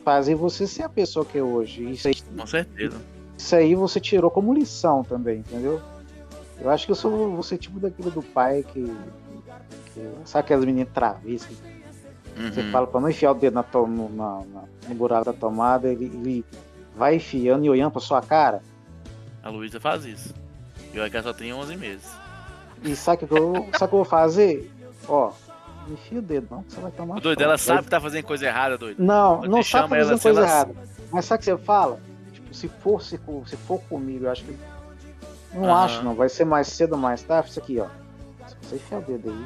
fazem 0.04 0.34
você 0.36 0.66
ser 0.66 0.84
a 0.84 0.90
pessoa 0.90 1.26
que 1.26 1.38
é 1.38 1.44
hoje. 1.44 1.84
Isso 1.92 2.08
aí, 2.08 2.16
Com 2.38 2.48
certeza. 2.48 2.98
isso 3.38 3.56
aí 3.56 3.76
você 3.76 4.00
tirou 4.00 4.32
como 4.32 4.54
lição 4.54 5.04
também, 5.04 5.40
entendeu? 5.40 5.82
Eu 6.62 6.70
acho 6.70 6.86
que 6.86 6.92
eu 6.92 6.96
sou 6.96 7.36
você 7.36 7.58
tipo 7.58 7.80
daquilo 7.80 8.10
do 8.10 8.24
pai 8.24 8.64
que, 8.64 8.84
que 9.94 10.10
sabe 10.26 10.46
aquelas 10.46 10.66
meninas 10.66 10.90
travessas 10.94 11.58
você 12.52 12.62
Uhum. 12.62 12.72
fala 12.72 12.86
pra 12.86 13.02
não 13.02 13.10
enfiar 13.10 13.32
o 13.32 13.34
dedo 13.36 13.56
na 13.56 13.66
no, 13.74 14.10
na- 14.10 14.44
no 14.88 14.94
buraco 14.96 15.26
da 15.26 15.34
tomada, 15.34 15.88
ele, 15.92 16.06
ele 16.06 16.46
vai 16.96 17.16
enfiando 17.16 17.66
e 17.66 17.70
olhando 17.70 17.92
pra 17.92 18.00
sua 18.00 18.22
cara. 18.22 18.62
A 19.42 19.50
Luísa 19.50 19.80
faz 19.80 20.06
isso. 20.06 20.34
E 20.94 21.10
que 21.10 21.18
ela 21.18 21.24
só 21.24 21.34
tem 21.34 21.52
11 21.52 21.76
meses. 21.76 22.08
E 22.84 22.96
sabe 22.96 23.26
o 23.26 23.28
que 23.28 23.34
eu, 23.34 23.54
sabe 23.74 23.78
que 23.78 23.84
eu 23.84 23.90
vou 23.90 24.06
fazer? 24.06 24.72
Ó, 25.08 25.32
enfia 25.94 26.20
o 26.20 26.22
dedo 26.22 26.48
não, 26.52 26.64
que 26.64 26.74
você 26.74 26.82
vai 26.82 26.92
tomar. 26.92 27.18
O 27.18 27.22
doido, 27.22 27.42
ela 27.42 27.58
sabe 27.58 27.84
que 27.84 27.90
tá 27.90 28.00
fazendo 28.02 28.24
coisa 28.26 28.46
errada, 28.46 28.78
doido. 28.78 29.04
Não, 29.04 29.42
não 29.42 29.64
você 29.64 29.70
sabe 29.70 29.84
chama 29.84 29.98
ela 29.98 30.06
fazendo 30.10 30.22
coisa 30.22 30.42
errada. 30.42 30.76
Mas 31.12 31.26
sabe 31.26 31.38
o 31.38 31.40
que 31.40 31.46
você 31.52 31.58
fala? 31.58 32.00
Tipo, 32.34 32.54
se 32.54 32.68
for, 32.68 33.02
se 33.02 33.18
for, 33.18 33.48
se 33.48 33.56
for 33.58 33.80
comigo, 33.84 34.26
eu 34.26 34.32
acho 34.32 34.44
que. 34.44 34.58
Não 35.54 35.64
Aham. 35.66 35.86
acho 35.86 36.04
não, 36.04 36.14
vai 36.14 36.30
ser 36.30 36.46
mais 36.46 36.68
cedo 36.68 36.94
ou 36.94 36.98
mais 36.98 37.22
tarde. 37.24 37.50
Isso 37.50 37.60
aqui, 37.60 37.80
ó. 37.80 37.88
Se 38.48 38.56
você 38.62 38.76
enfiar 38.76 39.00
o 39.00 39.02
dedo 39.02 39.30
aí, 39.30 39.46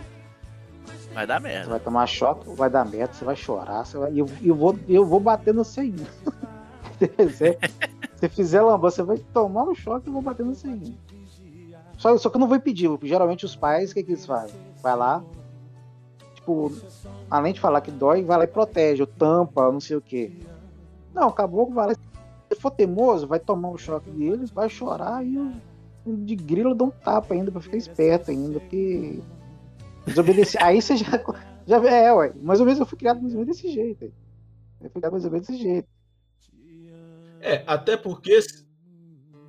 Vai 1.13 1.27
dar 1.27 1.41
Você 1.41 1.47
merda. 1.49 1.69
vai 1.69 1.79
tomar 1.81 2.07
choque, 2.07 2.49
vai 2.55 2.69
dar 2.69 2.85
merda, 2.85 3.13
você 3.13 3.25
vai 3.25 3.35
chorar, 3.35 3.85
você 3.85 3.97
vai... 3.97 4.13
e 4.13 4.19
eu, 4.19 4.29
eu 4.41 4.55
vou, 4.55 4.79
eu 4.87 5.05
vou 5.05 5.19
bater 5.19 5.53
no 5.53 5.65
seu 5.65 5.83
ainda. 5.83 6.03
Se 6.97 7.07
fizer- 7.07 7.57
Se 8.15 8.29
fizer 8.29 8.61
lambança, 8.61 8.97
você 8.97 9.03
vai 9.03 9.17
tomar 9.33 9.63
um 9.63 9.75
choque 9.75 10.07
e 10.07 10.09
eu 10.09 10.13
vou 10.13 10.21
bater 10.21 10.45
no 10.45 10.55
seu 10.55 10.71
ainda. 10.71 10.93
Só, 11.97 12.17
só 12.17 12.29
que 12.29 12.37
eu 12.37 12.39
não 12.39 12.47
vou 12.47 12.55
impedir. 12.55 12.89
Geralmente 13.03 13.43
os 13.45 13.55
pais, 13.55 13.91
o 13.91 13.93
que, 13.93 14.03
que 14.03 14.11
eles 14.11 14.25
fazem? 14.25 14.55
Vai 14.81 14.95
lá, 14.95 15.21
tipo, 16.51 16.71
além 17.29 17.53
de 17.53 17.59
falar 17.59 17.81
que 17.81 17.91
dói, 17.91 18.23
vai 18.23 18.37
lá 18.37 18.43
e 18.43 18.47
protege, 18.47 19.01
ou 19.01 19.07
tampa, 19.07 19.71
não 19.71 19.79
sei 19.79 19.97
o 19.97 20.01
quê. 20.01 20.31
Não, 21.13 21.27
acabou 21.27 21.67
que 21.67 21.73
vai 21.73 21.87
lá. 21.87 21.93
Se 21.93 22.59
for 22.59 22.71
teimoso, 22.71 23.27
vai 23.27 23.39
tomar 23.39 23.69
um 23.69 23.77
choque 23.77 24.09
deles, 24.09 24.51
vai 24.51 24.69
chorar 24.69 25.25
e 25.25 25.35
eu, 25.35 25.51
de 26.05 26.35
grilo 26.35 26.75
dou 26.75 26.87
um 26.87 26.91
tapa 26.91 27.33
ainda 27.33 27.51
pra 27.51 27.61
ficar 27.61 27.77
esperto 27.77 28.31
ainda, 28.31 28.59
porque 28.59 29.19
desobedecer. 30.05 30.61
Aí 30.63 30.81
você 30.81 30.97
já, 30.97 31.23
já 31.65 31.77
é, 31.77 32.13
ué. 32.13 32.33
Mais 32.41 32.59
ou 32.59 32.65
menos 32.65 32.79
eu 32.79 32.85
fui 32.85 32.97
criado 32.97 33.21
mais 33.21 33.33
ou 33.33 33.39
menos 33.39 33.55
desse 33.55 33.71
jeito. 33.71 34.05
Eu 34.81 34.89
fui 34.89 35.01
criado 35.01 35.11
mais 35.13 35.25
ou 35.25 35.31
menos 35.31 35.47
desse 35.47 35.61
jeito. 35.61 35.87
É, 37.39 37.63
até 37.65 37.97
porque. 37.97 38.39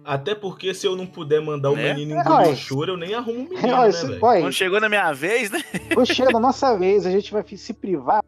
Até 0.05 0.35
porque 0.35 0.75
se 0.75 0.87
eu 0.87 0.97
não 0.97 1.07
puder 1.07 1.41
mandar 1.41 1.71
o 1.71 1.77
Né? 1.77 1.95
menino 1.95 2.17
É, 2.17 2.21
engolir 2.21 2.47
ué. 2.49 2.53
o 2.53 2.57
choro, 2.57 2.93
eu 2.93 2.97
nem 2.97 3.15
arrumo 3.15 3.41
o 3.41 3.49
menino, 3.49 3.67
É, 3.69 3.91
né, 3.93 4.19
ué, 4.23 4.41
Quando 4.41 4.53
chegou 4.53 4.81
na 4.81 4.89
minha 4.89 5.13
vez, 5.13 5.51
né? 5.51 5.59
Quando 5.95 6.07
chega 6.07 6.31
na 6.31 6.41
nossa 6.41 6.77
vez, 6.77 7.07
a 7.07 7.11
gente 7.11 7.33
vai 7.33 7.45
se 7.57 7.73
privar 7.73 8.23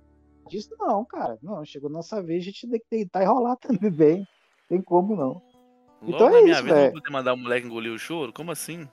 disso? 0.48 0.70
Não, 0.78 1.04
cara. 1.04 1.38
Não, 1.42 1.64
chegou 1.64 1.90
na 1.90 1.96
nossa 1.98 2.22
vez, 2.22 2.42
a 2.42 2.44
gente 2.46 2.68
tem 2.68 2.78
que 2.80 2.86
tentar 2.88 3.22
enrolar 3.24 3.56
também. 3.80 4.26
Tem 4.68 4.80
como 4.80 5.16
não. 5.16 5.42
Logo 6.02 6.14
Então 6.16 6.30
na 6.30 6.38
é 6.38 6.42
minha 6.42 6.54
isso, 6.54 6.62
vez, 6.64 6.76
vou 6.76 6.92
poder 6.92 7.10
mandar 7.10 7.32
o 7.34 7.36
moleque 7.36 7.66
engolir 7.66 7.92
o 7.92 7.98
choro? 7.98 8.32
Como 8.32 8.50
assim? 8.52 8.88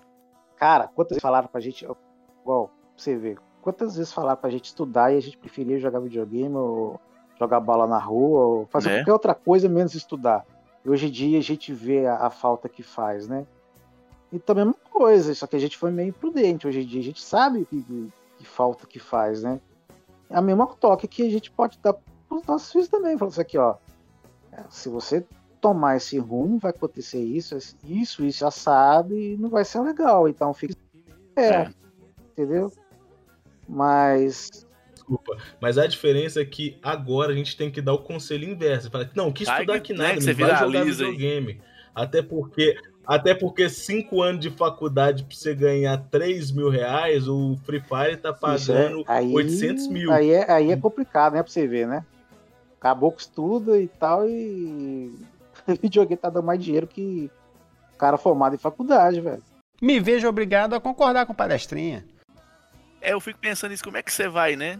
Cara, 0.57 0.87
quantas 0.87 1.15
vezes 1.15 1.21
falaram 1.21 1.47
pra 1.47 1.59
gente, 1.59 1.83
igual, 1.83 2.67
pra 2.67 2.75
você 2.95 3.15
ver, 3.17 3.37
quantas 3.61 3.95
vezes 3.95 4.13
falaram 4.13 4.39
pra 4.39 4.49
gente 4.49 4.65
estudar 4.65 5.11
e 5.13 5.17
a 5.17 5.19
gente 5.21 5.37
preferia 5.37 5.79
jogar 5.79 5.99
videogame 5.99 6.55
ou 6.55 6.99
jogar 7.39 7.59
bola 7.59 7.85
na 7.87 7.97
rua 7.97 8.39
ou 8.45 8.67
fazer 8.67 8.89
Né? 8.89 8.95
qualquer 8.99 9.13
outra 9.13 9.33
coisa 9.35 9.67
menos 9.67 9.93
estudar. 9.95 10.45
E 10.83 10.89
hoje 10.89 11.07
em 11.07 11.11
dia 11.11 11.39
a 11.39 11.43
gente 11.43 11.73
vê 11.73 12.05
a, 12.05 12.27
a 12.27 12.29
falta 12.29 12.67
que 12.67 12.83
faz, 12.83 13.27
né? 13.27 13.45
Então 14.31 14.53
a 14.53 14.57
mesma 14.57 14.75
coisa, 14.89 15.33
só 15.35 15.45
que 15.45 15.55
a 15.55 15.59
gente 15.59 15.77
foi 15.77 15.91
meio 15.91 16.09
imprudente. 16.09 16.67
Hoje 16.67 16.81
em 16.81 16.85
dia 16.85 17.01
a 17.01 17.03
gente 17.03 17.21
sabe 17.21 17.65
que, 17.65 17.81
que, 17.81 18.13
que 18.39 18.45
falta 18.45 18.87
que 18.87 18.99
faz, 18.99 19.43
né? 19.43 19.59
É 20.29 20.35
a 20.35 20.41
mesma 20.41 20.65
toque 20.67 21.07
que 21.07 21.23
a 21.23 21.29
gente 21.29 21.51
pode 21.51 21.77
dar 21.79 21.93
pros 22.27 22.45
nossos 22.45 22.71
filhos 22.71 22.87
também. 22.87 23.17
Falando 23.17 23.33
isso 23.33 23.41
aqui, 23.41 23.57
ó. 23.57 23.75
é, 24.51 24.63
Se 24.69 24.89
você 24.89 25.25
tomar 25.59 25.97
esse 25.97 26.17
rumo, 26.17 26.57
vai 26.57 26.71
acontecer 26.71 27.21
isso, 27.21 27.55
isso, 27.83 28.23
isso 28.23 28.45
assado 28.45 29.15
e 29.15 29.37
não 29.37 29.49
vai 29.49 29.65
ser 29.65 29.81
legal. 29.81 30.27
Então 30.27 30.53
fica 30.53 30.73
é, 31.35 31.69
entendeu? 32.31 32.71
Mas 33.67 34.65
Desculpa. 35.11 35.37
Mas 35.59 35.77
a 35.77 35.85
diferença 35.87 36.41
é 36.41 36.45
que 36.45 36.77
agora 36.81 37.31
a 37.31 37.35
gente 37.35 37.57
tem 37.57 37.69
que 37.69 37.81
dar 37.81 37.93
o 37.93 37.99
conselho 37.99 38.47
inverso. 38.49 38.89
Fala, 38.89 39.09
não, 39.15 39.31
que 39.31 39.43
estudar 39.43 39.79
que- 39.79 39.87
que 39.87 39.93
né, 39.93 39.99
nada, 40.07 40.15
que 40.15 40.21
você 40.23 40.33
vai 40.33 40.57
jogar 40.57 40.81
aí. 40.83 40.89
videogame. 40.91 41.61
Até 41.93 42.21
porque, 42.21 42.75
até 43.05 43.33
porque 43.35 43.67
cinco 43.69 44.21
anos 44.21 44.39
de 44.41 44.49
faculdade 44.49 45.23
pra 45.25 45.35
você 45.35 45.53
ganhar 45.53 45.97
3 46.09 46.51
mil 46.51 46.69
reais, 46.69 47.27
o 47.27 47.57
Free 47.65 47.81
Fire 47.81 48.15
tá 48.17 48.29
Isso, 48.55 48.71
é. 48.71 48.75
pagando 48.83 49.03
Aí- 49.07 49.33
800 49.33 49.87
mil. 49.87 50.11
Aí 50.11 50.31
é, 50.31 50.49
aí 50.49 50.71
é 50.71 50.77
complicado, 50.77 51.33
né? 51.33 51.43
Pra 51.43 51.51
você 51.51 51.67
ver, 51.67 51.87
né? 51.87 52.05
Acabou 52.79 53.11
que 53.11 53.21
estuda 53.21 53.77
e 53.79 53.87
tal, 53.87 54.27
e 54.27 55.13
o 55.67 55.75
videogame 55.81 56.17
tá 56.17 56.29
dando 56.29 56.45
mais 56.45 56.63
dinheiro 56.63 56.87
que 56.87 57.29
o 57.93 57.97
cara 57.97 58.17
formado 58.17 58.55
em 58.55 58.59
faculdade, 58.59 59.19
velho. 59.19 59.43
Me 59.81 59.99
vejo 59.99 60.27
obrigado 60.27 60.73
a 60.73 60.79
concordar 60.79 61.25
com 61.25 61.33
palestrinha. 61.33 62.05
É, 63.01 63.13
eu 63.13 63.19
fico 63.19 63.39
pensando 63.39 63.71
nisso, 63.71 63.83
como 63.83 63.97
é 63.97 64.03
que 64.03 64.13
você 64.13 64.27
vai, 64.29 64.55
né? 64.55 64.79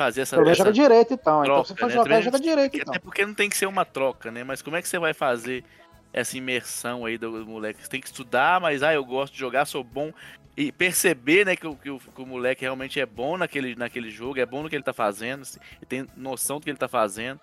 Fazer 0.00 0.22
essa, 0.22 0.36
essa 0.40 0.54
joga 0.54 0.72
direito 0.72 1.12
então. 1.12 1.42
então 1.42 1.44
troca, 1.44 1.68
você 1.68 1.74
for 1.76 1.86
né? 1.88 1.92
jogar, 1.92 2.04
Também- 2.04 2.22
joga 2.22 2.40
direito 2.40 2.76
então. 2.78 2.94
Até 2.94 2.98
porque 2.98 3.26
não 3.26 3.34
tem 3.34 3.50
que 3.50 3.56
ser 3.58 3.66
uma 3.66 3.84
troca, 3.84 4.30
né? 4.30 4.42
Mas 4.42 4.62
como 4.62 4.74
é 4.76 4.80
que 4.80 4.88
você 4.88 4.98
vai 4.98 5.12
fazer 5.12 5.62
essa 6.10 6.38
imersão 6.38 7.04
aí 7.04 7.18
do 7.18 7.30
moleque? 7.44 7.82
Você 7.82 7.88
tem 7.90 8.00
que 8.00 8.06
estudar, 8.06 8.58
mas 8.62 8.82
ah, 8.82 8.94
eu 8.94 9.04
gosto 9.04 9.34
de 9.34 9.38
jogar, 9.38 9.66
sou 9.66 9.84
bom. 9.84 10.10
E 10.56 10.72
perceber, 10.72 11.44
né, 11.44 11.54
que 11.54 11.66
o, 11.66 11.76
que 11.76 11.90
o, 11.90 11.98
que 11.98 12.22
o 12.22 12.24
moleque 12.26 12.62
realmente 12.62 12.98
é 12.98 13.04
bom 13.04 13.36
naquele, 13.36 13.74
naquele 13.76 14.10
jogo, 14.10 14.40
é 14.40 14.46
bom 14.46 14.62
no 14.62 14.70
que 14.70 14.74
ele 14.76 14.82
tá 14.82 14.92
fazendo, 14.94 15.42
assim, 15.42 15.58
e 15.82 15.84
tem 15.84 16.06
noção 16.16 16.58
do 16.58 16.64
que 16.64 16.70
ele 16.70 16.78
tá 16.78 16.88
fazendo. 16.88 17.38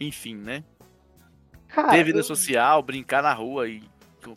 Enfim, 0.00 0.34
né? 0.34 0.64
Cara, 1.68 1.90
Ter 1.90 2.02
vida 2.02 2.18
eu- 2.18 2.24
social, 2.24 2.82
brincar 2.82 3.22
na 3.22 3.32
rua 3.32 3.68
e 3.68 3.82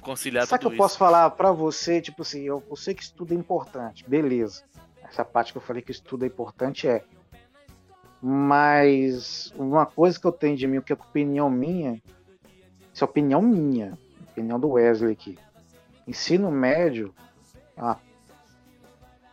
conciliar 0.02 0.46
Sabe 0.46 0.60
que 0.60 0.64
tudo 0.66 0.74
eu 0.74 0.76
isso. 0.76 0.84
posso 0.84 0.98
falar 1.00 1.28
pra 1.32 1.52
você, 1.52 2.00
tipo 2.02 2.22
assim, 2.22 2.44
eu, 2.44 2.64
eu 2.70 2.76
sei 2.76 2.94
que 2.94 3.02
estudo 3.02 3.34
é 3.34 3.36
importante, 3.38 4.08
beleza. 4.08 4.64
Essa 5.10 5.26
parte 5.26 5.52
que 5.52 5.58
eu 5.58 5.62
falei 5.62 5.82
que 5.82 5.92
estudo 5.92 6.24
é 6.24 6.28
importante 6.28 6.88
é. 6.88 7.04
Mas 8.22 9.52
uma 9.56 9.86
coisa 9.86 10.20
que 10.20 10.26
eu 10.28 10.32
tenho 10.32 10.56
de 10.58 10.68
mim, 10.68 10.82
que 10.82 10.92
é 10.92 10.96
opinião 10.96 11.50
minha, 11.50 12.02
isso 12.94 13.04
é 13.04 13.06
opinião 13.06 13.42
minha, 13.42 13.98
opinião 14.32 14.60
do 14.60 14.72
Wesley 14.72 15.14
aqui. 15.14 15.38
Ensino 16.08 16.52
médio 16.52 17.14
é 17.78 17.82
uma 17.82 18.00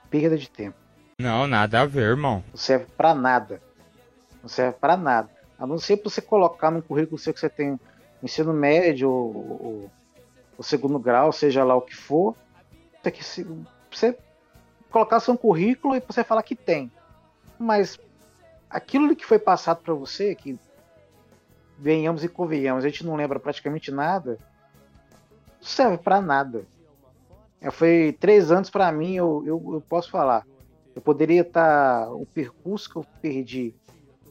perda 0.09 0.39
de 0.39 0.49
tempo. 0.49 0.77
Não, 1.19 1.47
nada 1.47 1.81
a 1.81 1.87
ver, 1.87 2.03
irmão. 2.11 2.45
Não 2.51 2.57
serve 2.57 2.87
pra 2.97 3.15
nada. 3.15 3.61
Não 4.43 4.49
serve 4.49 4.77
pra 4.79 4.97
nada. 4.97 5.31
A 5.59 5.67
não 5.67 5.79
ser 5.79 5.97
pra 5.97 6.11
você 6.11 6.21
colocar 6.21 6.71
no 6.71 6.83
currículo 6.83 7.19
seu 7.19 7.33
que 7.35 7.41
você 7.41 7.49
tem 7.49 7.81
ensino 8.23 8.53
médio 8.53 9.11
ou, 9.11 9.35
ou- 9.37 9.91
ou 10.59 10.63
segundo 10.65 10.99
grau, 10.99 11.33
seja 11.33 11.65
lá 11.65 11.75
o 11.75 11.81
que 11.83 11.95
for. 11.97 12.35
Você, 13.03 13.47
você 13.91 14.19
colocar 14.91 15.21
seu 15.21 15.37
currículo 15.37 15.95
e 15.95 16.01
você 16.01 16.25
falar 16.25 16.43
que 16.43 16.57
tem. 16.57 16.91
Mas 17.59 17.99
aquilo 18.69 19.15
que 19.17 19.25
foi 19.25 19.39
passado 19.39 19.83
pra 19.83 19.95
você, 19.95 20.35
que 20.35 20.59
venhamos 21.79 22.25
e 22.25 22.29
convenhamos, 22.29 22.85
a 22.85 22.89
gente 22.89 23.05
não 23.05 23.17
lembra 23.17 23.39
praticamente 23.39 23.91
nada, 23.91 24.39
não 25.61 25.67
serve 25.69 25.99
pra 25.99 26.21
nada. 26.21 26.65
É, 27.61 27.71
foi 27.71 28.17
três 28.19 28.51
anos 28.51 28.71
pra 28.71 28.93
mim, 28.93 29.15
eu, 29.15 29.43
eu, 29.47 29.75
eu 29.75 29.81
posso 29.81 30.11
falar. 30.11 30.47
Eu 30.95 31.03
poderia 31.03 31.43
estar. 31.43 32.11
o 32.13 32.25
percurso 32.25 32.89
que 32.89 32.97
eu 32.97 33.05
perdi 33.21 33.75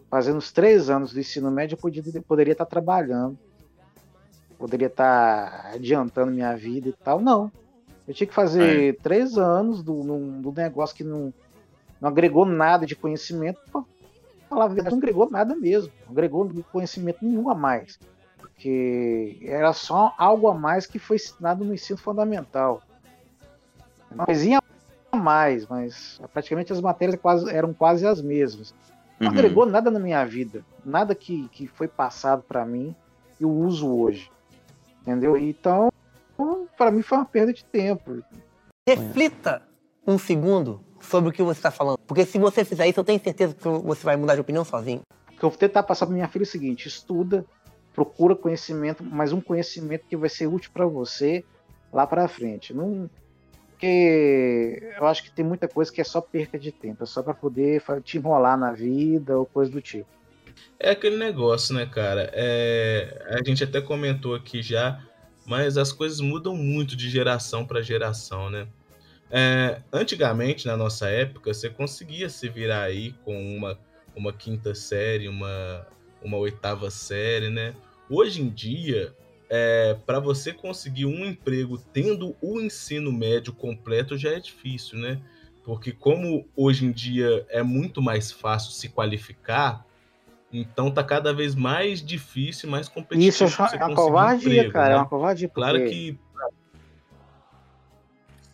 fazendo 0.10 0.38
os 0.38 0.52
três 0.52 0.90
anos 0.90 1.14
do 1.14 1.20
ensino 1.20 1.52
médio, 1.52 1.78
eu 1.78 2.24
poderia 2.24 2.54
estar 2.54 2.66
trabalhando. 2.66 3.38
Poderia 4.58 4.88
estar 4.88 5.72
adiantando 5.74 6.32
minha 6.32 6.56
vida 6.56 6.90
e 6.90 6.94
tal. 6.94 7.20
Não. 7.20 7.52
Eu 8.08 8.14
tinha 8.14 8.28
que 8.28 8.34
fazer 8.34 8.98
três 9.02 9.38
anos 9.38 9.82
do, 9.82 10.04
num- 10.04 10.42
do 10.42 10.52
negócio 10.52 10.96
que 10.96 11.04
não, 11.04 11.34
não 12.00 12.10
agregou 12.10 12.46
nada 12.46 12.86
de 12.86 12.96
conhecimento. 12.96 13.60
Pra 13.72 13.84
falar 14.50 14.66
a 14.66 14.68
verdade, 14.68 14.92
não 14.92 14.98
agregou 15.00 15.30
nada 15.30 15.56
mesmo. 15.56 15.92
Não 16.06 16.12
agregou 16.12 16.50
conhecimento 16.72 17.20
nenhum 17.26 17.50
a 17.50 17.56
mais. 17.56 18.00
Porque 18.38 19.40
era 19.44 19.74
só 19.74 20.14
algo 20.18 20.48
a 20.48 20.54
mais 20.54 20.86
que 20.86 21.00
foi 21.00 21.16
ensinado 21.18 21.66
no 21.66 21.74
ensino 21.74 21.98
fundamental. 21.98 22.82
Uma 24.12 24.26
coisinha 24.26 24.60
a 25.12 25.18
mais, 25.18 25.66
mas 25.68 26.22
praticamente 26.32 26.72
as 26.72 26.80
matérias 26.82 27.20
quase, 27.20 27.50
eram 27.50 27.74
quase 27.74 28.06
as 28.06 28.22
mesmas. 28.22 28.74
Não 29.20 29.28
Uhum. 29.32 29.34
agregou 29.34 29.66
nada 29.66 29.90
na 29.90 30.00
minha 30.00 30.24
vida. 30.26 30.64
Nada 30.86 31.16
que, 31.16 31.48
que 31.50 31.68
foi 31.68 31.88
passado 31.88 32.44
para 32.48 32.66
mim 32.66 32.94
eu 33.40 33.50
uso 33.50 33.90
hoje. 33.94 34.30
Entendeu? 35.02 35.36
Então, 35.38 35.92
para 36.78 36.92
mim 36.92 37.02
foi 37.02 37.18
uma 37.18 37.26
perda 37.26 37.54
de 37.54 37.64
tempo. 37.66 38.24
Reflita 38.88 39.62
um 40.06 40.18
segundo 40.18 40.84
sobre 41.00 41.30
o 41.30 41.34
que 41.34 41.42
você 41.42 41.60
está 41.60 41.72
falando. 41.72 41.98
Porque 42.00 42.26
se 42.26 42.38
você 42.38 42.64
fizer 42.64 42.88
isso, 42.88 43.00
eu 43.00 43.04
tenho 43.04 43.20
certeza 43.20 43.56
que 43.56 43.68
você 43.68 44.04
vai 44.04 44.16
mudar 44.16 44.36
de 44.36 44.42
opinião 44.42 44.64
sozinho. 44.64 45.02
O 45.28 45.38
que 45.38 45.44
eu 45.44 45.50
vou 45.50 45.58
tentar 45.58 45.84
passar 45.84 46.06
para 46.06 46.16
minha 46.16 46.28
filha 46.28 46.44
é 46.44 46.48
o 46.48 46.50
seguinte: 46.50 46.88
estuda, 46.88 47.46
procura 47.94 48.36
conhecimento, 48.36 49.04
mas 49.04 49.32
um 49.32 49.42
conhecimento 49.42 50.06
que 50.08 50.18
vai 50.18 50.30
ser 50.30 50.48
útil 50.48 50.72
para 50.74 50.86
você 50.86 51.44
lá 51.92 52.06
para 52.06 52.28
frente. 52.28 52.74
Não, 52.74 53.10
porque 53.70 54.94
eu 54.98 55.06
acho 55.06 55.24
que 55.24 55.32
tem 55.32 55.44
muita 55.44 55.68
coisa 55.68 55.92
que 55.92 56.00
é 56.00 56.04
só 56.04 56.22
perca 56.22 56.58
de 56.58 56.72
tempo, 56.72 57.04
é 57.04 57.06
só 57.06 57.22
para 57.22 57.34
poder 57.34 57.82
te 58.04 58.18
enrolar 58.18 58.58
na 58.58 58.72
vida 58.72 59.38
ou 59.38 59.46
coisa 59.46 59.72
do 59.72 59.82
tipo. 59.82 60.08
É 60.80 60.92
aquele 60.92 61.18
negócio, 61.18 61.76
né, 61.76 61.86
cara? 61.86 62.30
É, 62.34 63.26
a 63.30 63.48
gente 63.48 63.64
até 63.64 63.82
comentou 63.82 64.34
aqui 64.34 64.62
já, 64.62 65.02
mas 65.46 65.78
as 65.78 65.92
coisas 65.92 66.20
mudam 66.20 66.56
muito 66.56 66.96
de 66.96 67.10
geração 67.10 67.66
para 67.66 67.82
geração, 67.82 68.50
né? 68.50 68.68
É, 69.30 69.82
antigamente, 69.92 70.68
na 70.68 70.78
nossa 70.78 71.08
época, 71.08 71.54
você 71.54 71.70
conseguia 71.70 72.30
se 72.30 72.48
virar 72.50 72.84
aí 72.84 73.14
com 73.24 73.56
uma, 73.56 73.78
uma 74.16 74.32
quinta 74.32 74.74
série, 74.74 75.28
uma, 75.28 75.86
uma 76.22 76.38
oitava 76.38 76.90
série, 76.90 77.50
né? 77.50 77.76
Hoje 78.10 78.42
em 78.42 78.50
dia, 78.50 79.16
é, 79.50 79.96
para 80.06 80.20
você 80.20 80.54
conseguir 80.54 81.06
um 81.06 81.26
emprego 81.26 81.78
tendo 81.78 82.36
o 82.42 82.60
ensino 82.60 83.12
médio 83.12 83.54
completo 83.54 84.18
já 84.18 84.32
é 84.32 84.40
difícil, 84.40 85.00
né? 85.00 85.22
Porque 85.64 85.92
como 85.92 86.48
hoje 86.56 86.86
em 86.86 86.92
dia 86.92 87.46
é 87.50 87.64
muito 87.64 88.02
mais 88.02 88.32
fácil 88.32 88.72
se 88.72 88.90
qualificar, 88.90 89.85
então 90.62 90.92
tá 90.92 91.04
cada 91.04 91.34
vez 91.34 91.56
mais 91.56 92.04
difícil, 92.04 92.70
mais 92.70 92.88
competitivo. 92.88 93.28
Isso 93.28 93.44
é 93.44 93.86
uma 93.86 93.96
covardia, 93.96 94.50
emprego, 94.50 94.74
cara, 94.74 94.90
né? 94.90 94.94
é 94.94 94.98
uma 94.98 95.08
covardia. 95.08 95.50
Claro 95.50 95.80
porque- 95.80 95.90
que 95.92 96.20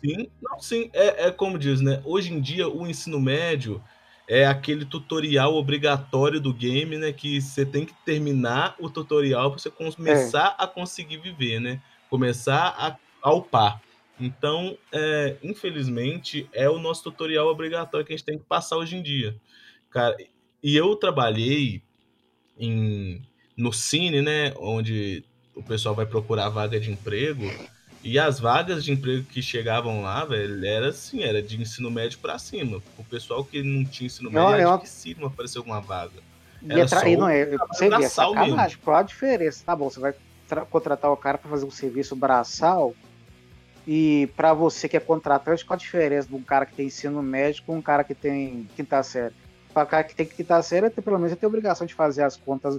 Sim, 0.04 0.28
não, 0.42 0.58
sim. 0.58 0.90
É, 0.92 1.28
é 1.28 1.30
como 1.30 1.56
diz, 1.56 1.80
né? 1.80 2.02
Hoje 2.04 2.32
em 2.32 2.40
dia, 2.40 2.68
o 2.68 2.86
ensino 2.86 3.20
médio 3.20 3.80
é 4.28 4.44
aquele 4.44 4.84
tutorial 4.84 5.54
obrigatório 5.54 6.40
do 6.40 6.52
game, 6.52 6.98
né? 6.98 7.12
Que 7.12 7.40
você 7.40 7.64
tem 7.64 7.86
que 7.86 7.94
terminar 8.04 8.74
o 8.80 8.90
tutorial 8.90 9.50
para 9.50 9.60
você 9.60 9.70
começar 9.70 10.56
a 10.58 10.66
conseguir 10.66 11.18
viver, 11.18 11.60
né? 11.60 11.80
Começar 12.10 12.74
a, 12.76 12.96
a 13.22 13.32
upar. 13.32 13.80
Então, 14.18 14.76
é, 14.92 15.36
infelizmente, 15.42 16.48
é 16.52 16.68
o 16.68 16.78
nosso 16.78 17.04
tutorial 17.04 17.46
obrigatório 17.46 18.04
que 18.04 18.12
a 18.12 18.16
gente 18.16 18.26
tem 18.26 18.38
que 18.38 18.44
passar 18.44 18.76
hoje 18.76 18.96
em 18.96 19.02
dia. 19.02 19.36
Cara, 19.88 20.16
e 20.62 20.76
eu 20.76 20.94
trabalhei 20.96 21.82
em, 22.62 23.20
no 23.56 23.72
Cine, 23.72 24.22
né? 24.22 24.54
Onde 24.58 25.24
o 25.54 25.62
pessoal 25.62 25.94
vai 25.94 26.06
procurar 26.06 26.48
vaga 26.48 26.78
de 26.78 26.90
emprego. 26.90 27.50
E 28.04 28.18
as 28.18 28.40
vagas 28.40 28.84
de 28.84 28.90
emprego 28.92 29.24
que 29.24 29.40
chegavam 29.42 30.02
lá, 30.02 30.24
velho, 30.24 30.64
era 30.64 30.88
assim, 30.88 31.22
era 31.22 31.40
de 31.42 31.60
ensino 31.60 31.90
médio 31.90 32.18
pra 32.18 32.38
cima. 32.38 32.82
O 32.98 33.04
pessoal 33.04 33.44
que 33.44 33.62
não 33.62 33.84
tinha 33.84 34.06
ensino 34.06 34.30
Não, 34.30 34.50
médio, 34.50 34.66
uma- 34.68 34.76
é 34.76 34.78
difícil 34.78 35.26
aparecer 35.26 35.58
alguma 35.58 35.80
vaga. 35.80 36.20
E, 36.62 36.72
Era 36.72 36.88
só 36.88 37.06
e 37.06 37.16
não 37.16 37.28
é, 37.28 37.44
você 37.68 37.88
vê, 37.90 38.04
é 38.04 38.08
sacanagem. 38.08 38.78
Qual 38.84 38.96
a 38.96 39.02
diferença? 39.02 39.62
Tá 39.64 39.74
bom, 39.76 39.88
você 39.90 40.00
vai 40.00 40.14
tra- 40.48 40.64
contratar 40.64 41.10
o 41.12 41.16
cara 41.16 41.38
pra 41.38 41.50
fazer 41.50 41.64
um 41.64 41.70
serviço 41.70 42.14
braçal 42.16 42.94
e 43.86 44.28
pra 44.36 44.52
você 44.54 44.88
que 44.88 44.96
é 44.96 45.00
contratante, 45.00 45.64
qual 45.64 45.74
a 45.74 45.78
diferença 45.78 46.28
de 46.28 46.34
um 46.34 46.42
cara 46.42 46.64
que 46.66 46.74
tem 46.74 46.86
ensino 46.86 47.20
médio 47.22 47.62
com 47.64 47.76
um 47.76 47.82
cara 47.82 48.04
que 48.04 48.14
tem 48.14 48.68
quinta 48.76 49.02
série? 49.02 49.34
Para 49.72 49.84
o 49.84 49.86
cara 49.86 50.04
que 50.04 50.14
tem 50.14 50.26
quinta 50.26 50.62
série, 50.62 50.90
tem, 50.90 51.02
pelo 51.02 51.16
menos 51.16 51.32
ele 51.32 51.40
tem 51.40 51.46
a 51.46 51.48
obrigação 51.48 51.86
de 51.86 51.94
fazer 51.94 52.22
as 52.22 52.36
contas, 52.36 52.78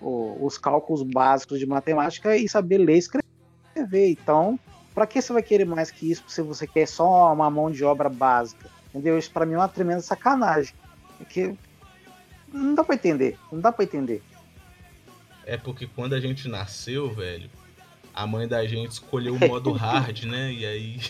os 0.00 0.58
cálculos 0.58 1.02
básicos 1.02 1.58
de 1.58 1.66
matemática 1.66 2.36
e 2.36 2.48
saber 2.48 2.78
ler 2.78 2.96
e 2.96 2.98
escrever. 2.98 4.10
Então, 4.10 4.58
pra 4.94 5.06
que 5.06 5.20
você 5.20 5.32
vai 5.32 5.42
querer 5.42 5.64
mais 5.64 5.90
que 5.90 6.10
isso 6.10 6.24
se 6.26 6.42
você 6.42 6.66
quer 6.66 6.86
só 6.86 7.32
uma 7.32 7.50
mão 7.50 7.70
de 7.70 7.84
obra 7.84 8.08
básica? 8.08 8.68
Entendeu? 8.88 9.18
Isso 9.18 9.30
pra 9.30 9.46
mim 9.46 9.54
é 9.54 9.58
uma 9.58 9.68
tremenda 9.68 10.00
sacanagem. 10.00 10.74
Porque 11.18 11.54
não 12.52 12.74
dá 12.74 12.82
pra 12.82 12.94
entender. 12.94 13.38
Não 13.52 13.60
dá 13.60 13.70
pra 13.70 13.84
entender. 13.84 14.22
É 15.44 15.56
porque 15.56 15.86
quando 15.86 16.14
a 16.14 16.20
gente 16.20 16.48
nasceu, 16.48 17.08
velho, 17.12 17.48
a 18.12 18.26
mãe 18.26 18.48
da 18.48 18.66
gente 18.66 18.92
escolheu 18.92 19.34
o 19.34 19.48
modo 19.48 19.70
hard, 19.72 20.24
né? 20.24 20.52
E 20.52 20.66
aí. 20.66 21.00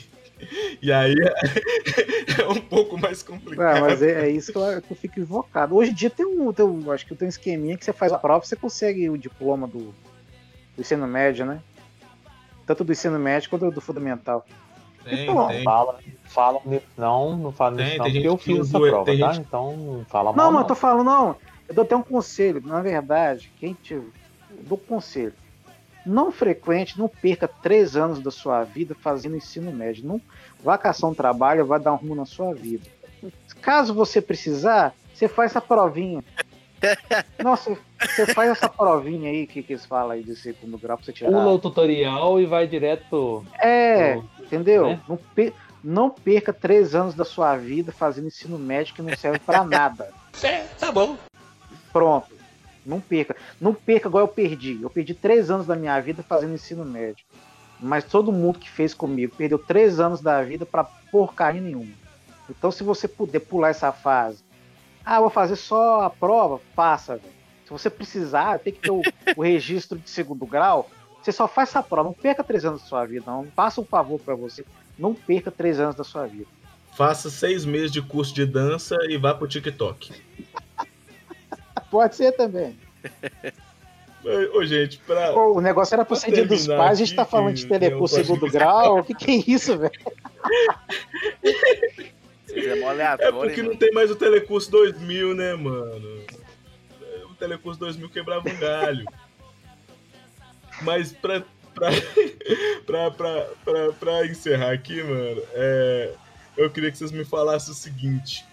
E 0.82 0.92
aí 0.92 1.14
é 2.40 2.46
um 2.48 2.60
pouco 2.60 2.98
mais 2.98 3.22
complicado. 3.22 3.76
É, 3.78 3.80
mas 3.80 4.02
é, 4.02 4.26
é 4.26 4.30
isso 4.30 4.52
que 4.52 4.58
eu, 4.58 4.82
que 4.82 4.90
eu 4.92 4.96
fico 4.96 5.18
invocado. 5.20 5.74
Hoje 5.74 5.90
em 5.90 5.94
dia 5.94 6.10
tem 6.10 6.26
um, 6.26 6.52
tem 6.52 6.64
um- 6.64 6.90
Acho 6.92 7.06
que 7.06 7.14
tem 7.14 7.26
um 7.26 7.28
esqueminha 7.28 7.76
que 7.76 7.84
você 7.84 7.92
faz 7.92 8.12
a 8.12 8.18
prova 8.18 8.44
e 8.44 8.48
você 8.48 8.56
consegue 8.56 9.08
o 9.08 9.16
diploma 9.16 9.66
do, 9.66 9.78
do 10.74 10.80
ensino 10.80 11.06
médio, 11.06 11.46
né? 11.46 11.60
Tanto 12.66 12.84
do 12.84 12.92
ensino 12.92 13.18
médio 13.18 13.48
quanto 13.48 13.70
do 13.70 13.80
fundamental. 13.80 14.44
Tem, 15.04 15.22
Então, 15.22 15.46
tem. 15.48 15.62
Fala, 15.64 15.98
fala 16.24 16.60
não, 16.98 17.36
não 17.36 17.52
fala 17.52 17.76
Tem, 17.76 17.84
nisso 17.86 17.98
não, 17.98 18.04
porque 18.12 18.28
eu 18.28 18.36
fiz 18.36 18.58
essa 18.68 18.78
prova, 18.80 19.04
tá? 19.04 19.12
gente- 19.32 19.46
Então 19.46 19.76
não 19.76 20.04
fala 20.04 20.30
Não, 20.32 20.36
mal 20.36 20.46
mas 20.46 20.54
não. 20.54 20.60
eu 20.62 20.66
tô 20.66 20.74
falando, 20.74 21.04
não. 21.06 21.36
Eu 21.68 21.74
dou 21.74 21.82
até 21.84 21.96
um 21.96 22.02
conselho. 22.02 22.60
Na 22.64 22.80
verdade, 22.82 23.50
quem 23.58 23.72
te. 23.74 23.94
Eu 23.94 24.10
dou 24.64 24.76
um 24.78 24.86
conselho. 24.86 25.32
Não 26.06 26.30
frequente, 26.30 26.98
não 26.98 27.08
perca 27.08 27.48
três 27.48 27.96
anos 27.96 28.20
da 28.20 28.30
sua 28.30 28.62
vida 28.62 28.94
fazendo 28.94 29.36
ensino 29.36 29.72
médio. 29.72 30.06
Não 30.06 30.20
vá 30.62 30.78
caçar 30.78 31.10
um 31.10 31.14
trabalho, 31.14 31.66
vai 31.66 31.80
dar 31.80 31.92
um 31.92 31.96
rumo 31.96 32.14
na 32.14 32.24
sua 32.24 32.54
vida. 32.54 32.84
Caso 33.60 33.92
você 33.92 34.22
precisar, 34.22 34.94
você 35.12 35.26
faz 35.26 35.50
essa 35.50 35.60
provinha. 35.60 36.22
Nossa, 37.42 37.76
você 38.00 38.26
faz 38.32 38.50
essa 38.50 38.68
provinha 38.68 39.30
aí 39.30 39.46
que, 39.46 39.62
que 39.62 39.72
eles 39.72 39.84
falam 39.86 40.12
aí 40.12 40.22
de 40.22 40.36
segundo 40.36 40.78
grau 40.78 40.96
pra 40.96 41.04
você 41.06 41.12
tirar. 41.12 41.30
Pula 41.30 41.52
o 41.52 41.58
tutorial 41.58 42.40
e 42.40 42.46
vai 42.46 42.66
direto 42.66 43.04
pro... 43.08 43.44
É, 43.60 44.20
entendeu? 44.40 44.88
né? 44.88 45.00
Não, 45.08 45.16
per- 45.16 45.54
não 45.82 46.10
perca 46.10 46.52
três 46.52 46.94
anos 46.94 47.14
da 47.14 47.24
sua 47.24 47.56
vida 47.56 47.90
fazendo 47.92 48.28
ensino 48.28 48.58
médio 48.58 48.94
que 48.94 49.02
não 49.02 49.16
serve 49.16 49.38
pra 49.38 49.64
nada. 49.64 50.10
tá 50.78 50.92
bom. 50.92 51.16
Pronto. 51.92 52.35
Não 52.86 53.00
perca. 53.00 53.36
Não 53.60 53.74
perca 53.74 54.08
igual 54.08 54.24
eu 54.24 54.28
perdi. 54.28 54.78
Eu 54.80 54.90
perdi 54.90 55.14
três 55.14 55.50
anos 55.50 55.66
da 55.66 55.76
minha 55.76 55.98
vida 56.00 56.22
fazendo 56.22 56.54
ensino 56.54 56.84
médio. 56.84 57.24
Mas 57.80 58.04
todo 58.04 58.32
mundo 58.32 58.58
que 58.58 58.70
fez 58.70 58.94
comigo 58.94 59.34
perdeu 59.36 59.58
três 59.58 60.00
anos 60.00 60.20
da 60.20 60.42
vida 60.42 60.64
pra 60.64 60.84
porcaria 60.84 61.60
nenhuma. 61.60 61.92
Então, 62.48 62.70
se 62.70 62.82
você 62.82 63.06
puder 63.06 63.40
pular 63.40 63.70
essa 63.70 63.92
fase, 63.92 64.44
ah, 65.04 65.20
vou 65.20 65.30
fazer 65.30 65.56
só 65.56 66.02
a 66.02 66.10
prova, 66.10 66.60
passa. 66.74 67.20
Se 67.64 67.70
você 67.70 67.90
precisar, 67.90 68.60
tem 68.60 68.72
que 68.72 68.80
ter 68.80 68.90
o, 68.90 69.02
o 69.36 69.42
registro 69.42 69.98
de 69.98 70.08
segundo 70.08 70.46
grau. 70.46 70.88
Você 71.22 71.32
só 71.32 71.48
faz 71.48 71.70
essa 71.70 71.82
prova. 71.82 72.08
Não 72.08 72.14
perca 72.14 72.44
três 72.44 72.64
anos 72.64 72.82
da 72.82 72.86
sua 72.86 73.04
vida, 73.04 73.24
não. 73.26 73.46
Faça 73.54 73.80
um 73.80 73.84
favor 73.84 74.20
pra 74.20 74.34
você. 74.34 74.64
Não 74.96 75.12
perca 75.12 75.50
três 75.50 75.80
anos 75.80 75.96
da 75.96 76.04
sua 76.04 76.26
vida. 76.26 76.46
Faça 76.96 77.28
seis 77.28 77.64
meses 77.64 77.90
de 77.90 78.00
curso 78.00 78.32
de 78.32 78.46
dança 78.46 78.96
e 79.08 79.18
vá 79.18 79.34
pro 79.34 79.46
TikTok. 79.46 80.12
Pode 81.90 82.16
ser 82.16 82.32
também. 82.32 82.78
Ô, 84.54 84.64
gente, 84.64 84.98
pra. 84.98 85.32
Pô, 85.32 85.54
o 85.54 85.60
negócio 85.60 85.94
era 85.94 86.04
pro 86.04 86.16
pra 86.16 86.24
ser 86.24 86.32
dia 86.32 86.46
dos 86.46 86.66
pais, 86.66 86.92
a 86.92 87.04
gente 87.04 87.14
tá 87.14 87.24
falando 87.24 87.54
de 87.54 87.66
eu 87.70 88.08
segundo 88.08 88.50
grau. 88.50 88.98
O 88.98 89.04
que, 89.04 89.14
que 89.14 89.30
é 89.30 89.44
isso, 89.54 89.78
velho? 89.78 89.92
É 92.48 93.26
É 93.28 93.32
porque 93.32 93.62
não 93.62 93.76
tem 93.76 93.92
mais 93.92 94.10
o 94.10 94.16
Telecurso 94.16 94.70
2000, 94.70 95.34
né, 95.34 95.54
mano? 95.54 96.24
O 97.30 97.34
Telecurso 97.34 97.78
2000 97.78 98.08
quebrava 98.08 98.48
um 98.48 98.56
galho. 98.58 99.04
Mas 100.82 101.12
pra, 101.12 101.42
pra, 101.74 101.90
pra, 102.86 103.10
pra, 103.10 103.46
pra, 103.64 103.92
pra 103.92 104.26
encerrar 104.26 104.72
aqui, 104.72 105.02
mano, 105.02 105.42
é, 105.52 106.14
eu 106.56 106.70
queria 106.70 106.90
que 106.90 106.98
vocês 106.98 107.12
me 107.12 107.24
falassem 107.24 107.72
o 107.72 107.76
seguinte. 107.76 108.44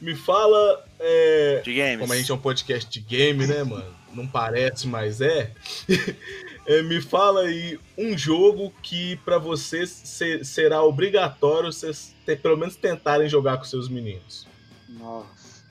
Me 0.00 0.14
fala. 0.14 0.85
É, 0.98 1.60
De 1.64 1.74
games. 1.74 1.98
Como 2.00 2.12
a 2.12 2.16
gente 2.16 2.30
é 2.30 2.34
um 2.34 2.38
podcast 2.38 2.88
de 2.90 3.00
game, 3.00 3.46
né, 3.46 3.62
mano? 3.64 3.94
Não 4.14 4.26
parece, 4.26 4.86
mas 4.86 5.20
é. 5.20 5.52
É, 6.68 6.82
me 6.82 7.00
fala 7.00 7.42
aí 7.42 7.78
um 7.96 8.18
jogo 8.18 8.72
que 8.82 9.14
pra 9.24 9.38
vocês 9.38 9.88
se- 9.88 10.44
será 10.44 10.82
obrigatório 10.82 11.72
vocês 11.72 12.12
ter- 12.26 12.40
pelo 12.42 12.56
menos 12.56 12.74
tentarem 12.74 13.28
jogar 13.28 13.56
com 13.58 13.62
seus 13.62 13.88
meninos. 13.88 14.48
Nossa. 14.88 15.62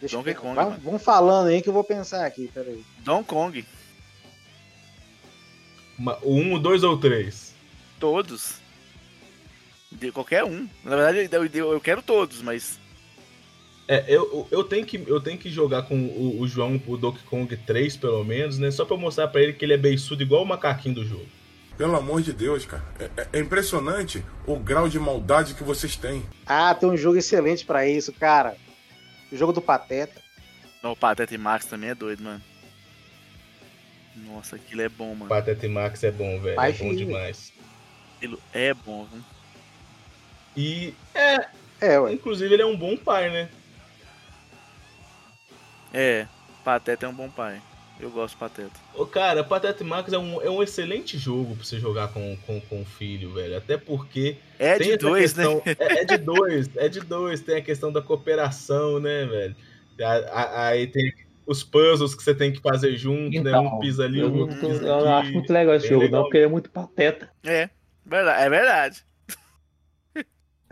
Deixa 0.00 0.16
Donkey 0.16 0.30
eu... 0.32 0.34
Kong, 0.34 0.56
Vai- 0.56 0.98
falando 0.98 1.46
aí 1.50 1.62
que 1.62 1.68
eu 1.68 1.72
vou 1.72 1.84
pensar 1.84 2.26
aqui, 2.26 2.50
peraí. 2.52 2.84
Donkey 3.04 3.28
Kong. 3.28 3.64
Uma- 5.96 6.18
o 6.22 6.34
um, 6.34 6.58
dois 6.58 6.82
ou 6.82 6.98
três? 6.98 7.54
Todos. 8.00 8.56
De 9.92 10.10
qualquer 10.10 10.42
um. 10.42 10.68
Na 10.82 10.96
verdade, 10.96 11.28
eu, 11.30 11.44
eu, 11.46 11.72
eu 11.74 11.80
quero 11.80 12.02
todos, 12.02 12.42
mas. 12.42 12.76
É, 13.88 14.04
eu, 14.08 14.46
eu, 14.50 14.64
tenho 14.64 14.86
que, 14.86 15.02
eu 15.06 15.20
tenho 15.20 15.36
que 15.36 15.50
jogar 15.50 15.82
com 15.82 15.96
o, 15.96 16.40
o 16.40 16.46
João 16.48 16.80
o 16.86 16.96
Donkey 16.96 17.22
Kong 17.24 17.56
3, 17.56 17.96
pelo 17.96 18.24
menos, 18.24 18.58
né? 18.58 18.70
Só 18.70 18.84
pra 18.84 18.96
mostrar 18.96 19.28
pra 19.28 19.42
ele 19.42 19.52
que 19.52 19.64
ele 19.64 19.74
é 19.74 19.76
beiçudo 19.78 20.22
igual 20.22 20.42
o 20.42 20.46
macaquinho 20.46 20.94
do 20.94 21.04
jogo. 21.04 21.26
Pelo 21.76 21.96
amor 21.96 22.22
de 22.22 22.32
Deus, 22.32 22.64
cara. 22.64 22.84
É, 22.98 23.04
é- 23.22 23.28
é 23.34 23.38
impressionante 23.40 24.24
o 24.46 24.56
grau 24.56 24.88
de 24.88 24.98
maldade 24.98 25.54
que 25.54 25.64
vocês 25.64 25.96
têm. 25.96 26.22
Ah, 26.46 26.74
tem 26.74 26.88
um 26.88 26.96
jogo 26.96 27.18
excelente 27.18 27.64
pra 27.64 27.86
isso, 27.88 28.12
cara. 28.12 28.56
O 29.32 29.36
jogo 29.36 29.52
do 29.52 29.60
Pateta. 29.60 30.20
Não, 30.82 30.92
o 30.92 30.96
Pateta 30.96 31.34
e 31.34 31.38
Max 31.38 31.64
também 31.66 31.90
é 31.90 31.94
doido, 31.94 32.22
mano. 32.22 32.40
Nossa, 34.14 34.56
aquilo 34.56 34.82
é 34.82 34.88
bom, 34.88 35.14
mano. 35.14 35.28
Pateta 35.28 35.66
e 35.66 35.68
Max 35.68 36.04
é 36.04 36.10
bom, 36.10 36.38
velho. 36.40 36.56
Pai 36.56 36.70
é 36.70 36.72
bom 36.72 36.90
filho. 36.90 36.96
demais. 37.06 37.52
Aquilo 38.16 38.38
é 38.52 38.74
bom, 38.74 39.06
viu? 39.10 39.22
E 40.56 40.94
é. 41.14 41.46
É, 41.80 41.98
ué. 41.98 42.12
Inclusive, 42.12 42.52
ele 42.54 42.62
é 42.62 42.66
um 42.66 42.76
bom 42.76 42.96
pai, 42.96 43.30
né? 43.30 43.48
É, 45.92 46.26
Pateta 46.64 47.06
é 47.06 47.08
um 47.08 47.14
bom 47.14 47.28
pai. 47.28 47.60
Eu 48.00 48.10
gosto 48.10 48.34
do 48.34 48.38
Pateta. 48.40 48.72
Ô, 48.94 49.06
cara, 49.06 49.44
Pateta 49.44 49.82
e 49.82 49.86
Max 49.86 50.12
é 50.12 50.18
um, 50.18 50.42
é 50.42 50.50
um 50.50 50.62
excelente 50.62 51.16
jogo 51.18 51.54
pra 51.54 51.64
você 51.64 51.78
jogar 51.78 52.08
com, 52.08 52.36
com, 52.46 52.60
com 52.62 52.82
o 52.82 52.84
filho, 52.84 53.34
velho. 53.34 53.56
Até 53.56 53.76
porque. 53.76 54.36
É 54.58 54.78
de 54.78 54.96
dois, 54.96 55.34
né? 55.34 55.44
questão- 55.44 55.62
É, 55.78 56.00
é 56.00 56.04
de 56.04 56.16
dois, 56.18 56.76
é 56.76 56.88
de 56.88 57.00
dois. 57.00 57.40
Tem 57.42 57.56
a 57.56 57.62
questão 57.62 57.92
da 57.92 58.02
cooperação, 58.02 58.98
né, 58.98 59.24
velho? 59.26 59.56
Aí 60.56 60.86
tem 60.88 61.12
os 61.46 61.62
puzzles 61.62 62.14
que 62.14 62.22
você 62.22 62.34
tem 62.34 62.52
que 62.52 62.60
fazer 62.60 62.96
junto, 62.96 63.40
né? 63.42 63.56
Um 63.58 63.78
pisa 63.78 64.04
ali, 64.04 64.20
eu, 64.20 64.30
o 64.30 64.38
outro 64.38 64.56
pisa 64.56 64.84
eu 64.86 64.94
aqui. 64.94 65.04
não 65.04 65.16
acho 65.18 65.32
muito 65.32 65.52
legal 65.52 65.74
esse 65.74 65.88
jogo, 65.88 66.02
legal. 66.02 66.16
não, 66.20 66.24
porque 66.24 66.38
ele 66.38 66.46
é 66.46 66.48
muito 66.48 66.70
pateta. 66.70 67.30
É, 67.44 67.68
verdade, 68.04 68.42
é 68.42 68.50
verdade. 68.50 69.04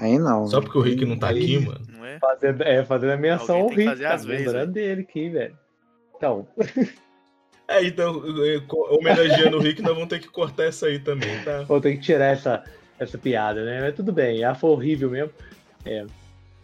Aí 0.00 0.18
não. 0.18 0.46
Só 0.46 0.60
porque 0.60 0.78
o 0.78 0.80
Rick 0.80 1.04
não 1.04 1.18
tá 1.18 1.28
Aí- 1.28 1.42
aqui, 1.42 1.58
mano. 1.66 1.80
Não 1.88 2.04
é? 2.04 2.18
Fazendo, 2.18 2.62
é, 2.62 2.84
fazendo 2.84 3.10
a 3.12 3.16
menção 3.16 3.60
ao 3.60 3.66
tem 3.66 3.74
que 3.76 3.80
Rick, 3.82 3.90
fazer 3.90 4.06
às 4.06 4.24
vezes, 4.24 4.46
lembrando 4.46 4.72
dele 4.72 5.02
aqui, 5.02 5.28
velho. 5.28 5.56
Então, 6.16 6.46
É, 7.68 7.84
então, 7.84 8.20
homenageando 8.90 9.58
o 9.58 9.60
Rick, 9.60 9.80
nós 9.80 9.94
vamos 9.94 10.08
ter 10.08 10.18
que 10.18 10.28
cortar 10.28 10.64
essa 10.64 10.86
aí 10.86 10.98
também, 10.98 11.40
tá? 11.44 11.62
vou 11.62 11.80
ter 11.80 11.94
que 11.94 12.00
tirar 12.00 12.26
essa, 12.32 12.64
essa 12.98 13.16
piada, 13.16 13.64
né? 13.64 13.80
Mas 13.80 13.94
tudo 13.94 14.12
bem, 14.12 14.42
ela 14.42 14.54
foi 14.56 14.70
horrível 14.70 15.08
mesmo. 15.10 15.30
É. 15.84 16.04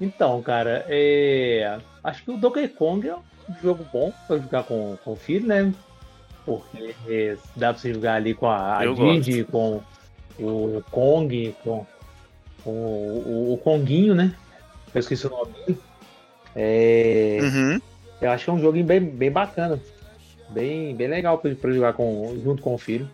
Então, 0.01 0.43
cara, 0.43 0.85
é, 0.89 1.79
acho 2.03 2.25
que 2.25 2.31
o 2.33 2.37
Donkey 2.37 2.69
Kong 2.69 3.09
é 3.09 3.15
um 3.15 3.23
jogo 3.63 3.87
bom 3.93 4.13
pra 4.27 4.37
jogar 4.37 4.65
com, 4.65 4.99
com 5.05 5.13
o 5.13 5.17
filho, 5.17 5.47
né? 5.47 5.73
Porque 6.45 6.95
é, 7.09 7.37
dá 7.55 7.73
pra 7.73 7.81
você 7.81 7.95
jogar 7.95 8.15
ali 8.15 8.35
com 8.35 8.47
a, 8.47 8.79
a 8.79 8.87
Didi, 8.87 9.45
com, 9.45 9.81
o 10.41 10.83
Kong, 10.91 11.55
com, 11.63 11.87
o, 12.71 13.51
o, 13.51 13.55
o 13.55 13.59
Konguinho, 13.59 14.15
né? 14.15 14.35
Eu 14.95 15.01
esqueci 15.01 15.27
o 15.27 15.31
nome 15.31 15.53
dele. 15.53 15.79
É, 16.55 17.39
Uhum. 17.43 17.81
Eu 18.21 18.31
acho 18.31 18.45
que 18.45 18.51
é 18.51 18.53
um 18.53 18.61
jogo 18.61 18.83
bem, 18.83 19.01
bem 19.01 19.31
bacana. 19.31 19.79
Bem, 20.49 20.95
bem 20.95 21.09
legal 21.09 21.39
pra, 21.39 21.55
pra 21.55 21.73
jogar 21.73 21.93
com, 21.93 22.41
junto 22.43 22.63
com 22.63 22.75
o 22.75 22.79
filho. 22.79 23.09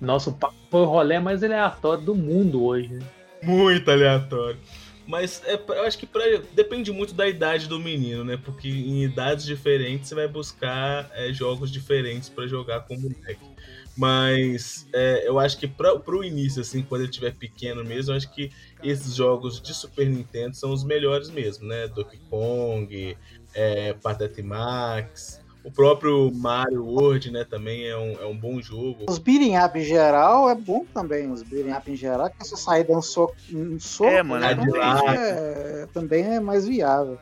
Nosso 0.00 0.32
papo 0.32 0.54
foi 0.70 0.80
o 0.80 0.84
rolê 0.84 1.18
mais 1.18 1.42
aleatório 1.42 2.04
do 2.04 2.14
mundo 2.14 2.64
hoje, 2.64 2.88
né? 2.88 3.06
Muito 3.42 3.90
aleatório. 3.90 4.58
Mas 5.06 5.42
é, 5.46 5.54
eu 5.54 5.82
acho 5.84 5.98
que 5.98 6.06
pra, 6.06 6.22
depende 6.52 6.92
muito 6.92 7.14
da 7.14 7.28
idade 7.28 7.66
do 7.66 7.78
menino, 7.78 8.24
né? 8.24 8.38
Porque 8.42 8.68
em 8.68 9.02
idades 9.04 9.44
diferentes 9.44 10.08
você 10.08 10.14
vai 10.14 10.28
buscar 10.28 11.10
é, 11.14 11.32
jogos 11.32 11.70
diferentes 11.70 12.28
pra 12.28 12.46
jogar 12.46 12.80
com 12.80 12.94
o 12.94 13.00
moleque. 13.00 13.51
Mas 13.96 14.86
é, 14.92 15.28
eu 15.28 15.38
acho 15.38 15.58
que 15.58 15.66
pra, 15.68 15.98
pro 15.98 16.24
início, 16.24 16.62
assim, 16.62 16.82
quando 16.82 17.02
ele 17.02 17.10
estiver 17.10 17.34
pequeno 17.34 17.84
mesmo, 17.84 18.12
eu 18.12 18.16
acho 18.16 18.30
que 18.32 18.50
esses 18.82 19.14
jogos 19.14 19.60
de 19.60 19.74
Super 19.74 20.06
Nintendo 20.08 20.54
são 20.56 20.72
os 20.72 20.82
melhores 20.82 21.30
mesmo, 21.30 21.66
né? 21.66 21.86
Donkey 21.88 22.18
Kong, 22.30 23.16
é, 23.54 23.92
Patete 23.92 24.42
Max, 24.42 25.42
o 25.62 25.70
próprio 25.70 26.32
Mario 26.34 26.84
World, 26.86 27.30
né? 27.30 27.44
Também 27.44 27.86
é 27.86 27.96
um, 27.96 28.12
é 28.20 28.26
um 28.26 28.36
bom 28.36 28.62
jogo. 28.62 29.04
Os 29.08 29.18
beating 29.18 29.56
up 29.58 29.78
em 29.78 29.84
geral 29.84 30.48
é 30.48 30.54
bom 30.54 30.86
também. 30.92 31.30
Os 31.30 31.42
beating 31.42 31.72
up 31.72 31.90
em 31.90 31.96
geral, 31.96 32.30
que 32.30 32.38
você 32.38 32.56
sair 32.56 32.84
dando 32.84 33.02
soco, 33.02 33.36
um 33.52 33.78
soco 33.78 34.10
É, 34.10 34.22
mano, 34.22 34.44
é 34.44 34.54
também, 34.54 34.72
demais. 34.72 35.20
é, 35.20 35.88
também 35.92 36.24
é 36.24 36.40
mais 36.40 36.66
viável. 36.66 37.18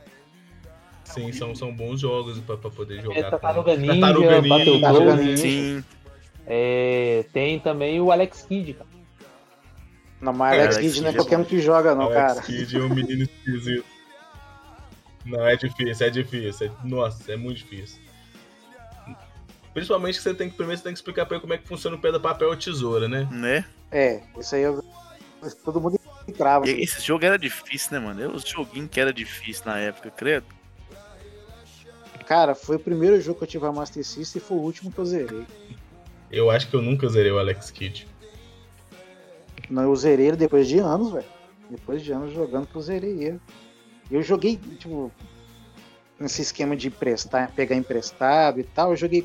Sim, 1.05 1.32
são, 1.32 1.52
são 1.56 1.74
bons 1.74 2.01
jogos 2.01 2.38
pra, 2.38 2.56
pra 2.56 2.70
poder 2.70 3.02
jogar. 3.02 3.16
É, 3.18 3.22
com- 3.24 3.30
Tartaruga 3.30 3.76
Ninja, 3.76 4.01
Tartaruga 4.01 4.40
Ninja. 4.40 4.48
Battletoads. 4.48 5.40
Sim. 5.40 5.84
É, 6.47 7.25
tem 7.33 7.61
também 7.61 8.01
o 8.01 8.11
Alex 8.11 8.43
Kidd, 8.43 8.75
cara. 8.75 8.91
Não, 10.21 10.33
mas 10.33 10.59
Alex 10.59 10.77
Alex 10.77 10.93
Kidd 10.93 11.01
não 11.03 11.09
é 11.09 11.12
Kidd 11.12 11.21
é 11.21 11.25
qualquer 11.25 11.39
um 11.39 11.45
que 11.45 11.61
joga, 11.61 11.95
não, 11.95 12.05
Alex 12.07 12.17
cara. 12.35 12.43
Kidd 12.43 12.77
é 12.77 12.81
um 12.81 12.89
menino 12.89 13.23
esquisito. 13.23 13.85
Não, 15.25 15.47
é 15.47 15.57
difícil, 15.57 16.07
é 16.07 16.11
difícil. 16.11 16.67
é- 16.67 16.87
Nossa, 16.87 17.33
é 17.33 17.37
muito 17.37 17.59
difícil. 17.59 18.01
Principalmente 19.73 20.17
que 20.17 20.23
você 20.23 20.35
tem 20.35 20.51
que 20.51 20.57
primeiro 20.57 20.79
você 20.79 20.85
tem 20.85 20.93
que 20.93 20.99
explicar 20.99 21.27
pra 21.27 21.37
ele 21.37 21.43
como 21.43 21.53
é 21.53 21.59
que 21.59 21.69
funciona 21.69 21.97
o 21.97 22.01
pedra, 22.01 22.19
papel 22.19 22.49
ou 22.49 22.57
tesoura, 22.57 23.09
né? 23.09 23.29
Né? 23.31 23.65
É, 23.91 24.21
isso 24.39 24.55
aí 24.55 24.62
eu, 24.62 24.83
todo 25.65 25.81
mundo 25.81 25.99
entrava. 26.27 26.69
E 26.69 26.83
esse 26.83 27.01
jogo 27.01 27.25
era 27.25 27.39
difícil, 27.39 27.93
né, 27.93 28.05
mano? 28.05 28.21
Eu, 28.21 28.31
os 28.33 28.43
joguinhos 28.43 28.91
que 28.91 28.99
era 29.01 29.12
difícil 29.12 29.65
na 29.67 29.79
época, 29.79 30.11
credo. 30.11 30.47
Cara, 32.27 32.55
foi 32.55 32.77
o 32.77 32.81
primeiro 32.81 33.21
jogo 33.21 33.39
que 33.39 33.45
eu 33.45 33.49
tive 33.49 33.67
a 33.67 33.73
Master 33.73 34.05
System 34.05 34.41
e 34.41 34.45
foi 34.45 34.57
o 34.57 34.61
último 34.61 34.91
que 34.91 34.99
eu 34.99 35.05
zerei. 35.05 35.47
Eu 36.31 36.51
acho 36.51 36.69
que 36.69 36.74
eu 36.74 36.82
nunca 36.82 37.09
zerei 37.09 37.32
o 37.32 37.39
Alex 37.39 37.70
Kidd. 37.70 38.07
Não, 39.69 39.82
eu 39.82 39.97
zerei 39.97 40.28
ele 40.28 40.36
depois 40.36 40.69
de 40.69 40.78
anos, 40.78 41.12
velho. 41.12 41.27
Depois 41.69 42.02
de 42.02 42.12
anos 42.12 42.32
jogando 42.32 42.66
que 42.66 42.74
eu 42.74 42.81
zerei 42.82 43.24
ele. 43.24 43.40
Eu 44.11 44.23
joguei, 44.23 44.57
tipo, 44.57 45.11
nesse 46.19 46.43
esquema 46.43 46.77
de 46.77 46.89
emprestar, 46.89 47.52
pegar 47.52 47.77
emprestado 47.77 48.59
e 48.59 48.65
tal, 48.65 48.90
eu 48.90 48.97
joguei 48.97 49.24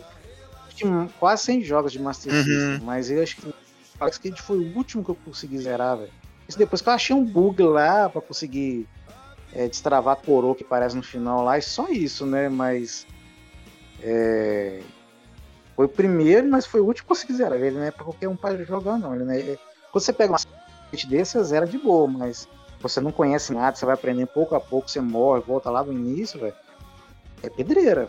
quase 1.20 1.44
100 1.44 1.64
jogos 1.64 1.92
de 1.92 2.00
Master 2.00 2.34
Uhum. 2.34 2.44
System, 2.44 2.80
mas 2.82 3.10
eu 3.10 3.24
acho 3.24 3.38
que 3.38 3.48
o 3.48 3.54
Alex 4.00 4.18
Kidd 4.18 4.42
foi 4.42 4.58
o 4.58 4.76
último 4.76 5.04
que 5.04 5.10
eu 5.10 5.16
consegui 5.16 5.58
zerar, 5.58 5.98
velho. 5.98 6.12
Isso 6.48 6.58
depois 6.58 6.82
que 6.82 6.90
eu 6.90 6.94
achei 6.94 7.16
um 7.16 7.24
bug 7.24 7.64
lá 7.64 8.10
pra 8.10 8.22
conseguir 8.22 8.88
é, 9.54 9.68
destravar 9.68 10.14
a 10.14 10.16
coroa 10.18 10.54
que 10.54 10.64
aparece 10.64 10.96
no 10.96 11.02
final 11.02 11.44
lá, 11.44 11.58
e 11.58 11.62
só 11.62 11.88
isso, 11.90 12.26
né? 12.26 12.50
Mas. 12.50 13.08
é, 14.04 14.82
foi 15.76 15.86
o 15.86 15.90
primeiro, 15.90 16.48
mas 16.48 16.66
foi 16.66 16.80
o 16.82 16.86
último 16.86 17.06
que 17.08 17.12
eu 17.14 17.16
consegui 17.16 17.34
zerar. 17.34 17.60
Ele 17.60 17.72
não 17.78 17.84
é 17.84 17.92
pra 17.92 18.04
qualquer 18.04 18.28
um 18.30 18.36
pra 18.36 18.56
jogar, 18.64 18.98
não. 18.98 19.14
Ele 19.16 19.24
não 19.26 19.34
é- 19.34 19.58
Quando 19.92 20.04
você 20.04 20.14
pega 20.14 20.32
uma 20.34 20.38
site 20.40 21.08
desse, 21.08 21.34
você 21.34 21.44
zera 21.44 21.66
de 21.68 21.78
boa, 21.78 22.08
mas 22.08 22.48
você 22.80 23.00
não 23.02 23.12
conhece 23.12 23.54
nada, 23.54 23.76
você 23.76 23.86
vai 23.86 23.96
aprendendo 23.96 24.28
pouco 24.28 24.56
a 24.56 24.60
pouco, 24.60 24.90
você 24.90 25.00
morre, 25.02 25.42
volta 25.42 25.70
lá 25.70 25.84
no 25.84 25.92
início, 25.94 26.40
velho. 26.40 26.54
É 27.44 27.50
pedreira. 27.50 28.08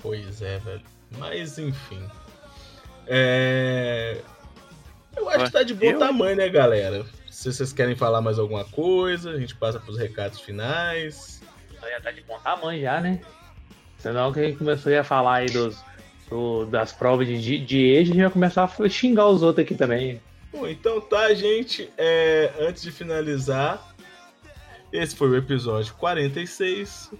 Pois 0.00 0.40
é, 0.42 0.58
velho. 0.58 0.82
Mas 1.18 1.58
enfim. 1.58 2.02
É. 3.06 4.20
Eu 5.16 5.28
acho 5.30 5.46
que 5.46 5.52
tá 5.52 5.62
de 5.62 5.74
bom 5.74 5.86
Eu- 5.86 5.98
tamanho, 5.98 6.36
né, 6.36 6.48
galera? 6.48 7.04
Se 7.30 7.52
vocês 7.52 7.72
querem 7.72 7.96
falar 7.96 8.20
mais 8.20 8.38
alguma 8.38 8.64
coisa, 8.64 9.30
a 9.30 9.38
gente 9.38 9.54
passa 9.54 9.78
pros 9.80 9.98
recados 9.98 10.40
finais. 10.40 11.40
Já 11.80 12.00
tá 12.00 12.10
de 12.10 12.20
bom 12.22 12.38
tamanho 12.40 12.82
já, 12.82 13.00
né? 13.00 13.20
Senão 13.98 14.32
que 14.32 14.40
a 14.40 14.44
gente 14.44 14.58
começou 14.58 14.96
a 14.96 15.02
falar 15.04 15.36
aí 15.36 15.46
dos, 15.46 15.82
do- 16.28 16.66
das 16.66 16.92
provas 16.92 17.26
de, 17.26 17.58
de 17.58 17.78
eixo, 17.78 18.10
a 18.12 18.14
gente 18.14 18.22
vai 18.22 18.30
começar 18.32 18.64
a 18.64 18.88
xingar 18.88 19.26
os 19.28 19.42
outros 19.42 19.64
aqui 19.64 19.74
também. 19.74 20.20
Bom, 20.52 20.66
então 20.66 21.00
tá, 21.00 21.32
gente. 21.34 21.90
É, 21.96 22.52
antes 22.60 22.82
de 22.82 22.90
finalizar, 22.90 23.94
esse 24.92 25.14
foi 25.14 25.28
o 25.28 25.36
episódio 25.36 25.94
46. 25.94 27.10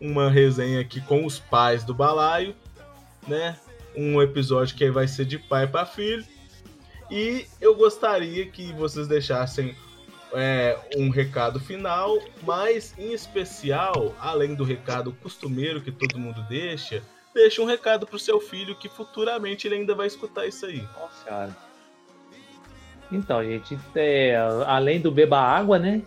Uma 0.00 0.30
resenha 0.30 0.80
aqui 0.80 1.00
com 1.00 1.24
os 1.24 1.38
pais 1.38 1.82
do 1.82 1.94
balaio, 1.94 2.54
né? 3.26 3.56
Um 3.96 4.20
episódio 4.20 4.76
que 4.76 4.90
vai 4.90 5.08
ser 5.08 5.24
de 5.24 5.38
pai 5.38 5.66
para 5.66 5.86
filho. 5.86 6.24
E 7.10 7.46
eu 7.60 7.74
gostaria 7.74 8.46
que 8.46 8.72
vocês 8.74 9.08
deixassem 9.08 9.74
é, 10.34 10.76
um 10.96 11.08
recado 11.08 11.58
final, 11.58 12.18
mas 12.42 12.94
em 12.98 13.12
especial, 13.14 14.14
além 14.20 14.54
do 14.54 14.64
recado 14.64 15.12
costumeiro 15.22 15.80
que 15.80 15.90
todo 15.92 16.18
mundo 16.18 16.44
deixa, 16.48 17.02
deixa 17.36 17.60
um 17.60 17.66
recado 17.66 18.06
pro 18.06 18.18
seu 18.18 18.40
filho 18.40 18.74
que 18.74 18.88
futuramente 18.88 19.68
ele 19.68 19.76
ainda 19.76 19.94
vai 19.94 20.06
escutar 20.06 20.46
isso 20.46 20.64
aí. 20.64 20.82
Nossa 20.98 21.24
senhora. 21.24 21.56
Então, 23.12 23.44
gente, 23.44 23.78
é, 23.94 24.36
além 24.66 25.00
do 25.00 25.12
beba 25.12 25.38
água, 25.38 25.78
né? 25.78 26.02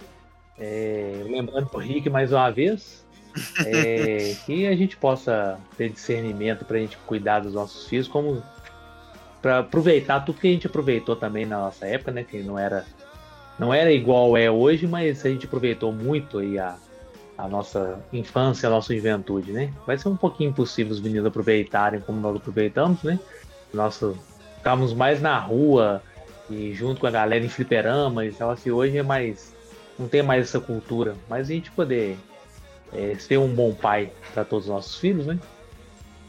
É, 0.58 1.24
lembrando 1.24 1.68
pro 1.68 1.80
Rick 1.80 2.10
mais 2.10 2.34
uma 2.34 2.50
vez, 2.50 3.06
é, 3.66 4.36
que 4.46 4.68
a 4.68 4.76
gente 4.76 4.98
possa 4.98 5.58
ter 5.78 5.90
discernimento 5.90 6.66
pra 6.66 6.80
gente 6.80 6.98
cuidar 7.06 7.40
dos 7.40 7.54
nossos 7.54 7.88
filhos, 7.88 8.08
como 8.08 8.44
para 9.42 9.60
aproveitar 9.60 10.20
tudo 10.26 10.40
que 10.40 10.48
a 10.48 10.52
gente 10.52 10.68
aproveitou 10.68 11.16
também 11.16 11.46
na 11.46 11.60
nossa 11.60 11.86
época, 11.86 12.12
né? 12.12 12.26
Que 12.26 12.40
não 12.40 12.60
era 12.60 12.86
não 13.58 13.74
era 13.74 13.92
igual 13.92 14.36
é 14.36 14.50
hoje, 14.50 14.88
mas 14.88 15.26
a 15.26 15.30
gente 15.30 15.46
aproveitou 15.46 15.94
muito 15.94 16.40
aí 16.40 16.58
a, 16.58 16.78
a 17.40 17.48
nossa 17.48 18.00
infância, 18.12 18.68
a 18.68 18.70
nossa 18.70 18.94
juventude, 18.94 19.54
né? 19.54 19.72
Vai 19.88 19.98
ser 19.98 20.10
um 20.10 20.18
pouquinho 20.18 20.50
impossível 20.50 20.92
os 20.92 21.00
meninos 21.00 21.26
aproveitarem 21.26 22.02
como 22.02 22.20
nós 22.20 22.36
aproveitamos, 22.36 23.02
né? 23.02 23.18
Nossa, 23.74 24.14
ficávamos 24.58 24.94
mais 24.94 25.22
na 25.22 25.40
rua 25.40 26.04
e 26.50 26.74
junto 26.74 27.00
com 27.00 27.08
a 27.08 27.12
galera 27.12 27.44
em 27.44 27.48
fliperama 27.48 28.26
e 28.26 28.32
tal, 28.34 28.52
assim, 28.52 28.72
hoje 28.72 28.98
é 28.98 29.04
mais 29.04 29.56
não 29.98 30.08
tem 30.08 30.22
mais 30.22 30.44
essa 30.44 30.60
cultura, 30.60 31.16
mas 31.30 31.50
a 31.50 31.54
gente 31.54 31.72
poder 31.72 32.18
é, 32.94 33.16
ser 33.16 33.38
um 33.38 33.54
bom 33.54 33.74
pai 33.74 34.12
para 34.34 34.44
todos 34.44 34.66
os 34.66 34.72
nossos 34.72 34.98
filhos, 34.98 35.26
né? 35.26 35.40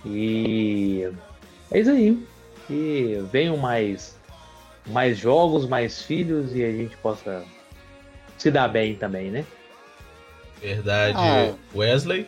E 0.07 1.11
é 1.73 1.81
isso 1.81 1.91
aí. 1.91 2.27
E 2.69 3.21
venham 3.33 3.57
mais 3.57 4.17
mais 4.87 5.19
jogos, 5.19 5.67
mais 5.67 6.03
filhos 6.03 6.55
e 6.55 6.65
a 6.65 6.71
gente 6.71 6.97
possa 6.99 7.45
se 8.39 8.51
dar 8.51 8.69
bem 8.69 8.95
também, 8.95 9.31
né? 9.31 9.45
Verdade, 10.61 11.17
Ah. 11.19 11.55
Wesley. 11.75 12.27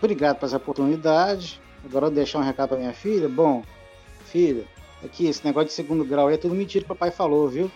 Obrigado 0.00 0.36
por 0.38 0.46
essa 0.46 0.56
oportunidade. 0.56 1.60
Agora 1.84 2.06
eu 2.06 2.10
vou 2.10 2.16
deixar 2.16 2.38
um 2.38 2.42
recado 2.42 2.70
pra 2.70 2.78
minha 2.78 2.92
filha. 2.92 3.28
Bom, 3.28 3.62
filha, 4.26 4.64
aqui, 5.04 5.26
esse 5.26 5.44
negócio 5.44 5.68
de 5.68 5.74
segundo 5.74 6.04
grau 6.04 6.28
aí 6.28 6.34
é 6.34 6.38
tudo 6.38 6.54
mentira 6.54 6.84
que 6.84 6.90
o 6.92 6.94
papai 6.94 7.10
falou, 7.10 7.48
viu? 7.48 7.70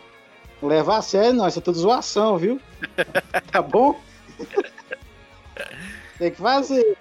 Não 0.60 0.68
levar 0.68 0.98
a 0.98 1.02
sério, 1.02 1.32
não, 1.32 1.48
isso 1.48 1.58
é 1.58 1.62
tudo 1.62 1.78
zoação, 1.78 2.36
viu? 2.38 2.60
tá 3.50 3.60
bom? 3.62 4.00
Tem 6.18 6.30
que 6.30 6.36
fazer. 6.38 6.96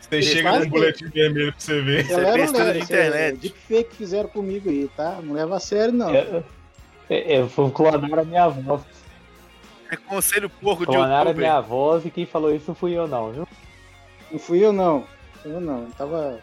Você 0.00 0.22
chega 0.22 0.52
um 0.54 0.68
boletim 0.68 1.06
vermelho 1.08 1.52
pra 1.52 1.60
você 1.60 1.80
ver. 1.80 1.98
Besteira 2.04 2.22
leva, 2.32 2.72
de 2.72 2.78
isso 2.80 2.92
é 2.92 3.06
internet. 3.06 3.38
deepfake 3.38 3.90
que 3.90 3.96
fizeram 3.96 4.28
comigo 4.28 4.68
aí, 4.68 4.90
tá? 4.96 5.20
Não 5.22 5.34
leva 5.34 5.56
a 5.56 5.60
sério, 5.60 5.94
não. 5.94 6.10
É, 6.12 6.42
é, 7.08 7.34
é, 7.36 7.48
foi 7.48 7.70
clonar 7.70 8.18
a 8.18 8.24
minha 8.24 8.48
voz. 8.48 8.82
É 9.90 9.96
conselho 9.96 10.48
porco 10.48 10.80
de 10.86 10.92
Clonaram 10.92 11.14
a 11.14 11.18
youtuber. 11.30 11.36
minha 11.36 11.60
voz 11.60 12.04
e 12.06 12.10
quem 12.10 12.24
falou 12.26 12.54
isso 12.54 12.66
não 12.68 12.74
fui 12.74 12.92
eu 12.92 13.08
não, 13.08 13.32
viu? 13.32 13.48
Não 14.30 14.38
fui 14.38 14.64
eu, 14.64 14.72
não. 14.72 15.04
Eu, 15.44 15.60
não. 15.60 15.84
Eu 15.84 15.90
tava. 15.98 16.40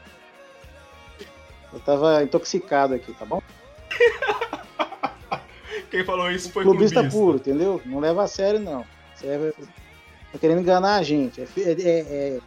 Eu 1.74 1.80
tava 1.82 2.24
intoxicado 2.24 2.94
aqui, 2.94 3.14
tá 3.14 3.26
bom? 3.26 3.42
Quem 5.92 6.04
falou 6.04 6.30
isso 6.32 6.52
foi 6.52 6.64
clubista, 6.64 6.96
clubista. 6.96 7.18
puro, 7.20 7.38
entendeu? 7.38 7.82
Não 7.86 8.00
leva 8.00 8.24
a 8.24 8.28
sério, 8.28 8.60
não. 8.60 8.86
Você 9.16 9.28
é- 9.28 9.54
tá 10.34 10.38
querendo 10.40 10.60
enganar 10.62 10.96
a 10.96 11.04
gente. 11.04 11.42
É, 11.42 11.46
fe- 11.46 11.64
é- 11.64 11.76
é- 11.82 12.40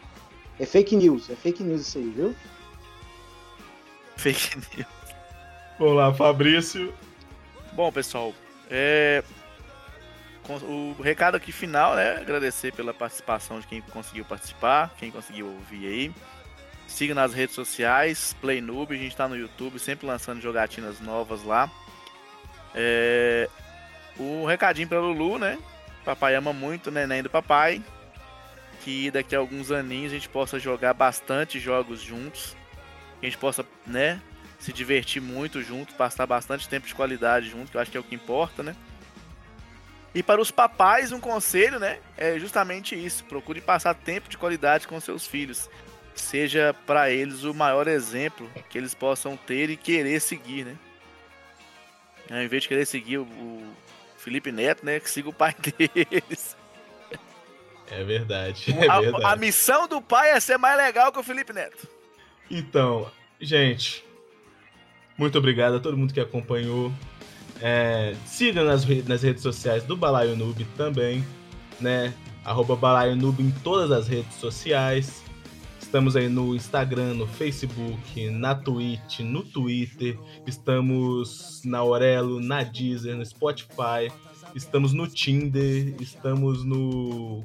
é 0.58 0.66
fake 0.66 0.94
news, 0.96 1.30
é 1.30 1.34
fake 1.34 1.62
news 1.62 1.80
isso 1.82 1.98
aí, 1.98 2.10
viu? 2.10 2.34
Fake 4.16 4.56
news. 4.76 4.86
Vamos 5.78 5.96
lá, 5.96 6.12
Fabrício. 6.12 6.92
Bom, 7.72 7.90
pessoal, 7.90 8.34
é... 8.70 9.22
o 10.56 10.96
recado 11.02 11.36
aqui 11.36 11.52
final, 11.52 11.94
né? 11.94 12.16
Agradecer 12.16 12.72
pela 12.72 12.92
participação 12.92 13.60
de 13.60 13.66
quem 13.66 13.80
conseguiu 13.80 14.24
participar, 14.24 14.94
quem 14.98 15.10
conseguiu 15.10 15.46
ouvir 15.46 15.86
aí. 15.86 16.14
Siga 16.86 17.14
nas 17.14 17.32
redes 17.32 17.54
sociais, 17.54 18.34
Play 18.40 18.60
Noob, 18.60 18.94
a 18.94 18.98
gente 18.98 19.16
tá 19.16 19.28
no 19.28 19.36
YouTube, 19.36 19.78
sempre 19.78 20.06
lançando 20.06 20.40
jogatinas 20.40 21.00
novas 21.00 21.44
lá. 21.44 21.70
É... 22.74 23.48
O 24.18 24.44
recadinho 24.44 24.88
pra 24.88 25.00
Lulu, 25.00 25.38
né? 25.38 25.58
Papai 26.04 26.34
ama 26.34 26.52
muito 26.52 26.88
o 26.88 26.90
neném 26.90 27.22
do 27.22 27.30
papai. 27.30 27.82
Que 28.82 29.10
daqui 29.10 29.36
a 29.36 29.38
alguns 29.38 29.70
aninhos 29.70 30.12
a 30.12 30.16
gente 30.16 30.28
possa 30.28 30.58
jogar 30.58 30.92
bastante 30.94 31.60
jogos 31.60 32.00
juntos. 32.00 32.56
Que 33.20 33.26
a 33.26 33.30
gente 33.30 33.38
possa, 33.38 33.64
né? 33.86 34.20
Se 34.58 34.72
divertir 34.72 35.22
muito 35.22 35.62
junto, 35.62 35.94
passar 35.94 36.26
bastante 36.26 36.68
tempo 36.68 36.86
de 36.86 36.94
qualidade 36.94 37.48
junto, 37.48 37.70
que 37.70 37.76
eu 37.76 37.80
acho 37.80 37.90
que 37.90 37.96
é 37.96 38.00
o 38.00 38.04
que 38.04 38.14
importa, 38.14 38.62
né? 38.62 38.74
E 40.14 40.22
para 40.22 40.40
os 40.40 40.50
papais, 40.50 41.12
um 41.12 41.20
conselho, 41.20 41.78
né? 41.78 41.98
É 42.16 42.38
justamente 42.38 42.94
isso. 42.96 43.24
Procure 43.24 43.60
passar 43.60 43.94
tempo 43.94 44.28
de 44.28 44.36
qualidade 44.36 44.88
com 44.88 44.98
seus 45.00 45.26
filhos. 45.26 45.70
Seja 46.14 46.74
para 46.86 47.10
eles 47.10 47.44
o 47.44 47.54
maior 47.54 47.86
exemplo 47.86 48.50
que 48.68 48.76
eles 48.76 48.92
possam 48.92 49.36
ter 49.36 49.70
e 49.70 49.76
querer 49.76 50.20
seguir, 50.20 50.64
né? 50.64 50.76
Ao 52.28 52.42
invés 52.42 52.62
de 52.62 52.68
querer 52.68 52.86
seguir 52.86 53.18
o, 53.18 53.74
Felipe 54.20 54.52
Neto, 54.52 54.84
né? 54.84 55.00
Que 55.00 55.10
siga 55.10 55.28
o 55.28 55.32
pai 55.32 55.54
deles. 55.78 56.56
É 57.90 58.04
verdade. 58.04 58.72
É 58.78 58.88
A- 58.88 59.00
verdade. 59.00 59.24
A, 59.24 59.36
missão 59.36 59.88
do 59.88 60.00
pai 60.00 60.30
é 60.30 60.40
ser 60.40 60.58
mais 60.58 60.76
legal 60.76 61.10
que 61.10 61.18
o 61.18 61.22
Felipe 61.22 61.52
Neto. 61.52 61.88
Então, 62.50 63.10
gente, 63.40 64.04
muito 65.16 65.38
obrigado 65.38 65.76
a 65.76 65.80
todo 65.80 65.96
mundo 65.96 66.12
que 66.12 66.20
acompanhou. 66.20 66.92
É, 67.60 68.14
siga 68.24 68.64
nas, 68.64 68.84
re- 68.84 69.04
nas 69.06 69.22
redes 69.22 69.42
sociais 69.42 69.82
do 69.84 69.96
Balaio 69.96 70.36
Noob 70.36 70.64
também, 70.76 71.24
né? 71.80 72.12
Arroba 72.44 72.74
Balaio 72.74 73.14
Noob 73.16 73.42
em 73.42 73.50
todas 73.62 73.90
as 73.92 74.08
redes 74.08 74.34
sociais. 74.36 75.22
Estamos 75.80 76.14
aí 76.14 76.28
no 76.28 76.54
Instagram, 76.54 77.14
no 77.14 77.26
Facebook, 77.26 78.30
na 78.30 78.54
Twitch, 78.54 79.20
no 79.20 79.42
Twitter. 79.42 80.16
Estamos 80.46 81.60
na 81.64 81.78
Aurelo, 81.78 82.40
na 82.40 82.62
Deezer, 82.62 83.16
no 83.16 83.26
Spotify. 83.26 84.10
Estamos 84.54 84.92
no 84.92 85.06
Tinder, 85.06 85.94
estamos 86.00 86.64
no 86.64 87.44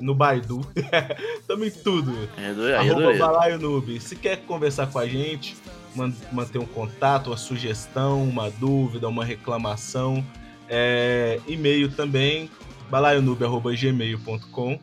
no 0.00 0.14
Baidu. 0.14 0.60
Estamos 1.40 1.66
em 1.68 1.70
tudo. 1.82 2.12
É 2.36 2.52
do, 2.52 2.62
aí 2.64 2.72
é 2.72 2.76
Arroba 2.76 3.00
doido. 3.02 3.18
Balaio 3.18 3.58
Noob. 3.58 4.00
Se 4.00 4.16
quer 4.16 4.38
conversar 4.44 4.86
com 4.88 4.98
a 4.98 5.06
gente, 5.06 5.54
manter 5.94 6.58
um 6.58 6.66
contato, 6.66 7.28
uma 7.28 7.36
sugestão, 7.36 8.22
uma 8.22 8.50
dúvida, 8.50 9.08
uma 9.08 9.24
reclamação, 9.24 10.24
é, 10.68 11.40
e-mail 11.46 11.90
também, 11.90 12.50
balaionoob.gmail.com 12.90 14.78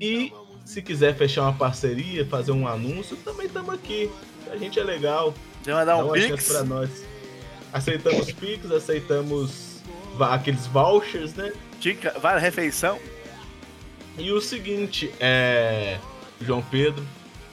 e 0.00 0.32
se 0.64 0.82
quiser 0.82 1.16
fechar 1.16 1.42
uma 1.42 1.52
parceria, 1.52 2.26
fazer 2.26 2.52
um 2.52 2.66
anúncio, 2.66 3.16
também 3.18 3.46
estamos 3.46 3.74
aqui. 3.74 4.10
A 4.50 4.56
gente 4.56 4.78
é 4.78 4.84
legal. 4.84 5.34
Você 5.62 5.72
vai 5.72 5.86
dar 5.86 5.96
um 5.96 6.12
pix? 6.12 6.48
pra 6.48 6.64
nós. 6.64 7.04
Aceitamos 7.72 8.30
Pix, 8.32 8.70
aceitamos 8.70 9.82
aqueles 10.20 10.66
vouchers, 10.66 11.34
né? 11.34 11.52
Dica, 11.80 12.14
vale 12.20 12.40
refeição. 12.40 12.98
E 14.18 14.30
o 14.30 14.40
seguinte, 14.40 15.10
é. 15.18 15.98
João 16.40 16.62
Pedro, 16.62 17.06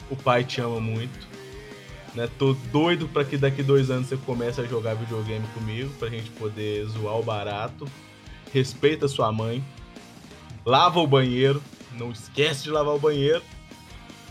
o 0.09 0.15
pai 0.15 0.43
te 0.43 0.59
ama 0.59 0.81
muito. 0.81 1.28
Né? 2.15 2.29
Tô 2.37 2.53
doido 2.71 3.07
pra 3.07 3.23
que 3.23 3.37
daqui 3.37 3.61
dois 3.61 3.89
anos 3.89 4.07
você 4.07 4.17
comece 4.17 4.59
a 4.61 4.65
jogar 4.65 4.95
videogame 4.95 5.45
comigo, 5.53 5.91
pra 5.99 6.09
gente 6.09 6.29
poder 6.31 6.85
zoar 6.85 7.19
o 7.19 7.23
barato. 7.23 7.87
Respeita 8.53 9.07
sua 9.07 9.31
mãe. 9.31 9.63
Lava 10.65 10.99
o 10.99 11.07
banheiro. 11.07 11.61
Não 11.93 12.11
esquece 12.11 12.63
de 12.63 12.71
lavar 12.71 12.95
o 12.95 12.99
banheiro. 12.99 13.41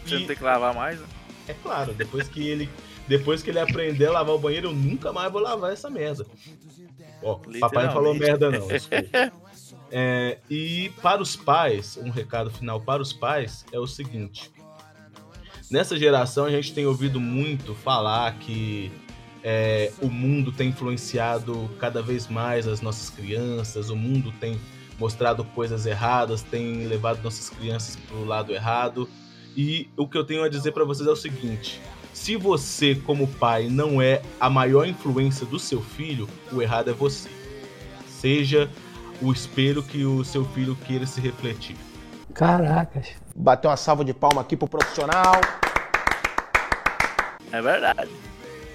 Você 0.05 0.19
não 0.19 0.27
tem 0.27 0.37
que 0.37 0.45
lavar 0.45 0.75
mais, 0.75 1.01
né? 1.01 1.07
É 1.47 1.55
claro, 1.55 1.93
depois 1.95 2.29
que 2.29 2.47
ele. 2.47 2.69
Depois 3.07 3.43
que 3.43 3.51
ele 3.51 3.59
aprender 3.59 4.07
a 4.07 4.13
lavar 4.13 4.35
o 4.35 4.39
banheiro, 4.39 4.69
eu 4.69 4.75
nunca 4.75 5.13
mais 5.13 5.33
vou 5.33 5.41
lavar 5.41 5.73
essa 5.73 5.89
merda. 5.89 6.27
Ó, 7.23 7.41
papai 7.59 7.87
não 7.87 7.93
falou 7.93 8.15
merda 8.15 8.51
não, 8.51 8.67
desculpa. 8.67 9.33
É, 9.91 10.39
e 10.51 10.93
para 11.01 11.23
os 11.23 11.35
pais, 11.35 11.97
um 11.97 12.11
recado 12.11 12.51
final 12.51 12.79
para 12.79 13.01
os 13.01 13.11
pais 13.11 13.65
é 13.73 13.79
o 13.79 13.87
seguinte: 13.87 14.51
nessa 15.71 15.97
geração 15.97 16.45
a 16.45 16.51
gente 16.51 16.73
tem 16.73 16.87
ouvido 16.87 17.21
muito 17.21 17.75
falar 17.75 18.35
que 18.39 18.91
é, 19.43 19.93
o 20.01 20.09
mundo 20.09 20.51
tem 20.53 20.71
influenciado 20.71 21.71
cada 21.79 22.03
vez 22.03 22.27
mais 22.29 22.67
as 22.67 22.81
nossas 22.81 23.11
crianças, 23.11 23.91
o 23.91 23.97
mundo 23.97 24.33
tem 24.41 24.59
mostrado 24.99 25.45
coisas 25.45 25.87
erradas, 25.87 26.43
tem 26.43 26.87
levado 26.87 27.23
nossas 27.23 27.49
crianças 27.51 27.97
para 27.97 28.17
o 28.17 28.25
lado 28.25 28.53
errado. 28.53 29.09
E 29.57 29.89
o 29.97 30.07
que 30.07 30.19
eu 30.19 30.25
tenho 30.25 30.43
a 30.43 30.49
dizer 30.49 30.73
para 30.73 30.85
vocês 30.85 31.09
é 31.09 31.13
o 31.13 31.17
seguinte: 31.17 31.81
se 32.13 32.37
você, 32.37 32.95
como 32.95 33.27
pai, 33.27 33.69
não 33.69 34.03
é 34.03 34.23
a 34.41 34.51
maior 34.51 34.87
influência 34.87 35.47
do 35.47 35.59
seu 35.59 35.81
filho, 35.81 36.29
o 36.53 36.61
errado 36.61 36.91
é 36.91 36.93
você. 36.93 37.31
Seja 38.09 38.69
o 39.23 39.33
espelho 39.33 39.83
que 39.83 40.05
o 40.05 40.25
seu 40.25 40.45
filho 40.47 40.77
queira 40.87 41.07
se 41.07 41.21
refletir. 41.21 41.77
Caracas. 42.35 43.28
Bateu 43.39 43.71
uma 43.71 43.77
salva 43.77 44.05
de 44.05 44.13
palma 44.13 44.41
aqui 44.41 44.57
pro 44.57 44.67
profissional. 44.67 45.41
É 47.53 47.63
verdade. 47.63 48.11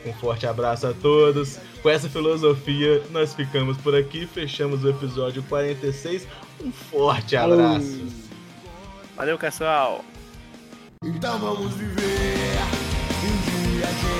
Um 0.05 0.13
forte 0.13 0.47
abraço 0.47 0.87
a 0.87 0.93
todos. 0.93 1.59
Com 1.81 1.89
essa 1.89 2.09
filosofia, 2.09 3.03
nós 3.11 3.33
ficamos 3.33 3.77
por 3.77 3.93
aqui, 3.93 4.25
fechamos 4.25 4.85
o 4.85 4.89
episódio 4.89 5.43
46. 5.43 6.25
Um 6.63 6.71
forte 6.71 7.35
abraço. 7.35 8.07
Valeu, 9.17 9.37
pessoal. 9.37 10.03
Então 11.03 11.37
vamos 11.39 11.73
viver. 11.73 12.57
Um 13.21 13.77
dia 13.77 14.12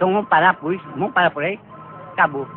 Então 0.00 0.14
vamos 0.14 0.30
parar 0.30 0.54
por 0.54 0.74
isso, 0.74 0.82
vamos 0.96 1.12
parar 1.12 1.30
por 1.30 1.44
aí. 1.44 1.60
Acabou. 2.12 2.48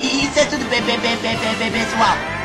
Isso 0.00 0.38
é 0.38 0.44
tudo 0.44 0.70
bem, 0.70 0.82
bem, 0.82 1.00
bem, 1.00 1.72
pessoal. 1.72 2.43